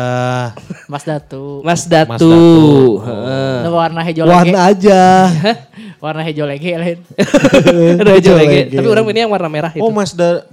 Mas 0.92 1.02
Datu. 1.02 1.66
Mazda 1.66 2.06
Mazda 2.06 2.22
2. 2.22 2.22
tuh. 2.22 3.02
Heeh. 3.02 3.56
Nah, 3.66 3.72
warna 3.74 4.00
hijau 4.06 4.24
lege. 4.30 4.34
Warna 4.38 4.58
aja. 4.70 5.02
warna 5.98 6.22
hijau 6.22 6.46
lege 6.46 6.70
lain. 6.78 6.98
Ada 7.98 8.10
aja 8.14 8.30
lagi. 8.38 8.70
lagi. 8.70 8.76
Tapi 8.78 8.86
orang 8.86 9.04
ini 9.10 9.18
yang 9.26 9.32
warna 9.34 9.50
merah 9.50 9.74
itu. 9.74 9.82
Oh 9.82 9.90
Mazda 9.90 10.46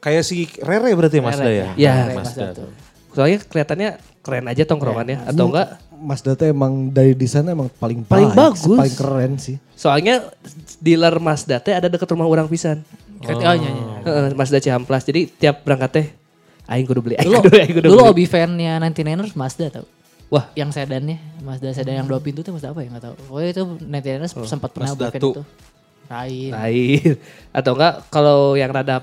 kayak 0.00 0.22
si 0.22 0.48
Rere 0.58 0.90
berarti 0.92 1.16
ya 1.16 1.22
Mazda 1.22 1.44
ya? 1.46 1.66
Ya, 1.76 1.94
Rere, 2.02 2.14
Mazda. 2.16 2.40
Mazda 2.42 2.46
tuh. 2.56 2.68
Soalnya 3.10 3.38
kelihatannya 3.42 3.90
keren 4.20 4.46
aja 4.46 4.62
tongkrongannya 4.64 5.16
atau 5.24 5.48
enggak 5.48 5.68
Mas 5.92 6.20
Data 6.20 6.44
emang 6.44 6.88
dari 6.88 7.12
desain 7.12 7.44
emang 7.44 7.68
paling 7.74 8.00
Paling 8.02 8.32
baik, 8.32 8.56
bagus. 8.56 8.78
paling 8.78 8.96
keren 8.96 9.32
sih. 9.36 9.56
soalnya 9.74 10.24
dealer 10.76 11.16
Mazda 11.16 11.56
teh 11.58 11.72
ada 11.72 11.88
dekat 11.88 12.08
rumah 12.08 12.24
orang 12.24 12.44
pisan. 12.46 12.80
Oh, 13.20 13.36
iya, 13.36 13.52
iya. 13.52 13.72
Heeh, 14.00 14.28
Mazda 14.32 14.56
Ciamplas. 14.58 15.04
Jadi 15.04 15.28
tiap 15.28 15.60
berangkat 15.60 15.90
teh 15.92 16.06
aing 16.66 16.88
kudu 16.88 17.00
beli. 17.00 17.16
Aing 17.16 17.28
Dulu, 17.28 17.40
kudu, 17.42 17.56
aing 17.58 17.74
kudu 17.74 17.86
dulu 17.86 18.00
beli. 18.00 18.12
Obi 18.12 18.24
fan-nya 18.24 18.80
99ers 18.80 19.32
Mazda 19.34 19.66
tau. 19.70 19.86
Wah, 20.30 20.46
Yang 20.54 20.78
sedannya, 20.78 21.18
Mazda 21.42 21.74
sedan 21.74 21.94
yang 21.96 22.06
dua 22.06 22.22
pintu 22.22 22.40
tuh 22.40 22.54
Mazda 22.54 22.70
apa 22.70 22.80
ya 22.80 22.88
nggak 22.88 23.04
tahu. 23.04 23.14
Oh 23.28 23.42
itu 23.42 23.60
99ers 23.82 24.32
sempat 24.46 24.70
pernah 24.70 24.88
Mazda 24.88 25.04
Obi 25.04 25.10
fan 25.10 25.20
tuh. 25.20 25.32
itu. 25.32 25.42
Lain. 26.06 26.50
lain. 26.54 27.12
Atau 27.50 27.72
enggak 27.74 27.94
kalau 28.08 28.54
yang 28.54 28.70
rada 28.70 29.02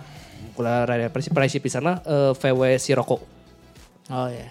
kalau 0.57 0.73
rada 0.83 1.07
pricey 1.07 1.61
pisan 1.61 1.85
mah 1.85 2.01
eh, 2.01 2.31
VW 2.33 2.61
Sirocco. 2.75 3.21
Oh 4.09 4.27
iya. 4.27 4.49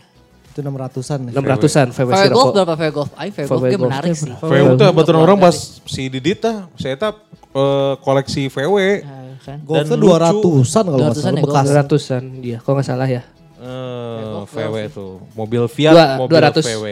Itu 0.48 0.62
600-an. 0.62 1.20
ya. 1.28 1.32
600-an 1.34 1.88
VW 1.90 2.00
VW 2.07 2.09
Golf 2.09 2.22
Sirocco. 2.22 2.52
berapa 2.54 2.74
VW 2.74 2.90
Golf? 2.94 3.11
Aing 3.12 3.32
VW 3.34 3.44
Golf 3.44 3.50
VW 3.52 3.66
kayak 3.66 3.76
Golf 3.76 3.90
menarik 3.90 4.09
teh 4.09 4.16
sih. 4.16 4.32
VW 4.32 4.66
tuh 4.72 4.86
baturan 4.90 5.20
orang 5.20 5.36
pas 5.36 5.57
si 5.82 6.02
Didit 6.07 6.38
tah, 6.38 6.57
saya 6.74 6.94
tah 6.94 7.12
eh, 7.52 7.94
koleksi 7.98 8.42
VW. 8.46 8.76
Nah, 9.02 9.36
kan. 9.42 9.59
Golf 9.61 9.88
lucu. 9.90 10.38
200-an 10.62 10.84
kalau 10.86 10.96
nggak 10.96 11.12
200-an 11.12 11.18
salah 11.18 11.34
ya, 11.34 11.42
bekas. 11.42 11.64
200-an 11.66 12.22
dia, 12.40 12.57
kalau 12.62 12.74
nggak 12.76 12.88
salah 12.88 13.09
ya. 13.11 13.22
Eh, 13.57 14.42
VW 14.46 14.74
tuh, 14.88 15.12
mobil 15.32 15.62
Fiat, 15.66 15.92
Dua- 15.92 16.16
mobil 16.18 16.36
200. 16.38 16.62
VW. 16.62 16.86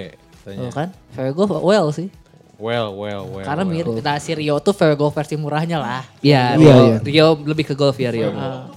Oh 0.44 0.44
Tanya. 0.44 0.68
kan? 0.70 0.88
VW 1.14 1.28
Golf 1.32 1.50
well 1.62 1.88
sih. 1.88 2.08
Well, 2.54 2.94
well, 2.94 3.26
well. 3.26 3.42
Karena 3.42 3.64
well. 3.64 3.72
mirip. 3.74 3.98
Nah 3.98 4.16
si 4.16 4.30
Rio 4.30 4.60
tuh 4.60 4.70
VW 4.70 4.92
Golf 4.94 5.12
versi 5.12 5.34
murahnya 5.34 5.76
lah. 5.76 6.02
Iya, 6.20 6.54
Iya, 6.54 6.54
Rio, 6.54 6.68
iya. 6.68 6.96
Rio 7.00 7.26
lebih 7.42 7.64
ke 7.64 7.74
golf 7.74 7.96
ya 7.96 8.12
Rio. 8.12 8.28
Ah. 8.30 8.68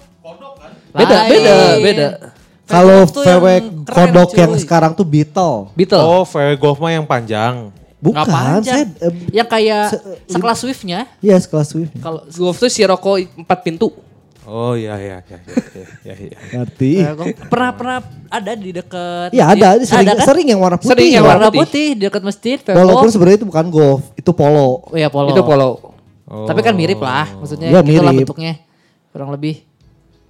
Beda, 0.90 1.16
Lain. 1.18 1.32
beda, 1.32 1.54
beda. 1.80 2.08
Kalau 2.64 3.00
VW 3.06 3.46
kodok 3.86 4.30
yang 4.34 4.52
sekarang 4.56 4.92
tuh 4.92 5.04
Beetle. 5.04 5.72
Beetle. 5.74 6.00
Oh, 6.00 6.24
VW 6.24 6.56
Golf 6.56 6.78
mah 6.78 6.92
yang 6.92 7.04
panjang. 7.04 7.72
Nggak 7.98 8.04
Bukan, 8.04 8.26
panjang. 8.28 8.76
saya, 8.78 8.86
eh, 9.02 9.14
yang 9.34 9.48
kayak 9.48 9.84
se- 9.90 10.04
sekelas 10.30 10.58
Swiftnya. 10.60 11.00
Iya 11.18 11.36
sekelas 11.38 11.68
Swift. 11.68 11.96
Kalau 11.96 12.22
Golf 12.28 12.58
tuh 12.58 12.68
Sirocco 12.68 13.16
4 13.16 13.34
pintu. 13.62 13.90
Oh 14.44 14.72
iya 14.74 14.96
iya 14.96 15.18
iya 15.24 15.40
iya 15.44 15.86
iya. 16.04 16.14
iya. 16.24 16.38
Ngerti? 16.54 16.92
VW 17.02 17.14
Golf 17.14 17.28
pernah 17.48 17.72
pernah 17.72 17.98
ada 18.30 18.52
di 18.54 18.70
dekat. 18.70 19.30
Iya 19.32 19.46
ada, 19.50 19.68
sering, 19.82 20.08
kan? 20.10 20.18
sering 20.24 20.48
yang 20.48 20.60
warna 20.60 20.78
putih. 20.78 20.92
Sering 20.94 21.10
Yang 21.10 21.26
warna 21.26 21.48
putih. 21.48 21.60
putih 21.64 21.88
di 21.90 22.04
dekat 22.06 22.22
masjid. 22.22 22.58
VW 22.58 22.76
Walaupun 22.76 23.02
Golf. 23.02 23.12
sebenarnya 23.12 23.38
itu 23.38 23.48
bukan 23.48 23.66
golf, 23.68 24.02
itu 24.14 24.32
polo. 24.32 24.70
Oh 24.86 24.96
iya 24.96 25.08
polo. 25.08 25.32
Itu 25.32 25.42
polo. 25.42 25.70
Tapi 26.46 26.60
kan 26.60 26.76
mirip 26.76 27.00
lah, 27.00 27.28
maksudnya 27.34 27.72
Iya, 27.72 27.80
gitulah 27.82 28.12
mirip. 28.12 28.28
bentuknya. 28.28 28.54
Kurang 29.10 29.32
lebih. 29.32 29.67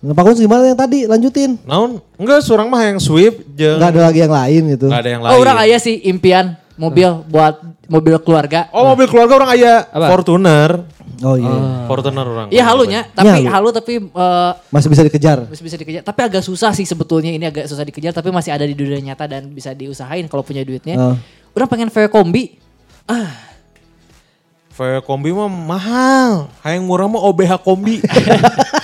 Nah, 0.08 0.16
Pak 0.16 0.24
Kun 0.24 0.40
gimana 0.40 0.64
yang 0.64 0.80
tadi? 0.80 1.04
Lanjutin. 1.04 1.60
Naon? 1.68 2.00
Enggak, 2.16 2.40
surang 2.40 2.72
mah 2.72 2.80
yang 2.80 2.96
Swift 2.96 3.44
jeung 3.52 3.76
Nggak 3.76 3.92
ada 3.92 4.02
lagi 4.08 4.20
yang 4.24 4.32
lain 4.32 4.62
gitu. 4.72 4.88
Nggak 4.88 5.02
ada 5.04 5.10
yang 5.12 5.22
lain. 5.28 5.32
Oh 5.36 5.38
orang 5.44 5.58
ayah 5.68 5.80
sih 5.84 6.00
impian 6.08 6.56
mobil 6.80 7.28
buat 7.28 7.60
mobil 7.92 8.16
keluarga. 8.24 8.72
Oh, 8.72 8.88
mobil 8.88 9.04
keluarga 9.12 9.44
orang 9.44 9.52
aya 9.52 9.74
Apa? 9.84 10.08
Fortuner. 10.08 10.72
Oh 11.20 11.36
iya. 11.36 11.84
Fortuner 11.92 12.24
orang. 12.24 12.48
Iya 12.48 12.64
halunya, 12.64 13.02
tapi 13.12 13.26
Iya, 13.28 13.52
halu 13.52 13.68
halu. 13.68 13.70
tapi 13.74 13.94
eh, 14.00 14.52
Masih 14.72 14.88
bisa 14.88 15.04
dikejar. 15.04 15.38
masih 15.50 15.66
bisa 15.66 15.76
dikejar. 15.76 16.02
Tapi 16.06 16.20
agak 16.24 16.44
susah 16.46 16.72
sih 16.72 16.88
sebetulnya 16.88 17.34
ini 17.34 17.44
agak 17.44 17.68
susah 17.68 17.84
dikejar 17.84 18.16
tapi 18.16 18.32
masih 18.32 18.56
ada 18.56 18.64
di 18.64 18.78
dunia 18.78 19.02
nyata 19.02 19.28
dan 19.28 19.52
bisa 19.52 19.76
diusahain 19.76 20.24
kalau 20.32 20.46
punya 20.46 20.64
duitnya. 20.64 20.96
Oh. 20.96 21.16
Orang 21.52 21.68
pengen 21.68 21.90
VW 21.92 22.08
kombi. 22.08 22.56
VW 24.78 25.02
kombi 25.02 25.34
mah 25.34 25.50
mahal. 25.50 26.54
Hayang 26.62 26.86
murah 26.86 27.10
mah 27.10 27.20
OBH 27.26 27.66
kombi. 27.66 27.98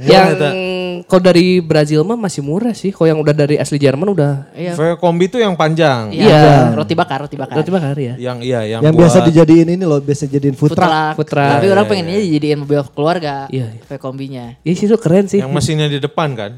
yang 0.00 1.04
kalau 1.04 1.22
dari 1.22 1.58
Brazil 1.60 2.06
mah 2.06 2.16
masih 2.16 2.40
murah 2.44 2.72
sih. 2.72 2.94
Kalau 2.94 3.08
yang 3.08 3.18
udah 3.20 3.34
dari 3.34 3.56
asli 3.58 3.76
Jerman 3.76 4.08
udah 4.12 4.52
Iya. 4.54 4.96
Kombi 4.96 5.26
tuh 5.28 5.40
yang 5.40 5.54
panjang. 5.58 6.14
Iya. 6.14 6.26
Iya. 6.26 6.56
Roti 6.76 6.94
bakar, 6.94 7.24
roti 7.24 7.36
bakar. 7.36 7.56
roti 7.60 7.70
bakar 7.70 7.96
ya. 7.98 8.14
Yang 8.16 8.38
iya 8.46 8.60
yang, 8.66 8.80
Yang, 8.84 8.92
buat 8.94 9.02
biasa 9.06 9.18
dijadiin 9.26 9.68
ini 9.74 9.84
loh, 9.84 10.00
biasa 10.00 10.24
jadiin 10.30 10.56
food, 10.56 10.72
Food 10.72 10.78
truck. 10.78 11.14
Food 11.18 11.28
truck. 11.28 11.50
Tapi 11.58 11.64
Iya, 11.66 11.72
orang 11.74 11.84
iya, 11.84 11.90
pengennya 11.90 12.18
dijadiin 12.22 12.58
mobil 12.62 12.80
keluarga. 12.94 13.36
Iya, 13.50 13.66
iya. 13.74 13.96
Kombinya. 13.98 14.44
Iya 14.62 14.74
sih 14.76 14.86
itu 14.88 14.96
keren 14.96 15.26
sih. 15.28 15.40
yang 15.42 15.52
mesinnya 15.52 15.86
di 15.90 15.98
depan 16.00 16.32
kan? 16.38 16.52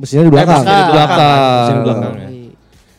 Mesinnya 0.00 0.24
di 0.26 0.32
belakang. 0.32 0.64
mesinnya 0.64 0.80
di 0.80 0.92
belakang. 0.92 1.18
Belakang. 1.18 1.20
kan? 1.20 1.60
Mesin 1.60 1.74
di 1.74 1.84
belakang 1.84 2.12
ya. 2.16 2.28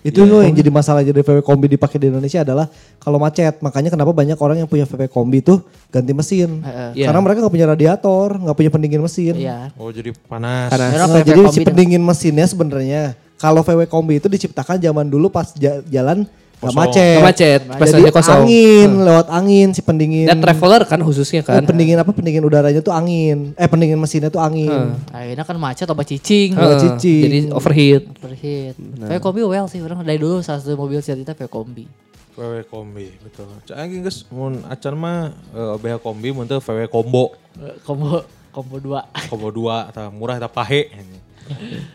Itu 0.02 0.26
loh 0.26 0.42
yang 0.42 0.58
jadi 0.58 0.74
masalah 0.74 1.06
jadi 1.06 1.22
VW 1.22 1.46
kombi 1.46 1.70
dipakai 1.70 2.02
di 2.02 2.10
Indonesia 2.10 2.42
adalah 2.42 2.66
kalau 2.98 3.22
macet. 3.22 3.62
Makanya 3.62 3.94
kenapa 3.94 4.10
banyak 4.10 4.38
orang 4.38 4.58
yang 4.66 4.70
punya 4.70 4.90
VW 4.90 5.06
kombi 5.06 5.46
tuh 5.46 5.62
ganti 5.94 6.12
mesin. 6.12 6.66
Iya. 6.98 7.10
Karena 7.10 7.22
mereka 7.22 7.46
nggak 7.46 7.54
punya 7.54 7.68
radiator, 7.70 8.28
nggak 8.42 8.58
punya 8.58 8.72
pendingin 8.74 9.02
mesin. 9.06 9.34
Iya. 9.38 9.70
Oh 9.78 9.94
jadi 9.94 10.10
panas. 10.26 10.74
Panas. 10.74 10.90
Nah, 10.98 11.22
jadi 11.22 11.42
si 11.54 11.62
pendingin 11.62 12.02
mesinnya 12.02 12.50
sebenarnya 12.50 13.14
kalau 13.38 13.62
VW 13.62 13.86
kombi 13.86 14.18
itu 14.18 14.26
diciptakan 14.26 14.82
zaman 14.82 15.06
dulu 15.06 15.30
pas 15.30 15.54
ja- 15.54 15.82
jalan 15.86 16.26
Kosong. 16.62 16.78
macet. 16.78 17.18
Nggak 17.18 17.26
macet, 17.26 17.62
pas 17.68 17.88
Jadi 17.90 18.12
kosong. 18.14 18.38
angin 18.40 18.90
lewat 19.02 19.28
angin 19.28 19.68
si 19.74 19.82
pendingin. 19.82 20.30
Dan 20.30 20.38
traveler 20.38 20.86
kan 20.86 21.02
khususnya 21.02 21.42
Eh, 21.42 21.44
kan. 21.44 21.66
pendingin 21.66 21.98
apa 21.98 22.14
pendingin 22.14 22.46
udaranya 22.46 22.80
tuh 22.80 22.94
angin. 22.94 23.58
Eh 23.58 23.66
pendingin 23.66 23.98
mesinnya 23.98 24.30
tuh 24.30 24.38
angin. 24.38 24.94
Akhirnya 25.10 25.42
kan 25.42 25.58
macet 25.58 25.90
obat 25.90 26.06
cicing. 26.06 26.54
Heeh, 26.54 26.78
cicing. 26.80 27.22
Jadi 27.24 27.38
overheat. 27.50 28.04
Overheat. 28.16 28.76
VW 28.78 29.18
kombi 29.18 29.42
well 29.42 29.66
sih 29.66 29.82
orang 29.82 30.06
dari 30.06 30.16
dulu 30.16 30.40
salah 30.40 30.62
satu 30.62 30.78
mobil 30.78 31.02
cerita 31.02 31.34
VW 31.34 31.50
kombi. 31.50 31.90
VW 32.32 32.62
kombi 32.64 33.10
betul. 33.20 33.50
Cak 33.66 33.76
anjing 33.76 34.06
geus 34.06 34.24
mun 34.30 34.62
acan 34.64 34.94
mah 34.96 35.18
eh, 35.52 35.76
OBH 35.76 35.98
kombi 36.00 36.30
mun 36.30 36.46
teu 36.46 36.62
VW 36.62 36.86
combo. 36.86 37.34
Eh, 37.58 37.74
Combo 37.82 38.22
combo 38.52 38.78
2. 38.78 39.28
Combo 39.28 39.50
2 39.50 39.90
tah 39.90 40.08
murah 40.08 40.38
tah 40.38 40.48
pahe. 40.48 40.94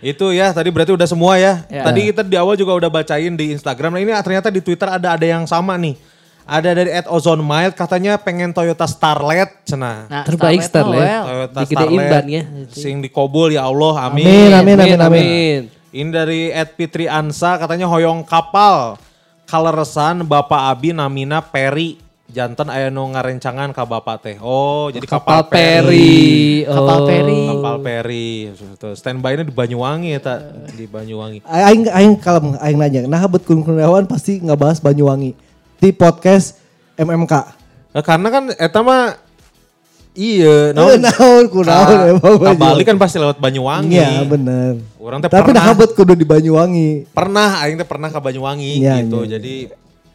Itu 0.00 0.32
ya 0.32 0.52
tadi 0.52 0.68
berarti 0.72 0.92
udah 0.92 1.08
semua 1.08 1.36
ya. 1.36 1.64
Ya. 1.68 1.84
Tadi 1.84 2.12
kita 2.12 2.22
di 2.24 2.36
awal 2.38 2.54
juga 2.54 2.76
udah 2.76 2.90
bacain 2.90 3.34
di 3.34 3.52
Instagram. 3.52 3.96
Nah 3.96 4.00
ini 4.00 4.12
ternyata 4.22 4.48
di 4.48 4.60
Twitter 4.64 4.88
ada 4.88 5.14
ada 5.14 5.26
yang 5.26 5.44
sama 5.44 5.74
nih. 5.76 5.96
Ada 6.46 6.78
dari 6.78 6.94
Ed 6.94 7.10
Ozone 7.10 7.42
Mild 7.42 7.74
katanya 7.74 8.14
pengen 8.22 8.54
Toyota 8.54 8.86
Starlet 8.86 9.50
cenah. 9.66 10.06
Nah, 10.06 10.22
Terbaik 10.22 10.62
Starlet, 10.62 11.02
Starlet. 11.02 11.02
oh, 11.02 11.02
well. 11.02 11.24
Toyota 11.26 11.58
Digedein 11.58 11.82
Starlet. 11.82 12.10
bannya. 12.14 12.42
Sing 12.70 12.94
dikobul 13.02 13.50
ya 13.50 13.66
Allah 13.66 13.94
Amin, 14.06 14.54
amin, 14.54 14.78
amin, 14.78 15.00
amin. 15.02 15.60
Ini 15.90 16.10
dari 16.14 16.54
Ed 16.54 16.78
Fitri 16.78 17.10
Ansa 17.10 17.58
katanya 17.58 17.90
hoyong 17.90 18.22
kapal. 18.22 18.94
Kaleresan 19.46 20.22
Bapak 20.22 20.70
Abi 20.70 20.94
namina 20.94 21.42
Peri. 21.42 22.05
Jantan 22.26 22.66
aya 22.68 22.90
nu 22.90 23.06
ngarencangan 23.06 23.70
ka 23.70 23.82
Bapak 23.82 24.18
teh. 24.18 24.36
Oh, 24.38 24.90
jadi 24.90 25.06
kapal, 25.06 25.46
Kapal 25.46 25.54
Peri. 25.86 26.26
Kapal 26.62 26.98
Oh. 26.98 27.06
Peri. 27.06 27.40
Kapal 27.46 27.76
Peri. 27.78 28.28
Standby-nya 28.92 29.42
di 29.42 29.54
Banyuwangi 29.54 30.10
ya 30.10 30.20
tak? 30.20 30.38
Di 30.70 30.84
Banyuwangi. 30.84 31.38
Aing 31.42 31.86
aing 31.86 32.14
kalem 32.18 32.58
aing 32.58 32.76
nanya. 32.76 33.00
Nah, 33.04 33.22
bet 33.24 33.42
Kurniawan 33.42 34.04
pasti 34.04 34.38
ngebahas 34.38 34.78
Banyuwangi 34.78 35.38
di 35.76 35.88
podcast 35.90 36.58
MMK. 36.94 37.32
Nah, 37.94 38.02
karena 38.02 38.28
kan 38.28 38.44
eta 38.52 38.80
mah 38.80 39.16
iya, 40.12 40.70
Naon 40.76 40.98
naon 40.98 41.00
naon 41.00 41.44
kunaon 41.46 41.86
Ka- 41.86 42.08
emang 42.10 42.36
ka 42.38 42.52
Bali 42.52 42.82
kan 42.82 42.98
pasti 42.98 43.16
lewat 43.16 43.38
Banyuwangi. 43.38 43.94
Iya, 43.94 44.26
bener. 44.26 44.82
Orang 44.98 45.22
teh 45.22 45.30
Tapi 45.30 45.46
pernah 45.46 45.62
nah 45.62 45.72
bet 45.72 45.94
kudu 45.94 46.12
di 46.12 46.26
Banyuwangi. 46.26 47.06
pernah 47.08 47.62
aing 47.62 47.78
teh 47.78 47.86
pernah 47.86 48.10
ke 48.10 48.18
Banyuwangi 48.18 48.82
Iya, 48.82 48.98
gitu. 49.00 49.22
iya. 49.22 49.38
Jadi 49.38 49.54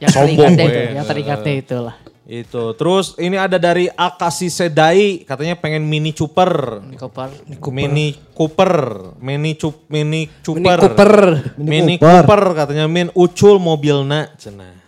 Yang 0.02 0.10
sombong 0.18 0.58
teringatnya 0.58 0.66
we. 0.66 0.74
itu, 0.74 0.98
yang 0.98 1.06
teringatnya 1.06 1.54
itulah. 1.62 1.96
Itu. 2.32 2.64
Terus 2.80 3.06
ini 3.20 3.36
ada 3.38 3.60
dari 3.60 3.86
Akasi 3.92 4.50
Sedai 4.50 5.22
katanya 5.28 5.54
pengen 5.54 5.86
mini 5.86 6.10
Cooper. 6.10 6.82
Di 6.90 6.98
Kopar. 6.98 7.30
Mini 7.70 8.18
Cooper, 8.34 8.74
mini 9.22 9.54
cup 9.54 9.86
mini 9.92 10.26
Mini 10.26 10.32
Cooper. 10.42 10.80
Cooper. 10.80 11.14
Mini 11.62 11.96
Cooper. 12.02 12.24
Cooper 12.26 12.44
katanya 12.58 12.86
min 12.90 13.14
ucul 13.14 13.62
mobilna 13.62 14.32
cenah. 14.42 14.80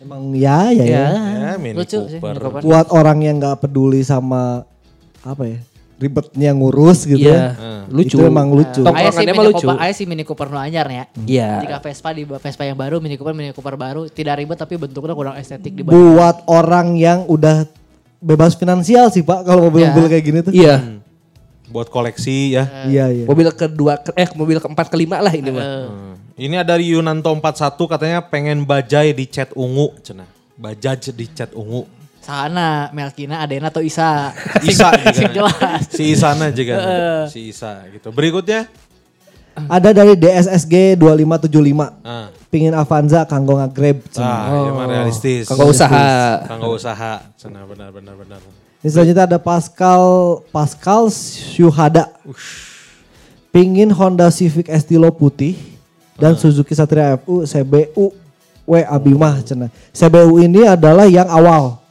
Emang 0.00 0.32
ya 0.34 0.72
ya 0.72 0.84
ya. 0.86 1.06
Ya, 1.14 1.50
Mini 1.60 1.76
Lucu 1.76 2.08
sih, 2.08 2.16
Cooper. 2.16 2.38
Mini 2.38 2.40
Cooper. 2.40 2.60
Buat 2.64 2.86
orang 2.94 3.18
yang 3.20 3.36
nggak 3.42 3.66
peduli 3.66 4.00
sama 4.06 4.64
apa 5.26 5.42
ya? 5.46 5.60
Ribetnya 6.02 6.50
ngurus 6.50 7.06
gitu 7.06 7.22
Iya. 7.22 7.54
ya. 7.54 7.86
Lucu. 7.86 8.18
Itu 8.18 8.24
emang 8.24 8.50
lucu. 8.50 8.82
Ayah 8.82 9.14
sih 9.14 9.22
Tongkrongannya 9.22 9.22
Mini 9.24 9.38
mah 9.38 9.46
lucu. 9.46 9.62
Cooper, 9.62 9.76
ayah 9.78 9.94
sih 9.94 10.04
Mini 10.04 10.22
Cooper 10.22 10.46
nu 10.48 10.58
anyar 10.58 10.86
ya. 10.86 11.04
Iya. 11.16 11.48
Jika 11.62 11.76
Vespa 11.80 12.10
di 12.10 12.22
Vespa 12.24 12.62
yang 12.62 12.74
baru, 12.74 12.98
Mini 12.98 13.14
Cooper 13.14 13.30
Mini 13.32 13.50
Cooper 13.50 13.74
baru 13.76 14.06
tidak 14.06 14.34
ribet 14.36 14.56
tapi 14.56 14.74
bentuknya 14.74 15.12
kurang 15.12 15.34
estetik 15.34 15.72
di 15.72 15.80
Buat 15.82 16.42
orang 16.44 16.96
yang 16.96 17.22
udah 17.24 17.64
bebas 18.18 18.52
finansial 18.52 19.08
sih 19.08 19.20
Pak 19.20 19.44
kalau 19.44 19.66
mobil-mobil 19.66 20.04
Ya. 20.04 20.10
kayak 20.10 20.24
gini 20.24 20.38
tuh. 20.40 20.52
Iya. 20.52 20.76
Buat 21.68 21.88
koleksi 21.88 22.52
ya. 22.52 22.68
Iya 22.84 23.04
iya. 23.08 23.24
Mobil 23.24 23.48
kedua, 23.48 23.96
ke- 23.96 24.12
eh 24.14 24.28
mobil 24.32 24.58
keempat 24.58 24.86
kelima 24.86 25.18
lah 25.18 25.30
ini 25.30 25.48
mah. 25.48 25.64
Hmm. 25.64 26.12
Ini 26.32 26.58
ada 26.58 26.76
Yunanto 26.76 27.28
41 27.30 27.44
katanya 27.86 28.18
pengen 28.20 28.62
bajai 28.62 29.12
di 29.12 29.24
cat 29.24 29.52
ungu 29.52 29.92
cenah. 30.00 30.26
Bajaj 30.54 31.12
di 31.12 31.26
cat 31.26 31.52
ungu. 31.52 31.84
Sana 32.22 32.86
Melkina, 32.94 33.42
Adena 33.42 33.66
atau 33.66 33.82
Isa. 33.82 34.30
Isa 34.70 34.94
jelas. 35.26 35.90
Si 35.90 36.14
Isana 36.14 36.54
juga. 36.54 36.74
si 37.26 37.50
Isa 37.50 37.82
gitu. 37.90 38.14
Berikutnya. 38.14 38.70
Ada 39.52 39.92
dari 39.92 40.16
DSSG 40.16 40.96
2575. 40.96 42.00
Ah, 42.00 42.32
Pingin 42.48 42.72
Avanza 42.72 43.26
kanggo 43.28 43.60
ngagrab. 43.60 44.00
ah 44.16 44.48
ya 44.48 44.70
mah 44.72 44.86
realistis. 44.88 45.44
Kagak 45.44 45.68
usaha. 45.68 46.40
Kanggo 46.48 46.72
usaha. 46.72 47.20
Cenah 47.36 47.66
benar 47.68 47.92
benar 47.92 48.14
benar. 48.16 48.40
Ini 48.80 48.88
selanjutnya 48.88 49.28
ada 49.28 49.38
Pascal 49.42 50.40
Pascal 50.48 51.10
Syuhada. 51.12 52.08
Pingin 53.52 53.92
Honda 53.92 54.32
Civic 54.32 54.72
Estilo 54.72 55.12
putih 55.12 55.52
dan 56.16 56.32
Suzuki 56.38 56.72
Satria 56.72 57.20
FU 57.20 57.44
CBU 57.44 58.14
W 58.64 58.72
Abimah 58.88 59.44
cenah. 59.44 59.68
CBU 59.92 60.40
ini 60.40 60.64
adalah 60.64 61.04
yang 61.04 61.28
awal. 61.28 61.81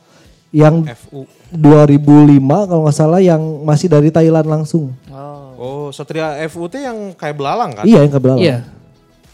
Yang 0.51 0.75
FU. 1.07 1.23
2005 1.51 2.67
kalau 2.67 2.81
nggak 2.87 2.95
salah 2.95 3.19
yang 3.23 3.41
masih 3.63 3.87
dari 3.87 4.11
Thailand 4.11 4.47
langsung. 4.47 4.91
Oh. 5.07 5.41
Oh, 5.61 5.85
Satria 5.93 6.41
FU 6.49 6.65
itu 6.65 6.81
yang 6.81 7.13
kayak 7.13 7.37
belalang 7.37 7.71
kan? 7.77 7.85
Iya 7.85 8.01
yang 8.01 8.13
kebelah. 8.17 8.37
Iya. 8.41 8.57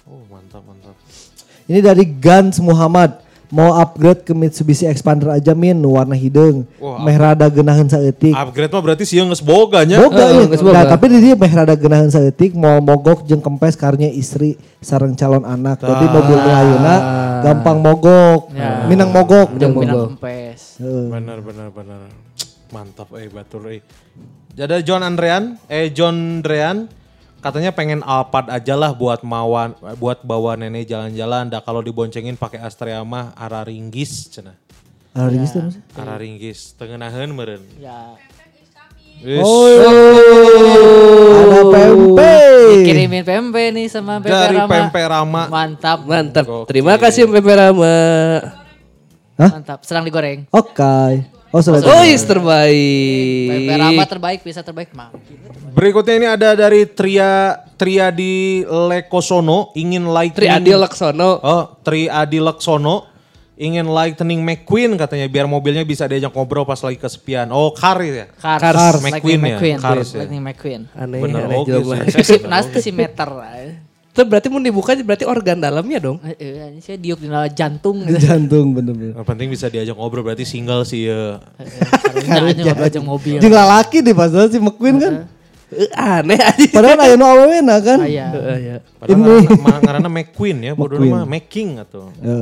Oh, 0.04 0.28
mantap 0.28 0.60
mantap. 0.68 0.92
Ini 1.72 1.80
dari 1.80 2.04
Gans 2.04 2.60
Muhammad. 2.60 3.24
Mau 3.48 3.72
upgrade 3.80 4.28
ke 4.28 4.36
Mitsubishi 4.36 4.84
Expander 4.84 5.32
aja 5.32 5.56
min 5.56 5.80
warna 5.80 6.20
hidung. 6.20 6.68
Wah, 6.84 7.00
Meh 7.00 7.16
rada 7.16 7.48
geunaheun 7.48 7.88
saeutik. 7.88 8.36
Upgrade 8.36 8.72
mah 8.76 8.84
berarti 8.84 9.08
sih 9.08 9.24
geus 9.24 9.40
boga 9.40 9.88
nya. 9.88 10.04
Boga 10.04 10.52
geus 10.52 10.60
boga. 10.60 10.84
Nah, 10.84 10.86
tapi 10.92 11.08
di 11.16 11.24
dia 11.24 11.40
meh 11.40 11.48
rada 11.48 11.80
geunaheun 11.80 12.12
saeutik 12.12 12.52
mau 12.60 12.84
mogok 12.84 13.24
jeung 13.24 13.40
kempes 13.40 13.80
karnya 13.80 14.12
istri 14.12 14.60
sareng 14.84 15.16
calon 15.16 15.48
anak. 15.48 15.80
Jadi 15.80 16.06
mobil 16.12 16.40
ayeuna 16.44 16.96
gampang 17.40 17.80
mogok. 17.80 18.52
Ya. 18.52 18.84
Minang 18.92 19.16
mogok. 19.16 19.48
Minang 19.56 19.72
mogok. 19.72 20.08
kempes. 20.20 20.84
Heeh. 20.84 21.08
Benar 21.08 21.40
benar 21.40 21.68
benar. 21.72 22.12
Mantap 22.76 23.16
eh 23.16 23.32
batur 23.32 23.72
eh. 23.72 23.80
Jadi 24.60 24.84
John 24.84 25.08
Andrean, 25.08 25.56
eh 25.72 25.88
John 25.96 26.44
Drean 26.44 26.92
katanya 27.40 27.72
pengen 27.72 28.02
Alphard 28.04 28.50
aja 28.50 28.74
lah 28.74 28.92
buat 28.92 29.22
mawan 29.22 29.78
buat 30.02 30.22
bawa 30.26 30.58
nenek 30.58 30.90
jalan-jalan. 30.90 31.50
Dah 31.52 31.62
kalau 31.62 31.82
diboncengin 31.86 32.36
pakai 32.36 32.62
Astrea 32.62 33.02
mah 33.06 33.34
ara 33.38 33.64
ringgis 33.64 34.30
cenah. 34.34 34.58
Ah, 35.18 35.26
ringis 35.26 35.50
tuh 35.50 35.66
maksudnya? 35.66 35.98
Ara 35.98 36.16
ringgis 36.22 36.78
tengenaheun 36.78 37.34
meureun. 37.34 37.64
Ya. 37.82 38.14
Oh, 39.42 39.66
ada 41.42 41.62
pempe. 41.74 42.38
Kirimin 42.86 43.26
pempe 43.26 43.74
nih 43.74 43.90
sama 43.90 44.22
Pepe 44.22 44.30
Dari 44.30 44.62
Rama. 44.62 44.70
Pempe 44.70 45.02
Rama. 45.02 45.44
Mantap. 45.50 46.06
Mantap. 46.06 46.46
Terima 46.70 47.02
kasih 47.02 47.26
Pepe 47.26 47.50
Rama. 47.58 47.98
Hah? 49.42 49.50
Mantap. 49.58 49.82
Sedang 49.90 50.06
digoreng. 50.06 50.46
Oke. 50.54 51.37
Oh, 51.52 51.64
sudah. 51.64 51.80
Oh, 51.80 52.04
is 52.04 52.24
terbaik. 52.28 53.50
Pepe 53.52 53.74
Rama 53.80 54.04
terbaik, 54.04 54.40
bisa 54.44 54.60
terbaik 54.60 54.92
mah. 54.92 55.16
Berikutnya 55.72 56.16
ini 56.20 56.28
ada 56.28 56.50
dari 56.58 56.84
Tria 56.90 57.56
Triadi 57.80 58.66
Lekosono 58.68 59.72
ingin 59.78 60.10
lightning. 60.10 60.44
Tri 60.44 60.52
Adi 60.52 60.72
Laksono. 60.76 61.30
Oh, 61.40 61.64
Tri 61.86 62.12
Adi 62.12 62.44
Laksono 62.44 63.08
ingin 63.58 63.90
lightning 63.90 64.44
McQueen 64.44 64.94
katanya 65.00 65.26
biar 65.26 65.50
mobilnya 65.50 65.82
bisa 65.88 66.06
diajak 66.06 66.30
ngobrol 66.36 66.68
pas 66.68 66.84
lagi 66.84 67.00
kesepian. 67.00 67.48
Oh, 67.50 67.72
car 67.72 67.98
ya. 68.04 68.28
Cars. 68.38 68.62
Cars. 68.62 68.76
Lightning 69.00 69.14
McQueen 69.16 69.40
ya, 69.40 69.46
McQueen. 69.56 69.78
Cars 69.80 70.08
ya. 70.12 70.18
Lightning 70.26 70.44
McQueen. 70.44 70.82
Aneh, 70.94 71.20
Bener 71.24 71.42
aneh 71.48 71.58
oke 71.64 71.72
jelema. 71.72 71.96
sih. 72.12 72.24
Si 72.28 72.36
Nas 72.44 72.66
si 72.76 72.92
meter. 72.92 73.30
Itu 74.18 74.26
berarti 74.26 74.50
mau 74.50 74.58
dibuka 74.58 74.98
berarti 74.98 75.30
organ 75.30 75.62
dalamnya 75.62 76.02
dong. 76.02 76.18
Eh, 76.26 76.34
eh, 76.42 76.74
Ini 76.74 76.82
saya 76.82 76.98
diuk 76.98 77.22
di 77.22 77.30
dalam 77.30 77.54
jantung. 77.54 78.02
Di 78.02 78.18
jantung 78.18 78.74
bener-bener. 78.74 79.14
Yang 79.14 79.28
penting 79.30 79.48
bisa 79.54 79.70
diajak 79.70 79.94
ngobrol 79.94 80.26
berarti 80.26 80.42
single 80.42 80.82
sih 80.90 81.06
ya. 81.06 81.38
Karena 82.26 82.50
aja 82.50 82.62
ngobrol 82.66 82.90
aja 82.90 83.00
mobil. 83.06 83.38
Jeung 83.38 83.54
lalaki 83.54 84.02
di 84.02 84.18
pasal 84.18 84.50
si 84.50 84.58
McQueen 84.58 84.98
kan. 84.98 85.14
Eh, 85.70 85.86
aneh 85.94 86.42
aja. 86.42 86.66
Padahal 86.74 86.98
aya 86.98 87.14
nu 87.14 87.30
awewena 87.30 87.78
kan. 87.78 88.10
Aya. 88.10 88.34
Eh, 88.34 88.58
ya. 88.58 88.78
Padahal 88.98 89.46
ngaranna 89.86 90.10
McQueen 90.10 90.58
ya, 90.66 90.74
bodoh 90.74 90.98
McQueen. 90.98 91.14
mah 91.14 91.30
Making 91.30 91.70
atau. 91.86 92.10
Ya. 92.18 92.36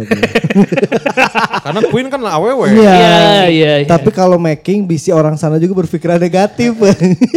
Karena 1.67 1.81
Queen 1.91 2.07
kan 2.07 2.23
awewe. 2.23 2.71
Iya. 2.71 2.87
Iya, 2.87 3.19
iya, 3.51 3.73
iya. 3.83 3.87
Tapi 3.91 4.15
kalau 4.15 4.39
making 4.39 4.87
bisi 4.87 5.11
orang 5.11 5.35
sana 5.35 5.59
juga 5.59 5.83
berpikiran 5.83 6.23
negatif. 6.23 6.71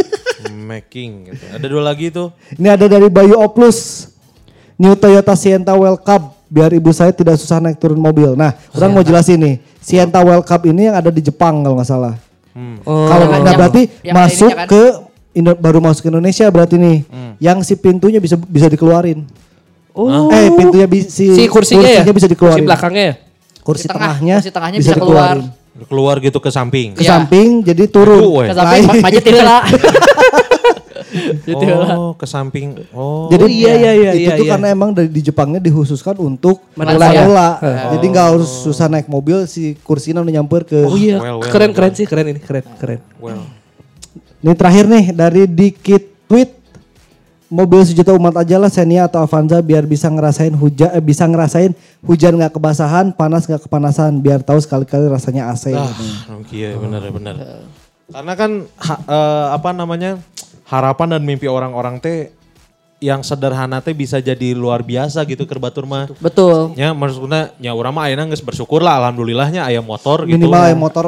Making 0.71 1.33
gitu. 1.33 1.43
Ada 1.59 1.65
dua 1.67 1.83
lagi 1.83 2.07
tuh. 2.07 2.31
Ini 2.55 2.79
ada 2.79 2.87
dari 2.87 3.11
Bayu 3.11 3.35
Oplus. 3.35 4.08
New 4.79 4.95
Toyota 4.95 5.35
Sienta 5.35 5.75
Well 5.75 5.99
Cup. 5.99 6.39
Biar 6.47 6.73
ibu 6.73 6.89
saya 6.89 7.11
tidak 7.11 7.35
susah 7.35 7.59
naik 7.59 7.77
turun 7.77 7.99
mobil. 7.99 8.33
Nah, 8.33 8.57
orang 8.73 8.89
mau 8.89 9.03
jelasin 9.03 9.37
nih. 9.37 9.55
Sienta 9.77 10.17
Well 10.19 10.41
Cup 10.41 10.65
ini 10.65 10.87
yang 10.87 10.95
ada 10.95 11.11
di 11.11 11.19
Jepang 11.19 11.61
kalau 11.61 11.77
nggak 11.77 11.85
salah. 11.85 12.15
Oh. 12.81 13.05
Kalau 13.05 13.25
nggak 13.29 13.55
berarti 13.55 13.81
yang 14.01 14.15
masuk 14.17 14.49
kan? 14.49 14.65
ke 14.65 14.81
Indo- 15.29 15.53
baru 15.55 15.77
masuk 15.77 16.01
ke 16.01 16.09
Indonesia 16.09 16.49
berarti 16.49 16.75
nih. 16.75 16.97
Yang 17.37 17.57
si 17.63 17.73
pintunya 17.75 18.17
bisa 18.17 18.33
bisa 18.35 18.65
dikeluarin. 18.65 19.27
Oh. 19.93 20.31
Eh 20.31 20.47
pintunya 20.49 20.87
bi- 20.87 21.05
si, 21.05 21.27
Si 21.29 21.43
kursinya, 21.45 21.85
ya? 21.85 22.01
bisa 22.07 22.25
dikeluarin. 22.25 22.63
Kursi 22.63 22.67
belakangnya 22.67 23.03
ya? 23.03 23.15
Kursi 23.59 23.85
tengah, 23.85 23.99
tengahnya, 24.15 24.35
kursi 24.39 24.49
tengahnya 24.49 24.77
bisa 24.79 24.93
keluar. 24.95 25.35
dikeluarin. 25.37 25.85
Keluar 25.85 26.15
gitu 26.17 26.39
ke 26.41 26.49
samping. 26.49 26.87
Ke 26.97 27.03
Iya. 27.05 27.09
samping 27.13 27.61
jadi 27.61 27.83
turun. 27.85 28.19
Ke 28.43 28.55
samping 28.57 28.83
itu 29.13 29.37
lah. 29.37 29.61
Jadi 31.41 31.65
lah. 31.71 31.93
Oh, 31.93 32.13
ke 32.13 32.23
samping. 32.23 32.75
Oh. 32.89 33.27
Jadi 33.27 33.43
Oh, 33.43 33.49
iya, 33.49 33.73
iya, 33.73 33.91
iya, 33.93 34.11
itu 34.11 34.23
iya, 34.25 34.31
tuh 34.33 34.45
iya. 34.45 34.51
karena 34.53 34.67
emang 34.69 34.89
dari 34.91 35.07
di 35.07 35.21
Jepangnya 35.21 35.57
dikhususkan 35.57 36.15
untuk 36.17 36.61
Manula 36.73 37.07
ya? 37.07 37.21
manula. 37.21 37.49
Jadi 37.93 38.05
nggak 38.07 38.25
harus 38.29 38.49
susah 38.63 38.85
naik 38.85 39.05
mobil 39.05 39.43
si 39.43 39.73
kursinya 39.79 40.19
udah 40.19 40.33
nyamper 40.33 40.63
ke. 40.63 40.79
Oh 40.81 40.93
iya, 40.93 41.17
Well, 41.17 41.39
well, 41.39 41.47
keren 41.47 41.69
well. 41.69 41.77
keren 41.77 41.91
sih, 41.93 42.05
keren 42.05 42.25
ini, 42.27 42.39
keren, 42.39 42.65
keren. 42.75 42.99
well. 43.17 43.43
Ini 44.39 44.53
terakhir 44.53 44.85
nih 44.85 45.05
dari 45.11 45.43
Dikit 45.43 46.03
Tweet. 46.25 46.51
Mobil 47.49 47.81
sejuta 47.81 48.13
umat 48.13 48.37
aja 48.37 48.55
lah 48.55 48.69
Xenia 48.69 49.03
atau 49.03 49.19
Avanza 49.19 49.57
biar 49.59 49.81
bisa 49.83 50.05
ngerasain 50.05 50.53
hujan 50.53 50.93
eh, 50.93 51.01
bisa 51.01 51.25
ngerasain 51.25 51.73
hujan 51.99 52.37
nggak 52.37 52.53
kebasahan, 52.53 53.09
panas 53.09 53.43
nggak 53.43 53.65
kepanasan, 53.65 54.21
biar 54.21 54.39
tahu 54.39 54.61
sekali-kali 54.61 55.09
rasanya 55.09 55.49
AC. 55.49 55.73
Ah, 55.73 55.81
katanya. 55.81 56.13
oke 56.37 56.53
ya 56.53 56.77
benar 56.77 57.01
benar. 57.09 57.35
Karena 58.05 58.33
kan 58.35 58.51
ha- 58.77 59.01
eh, 59.01 59.45
apa 59.49 59.69
namanya 59.71 60.21
harapan 60.69 61.17
dan 61.17 61.21
mimpi 61.25 61.49
orang-orang 61.49 61.97
teh 61.97 62.29
yang 62.99 63.23
sederhana 63.23 63.79
teh 63.79 63.95
bisa 63.95 64.19
jadi 64.19 64.51
luar 64.51 64.83
biasa 64.83 65.23
gitu 65.23 65.47
keur 65.47 65.55
batur 65.57 65.87
mah. 65.87 66.11
Betul. 66.19 66.75
Ya 66.75 66.91
maksudnya 66.91 67.55
ya 67.55 67.71
urang 67.71 67.95
mah 67.95 68.11
ayeuna 68.11 68.27
geus 68.27 68.43
bersyukur 68.43 68.83
lah 68.83 68.99
alhamdulillahnya 68.99 69.63
aya 69.63 69.79
motor 69.79 70.27
gitu. 70.27 70.35
Minimal 70.35 70.63
yang 70.67 70.81
motor. 70.83 71.03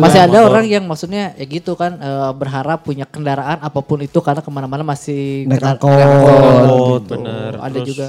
Masih 0.00 0.24
ada 0.24 0.40
motor. 0.40 0.56
orang 0.56 0.64
yang 0.64 0.84
maksudnya 0.88 1.36
ya 1.36 1.44
gitu 1.44 1.76
kan 1.76 2.00
eh, 2.00 2.32
berharap 2.32 2.80
punya 2.80 3.04
kendaraan 3.04 3.60
apa 3.60 3.80
pun 3.84 4.00
itu 4.00 4.18
karena 4.24 4.40
ke 4.40 4.48
mana-mana 4.48 4.80
masih 4.80 5.44
Naik 5.44 5.62
angkot. 5.76 5.92
Oh, 5.92 6.96
Gitu. 6.96 7.12
bener. 7.12 7.52
Ada 7.60 7.76
Terus 7.76 7.88
juga. 7.92 8.06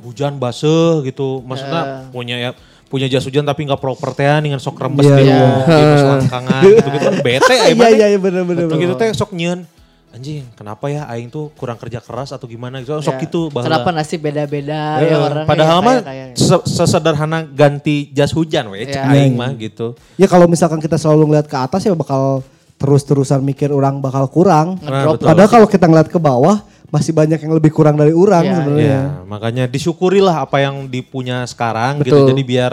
hujan 0.00 0.40
baseuh 0.40 1.04
gitu. 1.04 1.44
Maksudnya 1.44 2.08
punya 2.08 2.36
ya 2.40 2.50
punya 2.90 3.06
jas 3.06 3.22
hujan 3.22 3.46
tapi 3.46 3.62
nggak 3.62 3.78
proper 3.78 4.10
teh 4.10 4.26
dengan 4.42 4.58
sok 4.58 4.74
rembes 4.76 5.06
Iya, 5.06 5.14
gitu, 5.14 5.24
iya. 5.24 5.46
gitu 5.62 5.94
selangkangan 6.02 6.60
gitu 6.66 6.88
gitu 6.90 6.98
kan 7.00 7.14
bete 7.22 7.54
aya 7.54 7.70
Iya 7.70 7.88
iya 7.88 8.06
iya 8.08 8.18
bener 8.18 8.42
bener. 8.42 8.66
Gitu, 8.66 8.74
gitu 8.76 8.94
teh 8.96 9.08
sok 9.14 9.30
nyeun. 9.32 9.62
Anjing, 10.10 10.42
kenapa 10.52 10.90
ya 10.90 11.06
aing 11.06 11.30
tuh 11.30 11.54
kurang 11.54 11.78
kerja 11.78 12.02
keras 12.02 12.34
atau 12.34 12.42
gimana 12.44 12.82
gitu. 12.82 12.98
Sok 12.98 13.14
Ya. 13.14 13.22
gitu 13.22 13.40
baheula. 13.46 13.78
Kenapa 13.78 13.94
nasib 13.94 14.18
beda-beda 14.18 14.98
Eh, 14.98 15.06
ya 15.06 15.16
orang 15.16 15.46
padahal 15.46 15.78
ya, 15.78 15.86
mah 15.86 15.96
kayak- 15.96 16.34
kayak- 16.34 16.34
se- 16.34 16.66
sesederhana 16.68 17.38
ganti 17.44 18.10
jas 18.10 18.34
hujan 18.34 18.66
we 18.68 18.84
Ya. 18.84 19.06
aing 19.06 19.38
mah 19.38 19.54
gitu. 19.54 19.94
Ya 20.18 20.26
kalau 20.26 20.50
misalkan 20.50 20.82
kita 20.82 20.98
selalu 20.98 21.30
ngeliat 21.30 21.46
ke 21.46 21.54
atas 21.54 21.86
ya 21.86 21.94
bakal 21.94 22.42
terus-terusan 22.74 23.38
mikir 23.40 23.70
orang 23.70 24.00
bakal 24.00 24.26
kurang. 24.26 24.82
Nah. 24.82 25.14
Padahal 25.14 25.46
kalau 25.46 25.68
kita 25.68 25.86
ngeliat 25.86 26.08
ke 26.08 26.18
bawah 26.18 26.58
masih 26.90 27.14
banyak 27.14 27.38
yang 27.38 27.54
lebih 27.54 27.70
kurang 27.70 27.94
dari 27.94 28.10
orang 28.10 28.42
Ya, 28.44 28.54
sebenarnya. 28.58 28.86
Ya, 28.90 29.02
makanya 29.24 29.64
disyukurilah 29.70 30.42
apa 30.42 30.58
yang 30.58 30.90
dipunya 30.90 31.46
sekarang 31.46 32.02
gitu. 32.02 32.26
Betul. 32.26 32.30
Jadi 32.34 32.42
biar 32.42 32.72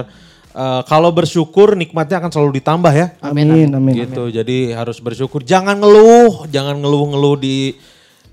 eh, 0.51 0.81
kalau 0.89 1.13
bersyukur 1.13 1.77
nikmatnya 1.77 2.17
akan 2.17 2.31
selalu 2.33 2.57
ditambah 2.59 2.93
ya. 2.93 3.07
Amin 3.21 3.69
amin. 3.69 3.93
gitu. 3.93 4.33
Jadi 4.33 4.73
harus 4.73 4.97
bersyukur. 4.97 5.45
Jangan 5.45 5.77
ngeluh, 5.77 6.49
jangan 6.49 6.75
ngeluh-ngeluh 6.81 7.37
di 7.37 7.77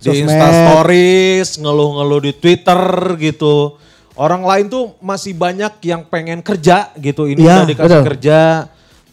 di. 0.01 0.20
Insta 0.24 0.48
Stories, 0.52 1.48
ngeluh-ngeluh 1.61 2.20
di 2.24 2.32
Twitter 2.36 2.81
gitu. 3.20 3.77
Orang 4.15 4.47
lain 4.47 4.70
tuh 4.70 4.94
masih 5.02 5.35
banyak 5.35 5.81
yang 5.85 6.06
pengen 6.06 6.39
kerja 6.40 6.93
gitu. 6.97 7.27
Ini 7.27 7.40
Iya, 7.44 7.55
udah 7.61 7.66
dikasih 7.66 7.98
betul. 8.01 8.09
kerja 8.15 8.39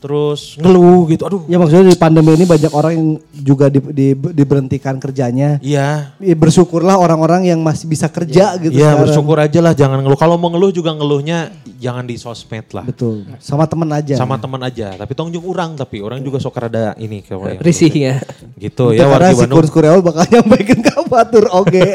terus 0.02 0.58
ngeluh 0.58 1.06
gitu. 1.14 1.24
Aduh. 1.30 1.46
Ya 1.46 1.62
maksudnya 1.62 1.94
di 1.94 1.94
pandemi 1.94 2.34
ini 2.34 2.50
banyak 2.50 2.74
orang 2.74 2.94
yang 2.98 3.08
juga 3.38 3.70
di, 3.70 3.78
di- 3.94 4.18
diberhentikan 4.18 4.98
kerjanya. 4.98 5.62
Iya. 5.62 6.18
Ya, 6.18 6.36
bersyukurlah 6.36 6.98
orang-orang 6.98 7.46
yang 7.54 7.62
masih 7.62 7.86
bisa 7.86 8.10
kerja 8.10 8.58
gitu. 8.58 8.74
Iya 8.74 8.98
sekarang. 8.98 9.02
bersyukur 9.06 9.38
aja 9.38 9.60
lah 9.62 9.74
jangan 9.78 10.02
ngeluh. 10.02 10.18
Kalau 10.18 10.42
mau 10.42 10.50
ngeluh 10.50 10.74
juga 10.74 10.98
ngeluhnya 10.98 11.54
jangan 11.78 12.10
di 12.10 12.18
sosmed 12.18 12.66
lah. 12.74 12.82
Betul. 12.82 13.30
Sama 13.38 13.70
temen 13.70 13.94
aja. 13.94 14.18
Sama 14.18 14.42
teman 14.42 14.62
aja. 14.66 14.98
Tapi 14.98 15.14
tong 15.14 15.30
jeung 15.30 15.46
urang 15.46 15.78
tapi 15.78 16.02
orang 16.02 16.18
juga 16.26 16.42
sok 16.42 16.58
rada 16.58 16.98
ini 16.98 17.22
kayak 17.22 17.62
Risihnya. 17.62 18.26
Gitu 18.58 18.98
Itu 18.98 18.98
ya 18.98 19.06
karena 19.06 19.38
si 19.38 19.46
Bandung. 19.46 19.58
Kurs 19.62 19.70
Kureol 19.70 20.02
bakal 20.02 20.26
nyampaikan 20.34 20.80
ke 20.82 20.92
batur 21.06 21.46
oke. 21.54 21.86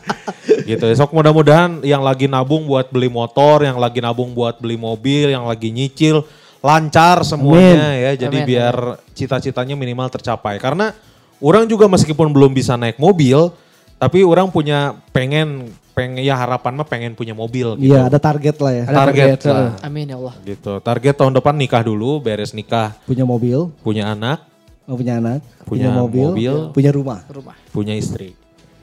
gitu 0.70 0.84
ya. 0.86 0.94
Sok 0.94 1.10
mudah-mudahan 1.10 1.82
yang 1.82 2.06
lagi 2.06 2.30
nabung 2.30 2.62
buat 2.62 2.94
beli 2.94 3.10
motor, 3.10 3.66
yang 3.66 3.74
lagi 3.82 3.98
nabung 3.98 4.30
buat 4.30 4.62
beli 4.62 4.78
mobil, 4.78 5.34
yang 5.34 5.50
lagi 5.50 5.74
nyicil 5.74 6.22
lancar 6.60 7.24
semuanya 7.24 7.96
ya. 7.96 8.12
Jadi 8.28 8.38
Amin. 8.44 8.48
biar 8.48 8.76
cita-citanya 9.16 9.74
minimal 9.76 10.08
tercapai. 10.12 10.60
Karena 10.60 10.92
orang 11.40 11.64
juga 11.66 11.88
meskipun 11.88 12.30
belum 12.30 12.52
bisa 12.52 12.76
naik 12.76 13.00
mobil, 13.00 13.52
tapi 13.96 14.24
orang 14.24 14.48
punya 14.52 14.96
pengen 15.12 15.72
pengen 15.90 16.22
ya 16.22 16.38
harapan 16.38 16.72
mah 16.80 16.86
pengen 16.88 17.12
punya 17.12 17.36
mobil 17.36 17.76
gitu. 17.76 17.92
Iya 17.92 18.08
ada 18.08 18.16
target 18.16 18.56
lah 18.56 18.72
ya. 18.72 18.84
Ada 18.88 18.96
target, 19.04 19.28
target, 19.36 19.40
lah. 19.52 19.70
Amin 19.84 20.06
ya 20.08 20.16
Allah. 20.16 20.34
Gitu. 20.40 20.72
Target 20.80 21.14
tahun 21.18 21.32
depan 21.36 21.54
nikah 21.58 21.82
dulu, 21.84 22.22
beres 22.22 22.56
nikah, 22.56 22.96
Punya 23.04 23.28
mobil, 23.28 23.68
punya 23.84 24.08
anak, 24.14 24.40
oh, 24.88 24.96
punya 24.96 25.20
anak, 25.20 25.44
Punya 25.66 25.92
mobil, 25.92 26.28
mobil. 26.32 26.54
punya 26.72 26.90
rumah. 26.94 27.20
Rumah. 27.28 27.56
punya 27.74 27.92
istri. 27.92 28.32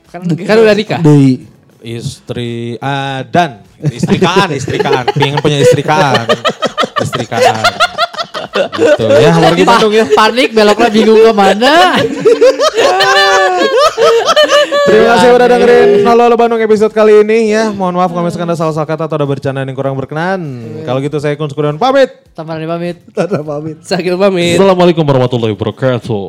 Kan, 0.08 0.24
Kan 0.24 0.56
udah 0.62 0.74
nikah. 0.76 1.00
Deui. 1.02 1.48
Istri 1.78 2.74
ah, 2.82 3.22
dan 3.22 3.62
istrikaan, 3.78 4.50
istrikaan, 4.50 5.14
pengen 5.14 5.38
punya 5.38 5.62
istrikaan, 7.00 7.40
istrikaan. 7.40 7.64
Gitu 8.58 9.04
ya, 9.06 9.30
Pa- 9.34 9.54
Bandung 9.54 9.94
ya. 9.94 10.04
panik 10.10 10.50
beloknya 10.50 10.88
bingung 10.90 11.20
ke 11.22 11.32
mana. 11.32 11.94
Terima 14.88 15.04
kasih 15.14 15.28
udah 15.36 15.46
dengerin 15.46 15.88
Halo 16.02 16.22
Halo 16.26 16.36
Bandung 16.38 16.60
episode 16.62 16.90
kali 16.90 17.22
ini 17.22 17.52
ya. 17.52 17.70
Mohon 17.70 18.02
maaf 18.02 18.10
kalau 18.10 18.24
misalkan 18.24 18.48
ada 18.48 18.58
salah-salah 18.58 18.88
kata 18.88 19.04
atau 19.06 19.16
ada 19.20 19.26
bercanda 19.28 19.62
yang 19.62 19.76
kurang 19.76 19.94
berkenan. 19.94 20.40
Kalau 20.82 20.98
gitu 20.98 21.18
saya 21.20 21.36
Kun 21.36 21.50
Sukurion 21.50 21.76
pamit. 21.76 22.10
Teman 22.34 22.62
pamit. 22.64 22.96
Tanda 23.12 23.42
pamit. 23.42 23.76
Sakil 23.84 24.16
pamit. 24.16 24.56
Assalamualaikum 24.56 25.04
warahmatullahi 25.04 25.52
wabarakatuh. 25.54 26.26